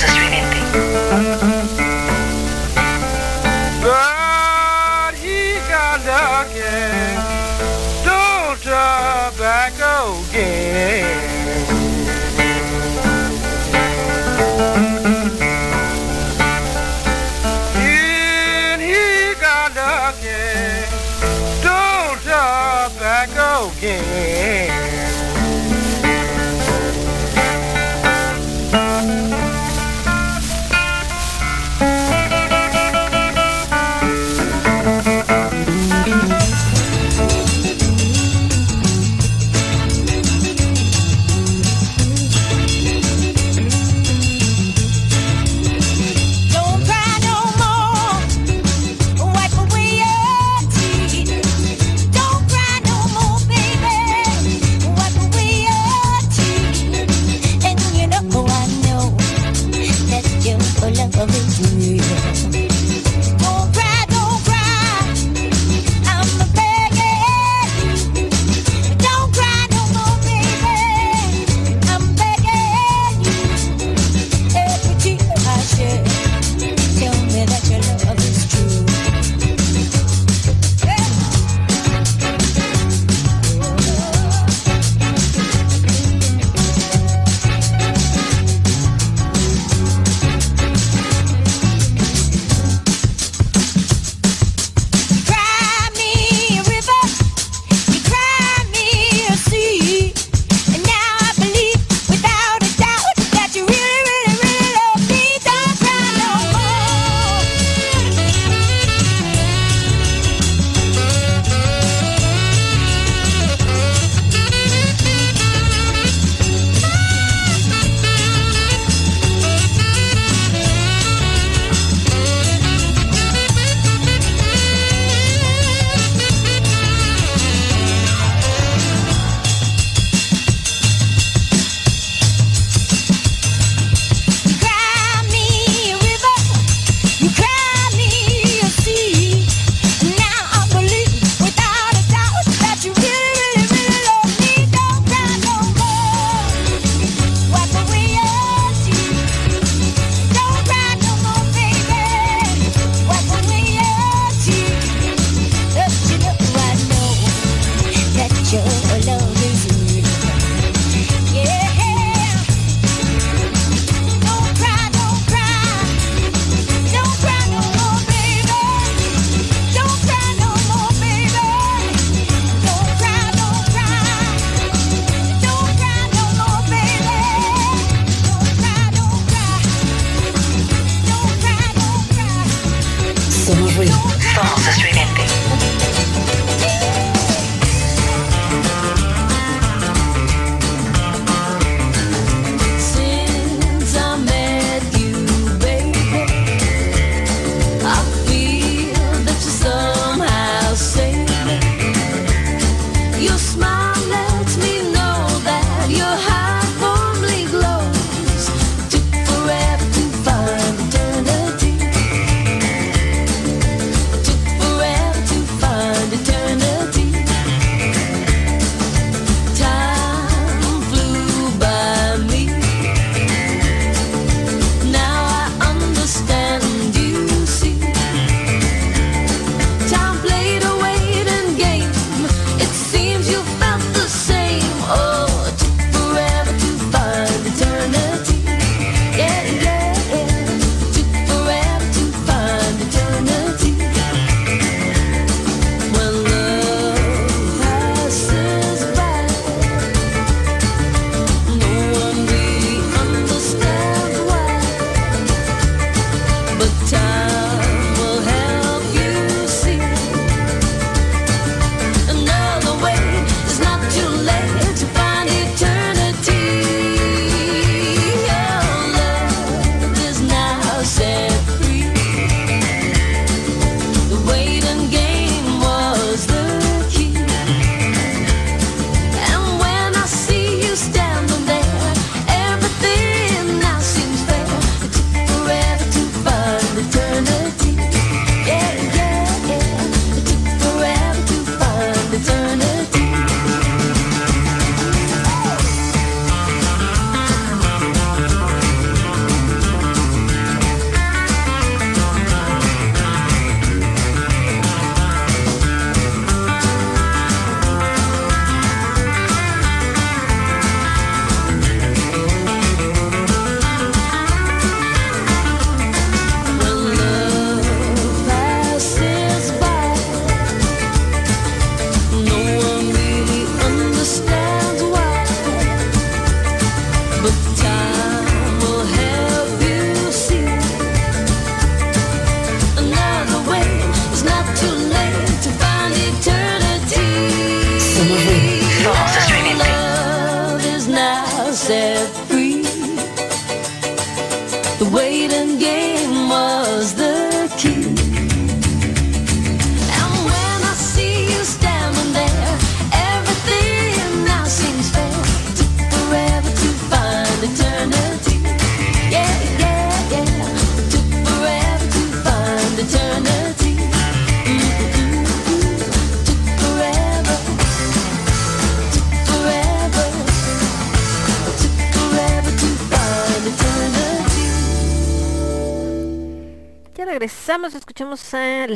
[0.00, 0.29] Somos estridente.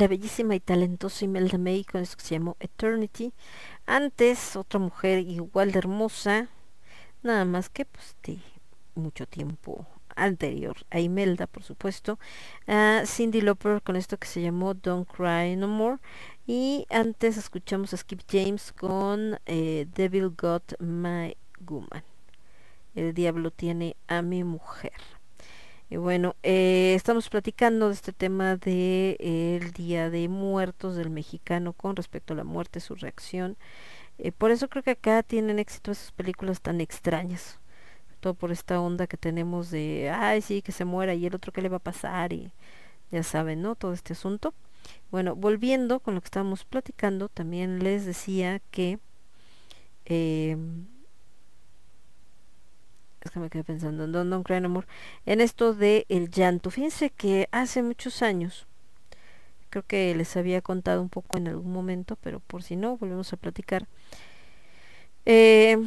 [0.05, 3.33] La bellísima y talentosa Imelda May con esto que se llamó Eternity.
[3.87, 6.49] Antes, otra mujer igual de hermosa,
[7.23, 8.39] nada más que pues de
[8.95, 12.19] mucho tiempo anterior a Imelda, por supuesto,
[12.67, 15.97] a Cindy Lauper con esto que se llamó Don't Cry No More.
[16.47, 22.05] Y antes escuchamos a Skip James con eh, Devil Got My Woman.
[22.95, 25.14] El diablo tiene a mi mujer.
[25.99, 31.95] Bueno, eh, estamos platicando de este tema de eh, Día de Muertos del mexicano con
[31.97, 33.57] respecto a la muerte, su reacción.
[34.19, 37.61] Eh, por eso creo que acá tienen éxito esas películas tan extrañas.
[38.21, 41.53] Todo por esta onda que tenemos de, ay, sí, que se muera y el otro
[41.53, 42.53] qué le va a pasar y
[43.11, 43.77] ya saben, ¿no?
[43.77, 44.55] Todo este asunto.
[45.11, 48.99] Bueno, volviendo con lo que estábamos platicando, también les decía que
[50.07, 50.57] eh,
[53.25, 54.87] es que me quedé pensando en Don Don Cry No More,
[55.27, 56.71] en esto de el llanto.
[56.71, 58.67] Fíjense que hace muchos años,
[59.71, 63.33] creo que les había contado un poco en algún momento, pero por si no, volvemos
[63.33, 63.87] a platicar.
[65.27, 65.79] Eh,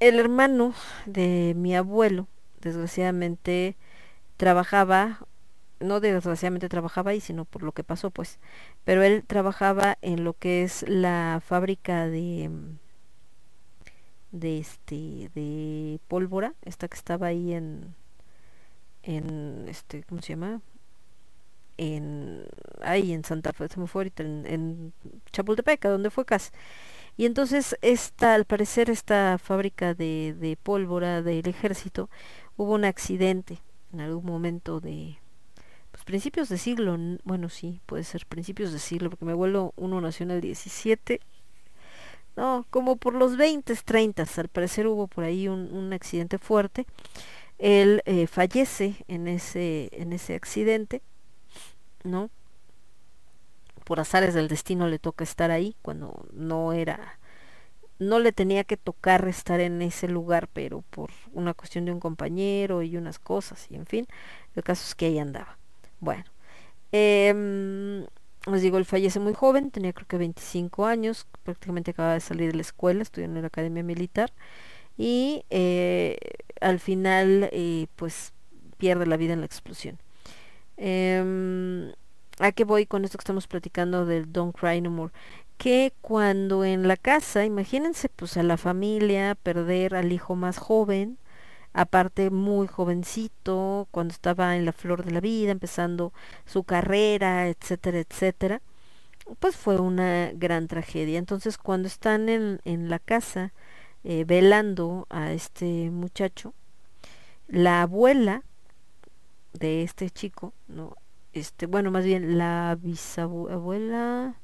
[0.00, 0.74] el hermano
[1.06, 2.28] de mi abuelo,
[2.60, 3.76] desgraciadamente,
[4.36, 5.26] trabajaba,
[5.80, 8.38] no desgraciadamente trabajaba ahí, sino por lo que pasó, pues,
[8.84, 12.50] pero él trabajaba en lo que es la fábrica de
[14.32, 17.94] de este de pólvora esta que estaba ahí en
[19.02, 20.60] en este cómo se llama
[21.76, 22.44] en
[22.80, 24.92] ahí en Santa Fe se me fue ahorita en, en
[25.32, 26.52] Chapultepec donde fue Cas
[27.16, 32.08] y entonces esta al parecer esta fábrica de, de pólvora del ejército
[32.56, 33.58] hubo un accidente
[33.92, 35.18] en algún momento de
[35.90, 40.00] pues principios de siglo bueno sí puede ser principios de siglo porque mi abuelo uno
[40.00, 41.20] nació en el 17
[42.36, 46.86] no, como por los 20, 30, al parecer hubo por ahí un, un accidente fuerte.
[47.58, 51.02] Él eh, fallece en ese, en ese accidente,
[52.04, 52.30] ¿no?
[53.84, 57.18] Por azares del destino le toca estar ahí cuando no era,
[57.98, 62.00] no le tenía que tocar estar en ese lugar, pero por una cuestión de un
[62.00, 64.06] compañero y unas cosas, y en fin,
[64.56, 65.58] el caso es que ahí andaba.
[66.00, 66.24] Bueno,
[66.92, 68.06] eh,
[68.50, 72.50] les digo, él fallece muy joven, tenía creo que 25 años, prácticamente acaba de salir
[72.50, 74.32] de la escuela, estudió en la academia militar
[74.98, 76.18] y eh,
[76.60, 78.32] al final eh, pues
[78.78, 79.98] pierde la vida en la explosión.
[80.76, 81.92] Eh,
[82.38, 85.12] ¿A qué voy con esto que estamos platicando del Don't Cry No More?
[85.58, 91.18] Que cuando en la casa, imagínense pues a la familia perder al hijo más joven,
[91.72, 96.12] aparte muy jovencito, cuando estaba en la flor de la vida, empezando
[96.44, 98.62] su carrera, etcétera, etcétera,
[99.40, 101.18] pues fue una gran tragedia.
[101.18, 103.52] Entonces cuando están en, en la casa
[104.04, 106.54] eh, velando a este muchacho,
[107.48, 108.42] la abuela
[109.52, 110.96] de este chico, no,
[111.32, 114.34] este, bueno, más bien la bisabuela,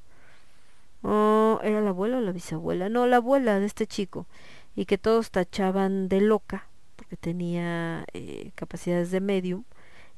[1.03, 4.27] oh, era la abuela o la bisabuela, no, la abuela de este chico,
[4.77, 6.69] y que todos tachaban de loca
[7.09, 9.65] porque tenía eh, capacidades de medium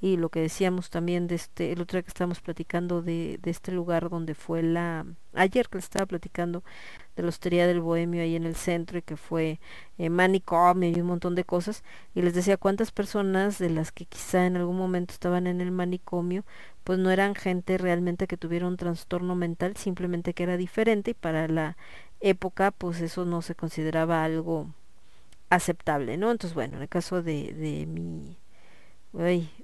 [0.01, 3.71] y lo que decíamos también de este el otro que estábamos platicando de, de este
[3.71, 6.65] lugar donde fue la ayer que les estaba platicando
[7.15, 9.61] de la hostería del bohemio ahí en el centro y que fue
[9.99, 14.07] eh, manicomio y un montón de cosas y les decía cuántas personas de las que
[14.07, 16.45] quizá en algún momento estaban en el manicomio
[16.83, 21.15] pues no eran gente realmente que tuviera un trastorno mental simplemente que era diferente y
[21.15, 21.77] para la
[22.21, 24.75] época pues eso no se consideraba algo
[25.51, 26.31] aceptable, ¿no?
[26.31, 28.39] Entonces, bueno, en el caso de, de mi,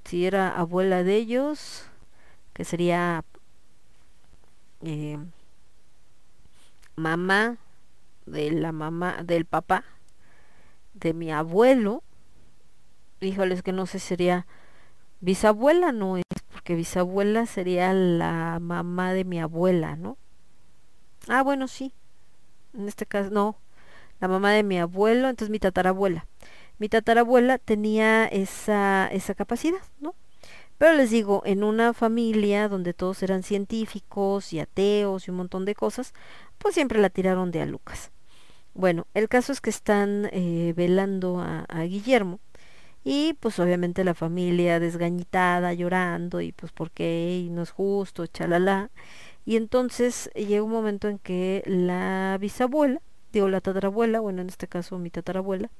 [0.05, 1.86] si era abuela de ellos,
[2.52, 3.24] que sería
[4.82, 5.18] eh,
[6.97, 7.58] mamá
[8.26, 9.84] de la mamá, del papá,
[10.94, 12.02] de mi abuelo,
[13.20, 14.47] híjoles que no sé, sería
[15.20, 20.16] bisabuela, no es, porque bisabuela sería la mamá de mi abuela, ¿no?
[21.28, 21.92] Ah, bueno, sí.
[22.74, 23.56] En este caso, no,
[24.20, 26.26] la mamá de mi abuelo, entonces mi tatarabuela.
[26.78, 30.14] Mi tatarabuela tenía esa, esa capacidad, ¿no?
[30.78, 35.64] Pero les digo, en una familia donde todos eran científicos y ateos y un montón
[35.64, 36.12] de cosas,
[36.58, 38.10] pues siempre la tiraron de a Lucas.
[38.74, 42.40] Bueno, el caso es que están eh, velando a, Guillermo
[43.04, 48.26] y pues obviamente la familia desgañitada, llorando y pues por qué y no es justo,
[48.26, 48.90] chalala.
[49.46, 53.00] Y entonces llega un momento en que la bisabuela,
[53.39, 55.70] digo la tatarabuela, bueno en este caso mi tatarabuela,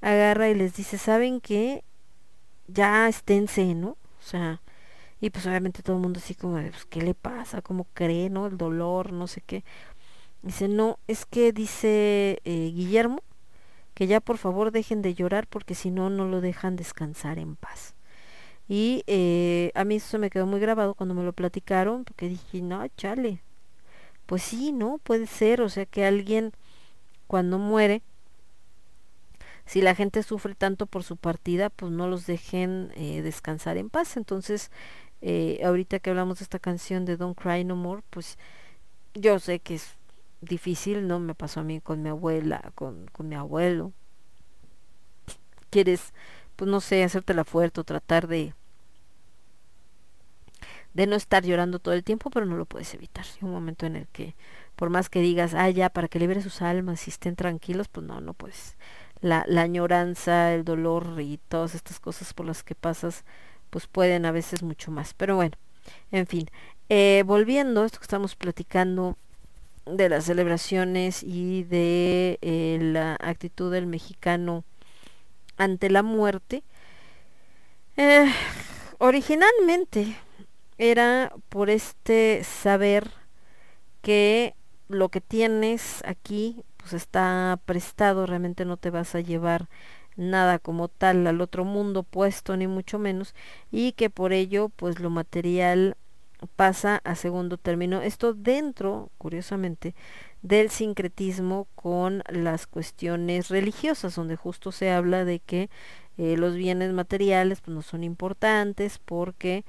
[0.00, 1.84] agarra y les dice, ¿saben qué?
[2.68, 3.90] Ya esténse, ¿no?
[3.90, 4.60] O sea,
[5.20, 7.62] y pues obviamente todo el mundo así como, pues, ¿qué le pasa?
[7.62, 8.46] ¿Cómo cree, no?
[8.46, 9.64] El dolor, no sé qué.
[10.42, 13.22] Dice, no, es que dice eh, Guillermo
[13.94, 17.56] que ya por favor dejen de llorar porque si no, no lo dejan descansar en
[17.56, 17.94] paz.
[18.68, 22.62] Y eh, a mí eso me quedó muy grabado cuando me lo platicaron, porque dije,
[22.62, 23.42] no, chale.
[24.26, 24.98] Pues sí, ¿no?
[24.98, 26.52] Puede ser, o sea que alguien
[27.30, 28.02] cuando muere,
[29.64, 33.88] si la gente sufre tanto por su partida, pues no los dejen eh, descansar en
[33.88, 34.16] paz.
[34.16, 34.72] Entonces,
[35.22, 38.36] eh, ahorita que hablamos de esta canción de Don't Cry No More, pues
[39.14, 39.94] yo sé que es
[40.40, 41.20] difícil, ¿no?
[41.20, 43.92] Me pasó a mí con mi abuela, con, con mi abuelo.
[45.70, 46.12] Quieres,
[46.56, 48.54] pues no sé, hacértela fuerte o tratar de
[50.94, 53.24] de no estar llorando todo el tiempo, pero no lo puedes evitar.
[53.24, 54.34] Hay un momento en el que,
[54.80, 58.06] por más que digas, ah, ya, para que libere sus almas y estén tranquilos, pues
[58.06, 58.78] no, no puedes.
[59.20, 63.26] La, la añoranza, el dolor y todas estas cosas por las que pasas,
[63.68, 65.12] pues pueden a veces mucho más.
[65.12, 65.58] Pero bueno,
[66.12, 66.48] en fin,
[66.88, 69.18] eh, volviendo a esto que estamos platicando
[69.84, 74.64] de las celebraciones y de eh, la actitud del mexicano
[75.58, 76.62] ante la muerte,
[77.98, 78.32] eh,
[78.96, 80.16] originalmente
[80.78, 83.10] era por este saber
[84.00, 84.54] que
[84.90, 89.68] lo que tienes aquí pues está prestado, realmente no te vas a llevar
[90.16, 93.34] nada como tal al otro mundo puesto ni mucho menos
[93.70, 95.96] y que por ello pues lo material
[96.56, 98.02] pasa a segundo término.
[98.02, 99.94] Esto dentro, curiosamente,
[100.42, 105.70] del sincretismo con las cuestiones religiosas, donde justo se habla de que
[106.18, 109.64] eh, los bienes materiales pues, no son importantes porque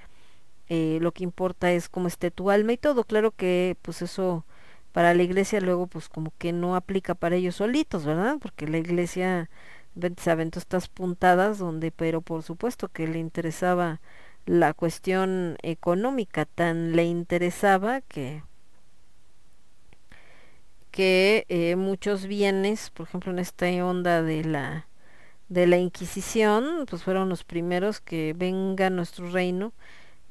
[0.70, 3.04] eh, lo que importa es cómo esté tu alma y todo.
[3.04, 4.46] Claro que pues eso
[4.92, 8.38] para la iglesia luego pues como que no aplica para ellos solitos, ¿verdad?
[8.42, 9.50] Porque la iglesia
[10.18, 14.02] se aventó estas puntadas donde, pero por supuesto que le interesaba
[14.46, 18.44] la cuestión económica, tan le interesaba que
[20.92, 24.88] que eh, muchos bienes, por ejemplo en esta onda de la
[25.50, 29.74] de la Inquisición, pues fueron los primeros que venga nuestro reino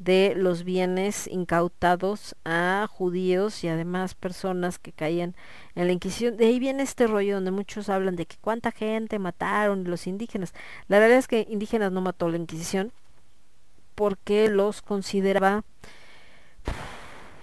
[0.01, 5.37] de los bienes incautados a judíos y además personas que caían
[5.75, 6.39] en la Inquisición.
[6.39, 10.55] De ahí viene este rollo donde muchos hablan de que cuánta gente mataron los indígenas.
[10.89, 12.93] La verdad es que indígenas no mató la Inquisición
[13.95, 15.65] porque los consideraba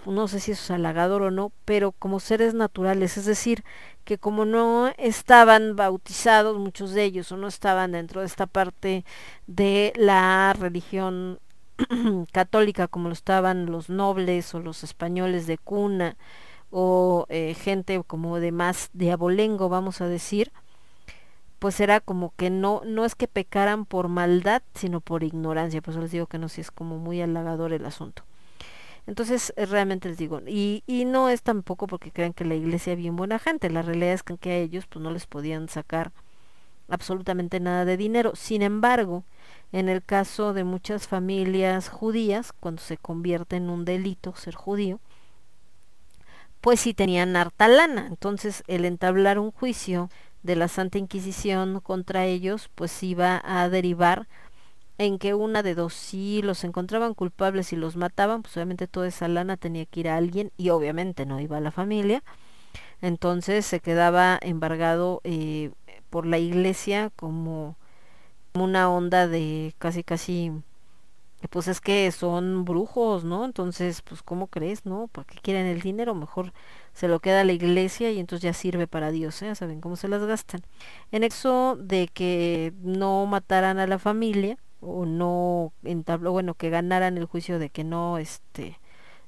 [0.06, 3.66] no sé si eso es halagador o no, pero como seres naturales, es decir,
[4.06, 9.04] que como no estaban bautizados muchos de ellos o no estaban dentro de esta parte
[9.48, 11.40] de la religión
[12.32, 16.18] católica como lo estaban los nobles o los españoles de cuna
[16.72, 20.52] o eh, gente como de más de abolengo vamos a decir
[21.60, 25.82] pues era como que no no es que pecaran por maldad sino por ignorancia.
[25.82, 28.24] Por eso les digo que no si es como muy halagador el asunto.
[29.08, 32.94] Entonces eh, realmente les digo y, y no es tampoco porque crean que la iglesia
[32.94, 33.70] es bien buena gente.
[33.70, 36.12] La realidad es que a ellos pues no les podían sacar
[36.90, 38.34] absolutamente nada de dinero.
[38.36, 39.24] Sin embargo
[39.72, 45.00] en el caso de muchas familias judías, cuando se convierte en un delito ser judío,
[46.62, 48.08] pues sí tenían harta lana.
[48.08, 50.10] Entonces el entablar un juicio
[50.44, 54.28] de la Santa Inquisición contra ellos, pues iba a derivar
[54.98, 59.08] en que una de dos, si los encontraban culpables y los mataban, pues obviamente toda
[59.08, 62.24] esa lana tenía que ir a alguien y obviamente no iba a la familia.
[63.02, 65.72] Entonces se quedaba embargado eh,
[66.10, 67.76] por la iglesia como
[68.64, 70.52] una onda de casi casi
[71.50, 73.46] pues es que son brujos, ¿no?
[73.46, 75.08] Entonces, pues ¿cómo crees, no?
[75.12, 76.52] Porque quieren el dinero, mejor
[76.94, 79.54] se lo queda a la iglesia y entonces ya sirve para Dios, ¿eh?
[79.56, 80.62] Saben cómo se las gastan.
[81.12, 87.18] En eso de que no mataran a la familia o no entabló, bueno, que ganaran
[87.18, 88.80] el juicio de que no este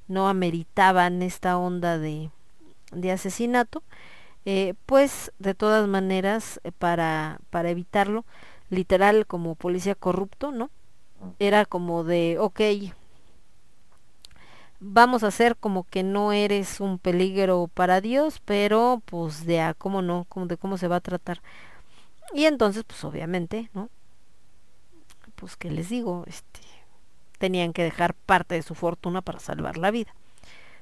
[0.08, 2.32] no ameritaban esta onda de
[2.92, 3.84] de asesinato,
[4.46, 8.26] eh, pues de todas maneras eh, para para evitarlo
[8.70, 10.70] literal como policía corrupto, ¿no?
[11.40, 12.62] Era como de, ok,
[14.80, 19.74] vamos a hacer como que no eres un peligro para Dios, pero pues de a
[19.74, 21.42] cómo no, como de cómo se va a tratar.
[22.34, 23.90] Y entonces, pues obviamente, ¿no?
[25.36, 26.62] Pues que les digo, este,
[27.38, 30.14] tenían que dejar parte de su fortuna para salvar la vida.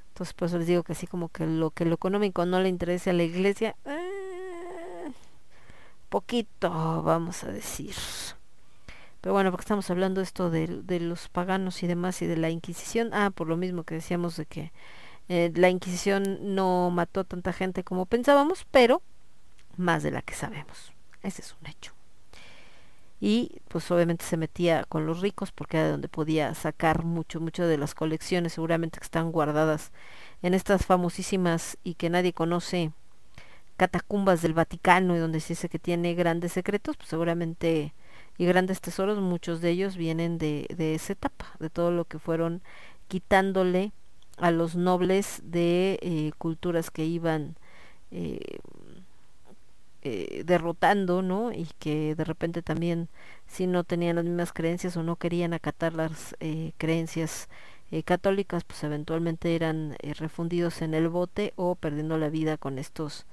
[0.08, 3.10] Entonces, pues les digo que así como que lo que lo económico no le interese
[3.10, 4.07] a la iglesia, eh,
[6.08, 7.94] poquito, vamos a decir.
[9.20, 12.50] Pero bueno, porque estamos hablando esto de, de, los paganos y demás y de la
[12.50, 13.10] Inquisición.
[13.12, 14.72] Ah, por lo mismo que decíamos de que
[15.28, 19.02] eh, la Inquisición no mató tanta gente como pensábamos, pero
[19.76, 20.92] más de la que sabemos.
[21.22, 21.92] Ese es un hecho.
[23.20, 27.40] Y pues obviamente se metía con los ricos porque era de donde podía sacar mucho,
[27.40, 29.92] mucho de las colecciones seguramente que están guardadas
[30.42, 32.92] en estas famosísimas y que nadie conoce
[33.78, 37.94] catacumbas del Vaticano y donde se dice que tiene grandes secretos, pues seguramente
[38.36, 42.18] y grandes tesoros, muchos de ellos vienen de, de esa etapa, de todo lo que
[42.18, 42.62] fueron
[43.08, 43.92] quitándole
[44.36, 47.56] a los nobles de eh, culturas que iban
[48.12, 48.58] eh,
[50.02, 51.52] eh, derrotando, ¿no?
[51.52, 53.08] Y que de repente también
[53.46, 56.36] si no tenían las mismas creencias o no querían acatar las
[56.76, 57.48] creencias
[58.04, 63.26] católicas, pues eventualmente eran refundidos en el bote o perdiendo la vida con estos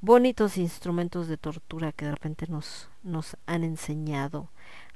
[0.00, 4.48] bonitos instrumentos de tortura que de repente nos, nos han enseñado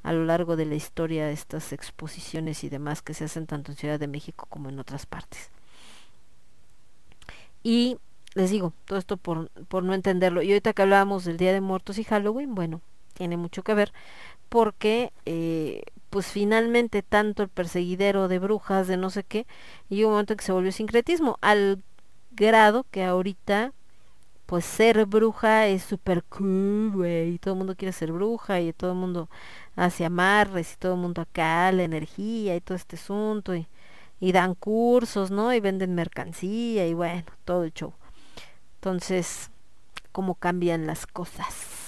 [0.03, 3.79] a lo largo de la historia estas exposiciones y demás que se hacen tanto en
[3.79, 5.51] Ciudad de México como en otras partes.
[7.63, 7.99] Y
[8.35, 10.43] les digo, todo esto por, por no entenderlo.
[10.43, 12.83] Y ahorita que hablábamos del Día de Muertos y Halloween, bueno,
[13.15, 13.93] tiene mucho que ver
[14.49, 19.47] porque eh, pues finalmente tanto el perseguidero de brujas, de no sé qué,
[19.89, 21.83] y un momento en que se volvió sincretismo, al
[22.33, 23.73] grado que ahorita
[24.55, 28.73] pues ser bruja es súper cool, güey, y todo el mundo quiere ser bruja, y
[28.73, 29.29] todo el mundo
[29.75, 33.67] hace amarres, y todo el mundo acá, la energía, y todo este asunto, y,
[34.21, 35.53] y dan cursos, ¿no?
[35.53, 37.95] Y venden mercancía, y bueno, todo el show.
[38.77, 39.51] Entonces,
[40.13, 41.84] cómo cambian las cosas.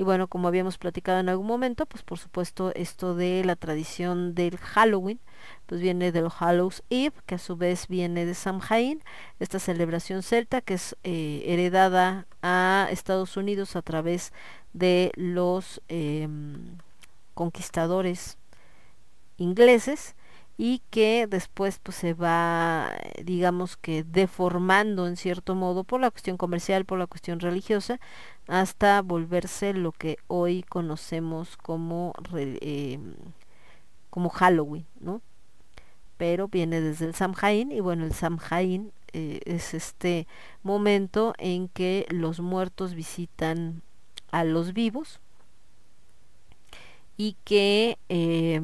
[0.00, 4.34] Y bueno, como habíamos platicado en algún momento, pues por supuesto esto de la tradición
[4.34, 5.20] del Halloween,
[5.66, 9.02] pues viene del Hallows Eve, que a su vez viene de Samhain,
[9.40, 14.32] esta celebración celta que es eh, heredada a Estados Unidos a través
[14.72, 16.26] de los eh,
[17.34, 18.38] conquistadores
[19.36, 20.14] ingleses
[20.62, 22.92] y que después pues se va
[23.24, 27.98] digamos que deformando en cierto modo por la cuestión comercial, por la cuestión religiosa,
[28.46, 32.98] hasta volverse lo que hoy conocemos como eh,
[34.10, 35.22] como Halloween, ¿no?
[36.18, 40.26] Pero viene desde el Samhain y bueno, el Samhain eh, es este
[40.62, 43.80] momento en que los muertos visitan
[44.30, 45.20] a los vivos
[47.16, 48.60] y que eh,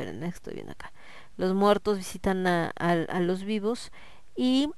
[0.00, 0.92] esperen, estoy viendo acá.
[1.36, 3.92] Los muertos visitan a los vivos
[4.36, 4.70] y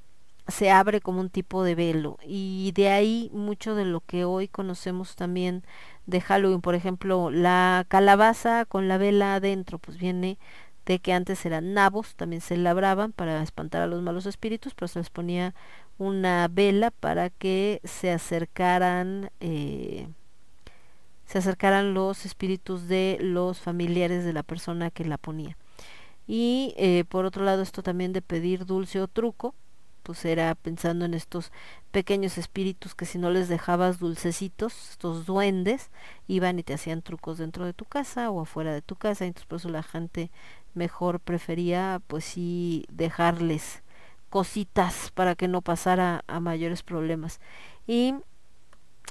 [0.48, 2.18] se abre como un tipo de velo.
[2.24, 5.64] Y de ahí mucho de lo que hoy conocemos también
[6.06, 10.38] de Halloween, por ejemplo, la calabaza con la vela adentro, pues viene
[10.84, 14.88] de que antes eran nabos, también se labraban para espantar a los malos espíritus, pero
[14.88, 15.54] se les ponía
[15.98, 20.08] una vela para que se acercaran eh,
[21.32, 25.56] se acercaran los espíritus de los familiares de la persona que la ponía.
[26.26, 29.54] Y eh, por otro lado esto también de pedir dulce o truco,
[30.02, 31.50] pues era pensando en estos
[31.90, 35.90] pequeños espíritus que si no les dejabas dulcecitos, estos duendes,
[36.28, 39.46] iban y te hacían trucos dentro de tu casa o afuera de tu casa, entonces
[39.46, 40.30] por eso la gente
[40.74, 43.82] mejor prefería pues sí dejarles
[44.28, 47.40] cositas para que no pasara a mayores problemas.
[47.86, 48.16] Y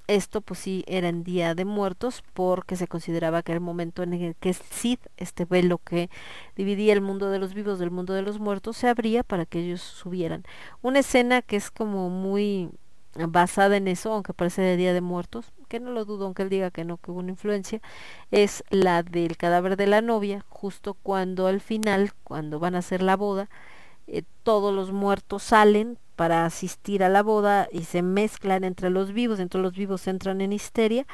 [0.07, 4.03] esto pues sí era en Día de Muertos porque se consideraba que era el momento
[4.03, 6.09] en el que Sid, este velo que
[6.55, 9.59] dividía el mundo de los vivos del mundo de los muertos, se abría para que
[9.59, 10.43] ellos subieran.
[10.81, 12.69] Una escena que es como muy
[13.15, 16.49] basada en eso, aunque parece de Día de Muertos, que no lo dudo, aunque él
[16.49, 17.81] diga que no, que hubo una influencia,
[18.31, 23.01] es la del cadáver de la novia, justo cuando al final, cuando van a hacer
[23.01, 23.49] la boda,
[24.11, 29.13] eh, todos los muertos salen para asistir a la boda y se mezclan entre los
[29.13, 31.07] vivos, entre los vivos entran en histeria,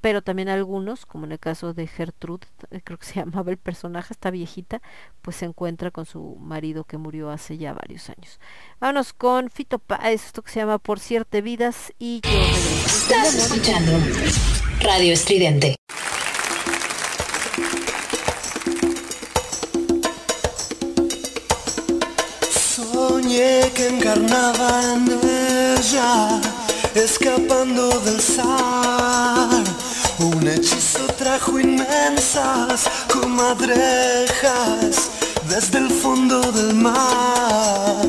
[0.00, 3.58] pero también algunos, como en el caso de Gertrude, eh, creo que se llamaba el
[3.58, 4.80] personaje, esta viejita,
[5.20, 8.40] pues se encuentra con su marido que murió hace ya varios años.
[8.80, 12.30] Vámonos con Fito Páez, esto que se llama Por Siete Vidas y yo.
[12.86, 13.92] Estás escuchando
[14.80, 15.76] Radio Estridente.
[23.34, 25.20] Soñé que encarnaba en
[25.76, 26.40] ella,
[26.94, 29.64] escapando del zar.
[30.20, 35.10] Un hechizo trajo inmensas comadrejas
[35.48, 38.06] desde el fondo del mar.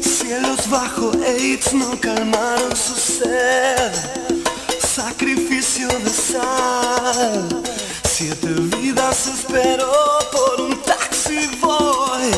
[0.00, 3.92] Cielos bajo AIDS no calmaron su sed,
[4.78, 7.62] sacrificio de sal.
[8.04, 8.46] Siete
[8.78, 9.92] vidas esperó
[10.30, 12.30] por un taxi boy,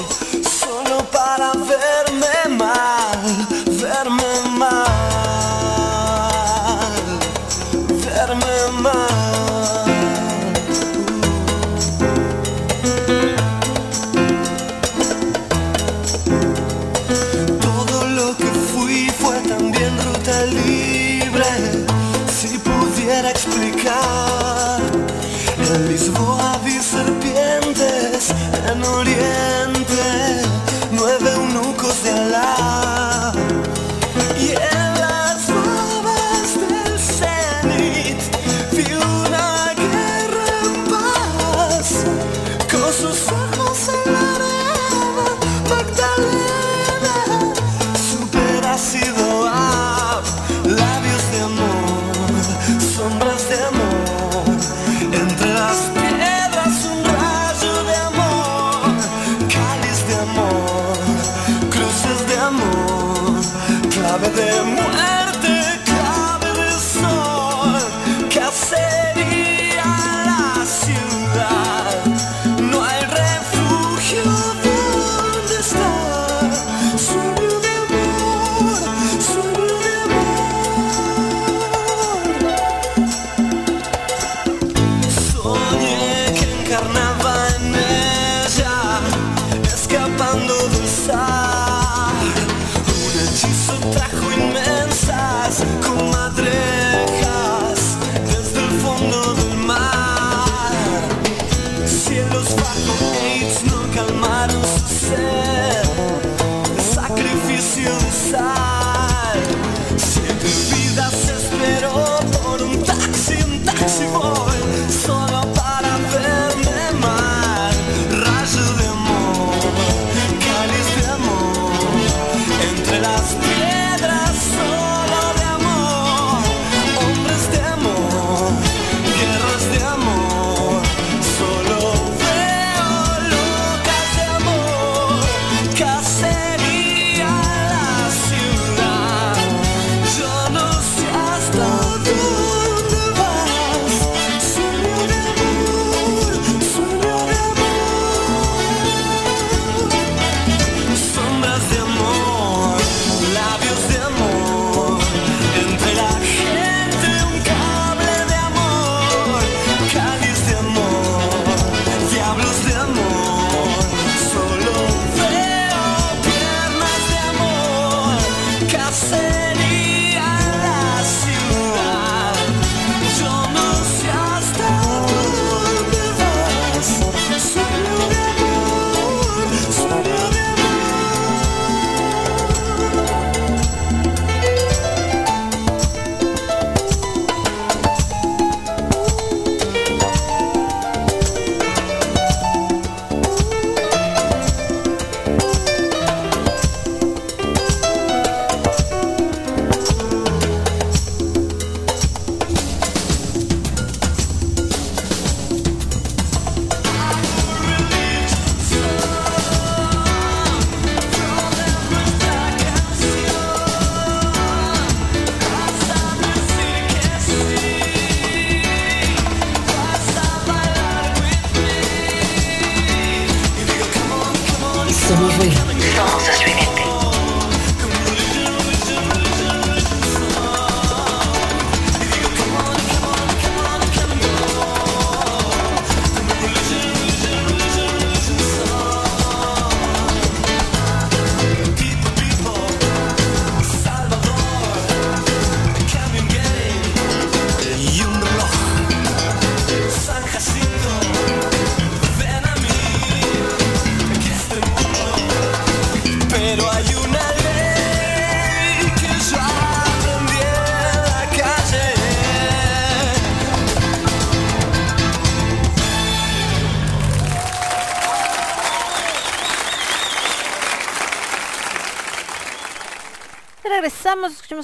[1.78, 3.41] verme mal,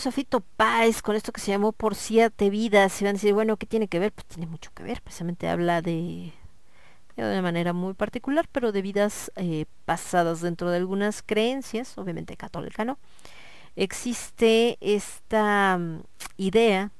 [0.07, 3.01] a Fito Páez con esto que se llamó Por siete vidas.
[3.01, 4.13] Y van a decir, bueno, ¿qué tiene que ver?
[4.13, 5.03] Pues tiene mucho que ver.
[5.03, 6.33] Precisamente habla de,
[7.17, 12.37] de una manera muy particular, pero de vidas eh, pasadas dentro de algunas creencias, obviamente
[12.37, 12.99] católica, ¿no?
[13.77, 16.03] Existe esta mm,
[16.37, 16.93] idea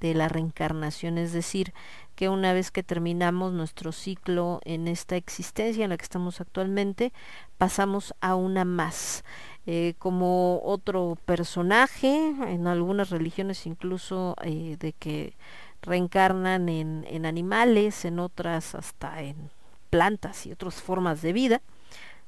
[0.00, 1.72] de la reencarnación, es decir,
[2.14, 7.12] que una vez que terminamos nuestro ciclo en esta existencia en la que estamos actualmente,
[7.58, 9.24] pasamos a una más,
[9.66, 15.34] eh, como otro personaje, en algunas religiones incluso eh, de que
[15.82, 19.50] reencarnan en, en animales, en otras hasta en
[19.90, 21.62] plantas y otras formas de vida,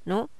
[0.04, 0.30] ¿no?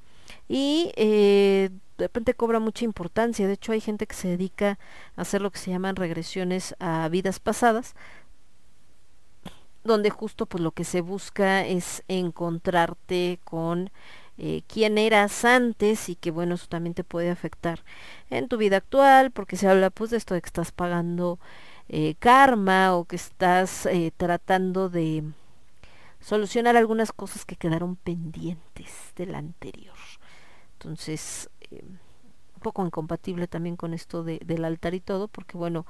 [0.49, 3.47] Y eh, de repente cobra mucha importancia.
[3.47, 4.79] De hecho, hay gente que se dedica
[5.17, 7.95] a hacer lo que se llaman regresiones a vidas pasadas,
[9.85, 13.91] donde justo pues lo que se busca es encontrarte con
[14.39, 17.83] eh, quién eras antes y que bueno eso también te puede afectar
[18.31, 21.39] en tu vida actual porque se habla pues de esto de que estás pagando
[21.89, 25.25] eh, karma o que estás eh, tratando de
[26.21, 29.97] solucionar algunas cosas que quedaron pendientes del anterior
[30.75, 35.87] entonces un poco incompatible también con esto de, del altar y todo porque bueno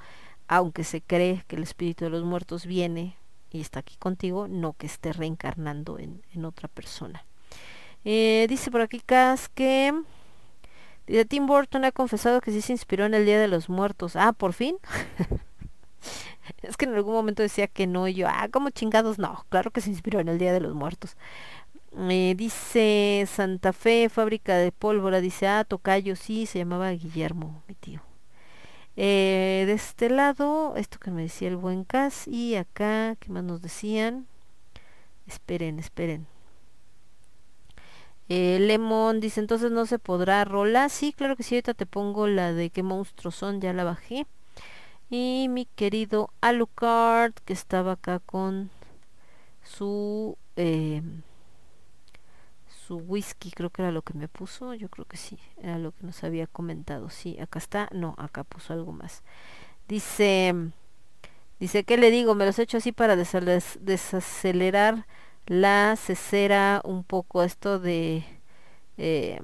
[0.47, 3.17] aunque se cree que el espíritu de los muertos viene
[3.51, 7.25] y está aquí contigo, no que esté reencarnando en, en otra persona.
[8.09, 9.93] Eh, dice por aquí Cas que
[11.27, 14.15] Tim Burton ha confesado que sí se inspiró en el Día de los Muertos.
[14.15, 14.77] Ah, ¿por fin?
[16.61, 19.71] es que en algún momento decía que no, y yo, ah, como chingados, no, claro
[19.71, 21.17] que se inspiró en el Día de los Muertos.
[21.97, 27.75] Eh, dice Santa Fe, fábrica de pólvora, dice, ah, Tocayo, sí, se llamaba Guillermo, mi
[27.75, 28.01] tío.
[28.95, 33.43] Eh, de este lado, esto que me decía el buen Cas, y acá, ¿qué más
[33.43, 34.27] nos decían?
[35.27, 36.36] Esperen, esperen.
[38.29, 40.89] Eh, Lemon dice, entonces no se podrá rola.
[40.89, 44.27] Sí, claro que sí, ahorita te pongo la de qué monstruos son, ya la bajé.
[45.09, 48.69] Y mi querido Alucard, que estaba acá con
[49.63, 50.37] su...
[50.57, 51.01] Eh,
[52.87, 55.91] su whisky, creo que era lo que me puso, yo creo que sí, era lo
[55.91, 57.09] que nos había comentado.
[57.09, 59.23] Sí, acá está, no, acá puso algo más.
[59.89, 60.55] Dice,
[61.59, 62.35] dice, ¿qué le digo?
[62.35, 65.05] Me los he hecho así para desacelerar
[65.47, 68.23] la cesera un poco esto de
[68.97, 69.41] eh,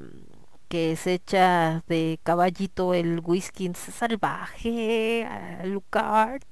[0.67, 5.27] que se echa de caballito el whisky salvaje
[5.63, 6.43] Lucard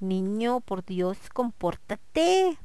[0.00, 2.58] niño por Dios compórtate.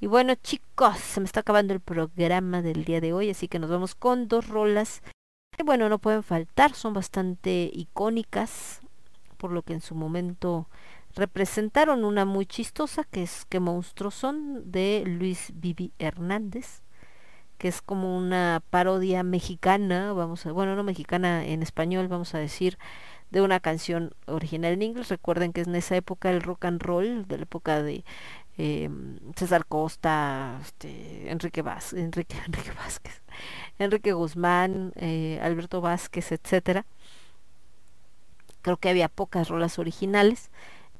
[0.00, 3.58] Y bueno chicos se me está acabando el programa del día de hoy así que
[3.58, 5.02] nos vamos con dos rolas
[5.56, 8.80] que bueno no pueden faltar son bastante icónicas
[9.36, 10.68] por lo que en su momento
[11.14, 16.82] representaron una muy chistosa que es que monstruos son de Luis Vivi Hernández
[17.58, 22.38] que es como una parodia mexicana vamos a bueno no mexicana en español vamos a
[22.38, 22.78] decir
[23.32, 25.08] de una canción original en inglés.
[25.08, 28.04] Recuerden que es en esa época el rock and roll de la época de
[28.58, 28.90] eh,
[29.36, 33.22] César Costa este, Enrique Vázquez Enrique, Enrique Vázquez
[33.78, 36.84] Enrique Guzmán eh, Alberto Vázquez etcétera
[38.60, 40.50] creo que había pocas rolas originales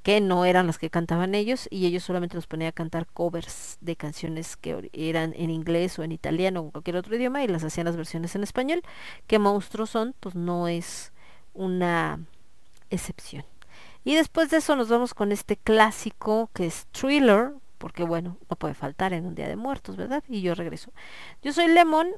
[0.02, 3.78] que no eran las que cantaban ellos y ellos solamente los ponían a cantar covers
[3.80, 7.48] de canciones que eran en inglés o en italiano o en cualquier otro idioma y
[7.48, 8.82] las hacían las versiones en español.
[9.26, 11.12] Que monstruos son pues no es
[11.54, 12.20] una
[12.90, 13.44] excepción.
[14.04, 18.56] Y después de eso nos vamos con este clásico que es Thriller porque bueno no
[18.56, 20.92] puede faltar en un día de muertos verdad y yo regreso.
[21.42, 22.08] Yo soy Lemon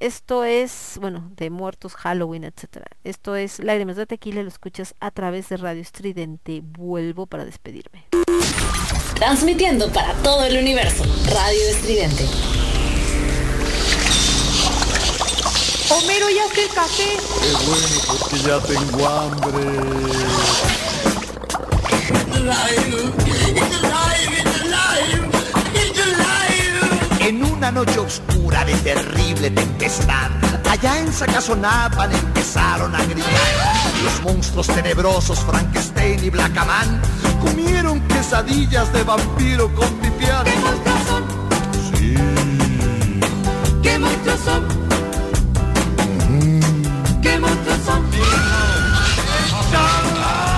[0.00, 2.86] esto es, bueno, de muertos, Halloween, etcétera.
[3.04, 6.60] Esto es Lágrimas de Tequila, lo escuchas a través de Radio Estridente.
[6.62, 8.06] Vuelvo para despedirme.
[9.14, 11.04] Transmitiendo para todo el universo.
[11.26, 12.24] Radio Estridente.
[15.90, 17.16] Homero, ya está el café.
[17.40, 20.28] Qué bueno, porque ya tengo hambre.
[27.68, 30.30] Una noche oscura de terrible tempestad,
[30.70, 33.28] allá en Sacazonapan empezaron a gritar.
[34.04, 37.02] Los monstruos tenebrosos Frankenstein y Blackaman
[37.42, 40.44] comieron quesadillas de vampiro con pipián.
[40.44, 41.24] ¿Qué monstruos son?
[41.92, 42.14] Sí.
[43.82, 44.66] ¿Qué monstruos son?
[47.20, 48.10] ¿Qué monstruos son?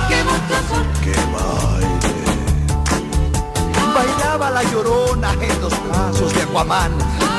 [0.08, 0.86] ¿Qué monstruos son?
[1.02, 1.90] ¡Qué baile!
[3.94, 6.92] Bailaba la llorona en los brazos Aquaman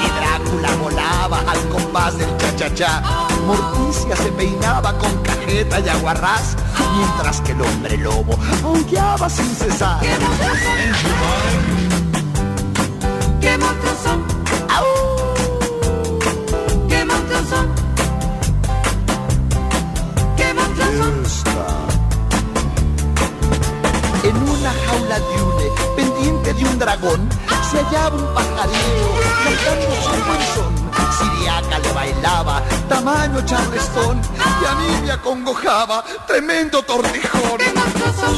[0.04, 3.02] y Drácula volaba al compás del cha-cha-cha.
[3.46, 6.56] Morticia se peinaba con cajeta y aguarrás,
[6.96, 10.00] mientras que el hombre lobo aullaba sin cesar.
[10.00, 10.80] ¿Qué monstruos son?
[13.42, 14.26] ¿Qué monstruos son?
[16.88, 17.68] ¿Qué monstruos son?
[20.38, 21.51] ¿Qué monstruos son?
[24.32, 27.30] En una jaula de hule, pendiente de un dragón,
[27.70, 29.10] se hallaba un pajarillo
[29.44, 30.72] cantando su buen son.
[31.18, 34.22] Siriaca le bailaba, tamaño charlestón,
[34.62, 37.58] y a mí me acongojaba, tremendo tortijón.
[37.58, 38.36] ¿Qué monstruos son?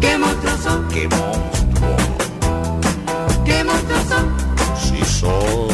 [0.00, 0.88] ¿Qué monstruos son?
[0.88, 1.96] ¡Qué monstruo!
[3.44, 3.56] ¿Qué?
[4.80, 5.68] Sí son.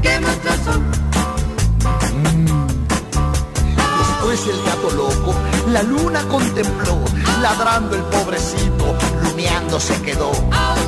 [0.00, 0.82] ¿Qué monstruos son?
[3.98, 5.34] Después el gato loco,
[5.72, 6.98] la luna contempló,
[7.40, 10.30] ladrando el pobrecito, lumeando se quedó.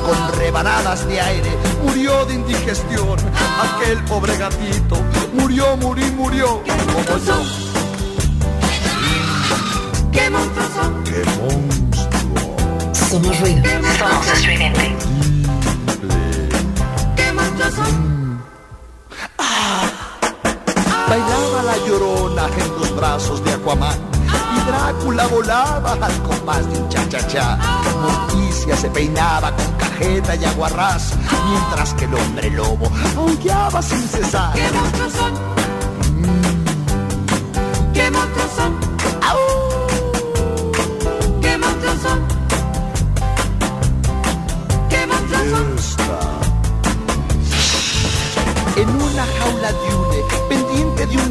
[0.05, 1.49] Con rebanadas de aire,
[1.83, 3.17] murió de indigestión.
[3.63, 4.97] Aquel pobre gatito,
[5.33, 7.41] murió, murió, murió, como yo.
[10.11, 11.03] ¿Qué monstruos son?
[11.03, 12.93] ¡Qué monstruo!
[13.09, 13.63] Somos ruido.
[13.97, 14.95] Somos estridente.
[17.15, 18.43] ¿Qué monstruos son?
[21.09, 24.14] Bailaba la llorona en los brazos de Aquaman
[24.65, 27.57] Drácula volaba al compás de un cha-cha-cha.
[28.01, 31.13] Morticia se peinaba con cajeta y aguarrás,
[31.49, 34.53] mientras que el hombre lobo aullaba sin cesar.
[34.53, 35.33] ¿Qué monstruos son?
[37.93, 38.73] ¿Qué monstruos son?
[41.41, 42.19] ¿Qué monstruos son?
[44.89, 46.25] ¿Qué monstruos son?
[48.77, 50.84] En una jaula de hule, foulness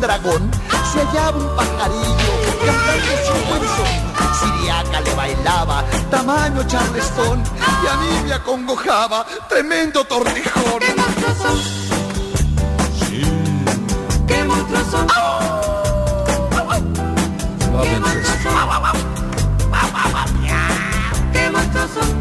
[0.05, 0.51] dragón
[0.93, 2.33] se hallaba un pajarillo
[2.67, 3.93] cantando su buen son.
[4.39, 7.43] Siriaca le bailaba, tamaño charlestón,
[7.83, 10.81] y a mí me acongojaba, tremendo tortijón.
[10.81, 11.59] ¡Qué monstruos son!
[13.01, 13.23] Sí.
[14.27, 15.07] ¡Qué monstruos son!
[17.83, 18.55] ¡Qué monstruos son!
[21.33, 22.15] ¡Qué monstruos son!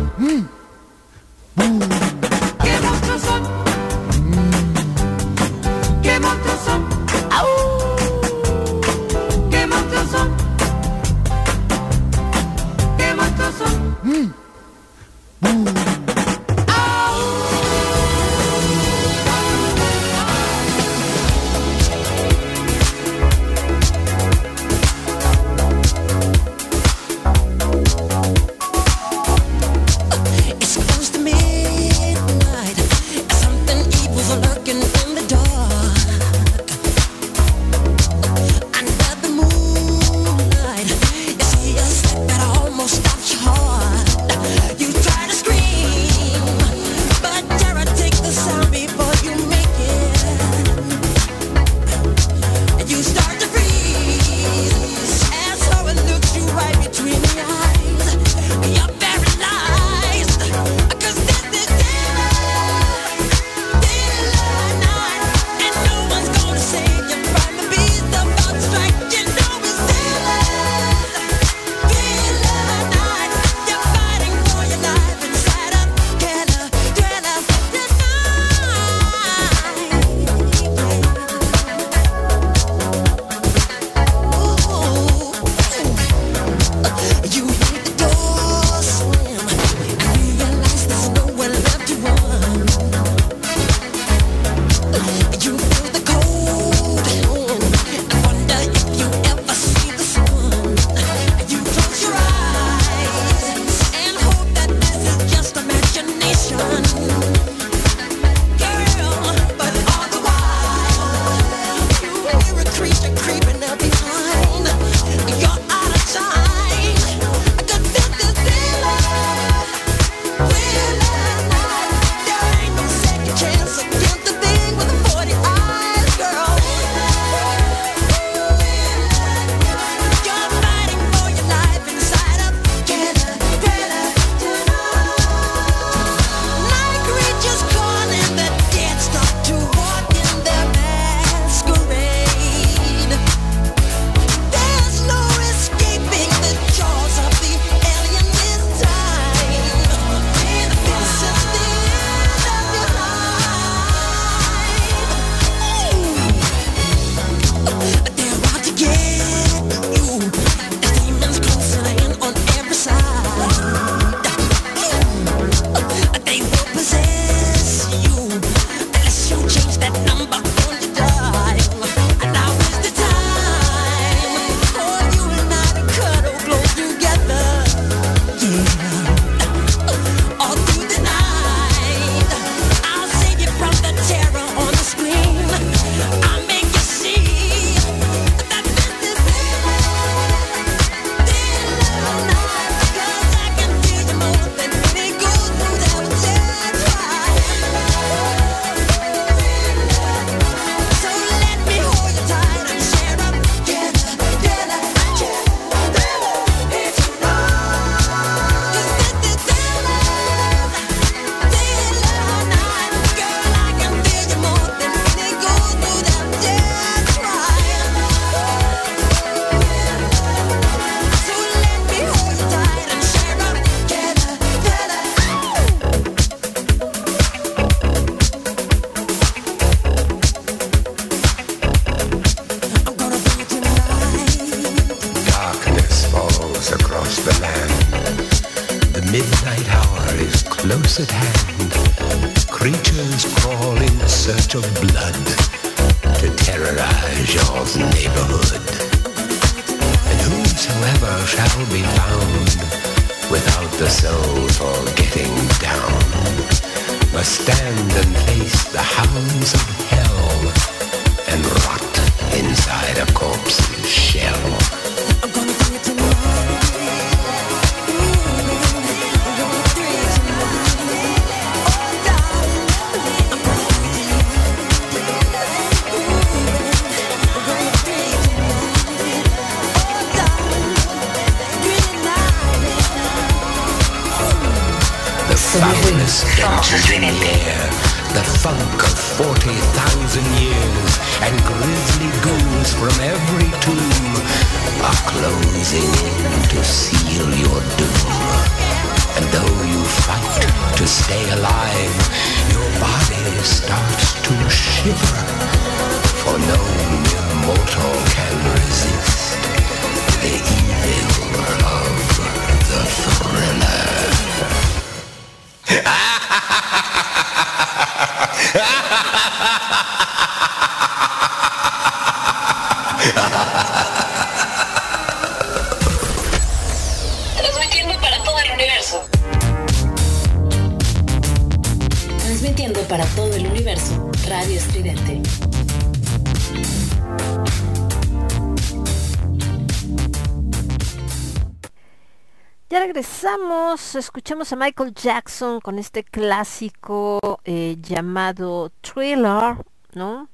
[343.96, 349.58] Escuchamos a Michael Jackson con este clásico eh, llamado Thriller,
[349.94, 350.30] ¿no?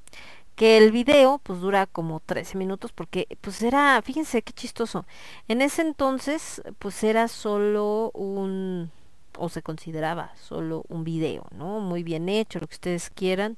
[0.56, 5.06] Que el video pues dura como 13 minutos porque pues era, fíjense qué chistoso,
[5.48, 8.92] en ese entonces pues era solo un,
[9.38, 11.80] o se consideraba solo un video, ¿no?
[11.80, 13.58] Muy bien hecho, lo que ustedes quieran,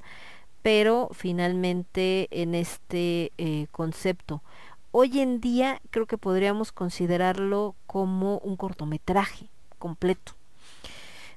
[0.61, 4.43] pero finalmente en este eh, concepto
[4.91, 10.33] hoy en día creo que podríamos considerarlo como un cortometraje completo,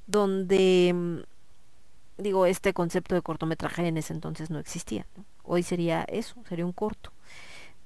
[0.07, 5.07] donde, mm, digo, este concepto de cortometraje en ese entonces no existía.
[5.45, 7.13] Hoy sería eso, sería un corto,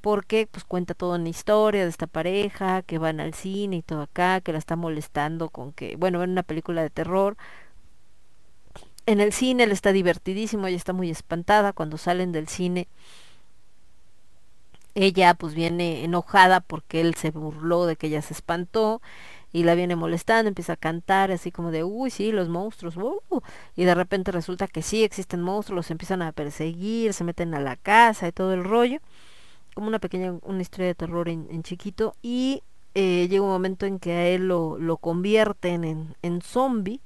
[0.01, 4.03] porque pues cuenta toda una historia de esta pareja que van al cine y todo
[4.03, 7.37] acá, que la está molestando con que, bueno, ven una película de terror.
[9.07, 12.89] En el cine él está divertidísimo, ella está muy espantada cuando salen del cine
[14.99, 19.01] ella pues viene enojada porque él se burló de que ella se espantó
[19.53, 23.41] y la viene molestando, empieza a cantar así como de, uy, sí, los monstruos, uh",
[23.77, 27.61] y de repente resulta que sí existen monstruos, los empiezan a perseguir, se meten a
[27.61, 28.99] la casa y todo el rollo,
[29.75, 32.63] como una pequeña, una historia de terror en, chiquito, y
[32.95, 37.01] eh, llega un momento en que a él lo, lo convierten en, en zombie,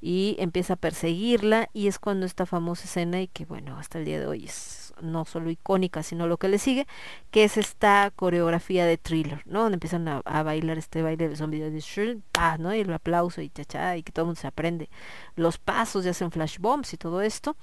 [0.00, 4.04] y empieza a perseguirla y es cuando esta famosa escena y que bueno hasta el
[4.04, 6.86] día de hoy es no solo icónica sino lo que le sigue
[7.30, 11.60] que es esta coreografía de thriller no donde empiezan a, bailar este baile de zombie
[11.60, 14.88] de ah, no y el aplauso y chacha y que todo el mundo se aprende
[15.34, 17.56] los pasos y hacen flash bombs y todo esto.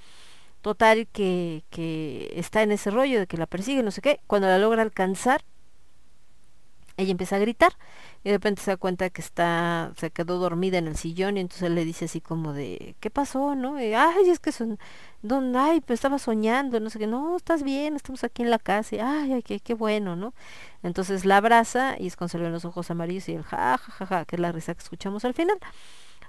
[0.62, 4.20] Total que, que está en ese rollo de que la persigue no sé qué.
[4.26, 5.44] Cuando la logra alcanzar
[6.96, 7.72] ella empieza a gritar
[8.22, 11.40] y de repente se da cuenta que está, se quedó dormida en el sillón y
[11.40, 13.56] entonces le dice así como de, ¿qué pasó?
[13.56, 13.82] ¿No?
[13.82, 14.78] Y, ay, es que son,
[15.24, 18.58] don, ay, pues estaba soñando, no sé qué, no, estás bien, estamos aquí en la
[18.58, 20.34] casa, y, ay, ay, qué, qué bueno, ¿no?
[20.82, 24.24] Entonces la abraza y es cuando los ojos amarillos y el ja, ja, ja, ja,
[24.26, 25.58] que es la risa que escuchamos al final.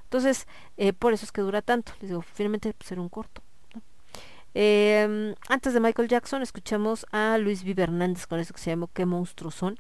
[0.04, 1.92] Entonces, eh, por eso es que dura tanto.
[2.00, 3.42] Les digo, finalmente pues era un corto.
[4.54, 8.88] Eh, antes de Michael Jackson escuchamos a Luis Vive Hernández con eso que se llama
[8.94, 9.78] ¿Qué monstruos son?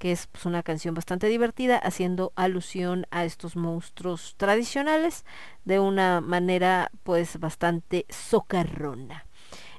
[0.00, 5.26] Que es pues, una canción bastante divertida, haciendo alusión a estos monstruos tradicionales
[5.66, 9.26] de una manera pues bastante socarrona.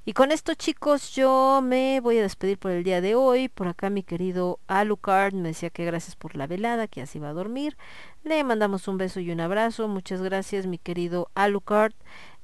[0.06, 3.50] Y con esto chicos yo me voy a despedir por el día de hoy.
[3.50, 7.30] Por acá mi querido Alucard me decía que gracias por la velada, que así va
[7.30, 7.76] a dormir.
[8.24, 9.88] Le mandamos un beso y un abrazo.
[9.88, 11.94] Muchas gracias mi querido Alucard.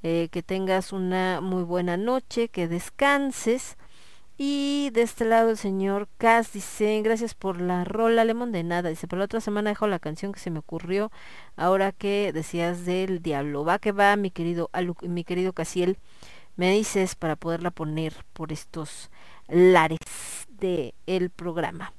[0.01, 3.77] Eh, que tengas una muy buena noche, que descanses.
[4.38, 8.90] Y de este lado el señor Cass dice, gracias por la rola Lemon de nada.
[8.90, 11.11] Dice, pero la otra semana dejo la canción que se me ocurrió
[11.56, 13.66] ahora que decías del diablo.
[13.66, 14.69] Va que va, mi querido
[15.01, 15.98] mi querido Casiel.
[16.56, 19.09] Me dices para poderla poner por estos
[19.48, 19.99] lares
[20.49, 21.93] de el programa.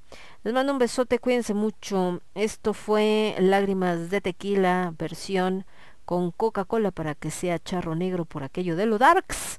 [0.44, 2.20] Les mando un besote, cuídense mucho.
[2.34, 5.65] Esto fue Lágrimas de Tequila, versión
[6.05, 9.58] con Coca-Cola para que sea charro negro por aquello de lo darks.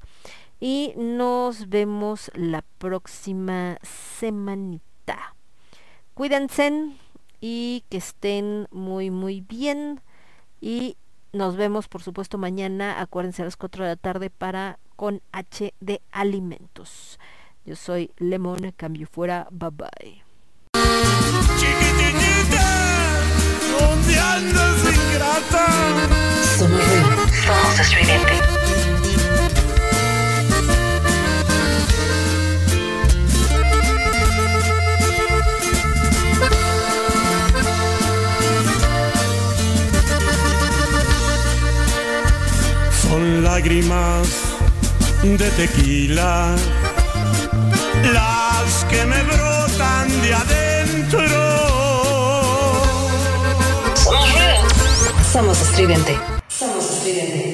[0.59, 5.35] Y nos vemos la próxima semanita.
[6.13, 6.91] Cuídense
[7.39, 10.01] y que estén muy muy bien.
[10.59, 10.97] Y
[11.31, 12.99] nos vemos por supuesto mañana.
[12.99, 17.19] Acuérdense a las 4 de la tarde para con H de alimentos.
[17.65, 19.47] Yo soy Lemon, cambio fuera.
[19.51, 20.23] Bye bye.
[23.79, 25.65] ¿Dónde andas, ingrata?
[26.57, 27.27] Somos ruido.
[27.45, 28.58] Somos estridente.
[43.37, 44.27] Lágrimas
[45.21, 46.55] de tequila
[48.13, 51.19] las que me brotan de adentro.
[53.95, 54.57] Somos ruido.
[55.31, 56.17] Somos estridente.
[56.47, 57.49] Somos Estridente.